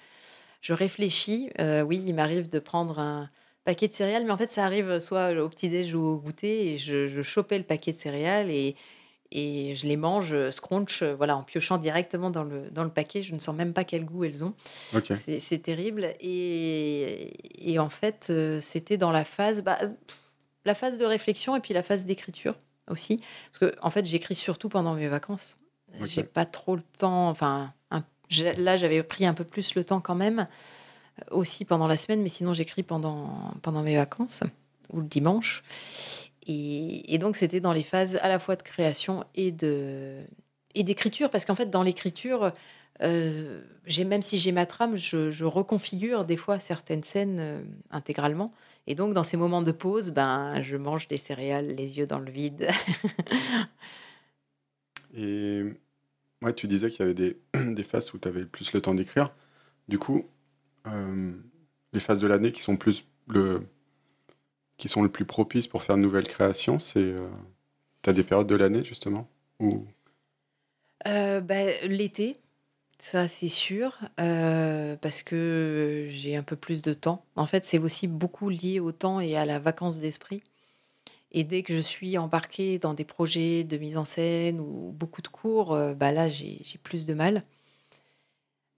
je 0.62 0.74
réfléchis, 0.74 1.50
euh, 1.60 1.82
oui, 1.82 2.04
il 2.06 2.14
m'arrive 2.14 2.50
de 2.50 2.60
prendre 2.60 3.00
un 3.00 3.30
paquet 3.64 3.88
de 3.88 3.94
céréales, 3.94 4.26
mais 4.26 4.32
en 4.32 4.38
fait, 4.38 4.50
ça 4.50 4.66
arrive 4.66 5.00
soit 5.00 5.32
au 5.42 5.50
petit-déj 5.50 5.94
ou 5.96 6.02
au 6.02 6.18
goûter, 6.18 6.74
et 6.74 6.78
je, 6.78 7.08
je 7.08 7.22
chopais 7.22 7.58
le 7.58 7.64
paquet 7.64 7.92
de 7.92 7.98
céréales 7.98 8.50
et, 8.50 8.76
et 9.32 9.76
je 9.76 9.86
les 9.88 9.98
mange 9.98 10.34
euh, 10.34 10.52
scrunch, 10.52 11.02
euh, 11.02 11.16
voilà, 11.16 11.38
en 11.38 11.44
piochant 11.44 11.78
directement 11.78 12.30
dans 12.32 12.44
le, 12.44 12.70
dans 12.72 12.84
le 12.84 12.90
paquet. 12.90 13.24
Je 13.24 13.34
ne 13.34 13.40
sens 13.40 13.56
même 13.56 13.74
pas 13.74 13.84
quel 13.84 14.06
goût 14.06 14.24
elles 14.26 14.44
ont. 14.44 14.54
C'est 15.40 15.60
terrible. 15.64 16.14
Et, 16.20 17.72
et 17.72 17.80
en 17.80 17.90
fait, 17.90 18.28
euh, 18.30 18.60
c'était 18.62 18.98
dans 18.98 19.12
la 19.12 19.24
phase, 19.24 19.62
bah, 19.64 19.80
la 20.66 20.76
phase 20.76 20.98
de 20.98 21.06
réflexion 21.06 21.56
et 21.56 21.60
puis 21.60 21.74
la 21.74 21.84
phase 21.84 22.06
d'écriture 22.06 22.56
aussi. 22.90 23.22
Parce 23.52 23.72
que, 23.72 23.78
en 23.82 23.90
fait, 23.90 24.06
j'écris 24.06 24.36
surtout 24.36 24.70
pendant 24.70 24.96
mes 24.96 25.08
vacances. 25.08 25.58
Ok. 26.00 26.08
J'ai 26.08 26.24
pas 26.24 26.46
trop 26.46 26.76
le 26.76 26.84
temps. 26.98 27.30
Enfin, 27.30 27.74
un- 27.92 28.04
là, 28.58 28.78
j'avais 28.78 29.04
pris 29.04 29.26
un 29.26 29.34
peu 29.34 29.44
plus 29.44 29.76
le 29.76 29.84
temps 29.84 30.00
quand 30.02 30.16
même, 30.16 30.48
aussi 31.32 31.66
pendant 31.66 31.88
la 31.88 31.98
semaine, 31.98 32.22
mais 32.22 32.30
sinon, 32.30 32.54
j'écris 32.54 32.84
pendant, 32.84 33.52
pendant 33.62 33.82
mes 33.84 33.96
vacances 33.96 34.42
ou 34.92 35.00
le 35.02 35.06
dimanche. 35.08 35.64
Et, 37.08 37.18
donc, 37.18 37.38
c'était 37.38 37.60
dans 37.60 37.74
les 37.74 37.84
phases 37.84 38.18
à 38.22 38.30
la 38.30 38.40
fois 38.40 38.56
de 38.56 38.64
création 38.64 39.24
et 39.36 39.52
de 39.52 40.18
et 40.74 40.84
d'écriture, 40.84 41.30
parce 41.30 41.44
qu'en 41.44 41.56
fait, 41.56 41.70
dans 41.70 41.84
l'écriture, 41.84 42.54
euh, 43.02 43.62
même 44.06 44.22
si 44.22 44.40
j'ai 44.40 44.54
ma 44.54 44.66
trame, 44.66 44.96
je, 44.96 45.30
je 45.30 45.44
reconfigure 45.44 46.24
des 46.24 46.38
fois 46.38 46.62
certaines 46.62 47.04
scènes 47.04 47.40
euh, 47.40 47.62
intégralement. 47.90 48.54
Et 48.88 48.96
donc, 48.96 49.14
dans 49.14 49.24
ces 49.24 49.38
moments 49.38 49.62
de 49.62 49.72
pause, 49.72 50.12
ben, 50.12 50.62
je 50.62 50.78
mange 50.78 51.08
des 51.08 51.18
céréales, 51.18 51.76
les 51.76 51.98
yeux 51.98 52.08
dans 52.08 52.20
le 52.20 52.32
vide. 52.32 52.70
Et 55.14 55.64
ouais, 56.42 56.54
tu 56.54 56.68
disais 56.68 56.90
qu'il 56.90 57.02
y 57.02 57.04
avait 57.04 57.14
des, 57.14 57.38
des 57.74 57.84
phases 57.84 58.14
où 58.14 58.18
tu 58.18 58.28
avais 58.28 58.46
plus 58.46 58.74
le 58.74 58.82
temps 58.82 58.94
d'écrire. 58.94 59.34
Du 59.88 60.00
coup, 60.00 60.26
euh, 60.88 61.34
les 61.94 62.00
phases 62.00 62.20
de 62.20 62.28
l'année 62.28 62.52
qui 62.52 62.62
sont 62.62 62.78
plus 62.78 63.06
le 63.28 63.64
qui 64.82 64.88
sont 64.88 65.04
le 65.04 65.10
plus 65.10 65.26
propices 65.26 65.68
pour 65.68 65.84
faire 65.84 65.96
de 65.96 66.02
nouvelles 66.02 66.28
créations, 66.28 66.80
c'est 66.80 67.04
euh, 67.04 67.30
tu 68.02 68.10
as 68.10 68.14
des 68.14 68.24
périodes 68.24 68.48
de 68.48 68.56
l'année 68.56 68.84
justement 68.84 69.30
où 69.60 69.86
Euh, 71.08 71.40
ben, 71.40 71.72
l'été, 71.88 72.38
ça 72.98 73.28
c'est 73.28 73.48
sûr, 73.48 74.00
euh, 74.20 74.96
parce 74.96 75.22
que 75.22 76.08
j'ai 76.10 76.36
un 76.36 76.42
peu 76.42 76.56
plus 76.56 76.82
de 76.82 76.94
temps. 76.96 77.24
En 77.36 77.46
fait, 77.46 77.64
c'est 77.64 77.78
aussi 77.78 78.08
beaucoup 78.08 78.50
lié 78.50 78.80
au 78.80 78.92
temps 78.92 79.20
et 79.20 79.36
à 79.36 79.46
la 79.46 79.60
vacance 79.60 80.00
d'esprit. 80.00 80.42
Et 81.32 81.44
dès 81.44 81.62
que 81.62 81.76
je 81.76 81.80
suis 81.80 82.18
embarquée 82.18 82.80
dans 82.80 82.96
des 82.96 83.06
projets 83.06 83.64
de 83.64 83.78
mise 83.78 83.98
en 83.98 84.06
scène 84.06 84.60
ou 84.60 84.94
beaucoup 84.98 85.22
de 85.22 85.28
cours, 85.28 85.78
bah 85.96 86.12
là 86.12 86.28
j'ai 86.28 86.64
plus 86.84 87.06
de 87.06 87.14
mal. 87.14 87.44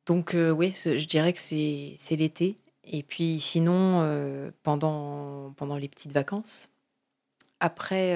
Donc 0.06 0.36
oui, 0.36 0.74
je 0.76 1.06
dirais 1.06 1.32
que 1.34 1.40
c'est 1.40 2.16
l'été 2.16 2.58
et 2.86 3.04
puis 3.04 3.40
sinon, 3.40 4.52
pendant 4.64 5.54
pendant 5.56 5.78
les 5.78 5.88
petites 5.88 6.12
vacances. 6.12 6.70
Après, 7.60 8.14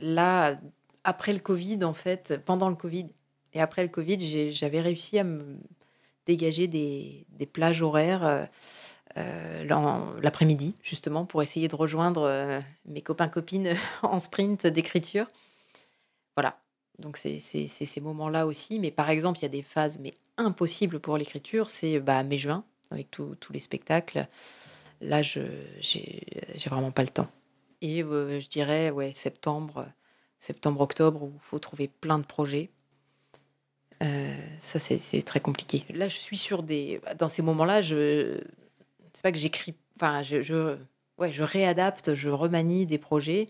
là, 0.00 0.56
après 1.02 1.32
le 1.32 1.40
covid, 1.40 1.84
en 1.84 1.94
fait, 1.94 2.40
pendant 2.44 2.68
le 2.68 2.76
covid 2.76 3.08
et 3.52 3.60
après 3.60 3.82
le 3.82 3.88
covid, 3.88 4.52
j'avais 4.52 4.80
réussi 4.80 5.18
à 5.18 5.24
me 5.24 5.58
dégager 6.26 6.68
des 6.68 7.26
des 7.30 7.46
plages 7.46 7.82
horaires, 7.82 8.48
l'après-midi, 9.16 10.74
justement, 10.82 11.24
pour 11.24 11.42
essayer 11.42 11.68
de 11.68 11.76
rejoindre, 11.76 12.62
mes 12.86 13.02
copains, 13.02 13.28
copines 13.28 13.74
en 14.02 14.18
sprint 14.20 14.66
d'écriture. 14.66 15.26
Voilà, 16.36 16.58
donc 16.98 17.16
c'est 17.16 17.40
ces 17.40 18.00
moments-là 18.00 18.46
aussi, 18.46 18.78
mais 18.78 18.90
par 18.90 19.10
exemple, 19.10 19.38
il 19.40 19.42
y 19.42 19.46
a 19.46 19.48
des 19.48 19.62
phases, 19.62 19.98
mais 19.98 20.14
impossibles 20.36 21.00
pour 21.00 21.16
l'écriture, 21.16 21.70
c'est, 21.70 22.00
bah, 22.00 22.22
mai-juin, 22.22 22.64
avec 22.90 23.10
tous 23.10 23.52
les 23.52 23.60
spectacles. 23.60 24.26
Là, 25.00 25.22
je 25.22 25.40
j'ai 25.80 26.24
vraiment 26.66 26.90
pas 26.90 27.02
le 27.02 27.08
temps 27.08 27.28
et 27.80 28.00
je 28.00 28.48
dirais, 28.48 28.90
ouais, 28.90 29.12
septembre, 29.12 29.86
septembre-octobre, 30.40 31.22
où 31.22 31.32
il 31.34 31.40
faut 31.40 31.58
trouver 31.58 31.88
plein 31.88 32.18
de 32.18 32.24
projets. 32.24 32.70
ça, 34.60 34.78
c'est 34.78 35.22
très 35.22 35.40
compliqué. 35.40 35.84
Là, 35.90 36.08
je 36.08 36.16
suis 36.16 36.38
sur 36.38 36.62
des 36.62 37.00
dans 37.18 37.28
ces 37.28 37.42
moments-là, 37.42 37.82
je 37.82 38.40
c'est 39.12 39.22
pas 39.22 39.32
que 39.32 39.38
j'écris 39.38 39.74
enfin, 39.96 40.22
je 40.22 40.40
je 40.40 40.76
ouais, 41.18 41.30
je 41.30 41.42
réadapte, 41.42 42.14
je 42.14 42.30
remanie 42.30 42.86
des 42.86 42.98
projets 42.98 43.46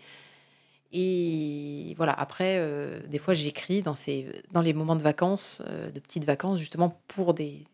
et 0.96 1.92
voilà, 1.96 2.12
après, 2.12 2.60
des 3.08 3.18
fois, 3.18 3.34
j'écris 3.34 3.82
dans 3.82 3.96
ces 3.96 4.28
dans 4.52 4.60
les 4.60 4.72
moments 4.72 4.94
de 4.94 5.02
vacances, 5.02 5.60
de 5.92 5.98
petites 5.98 6.24
vacances, 6.24 6.60
justement 6.60 7.00
pour 7.08 7.34
des 7.34 7.64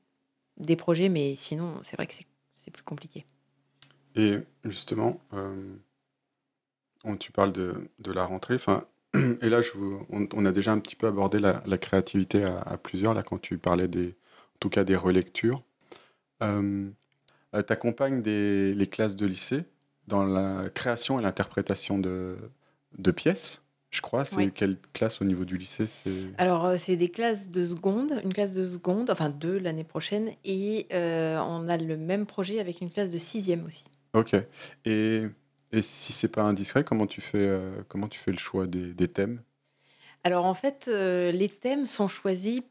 des 0.61 0.77
projets, 0.77 1.09
mais 1.09 1.35
sinon, 1.37 1.81
c'est 1.83 1.97
vrai 1.97 2.07
que 2.07 2.15
c'est 2.55 2.71
plus 2.71 2.85
compliqué. 2.85 3.25
Et 4.17 4.39
justement, 4.65 5.21
tu 7.19 7.33
parles 7.33 7.53
de 7.53 7.91
de 7.99 8.13
la 8.13 8.25
rentrée, 8.25 8.57
et 9.43 9.49
là, 9.49 9.61
je 9.61 9.73
on 10.11 10.45
a 10.47 10.53
déjà 10.53 10.73
un 10.73 10.79
petit 10.79 10.97
peu 10.97 11.07
abordé 11.07 11.39
la 11.39 11.79
créativité 11.79 12.45
à 12.45 12.77
plusieurs, 12.77 13.15
là, 13.15 13.23
quand 13.23 13.39
tu 13.39 13.59
parlais 13.59 13.89
des 13.89 14.09
en 14.09 14.59
tout 14.61 14.71
cas 14.71 14.85
des 14.85 14.97
relectures. 14.97 15.63
Euh, 16.43 16.91
tu 17.53 17.73
accompagnes 17.73 18.23
les 18.23 18.87
classes 18.87 19.17
de 19.17 19.27
lycée 19.27 19.65
dans 20.07 20.25
la 20.25 20.69
création 20.71 21.19
et 21.19 21.23
l'interprétation 21.23 21.99
de 21.99 22.37
de 22.99 23.11
pièces, 23.11 23.63
je 23.91 24.01
crois. 24.01 24.25
C'est 24.25 24.51
quelle 24.51 24.77
classe 24.93 25.21
au 25.21 25.25
niveau 25.25 25.45
du 25.45 25.57
lycée? 25.57 25.87
Alors, 26.39 26.79
c'est 26.79 26.97
des 26.97 27.11
classes 27.11 27.49
de 27.51 27.65
seconde, 27.65 28.21
une 28.25 28.33
classe 28.33 28.53
de 28.53 28.65
seconde, 28.65 29.11
enfin 29.11 29.31
deux 29.31 29.59
l'année 29.59 29.85
prochaine 29.85 30.31
et 30.45 30.87
on 30.93 31.69
a 31.69 31.77
le 31.77 31.97
même 31.97 32.27
projet 32.27 32.61
avec 32.61 32.81
une 32.81 32.91
classe 32.91 33.11
de 33.11 33.19
sixième 33.19 33.67
aussi. 33.67 33.85
OK 34.13 34.35
et 34.85 35.27
et 35.73 35.83
si 35.83 36.13
c'est 36.13 36.27
pas 36.27 36.43
indiscret, 36.43 36.83
comment 36.83 37.07
tu 37.07 37.21
fais, 37.21 37.49
comment 37.89 38.09
tu 38.09 38.19
fais 38.19 38.33
le 38.33 38.39
choix 38.39 38.67
des 38.67 38.93
des 38.93 39.07
thèmes? 39.07 39.41
Alors 40.25 40.45
en 40.45 40.55
fait, 40.55 40.87
les 40.89 41.49
thèmes 41.49 41.87
sont 41.87 42.09
choisis 42.09 42.63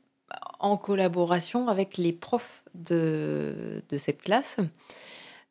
en 0.60 0.78
collaboration 0.78 1.70
avec 1.70 1.98
les 1.98 2.14
profs 2.14 2.64
de 2.76 3.82
de 3.88 3.98
cette 3.98 4.22
classe. 4.22 4.58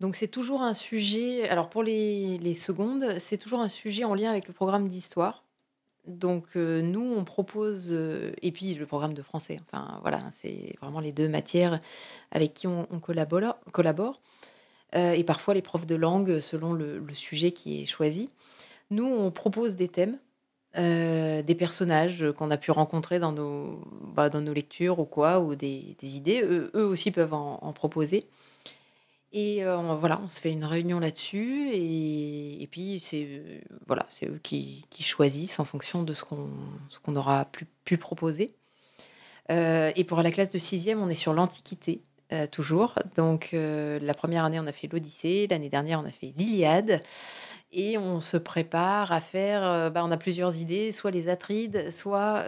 Donc 0.00 0.14
c'est 0.14 0.28
toujours 0.28 0.62
un 0.62 0.74
sujet 0.74 1.48
alors 1.48 1.68
pour 1.70 1.82
les 1.82 2.38
les 2.38 2.54
secondes, 2.54 3.18
c'est 3.18 3.38
toujours 3.38 3.60
un 3.60 3.68
sujet 3.68 4.04
en 4.04 4.14
lien 4.14 4.30
avec 4.30 4.46
le 4.46 4.52
programme 4.52 4.88
d'histoire. 4.88 5.44
Donc 6.08 6.54
nous, 6.56 7.14
on 7.16 7.24
propose, 7.24 7.92
et 8.42 8.50
puis 8.50 8.74
le 8.74 8.86
programme 8.86 9.14
de 9.14 9.22
français, 9.22 9.58
enfin 9.66 9.98
voilà, 10.00 10.20
c'est 10.40 10.74
vraiment 10.80 11.00
les 11.00 11.12
deux 11.12 11.28
matières 11.28 11.80
avec 12.30 12.54
qui 12.54 12.66
on 12.66 12.86
collabore 13.00 13.58
collabore, 13.72 14.20
et 14.94 15.22
parfois 15.24 15.54
les 15.54 15.62
profs 15.62 15.86
de 15.86 15.94
langue 15.94 16.40
selon 16.40 16.72
le 16.72 17.14
sujet 17.14 17.52
qui 17.52 17.82
est 17.82 17.86
choisi. 17.86 18.30
Nous, 18.90 19.04
on 19.04 19.30
propose 19.30 19.76
des 19.76 19.88
thèmes, 19.88 20.18
des 20.74 21.56
personnages, 21.58 22.24
qu'on 22.36 22.50
a 22.50 22.56
pu 22.56 22.70
rencontrer 22.70 23.18
dans 23.18 23.32
nos 23.32 23.84
bah, 24.14 24.30
dans 24.30 24.40
nos 24.40 24.54
lectures 24.54 24.98
ou 24.98 25.04
quoi, 25.04 25.40
ou 25.40 25.54
des 25.54 25.96
idées. 26.02 26.42
Eux 26.42 26.70
aussi 26.86 27.10
peuvent 27.10 27.34
en 27.34 27.58
en 27.60 27.72
proposer. 27.74 28.24
Et 29.32 29.62
voilà, 30.00 30.20
on 30.24 30.28
se 30.28 30.40
fait 30.40 30.50
une 30.50 30.64
réunion 30.64 31.00
là-dessus 31.00 31.68
et 31.72 32.66
puis 32.70 32.98
c'est, 32.98 33.62
voilà, 33.86 34.06
c'est 34.08 34.26
eux 34.26 34.40
qui 34.42 34.82
choisissent 35.00 35.60
en 35.60 35.64
fonction 35.64 36.02
de 36.02 36.14
ce 36.14 36.24
qu'on 36.24 37.16
aura 37.16 37.44
pu 37.44 37.66
pu 37.84 37.98
proposer. 37.98 38.54
Heu 39.50 39.92
et 39.94 40.04
pour 40.04 40.22
la 40.22 40.30
classe 40.30 40.50
de 40.50 40.58
sixième, 40.58 41.02
on 41.02 41.08
est 41.08 41.14
sur 41.14 41.34
l'Antiquité, 41.34 42.02
toujours. 42.52 42.94
Donc 43.16 43.50
la 43.52 44.14
première 44.14 44.44
année, 44.44 44.60
on 44.60 44.66
a 44.66 44.72
fait 44.72 44.88
l'Odyssée, 44.90 45.46
l'année 45.50 45.68
dernière, 45.68 46.00
on 46.00 46.06
a 46.06 46.10
fait 46.10 46.32
l'Iliade 46.36 47.02
et 47.70 47.98
on 47.98 48.20
se 48.20 48.36
prépare 48.36 49.12
à 49.12 49.20
faire, 49.20 49.90
bah, 49.90 50.02
on 50.04 50.10
a 50.10 50.16
plusieurs 50.16 50.56
idées, 50.56 50.90
soit 50.90 51.10
les 51.10 51.28
Atrides, 51.28 51.90
soit, 51.90 52.44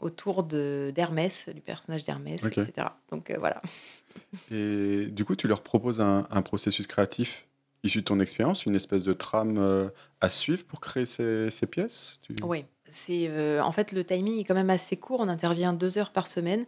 autour 0.00 0.42
de 0.42 0.92
d'Hermès, 0.94 1.48
du 1.48 1.60
personnage 1.60 2.04
d'Hermès 2.04 2.42
et 2.44 2.60
cetera. 2.60 2.98
Donc 3.10 3.32
voilà. 3.38 3.60
Et 4.50 5.06
du 5.06 5.24
coup, 5.24 5.36
tu 5.36 5.48
leur 5.48 5.62
proposes 5.62 6.00
un, 6.00 6.42
processus 6.42 6.86
créatif 6.86 7.46
issu 7.84 8.00
de 8.00 8.04
ton 8.04 8.20
expérience, 8.20 8.66
une 8.66 8.74
espèce 8.74 9.04
de 9.04 9.12
trame 9.12 9.56
euh, 9.58 9.88
à 10.20 10.28
suivre 10.28 10.64
pour 10.64 10.80
créer 10.80 11.06
ces, 11.06 11.66
pièces 11.70 12.20
Oui, 12.42 12.64
c'est 12.88 13.28
euh, 13.28 13.60
en 13.62 13.70
fait 13.70 13.92
le 13.92 14.02
timing 14.02 14.40
est 14.40 14.44
quand 14.44 14.54
même 14.54 14.70
assez 14.70 14.96
court. 14.96 15.20
On 15.20 15.28
intervient 15.28 15.72
deux 15.72 15.98
heures 15.98 16.10
par 16.10 16.26
semaine. 16.26 16.66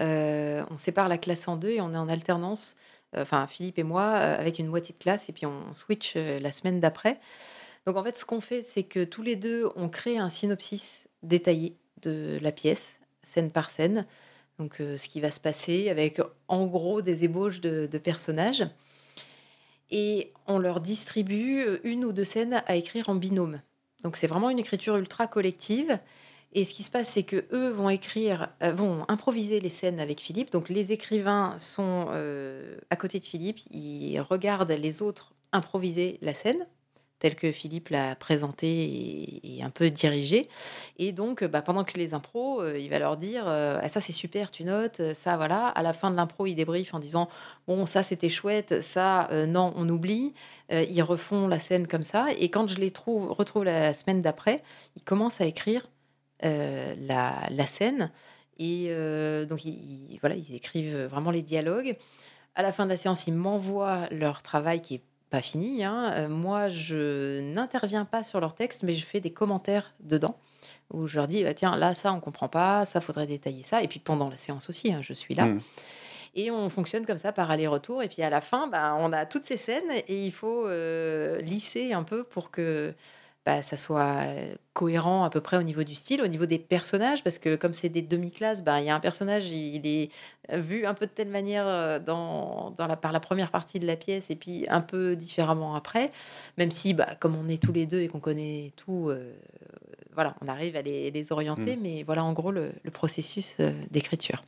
Euh, 0.00 0.64
on 0.70 0.78
sépare 0.78 1.08
la 1.08 1.18
classe 1.18 1.48
en 1.48 1.56
deux 1.56 1.70
et 1.70 1.80
on 1.80 1.92
est 1.92 1.98
en 1.98 2.08
alternance. 2.08 2.76
Enfin, 3.16 3.46
Philippe 3.46 3.78
et 3.78 3.82
moi, 3.82 4.04
avec 4.04 4.58
une 4.58 4.68
moitié 4.68 4.94
de 4.98 5.02
classe, 5.02 5.28
et 5.28 5.32
puis 5.32 5.44
on 5.46 5.74
switch 5.74 6.16
la 6.16 6.50
semaine 6.50 6.80
d'après. 6.80 7.20
Donc 7.86 7.96
en 7.96 8.04
fait, 8.04 8.16
ce 8.16 8.24
qu'on 8.24 8.40
fait, 8.40 8.62
c'est 8.62 8.84
que 8.84 9.04
tous 9.04 9.22
les 9.22 9.36
deux, 9.36 9.68
on 9.76 9.88
crée 9.88 10.16
un 10.16 10.30
synopsis 10.30 11.08
détaillé 11.22 11.76
de 12.02 12.38
la 12.40 12.52
pièce, 12.52 13.00
scène 13.22 13.50
par 13.50 13.70
scène. 13.70 14.06
Donc, 14.58 14.76
ce 14.78 15.08
qui 15.08 15.20
va 15.20 15.30
se 15.30 15.40
passer 15.40 15.88
avec, 15.88 16.20
en 16.48 16.66
gros, 16.66 17.02
des 17.02 17.24
ébauches 17.24 17.60
de, 17.60 17.86
personnages. 17.98 18.64
Et 19.90 20.30
on 20.46 20.58
leur 20.58 20.80
distribue 20.80 21.64
une 21.84 22.04
ou 22.04 22.12
deux 22.12 22.24
scènes 22.24 22.62
à 22.66 22.76
écrire 22.76 23.08
en 23.08 23.14
binôme. 23.14 23.60
Donc, 24.04 24.16
c'est 24.16 24.26
vraiment 24.26 24.50
une 24.50 24.58
écriture 24.58 24.96
ultra 24.96 25.26
collective. 25.26 25.98
Et 26.52 26.64
ce 26.64 26.74
qui 26.74 26.82
se 26.82 26.90
passe, 26.90 27.08
c'est 27.08 27.22
que 27.22 27.44
eux 27.52 27.70
vont 27.70 27.88
écrire, 27.88 28.50
vont 28.60 29.04
improviser 29.08 29.60
les 29.60 29.70
scènes 29.70 30.00
avec 30.00 30.20
Philippe. 30.20 30.52
Donc, 30.52 30.68
les 30.68 30.92
écrivains 30.92 31.54
sont 31.58 32.08
à 32.90 32.96
côté 32.96 33.18
de 33.18 33.24
Philippe, 33.24 33.60
ils 33.70 34.20
regardent 34.20 34.70
les 34.70 35.02
autres 35.02 35.32
improviser 35.52 36.18
la 36.22 36.34
scène 36.34 36.66
tel 37.22 37.36
que 37.36 37.52
Philippe 37.52 37.90
l'a 37.90 38.16
présenté 38.16 39.40
et, 39.44 39.62
un 39.62 39.70
peu 39.70 39.90
dirigé. 39.90 40.48
Et 40.98 41.12
donc, 41.12 41.44
bah, 41.44 41.62
pendant 41.62 41.84
que 41.84 41.96
les 41.96 42.14
impros, 42.14 42.60
euh, 42.60 42.76
il 42.76 42.90
va 42.90 42.98
leur 42.98 43.16
dire 43.16 43.44
euh, 43.46 43.78
ah, 43.80 43.88
ça 43.88 44.00
c'est 44.00 44.12
super, 44.12 44.50
tu 44.50 44.64
notes, 44.64 45.14
ça 45.14 45.36
voilà. 45.36 45.68
À 45.68 45.82
la 45.82 45.92
fin 45.92 46.10
de 46.10 46.16
l'impro, 46.16 46.46
il 46.46 46.56
débrief 46.56 46.94
en 46.94 46.98
disant 46.98 47.28
bon 47.68 47.86
ça 47.86 48.02
c'était 48.02 48.28
chouette, 48.28 48.82
ça 48.82 49.30
euh, 49.30 49.46
non 49.46 49.72
on 49.76 49.88
oublie. 49.88 50.34
ils 50.70 51.02
refont 51.02 51.46
la 51.46 51.60
scène 51.60 51.86
comme 51.86 52.02
ça. 52.02 52.26
Et 52.38 52.48
quand 52.48 52.66
je 52.66 52.78
les 52.78 52.90
trouve, 52.90 53.30
retrouve 53.30 53.64
la 53.64 53.94
semaine 53.94 54.20
d'après, 54.20 54.60
ils 54.96 55.02
commencent 55.04 55.40
à 55.40 55.46
écrire 55.46 55.86
la, 56.42 57.48
la, 57.50 57.66
scène. 57.66 58.10
Et 58.58 58.94
donc 59.48 59.64
ils, 59.64 60.18
voilà, 60.20 60.36
ils 60.36 60.54
écrivent 60.54 61.04
vraiment 61.04 61.30
les 61.30 61.42
dialogues. 61.42 61.96
À 62.54 62.62
la 62.62 62.72
fin 62.72 62.84
de 62.84 62.90
la 62.90 62.96
séance, 62.96 63.26
ils 63.26 63.34
m'envoient 63.34 64.08
leur 64.10 64.42
travail 64.42 64.82
qui 64.82 64.96
est 64.96 65.02
pas 65.32 65.42
fini. 65.42 65.82
Hein. 65.82 66.12
Euh, 66.14 66.28
moi, 66.28 66.68
je 66.68 67.40
n'interviens 67.40 68.04
pas 68.04 68.22
sur 68.22 68.38
leur 68.38 68.54
texte, 68.54 68.84
mais 68.84 68.92
je 68.92 69.04
fais 69.04 69.18
des 69.18 69.32
commentaires 69.32 69.94
dedans 70.00 70.38
où 70.92 71.06
je 71.06 71.16
leur 71.16 71.26
dis 71.26 71.42
bah, 71.42 71.54
tiens, 71.54 71.74
là, 71.76 71.94
ça, 71.94 72.12
on 72.12 72.20
comprend 72.20 72.48
pas, 72.48 72.84
ça, 72.84 73.00
faudrait 73.00 73.26
détailler 73.26 73.62
ça. 73.64 73.82
Et 73.82 73.88
puis 73.88 73.98
pendant 73.98 74.28
la 74.28 74.36
séance 74.36 74.68
aussi, 74.68 74.92
hein, 74.92 75.00
je 75.00 75.14
suis 75.14 75.34
là. 75.34 75.46
Mmh. 75.46 75.60
Et 76.34 76.50
on 76.50 76.68
fonctionne 76.68 77.06
comme 77.06 77.18
ça 77.18 77.32
par 77.32 77.50
aller-retour. 77.50 78.02
Et 78.02 78.08
puis 78.08 78.22
à 78.22 78.30
la 78.30 78.42
fin, 78.42 78.66
bah, 78.68 78.94
on 78.98 79.12
a 79.12 79.24
toutes 79.24 79.46
ces 79.46 79.56
scènes 79.56 79.90
et 80.06 80.24
il 80.24 80.32
faut 80.32 80.66
euh, 80.66 81.40
lisser 81.40 81.94
un 81.94 82.04
peu 82.04 82.24
pour 82.24 82.50
que 82.50 82.94
bah, 83.44 83.62
ça 83.62 83.76
soit 83.76 84.22
cohérent 84.72 85.24
à 85.24 85.30
peu 85.30 85.40
près 85.40 85.56
au 85.56 85.62
niveau 85.62 85.82
du 85.82 85.94
style, 85.94 86.22
au 86.22 86.28
niveau 86.28 86.46
des 86.46 86.58
personnages, 86.58 87.24
parce 87.24 87.38
que 87.38 87.56
comme 87.56 87.74
c'est 87.74 87.88
des 87.88 88.02
demi-classes, 88.02 88.62
bah, 88.62 88.80
il 88.80 88.86
y 88.86 88.90
a 88.90 88.94
un 88.94 89.00
personnage, 89.00 89.50
il 89.50 89.86
est 89.86 90.10
vu 90.52 90.86
un 90.86 90.94
peu 90.94 91.06
de 91.06 91.10
telle 91.10 91.28
manière 91.28 92.00
dans, 92.00 92.70
dans 92.70 92.86
la, 92.86 92.96
par 92.96 93.12
la 93.12 93.20
première 93.20 93.50
partie 93.50 93.80
de 93.80 93.86
la 93.86 93.96
pièce 93.96 94.30
et 94.30 94.36
puis 94.36 94.64
un 94.68 94.80
peu 94.80 95.16
différemment 95.16 95.74
après, 95.74 96.10
même 96.56 96.70
si 96.70 96.94
bah, 96.94 97.16
comme 97.18 97.34
on 97.34 97.48
est 97.48 97.62
tous 97.62 97.72
les 97.72 97.86
deux 97.86 98.00
et 98.00 98.08
qu'on 98.08 98.20
connaît 98.20 98.72
tout, 98.76 99.10
voilà, 100.14 100.34
on 100.40 100.48
arrive 100.48 100.76
à 100.76 100.82
les, 100.82 101.10
les 101.10 101.32
orienter, 101.32 101.76
mmh. 101.76 101.80
mais 101.82 102.02
voilà 102.04 102.22
en 102.22 102.32
gros 102.32 102.52
le, 102.52 102.72
le 102.82 102.90
processus 102.90 103.56
d'écriture. 103.90 104.44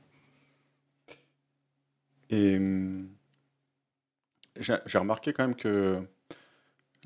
Et 2.31 2.59
mmh, 2.59 3.09
j'ai 4.61 4.99
remarqué 4.99 5.33
quand 5.33 5.47
même 5.47 5.57
que 5.57 6.01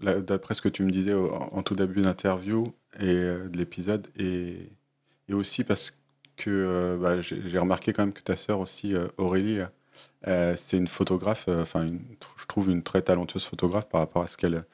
d'après 0.01 0.55
ce 0.55 0.61
que 0.63 0.69
tu 0.69 0.83
me 0.83 0.91
disais 0.91 1.15
en, 1.15 1.63
tout 1.63 1.75
début 1.75 2.03
d'interview 2.03 2.65
et 3.01 3.13
euh, 3.15 3.49
de 3.49 3.59
l'épisode, 3.59 4.09
et, 4.17 4.71
aussi 5.33 5.65
parce 5.65 5.99
que 6.37 6.99
bah, 7.01 7.21
j'ai 7.21 7.59
remarqué 7.59 7.93
quand 7.93 8.03
même 8.03 8.15
que 8.15 8.23
ta 8.23 8.37
sœur 8.37 8.61
aussi, 8.61 8.95
Aurélie, 9.19 9.59
c'est 10.25 10.77
une 10.77 10.87
photographe, 10.87 11.49
enfin, 11.49 11.87
je 12.37 12.47
trouve 12.47 12.71
une 12.71 12.83
très 12.83 13.03
talentueuse 13.03 13.45
photographe 13.45 13.89
par 13.89 14.01
rapport 14.01 14.23
à 14.23 14.29
ce 14.29 14.37
qu'elle 14.39 14.65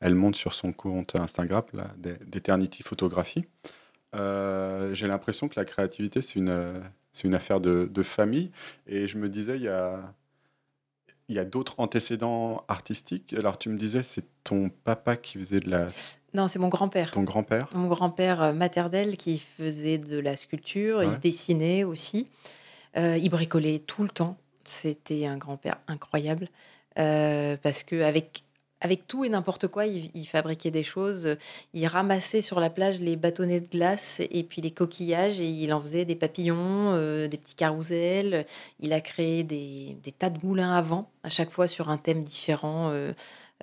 elle 0.00 0.14
montre 0.14 0.38
sur 0.38 0.52
son 0.52 0.72
compte 0.72 1.16
Instagram, 1.16 1.64
d'Eternity 1.96 2.84
Photographie. 2.84 3.44
j'ai 4.12 5.08
l'impression 5.08 5.48
que 5.48 5.58
la 5.58 5.64
créativité, 5.64 6.22
c'est 6.22 6.36
une, 6.36 6.80
une 7.22 7.34
affaire 7.34 7.60
de, 7.60 8.02
famille. 8.02 8.50
Et 8.86 9.06
je 9.06 9.18
me 9.18 9.28
disais, 9.28 9.56
il 9.56 9.62
y 9.62 9.68
a, 9.68 10.14
il 11.28 11.36
y 11.36 11.38
a 11.38 11.44
d'autres 11.44 11.74
antécédents 11.78 12.64
artistiques. 12.68 13.34
Alors, 13.34 13.58
tu 13.58 13.68
me 13.68 13.76
disais, 13.76 14.02
c'est 14.02 14.24
ton 14.44 14.68
papa 14.68 15.16
qui 15.16 15.38
faisait 15.38 15.60
de 15.60 15.70
la. 15.70 15.88
Non, 16.34 16.48
c'est 16.48 16.58
mon 16.58 16.68
grand-père. 16.68 17.10
Ton 17.12 17.22
grand-père 17.22 17.68
Mon 17.74 17.88
grand-père 17.88 18.42
euh, 18.42 18.52
maternel 18.52 19.16
qui 19.16 19.38
faisait 19.38 19.98
de 19.98 20.18
la 20.18 20.36
sculpture, 20.36 21.02
il 21.02 21.18
dessinait 21.20 21.84
aussi. 21.84 22.28
Euh, 22.96 23.16
il 23.16 23.28
bricolait 23.30 23.78
tout 23.78 24.02
le 24.02 24.08
temps. 24.08 24.36
C'était 24.64 25.26
un 25.26 25.36
grand-père 25.36 25.78
incroyable. 25.86 26.48
Euh, 26.98 27.56
parce 27.62 27.82
qu'avec 27.82 28.04
avec 28.04 28.44
tout 29.06 29.24
et 29.24 29.28
n'importe 29.28 29.68
quoi, 29.68 29.86
il, 29.86 30.26
fabriquait 30.26 30.70
des 30.70 30.82
choses. 30.82 31.36
Il 31.72 31.86
ramassait 31.86 32.42
sur 32.42 32.60
la 32.60 32.70
plage 32.70 33.00
les 33.00 33.16
bâtonnets 33.16 33.60
de 33.60 33.66
glace 33.66 34.20
et 34.20 34.42
puis 34.42 34.62
les 34.62 34.70
coquillages 34.70 35.40
et 35.40 35.48
il 35.48 35.72
en 35.72 35.80
faisait 35.80 36.04
des 36.04 36.14
papillons, 36.14 36.92
euh, 36.94 37.28
des 37.28 37.38
petits 37.38 37.54
carousels. 37.54 38.46
Il 38.80 38.92
a 38.92 39.00
créé 39.00 39.42
des, 39.42 39.96
tas 40.18 40.30
de 40.30 40.44
moulins 40.44 40.72
à 40.72 40.82
vent, 40.82 41.10
à 41.22 41.30
chaque 41.30 41.50
fois 41.50 41.68
sur 41.68 41.88
un 41.88 41.98
thème 41.98 42.24
différent, 42.24 42.90
euh, 42.90 43.12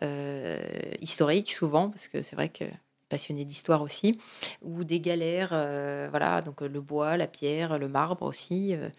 euh, 0.04 0.60
historique 1.02 1.52
souvent, 1.52 1.90
parce 1.90 2.08
que 2.08 2.22
c'est 2.22 2.36
vrai 2.36 2.50
que 2.50 2.66
passionné 3.12 3.44
d'histoire 3.44 3.82
aussi, 3.82 4.18
ou 4.62 4.86
des 4.86 5.02
galères, 5.02 5.50
euh, 5.52 6.08
voilà, 6.10 6.42
donc 6.42 6.62
euh, 6.62 6.70
le 6.70 6.80
bois, 6.80 7.18
la 7.18 7.28
pierre, 7.28 7.78
le 7.78 7.90
marbre 7.90 8.26
aussi. 8.26 8.74
Euh, 8.74 8.90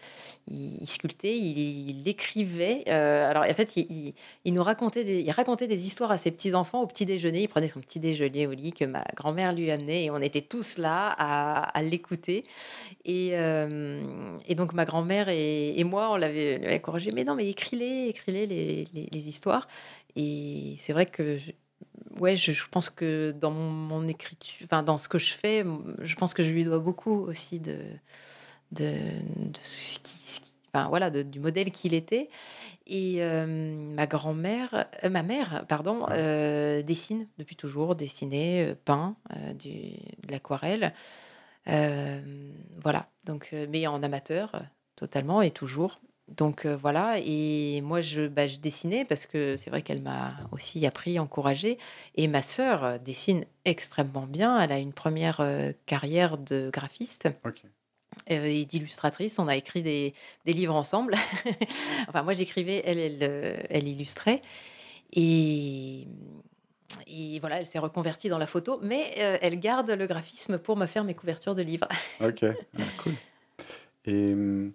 il, 0.47 0.85
sculptait, 0.85 1.35
il, 1.35 2.07
écrivait. 2.07 2.87
alors 2.89 3.43
en 3.43 3.53
fait, 3.53 3.75
il, 3.75 4.13
nous 4.45 4.61
racontait 4.61 5.03
des, 5.03 5.21
il 5.21 5.31
racontait 5.31 5.67
des 5.67 5.85
histoires 5.87 6.11
à 6.11 6.17
ses 6.17 6.31
petits 6.31 6.53
enfants 6.53 6.81
au 6.81 6.87
petit 6.87 7.05
déjeuner. 7.05 7.41
Il 7.43 7.47
prenait 7.47 7.69
son 7.69 7.79
petit 7.79 7.99
déjeuner 7.99 8.45
au 8.45 8.51
lit 8.51 8.73
que 8.73 8.85
ma 8.85 9.03
grand-mère 9.15 9.53
lui 9.53 9.71
amenait 9.71 10.05
et 10.05 10.11
on 10.11 10.21
était 10.21 10.41
tous 10.41 10.77
là 10.77 11.15
à, 11.17 11.81
l'écouter. 11.81 12.43
Et, 13.05 13.31
donc 14.55 14.73
ma 14.73 14.85
grand-mère 14.85 15.29
et, 15.29 15.83
moi, 15.85 16.11
on 16.11 16.17
l'avait 16.17 16.75
encouragé. 16.75 17.11
Mais 17.11 17.23
non, 17.23 17.35
mais 17.35 17.47
écris-les, 17.49 18.09
écris-les 18.09 18.45
les, 18.45 18.87
les, 18.93 19.09
les 19.11 19.29
histoires. 19.29 19.67
Et 20.15 20.75
c'est 20.79 20.93
vrai 20.93 21.05
que 21.05 21.39
ouais, 22.19 22.35
je, 22.35 22.51
pense 22.69 22.89
que 22.89 23.31
dans 23.31 23.51
mon, 23.51 24.07
écriture, 24.07 24.55
enfin 24.63 24.83
dans 24.83 24.97
ce 24.97 25.07
que 25.07 25.19
je 25.19 25.33
fais, 25.33 25.65
je 26.01 26.15
pense 26.15 26.33
que 26.33 26.43
je 26.43 26.51
lui 26.51 26.63
dois 26.65 26.79
beaucoup 26.79 27.25
aussi 27.25 27.59
de, 27.59 27.77
de, 28.71 28.95
ce 29.61 29.99
qui, 29.99 30.53
enfin 30.73 30.87
voilà, 30.89 31.09
du 31.09 31.39
modèle 31.39 31.71
qu'il 31.71 31.93
était. 31.93 32.29
Et 32.85 33.17
euh, 33.19 33.45
ma 33.45 34.07
grand-mère, 34.07 34.87
euh, 35.03 35.09
ma 35.09 35.23
mère, 35.23 35.65
pardon, 35.67 36.05
euh, 36.09 36.81
dessine 36.81 37.27
depuis 37.37 37.55
toujours, 37.55 37.95
dessinait, 37.95 38.75
peint, 38.83 39.15
du, 39.57 39.71
de 39.71 40.31
l'aquarelle. 40.31 40.93
voilà, 41.65 43.07
donc, 43.25 43.55
mais 43.69 43.87
en 43.87 44.03
amateur, 44.03 44.63
totalement 44.95 45.41
et 45.41 45.51
toujours. 45.51 45.99
Donc 46.29 46.65
voilà, 46.65 47.17
et 47.19 47.81
moi 47.81 47.99
je, 47.99 48.27
bah, 48.27 48.47
je 48.47 48.57
dessinais 48.57 49.03
parce 49.05 49.25
que 49.25 49.57
c'est 49.57 49.69
vrai 49.69 49.81
qu'elle 49.81 50.01
m'a 50.01 50.35
aussi 50.51 50.85
appris, 50.85 51.19
encouragé. 51.19 51.77
Et 52.15 52.27
ma 52.27 52.41
sœur 52.41 52.99
dessine 52.99 53.45
extrêmement 53.65 54.25
bien. 54.25 54.59
Elle 54.59 54.71
a 54.71 54.79
une 54.79 54.93
première 54.93 55.45
carrière 55.85 56.37
de 56.37 56.69
graphiste. 56.71 57.27
et 58.27 58.65
d'illustratrice. 58.65 59.37
On 59.37 59.49
a 59.49 59.55
écrit 59.57 59.81
des, 59.81 60.13
des 60.45 60.53
livres 60.53 60.75
ensemble. 60.75 61.15
enfin, 62.07 62.23
moi 62.23 62.33
j'écrivais, 62.33 62.81
elle, 62.85 62.99
elle, 62.99 63.67
elle, 63.69 63.87
illustrait. 63.87 64.41
Et, 65.11 66.07
et 67.07 67.39
voilà, 67.39 67.59
elle 67.59 67.67
s'est 67.67 67.79
reconvertie 67.79 68.29
dans 68.29 68.37
la 68.37 68.47
photo, 68.47 68.79
mais 68.81 69.11
elle 69.17 69.59
garde 69.59 69.91
le 69.91 70.07
graphisme 70.07 70.57
pour 70.57 70.77
me 70.77 70.85
faire 70.85 71.03
mes 71.03 71.15
couvertures 71.15 71.53
de 71.53 71.63
livres. 71.63 71.89
ok, 72.21 72.45
ah, 72.45 72.81
cool. 73.03 73.13
Et 74.05 74.33
mmh, 74.33 74.73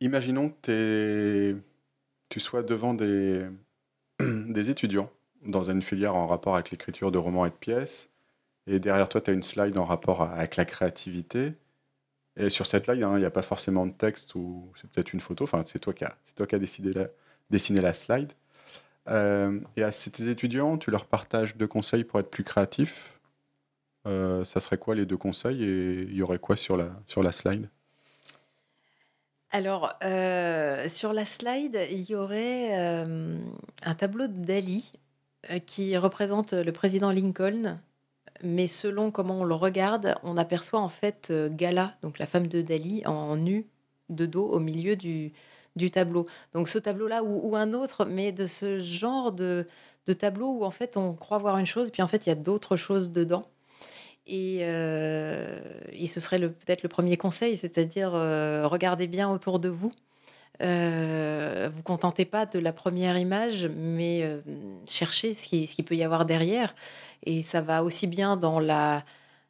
Imaginons 0.00 0.50
que 0.62 1.56
tu 2.28 2.40
sois 2.40 2.62
devant 2.62 2.94
des, 2.94 4.70
étudiants 4.70 5.10
dans 5.44 5.70
une 5.70 5.82
filière 5.82 6.14
en 6.14 6.26
rapport 6.26 6.54
avec 6.54 6.70
l'écriture 6.70 7.10
de 7.10 7.18
romans 7.18 7.46
et 7.46 7.50
de 7.50 7.54
pièces, 7.54 8.10
et 8.66 8.80
derrière 8.80 9.08
toi, 9.08 9.20
tu 9.20 9.30
as 9.30 9.34
une 9.34 9.42
slide 9.42 9.78
en 9.78 9.84
rapport 9.84 10.22
avec 10.22 10.56
la 10.56 10.64
créativité. 10.64 11.54
Et 12.36 12.50
sur 12.50 12.66
cette 12.66 12.84
slide, 12.84 13.02
hein, 13.02 13.14
il 13.16 13.20
n'y 13.20 13.24
a 13.24 13.30
pas 13.30 13.42
forcément 13.42 13.86
de 13.86 13.92
texte 13.92 14.34
ou 14.34 14.70
c'est 14.76 14.88
peut-être 14.90 15.12
une 15.12 15.20
photo. 15.20 15.44
Enfin, 15.44 15.64
c'est 15.66 15.78
toi 15.78 15.94
qui 15.94 16.04
as, 16.04 16.58
décidé 16.58 16.92
dessiné 17.50 17.80
la 17.80 17.94
slide. 17.94 18.32
Euh, 19.08 19.58
et 19.76 19.82
à 19.82 19.90
ces 19.90 20.28
étudiants, 20.28 20.76
tu 20.78 20.90
leur 20.90 21.06
partages 21.06 21.56
deux 21.56 21.66
conseils 21.66 22.04
pour 22.04 22.20
être 22.20 22.30
plus 22.30 22.44
créatifs. 22.44 23.18
Euh, 24.06 24.44
ça 24.44 24.60
serait 24.60 24.78
quoi 24.78 24.94
les 24.94 25.06
deux 25.06 25.16
conseils 25.16 25.64
et 25.64 26.02
il 26.02 26.14
y 26.14 26.22
aurait 26.22 26.38
quoi 26.38 26.56
sur 26.56 26.76
la 26.76 27.32
slide? 27.32 27.68
Alors, 29.50 29.94
euh, 30.04 30.88
sur 30.88 31.12
la 31.12 31.24
slide, 31.24 31.78
il 31.90 32.08
y 32.08 32.14
aurait, 32.14 32.78
euh, 32.78 33.38
un 33.82 33.94
tableau 33.94 34.26
de 34.26 34.36
Dali, 34.36 34.92
euh, 35.50 35.58
qui 35.58 35.96
représente, 35.96 36.52
le 36.52 36.72
président 36.72 37.10
Lincoln, 37.10 37.78
mais 38.42 38.68
selon 38.68 39.10
comment 39.10 39.40
on 39.40 39.44
le 39.44 39.54
regarde, 39.54 40.14
on 40.22 40.36
aperçoit 40.36 40.80
en 40.80 40.88
fait, 40.90 41.32
Gala, 41.50 41.96
donc 42.02 42.18
la 42.18 42.26
femme 42.26 42.46
de 42.46 42.60
Dali, 42.62 43.02
en 43.06 43.36
nu, 43.36 43.66
de 44.10 44.26
dos, 44.26 44.46
au 44.46 44.60
milieu 44.60 44.96
du 44.96 45.32
du 45.76 45.90
tableau. 45.92 46.26
Donc 46.52 46.68
ce 46.68 46.78
tableau-là 46.78 47.22
ou 47.22 47.54
un 47.56 47.72
autre, 47.72 48.04
mais 48.04 48.32
de 48.32 48.46
ce 48.46 48.80
genre 48.80 49.32
de 49.32 49.66
de 50.06 50.12
tableau 50.12 50.48
où 50.58 50.64
en 50.64 50.70
fait 50.70 50.96
on 50.96 51.14
croit 51.14 51.38
voir 51.38 51.58
une 51.58 51.66
chose, 51.66 51.90
puis 51.90 52.02
en 52.02 52.08
fait 52.08 52.26
il 52.26 52.30
y 52.30 52.32
a 52.32 52.34
d'autres 52.36 52.76
choses 52.76 53.12
dedans. 53.12 53.46
Et, 54.28 54.58
euh, 54.60 55.58
et, 55.92 56.06
ce 56.06 56.20
serait 56.20 56.38
peut-être 56.38 56.82
le 56.82 56.88
premier 56.90 57.16
conseil, 57.16 57.56
c'est-à-dire 57.56 58.12
euh, 58.14 58.66
regardez 58.66 59.06
bien 59.06 59.30
autour 59.30 59.58
de 59.58 59.70
vous. 59.70 59.90
Euh, 60.60 61.70
vous 61.72 61.82
contentez 61.82 62.24
pas 62.24 62.44
de 62.44 62.58
la 62.58 62.72
première 62.72 63.16
image, 63.16 63.70
mais 63.76 64.22
euh, 64.22 64.40
cherchez 64.86 65.34
ce 65.34 65.46
qui, 65.48 65.66
ce 65.66 65.74
qui 65.74 65.82
peut 65.82 65.96
y 65.96 66.04
avoir 66.04 66.26
derrière. 66.26 66.74
Et 67.24 67.42
ça 67.42 67.62
va 67.62 67.82
aussi 67.82 68.06
bien 68.06 68.36
dans 68.36 68.60
la, 68.60 69.02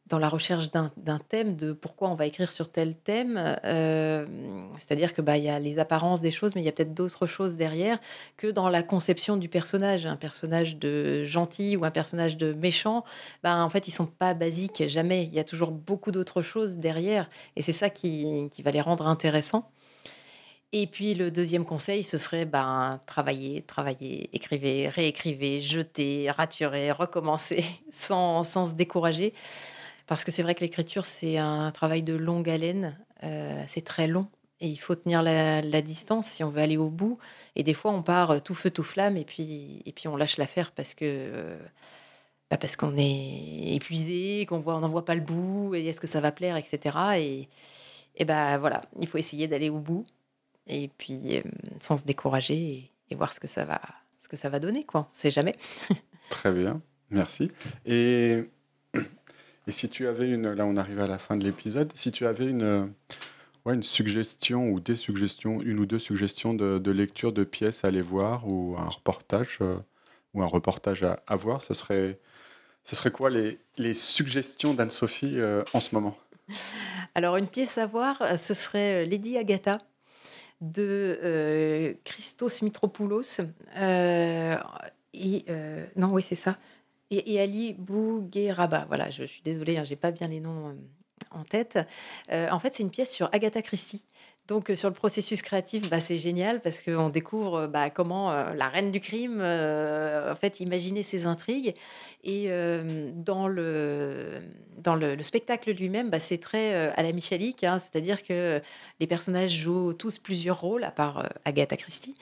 dans 0.08 0.18
la 0.18 0.28
recherche 0.28 0.70
d'un 0.70 1.18
thème, 1.28 1.56
de 1.56 1.72
pourquoi 1.72 2.08
on 2.08 2.14
va 2.14 2.26
écrire 2.26 2.50
sur 2.50 2.70
tel 2.70 2.94
thème. 2.94 3.58
Euh, 3.64 4.26
c'est-à-dire 4.78 5.12
que 5.12 5.22
bah, 5.22 5.36
y 5.36 5.48
a 5.48 5.58
les 5.58 5.78
apparences 5.78 6.20
des 6.20 6.30
choses, 6.30 6.54
mais 6.54 6.62
il 6.62 6.64
y 6.64 6.68
a 6.68 6.72
peut-être 6.72 6.94
d'autres 6.94 7.26
choses 7.26 7.56
derrière 7.56 7.98
que 8.36 8.46
dans 8.46 8.68
la 8.68 8.82
conception 8.82 9.36
du 9.36 9.48
personnage. 9.48 10.06
Un 10.06 10.16
personnage 10.16 10.76
de 10.76 11.24
gentil 11.24 11.76
ou 11.76 11.84
un 11.84 11.90
personnage 11.90 12.36
de 12.36 12.52
méchant, 12.54 13.04
bah, 13.42 13.56
en 13.56 13.68
fait, 13.68 13.88
ils 13.88 13.92
sont 13.92 14.06
pas 14.06 14.34
basiques, 14.34 14.82
jamais. 14.88 15.24
Il 15.24 15.34
y 15.34 15.38
a 15.38 15.44
toujours 15.44 15.70
beaucoup 15.70 16.10
d'autres 16.10 16.42
choses 16.42 16.76
derrière. 16.76 17.28
Et 17.56 17.62
c'est 17.62 17.72
ça 17.72 17.90
qui, 17.90 18.48
qui 18.50 18.62
va 18.62 18.70
les 18.70 18.80
rendre 18.80 19.06
intéressants. 19.06 19.70
Et 20.72 20.86
puis 20.86 21.14
le 21.14 21.30
deuxième 21.30 21.64
conseil, 21.64 22.02
ce 22.02 22.18
serait 22.18 22.44
ben, 22.44 23.00
travailler, 23.06 23.62
travailler, 23.62 24.28
écrivez, 24.34 24.88
réécrivez, 24.88 25.62
jeter, 25.62 26.30
raturer, 26.30 26.92
recommencer 26.92 27.64
sans, 27.90 28.44
sans 28.44 28.66
se 28.66 28.74
décourager. 28.74 29.32
Parce 30.08 30.24
que 30.24 30.30
c'est 30.30 30.42
vrai 30.42 30.54
que 30.54 30.60
l'écriture, 30.60 31.04
c'est 31.04 31.36
un 31.36 31.70
travail 31.70 32.02
de 32.02 32.14
longue 32.14 32.48
haleine, 32.48 32.98
euh, 33.24 33.62
c'est 33.68 33.84
très 33.84 34.08
long. 34.08 34.24
Et 34.60 34.66
il 34.66 34.78
faut 34.78 34.96
tenir 34.96 35.22
la, 35.22 35.82
distance 35.82 36.26
si 36.26 36.42
on 36.42 36.50
veut 36.50 36.62
aller 36.62 36.78
au 36.78 36.88
bout. 36.88 37.18
Et 37.54 37.62
des 37.62 37.74
fois, 37.74 37.92
on 37.92 38.02
part 38.02 38.42
tout 38.42 38.54
feu, 38.54 38.70
tout 38.70 38.82
flamme, 38.82 39.18
et 39.18 39.24
puis, 39.24 39.82
et 39.84 39.92
puis 39.92 40.08
on 40.08 40.16
lâche 40.16 40.38
l'affaire 40.38 40.72
parce 40.72 40.94
que 40.94 41.04
euh, 41.04 41.58
bah 42.50 42.56
parce 42.56 42.74
qu'on 42.74 42.96
est 42.96 43.74
épuisé, 43.74 44.46
qu'on 44.46 44.58
voit, 44.58 44.76
on 44.76 44.80
n'en 44.80 44.88
voit 44.88 45.04
pas 45.04 45.14
le 45.14 45.20
bout, 45.20 45.74
et 45.74 45.86
est-ce 45.86 46.00
que 46.00 46.06
ça 46.06 46.20
va 46.20 46.32
plaire, 46.32 46.56
etc. 46.56 46.96
Et, 47.18 47.48
et 48.16 48.24
ben 48.24 48.56
voilà, 48.56 48.80
il 48.98 49.06
faut 49.06 49.18
essayer 49.18 49.46
d'aller 49.46 49.68
au 49.68 49.78
bout, 49.78 50.04
et 50.66 50.88
puis 50.96 51.36
euh, 51.36 51.42
sans 51.80 51.98
se 51.98 52.04
décourager, 52.04 52.90
et, 53.10 53.14
voir 53.14 53.34
ce 53.34 53.40
que 53.40 53.46
ça 53.46 53.66
va, 53.66 53.80
ce 54.22 54.28
que 54.28 54.36
ça 54.36 54.48
va 54.48 54.58
donner, 54.58 54.84
quoi. 54.84 55.08
C'est 55.12 55.30
jamais. 55.30 55.54
Très 56.30 56.50
bien, 56.50 56.80
merci. 57.10 57.52
Et 57.84 58.48
et 59.68 59.72
si 59.72 59.88
tu 59.90 60.08
avais 60.08 60.28
une, 60.30 60.50
là 60.50 60.64
on 60.64 60.78
arrive 60.78 60.98
à 60.98 61.06
la 61.06 61.18
fin 61.18 61.36
de 61.36 61.44
l'épisode, 61.44 61.92
si 61.94 62.10
tu 62.10 62.26
avais 62.26 62.46
une, 62.46 62.90
ouais, 63.66 63.74
une 63.74 63.82
suggestion 63.82 64.70
ou 64.70 64.80
des 64.80 64.96
suggestions, 64.96 65.60
une 65.60 65.78
ou 65.78 65.84
deux 65.84 65.98
suggestions 65.98 66.54
de, 66.54 66.90
lecture 66.90 67.34
de 67.34 67.44
pièces 67.44 67.84
à 67.84 67.88
aller 67.88 68.00
voir 68.00 68.48
ou 68.48 68.76
un 68.78 68.88
reportage 68.88 69.58
euh, 69.60 69.76
ou 70.32 70.42
un 70.42 70.46
reportage 70.46 71.02
à, 71.04 71.36
voir, 71.36 71.60
ce 71.60 71.74
serait, 71.74 72.18
ce 72.82 72.96
serait 72.96 73.10
quoi 73.10 73.28
les, 73.28 73.58
les 73.76 73.92
suggestions 73.92 74.72
d'Anne-Sophie 74.72 75.38
euh, 75.38 75.62
en 75.74 75.80
ce 75.80 75.94
moment? 75.94 76.16
Alors 77.14 77.36
une 77.36 77.46
pièce 77.46 77.76
à 77.76 77.84
voir, 77.84 78.22
euh, 78.22 78.38
ce 78.38 78.54
serait 78.54 79.04
Lady 79.04 79.36
Agatha 79.36 79.82
de 80.62 81.94
Christos 82.04 82.62
Mitropoulos. 82.62 83.40
non, 83.76 84.58
oui, 86.10 86.22
c'est 86.22 86.36
ça. 86.36 86.56
Et, 87.10 87.40
Ali 87.40 87.74
Bougueraba. 87.74 88.84
Voilà, 88.88 89.10
je, 89.10 89.24
suis 89.24 89.42
désolée, 89.42 89.78
hein, 89.78 89.84
j'ai 89.84 89.96
pas 89.96 90.10
bien 90.10 90.28
les 90.28 90.40
noms 90.40 90.76
en 91.30 91.44
tête. 91.44 91.78
en 92.30 92.58
fait, 92.58 92.74
c'est 92.74 92.82
une 92.82 92.90
pièce 92.90 93.12
sur 93.12 93.28
Agatha 93.32 93.62
Christie. 93.62 94.04
Donc, 94.46 94.72
sur 94.74 94.88
le 94.88 94.94
processus 94.94 95.42
créatif, 95.42 95.90
bah, 95.90 96.00
c'est 96.00 96.16
génial 96.16 96.62
parce 96.62 96.80
qu'on 96.80 97.10
découvre 97.10 97.66
bah, 97.66 97.90
comment 97.90 98.32
la 98.32 98.68
reine 98.68 98.90
du 98.90 98.98
crime, 98.98 99.42
en 99.42 100.34
fait, 100.36 100.60
imaginait 100.60 101.02
ses 101.02 101.26
intrigues. 101.26 101.74
Et 102.24 102.48
dans, 103.14 103.46
le, 103.46 104.40
dans 104.78 104.94
le, 104.94 105.22
spectacle 105.22 105.72
lui-même, 105.72 106.08
bah, 106.08 106.18
c'est 106.18 106.38
très 106.38 106.74
à 106.74 107.02
la 107.02 107.12
Michalik, 107.12 107.62
hein, 107.62 107.78
c'est-à-dire 107.78 108.22
que 108.22 108.60
les 109.00 109.06
personnages 109.06 109.52
jouent 109.52 109.92
tous 109.92 110.18
plusieurs 110.18 110.60
rôles, 110.60 110.84
à 110.84 110.90
part 110.90 111.28
Agatha 111.44 111.76
Christie. 111.76 112.16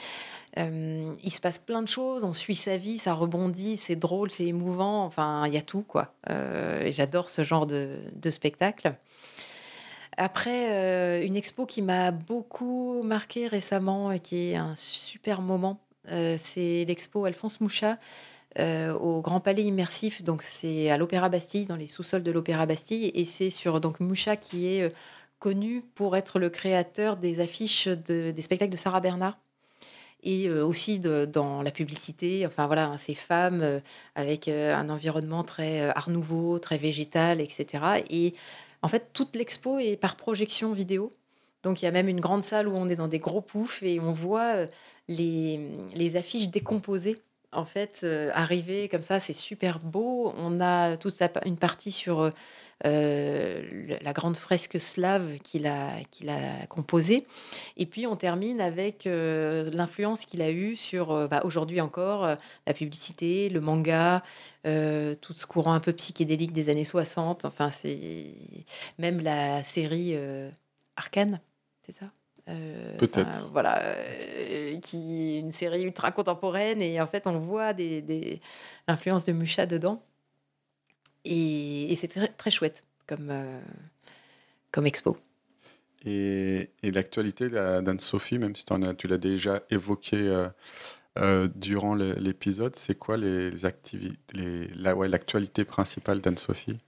Il 0.57 1.33
se 1.33 1.41
passe 1.41 1.59
plein 1.59 1.83
de 1.83 1.89
choses, 1.89 2.25
on 2.25 2.33
suit 2.33 2.55
sa 2.55 2.77
vie, 2.77 2.99
ça 2.99 3.13
rebondit, 3.13 3.77
c'est 3.77 3.97
drôle, 3.97 4.31
c'est 4.31 4.47
émouvant, 4.47 5.05
enfin, 5.05 5.47
il 5.47 5.55
y 5.55 5.59
a 5.59 5.63
tout, 5.63 5.83
quoi. 5.83 6.15
et 6.29 6.93
j'adore 6.93 7.31
ce 7.31 7.45
genre 7.45 7.67
de, 7.67 7.99
spectacle. 8.31 8.95
Après, 10.17 10.73
euh, 10.73 11.23
une 11.27 11.37
expo 11.37 11.67
qui 11.67 11.83
m'a 11.83 12.11
beaucoup 12.11 13.03
marqué 13.03 13.49
récemment 13.49 14.13
et 14.13 14.21
qui 14.21 14.51
est 14.51 14.57
un 14.57 14.75
super 14.75 15.43
moment, 15.43 15.79
euh, 16.11 16.37
c'est 16.39 16.85
l'expo 16.87 17.27
Alphonse 17.27 17.61
Mouchat 17.61 17.99
euh, 18.59 18.95
au 18.95 19.21
Grand 19.21 19.41
Palais 19.41 19.63
Immersif. 19.63 20.23
Donc, 20.23 20.43
c'est 20.43 20.91
à 20.91 20.97
l'Opéra 20.97 21.29
Bastille, 21.29 21.67
dans 21.67 21.77
les 21.77 21.87
sous-sols 21.87 22.23
de 22.23 22.31
l'Opéra 22.31 22.65
Bastille. 22.65 23.11
Et 23.15 23.27
c'est 23.27 23.51
sur 23.51 23.81
donc, 23.81 24.01
Mouchat 24.01 24.37
qui 24.37 24.69
est 24.69 24.91
connu 25.39 25.83
pour 25.95 26.17
être 26.17 26.39
le 26.39 26.49
créateur 26.49 27.19
des 27.19 27.41
affiches 27.41 27.87
des 27.89 28.41
spectacles 28.43 28.73
de 28.73 28.79
Sarah 28.79 29.01
Bernard 29.01 29.37
et 30.27 30.51
aussi 30.51 30.99
dans 30.99 31.63
la 31.63 31.71
publicité. 31.71 32.45
Enfin 32.47 32.67
voilà, 32.67 32.89
hein, 32.89 32.99
ces 32.99 33.15
femmes 33.15 33.81
avec 34.15 34.49
un 34.49 34.89
environnement 34.91 35.45
très 35.45 35.89
art 35.91 36.11
nouveau, 36.11 36.59
très 36.59 36.79
végétal, 36.79 37.41
etc. 37.41 38.05
Et 38.11 38.35
en 38.83 38.89
fait, 38.89 39.11
toute 39.13 39.35
l'expo 39.37 39.79
est 39.79 39.97
par 39.97 40.17
projection 40.17 40.73
vidéo. 40.73 41.11
Donc 41.63 41.83
il 41.83 41.87
y 41.87 41.89
a 41.89 41.91
même 41.91 42.09
une 42.09 42.21
grande 42.21 42.45
salle 42.45 42.69
où 42.69 42.77
on 42.77 42.89
est 42.89 42.95
dans 42.95 43.09
des 43.09 43.19
gros 43.19 43.41
poufs 43.41 43.83
et 43.83 43.99
on 43.99 44.13
voit 44.13 44.55
euh, 44.55 44.67
les, 45.09 46.15
affiches 46.15 46.49
décomposées 46.49 47.19
en 47.51 47.65
fait 47.65 48.03
euh, 48.05 48.31
arriver 48.35 48.89
comme 48.89 49.03
ça. 49.03 49.19
C'est 49.19 49.33
super 49.33 49.81
beau. 49.81 50.33
On 50.39 50.61
a 50.61 50.97
toute 50.97 51.21
une 51.45 51.57
partie 51.57 51.91
sur 51.91 52.31
euh, 52.85 53.47
euh, 53.47 53.97
la 54.03 54.13
grande 54.13 54.37
fresque 54.37 54.81
slave 54.81 55.39
qu'il 55.43 55.67
a, 55.67 56.03
qu'il 56.11 56.29
a 56.29 56.67
composée. 56.69 57.27
Et 57.77 57.87
puis 57.87 58.07
on 58.07 58.17
termine 58.17 58.61
avec 58.61 59.07
euh, 59.07 59.71
l'influence 59.73 60.25
qu'il 60.25 60.43
a 60.43 60.51
eue 60.51 60.77
sur, 60.77 61.13
euh, 61.13 61.27
bah, 61.27 61.43
aujourd'hui 61.45 61.81
encore, 61.81 62.37
la 62.67 62.75
publicité, 62.75 63.49
le 63.49 63.61
manga, 63.61 64.23
tout 64.65 65.33
ce 65.33 65.47
courant 65.47 65.75
un 65.75 65.81
peu 65.81 65.93
psychédélique 65.93 66.53
des 66.53 66.69
années 66.69 66.85
60. 66.85 67.45
Enfin, 67.45 67.71
c'est 67.71 68.35
même 68.99 69.21
la 69.21 69.63
série 69.63 70.17
Arcane, 70.97 71.41
c'est 71.83 71.93
ça? 71.93 72.07
Peut-être. 72.99 73.49
voilà, 73.53 73.97
qui 74.83 75.39
une 75.39 75.53
série 75.53 75.83
ultra 75.83 76.13
contemporaine 76.13 76.81
et 76.81 77.01
en 77.01 77.07
fait 77.09 77.27
on 77.27 77.39
voit 77.39 77.73
des, 77.73 78.41
l'influence 78.89 79.25
de 79.25 79.33
Musha 79.33 79.67
dedans. 79.67 80.03
Et, 81.27 81.97
c'est 81.97 82.09
très, 82.37 82.51
chouette 82.51 82.83
comme, 83.07 83.29
euh, 83.31 83.61
comme 84.71 84.87
expo. 84.87 85.17
Et, 86.05 86.71
l'actualité 86.83 87.49
d'Anne-Sophie, 87.49 88.39
même 88.39 88.55
si 88.55 88.65
en 88.71 88.95
tu 88.95 89.09
l'as 89.09 89.19
déjà 89.19 89.61
évoqué 89.71 90.17
euh, 90.17 90.49
euh, 91.19 91.49
durant 91.55 91.95
l'épisode, 91.95 92.77
c'est 92.77 92.97
quoi 92.97 93.17
les, 93.17 93.65
activités, 93.65 94.17
les, 94.33 94.69
l'actualité 94.77 95.65
principale 95.65 96.21
d'Anne-Sophie? 96.21 96.79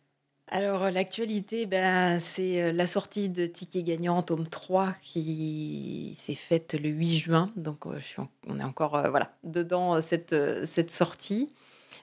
Alors, 0.51 0.91
l'actualité, 0.91 1.67
ben, 1.67 2.21
c'est 2.21 2.73
la 2.73 2.87
sortie 2.87 3.29
de 3.29 3.47
Ticket 3.47 3.83
Gagnant, 3.83 4.23
tome 4.23 4.47
3, 4.47 4.95
qui 5.03 6.17
s'est 6.19 6.35
faite 6.35 6.75
le 6.75 6.89
8 6.89 7.19
juin. 7.19 7.51
Donc, 7.57 7.85
on 7.85 8.59
est 8.59 8.65
encore 8.65 9.11
voilà, 9.11 9.37
dedans 9.45 10.01
cette, 10.01 10.35
cette 10.65 10.91
sortie. 10.91 11.49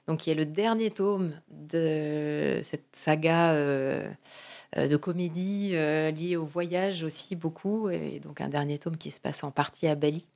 Donc 0.07 0.27
y 0.27 0.31
a 0.31 0.35
le 0.35 0.45
dernier 0.45 0.91
tome 0.91 1.33
de 1.49 2.59
cette 2.63 2.95
saga 2.95 3.53
euh, 3.53 4.07
euh, 4.77 4.87
de 4.87 4.97
comédie 4.97 5.71
euh, 5.73 6.11
liée 6.11 6.35
au 6.35 6.45
voyage 6.45 7.03
aussi 7.03 7.35
beaucoup, 7.35 7.89
et 7.89 8.19
donc 8.19 8.39
un 8.39 8.49
dernier 8.49 8.77
tome 8.77 8.97
qui 8.97 9.09
se 9.09 9.19
passe 9.19 9.43
en 9.43 9.51
partie 9.51 9.87
à 9.87 9.95
Bali. 9.95 10.27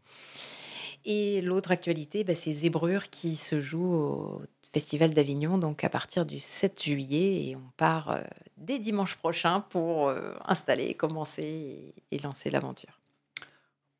Et 1.05 1.41
l'autre 1.41 1.71
actualité, 1.71 2.23
bah, 2.23 2.35
c'est 2.35 2.51
Zébrure 2.51 3.09
qui 3.09 3.35
se 3.35 3.61
joue 3.61 3.93
au 3.93 4.41
Festival 4.73 5.13
d'Avignon, 5.13 5.57
donc 5.57 5.83
à 5.83 5.89
partir 5.89 6.25
du 6.25 6.39
7 6.39 6.83
juillet, 6.83 7.49
et 7.49 7.55
on 7.55 7.71
part 7.77 8.19
dès 8.57 8.79
dimanche 8.79 9.15
prochain 9.15 9.61
pour 9.61 10.13
installer, 10.45 10.93
commencer 10.93 11.93
et, 12.11 12.19
lancer 12.19 12.51
l'aventure. 12.51 12.99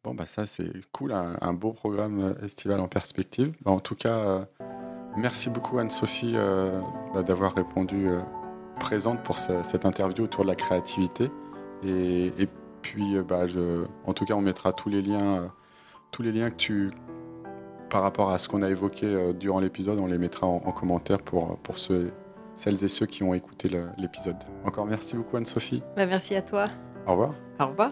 Bon, 0.03 0.13
bah 0.13 0.27
ça 0.27 0.45
c'est 0.45 0.71
cool, 0.91 1.13
un, 1.13 1.53
beau 1.53 1.73
programme 1.73 2.35
estival 2.43 2.79
en 2.79 2.87
perspective. 2.87 3.55
Bah, 3.61 3.71
en 3.71 3.79
tout 3.79 3.95
cas, 3.95 4.47
Merci 5.17 5.49
beaucoup 5.49 5.79
Anne-Sophie 5.79 6.33
euh, 6.35 6.79
bah, 7.13 7.23
d'avoir 7.23 7.53
répondu 7.53 8.07
euh, 8.07 8.19
présente 8.79 9.21
pour 9.23 9.37
cette 9.39 9.85
interview 9.85 10.23
autour 10.23 10.43
de 10.43 10.49
la 10.49 10.55
créativité. 10.55 11.31
Et, 11.83 12.31
puis, 12.81 13.17
euh, 13.17 13.23
bah, 13.23 13.45
en 14.05 14.13
tout 14.13 14.25
cas, 14.25 14.35
on 14.35 14.41
mettra 14.41 14.71
tous 14.71 14.89
les 14.89 15.01
liens, 15.01 15.51
tous 16.11 16.21
les 16.21 16.31
liens 16.31 16.49
que 16.49 16.55
tu, 16.55 16.91
par 17.89 18.01
rapport 18.01 18.31
à 18.31 18.39
ce 18.39 18.47
qu'on 18.47 18.61
a 18.61 18.69
évoqué 18.69 19.33
durant 19.33 19.59
l'épisode, 19.59 19.99
on 19.99 20.07
les 20.07 20.17
mettra 20.17 20.47
en, 20.47 20.59
commentaire 20.71 21.19
pour, 21.19 21.57
pour 21.57 21.77
ceux, 21.77 22.11
celles 22.55 22.83
et 22.83 22.87
ceux 22.87 23.05
qui 23.05 23.23
ont 23.23 23.33
écouté 23.33 23.69
l'épisode. 23.97 24.37
Encore 24.63 24.85
merci 24.85 25.15
beaucoup 25.15 25.37
Anne-Sophie. 25.37 25.83
Bah, 25.95 26.05
merci 26.05 26.35
à 26.35 26.41
toi. 26.41 26.65
Au 27.05 27.11
revoir. 27.11 27.33
Au 27.59 27.67
revoir. 27.67 27.91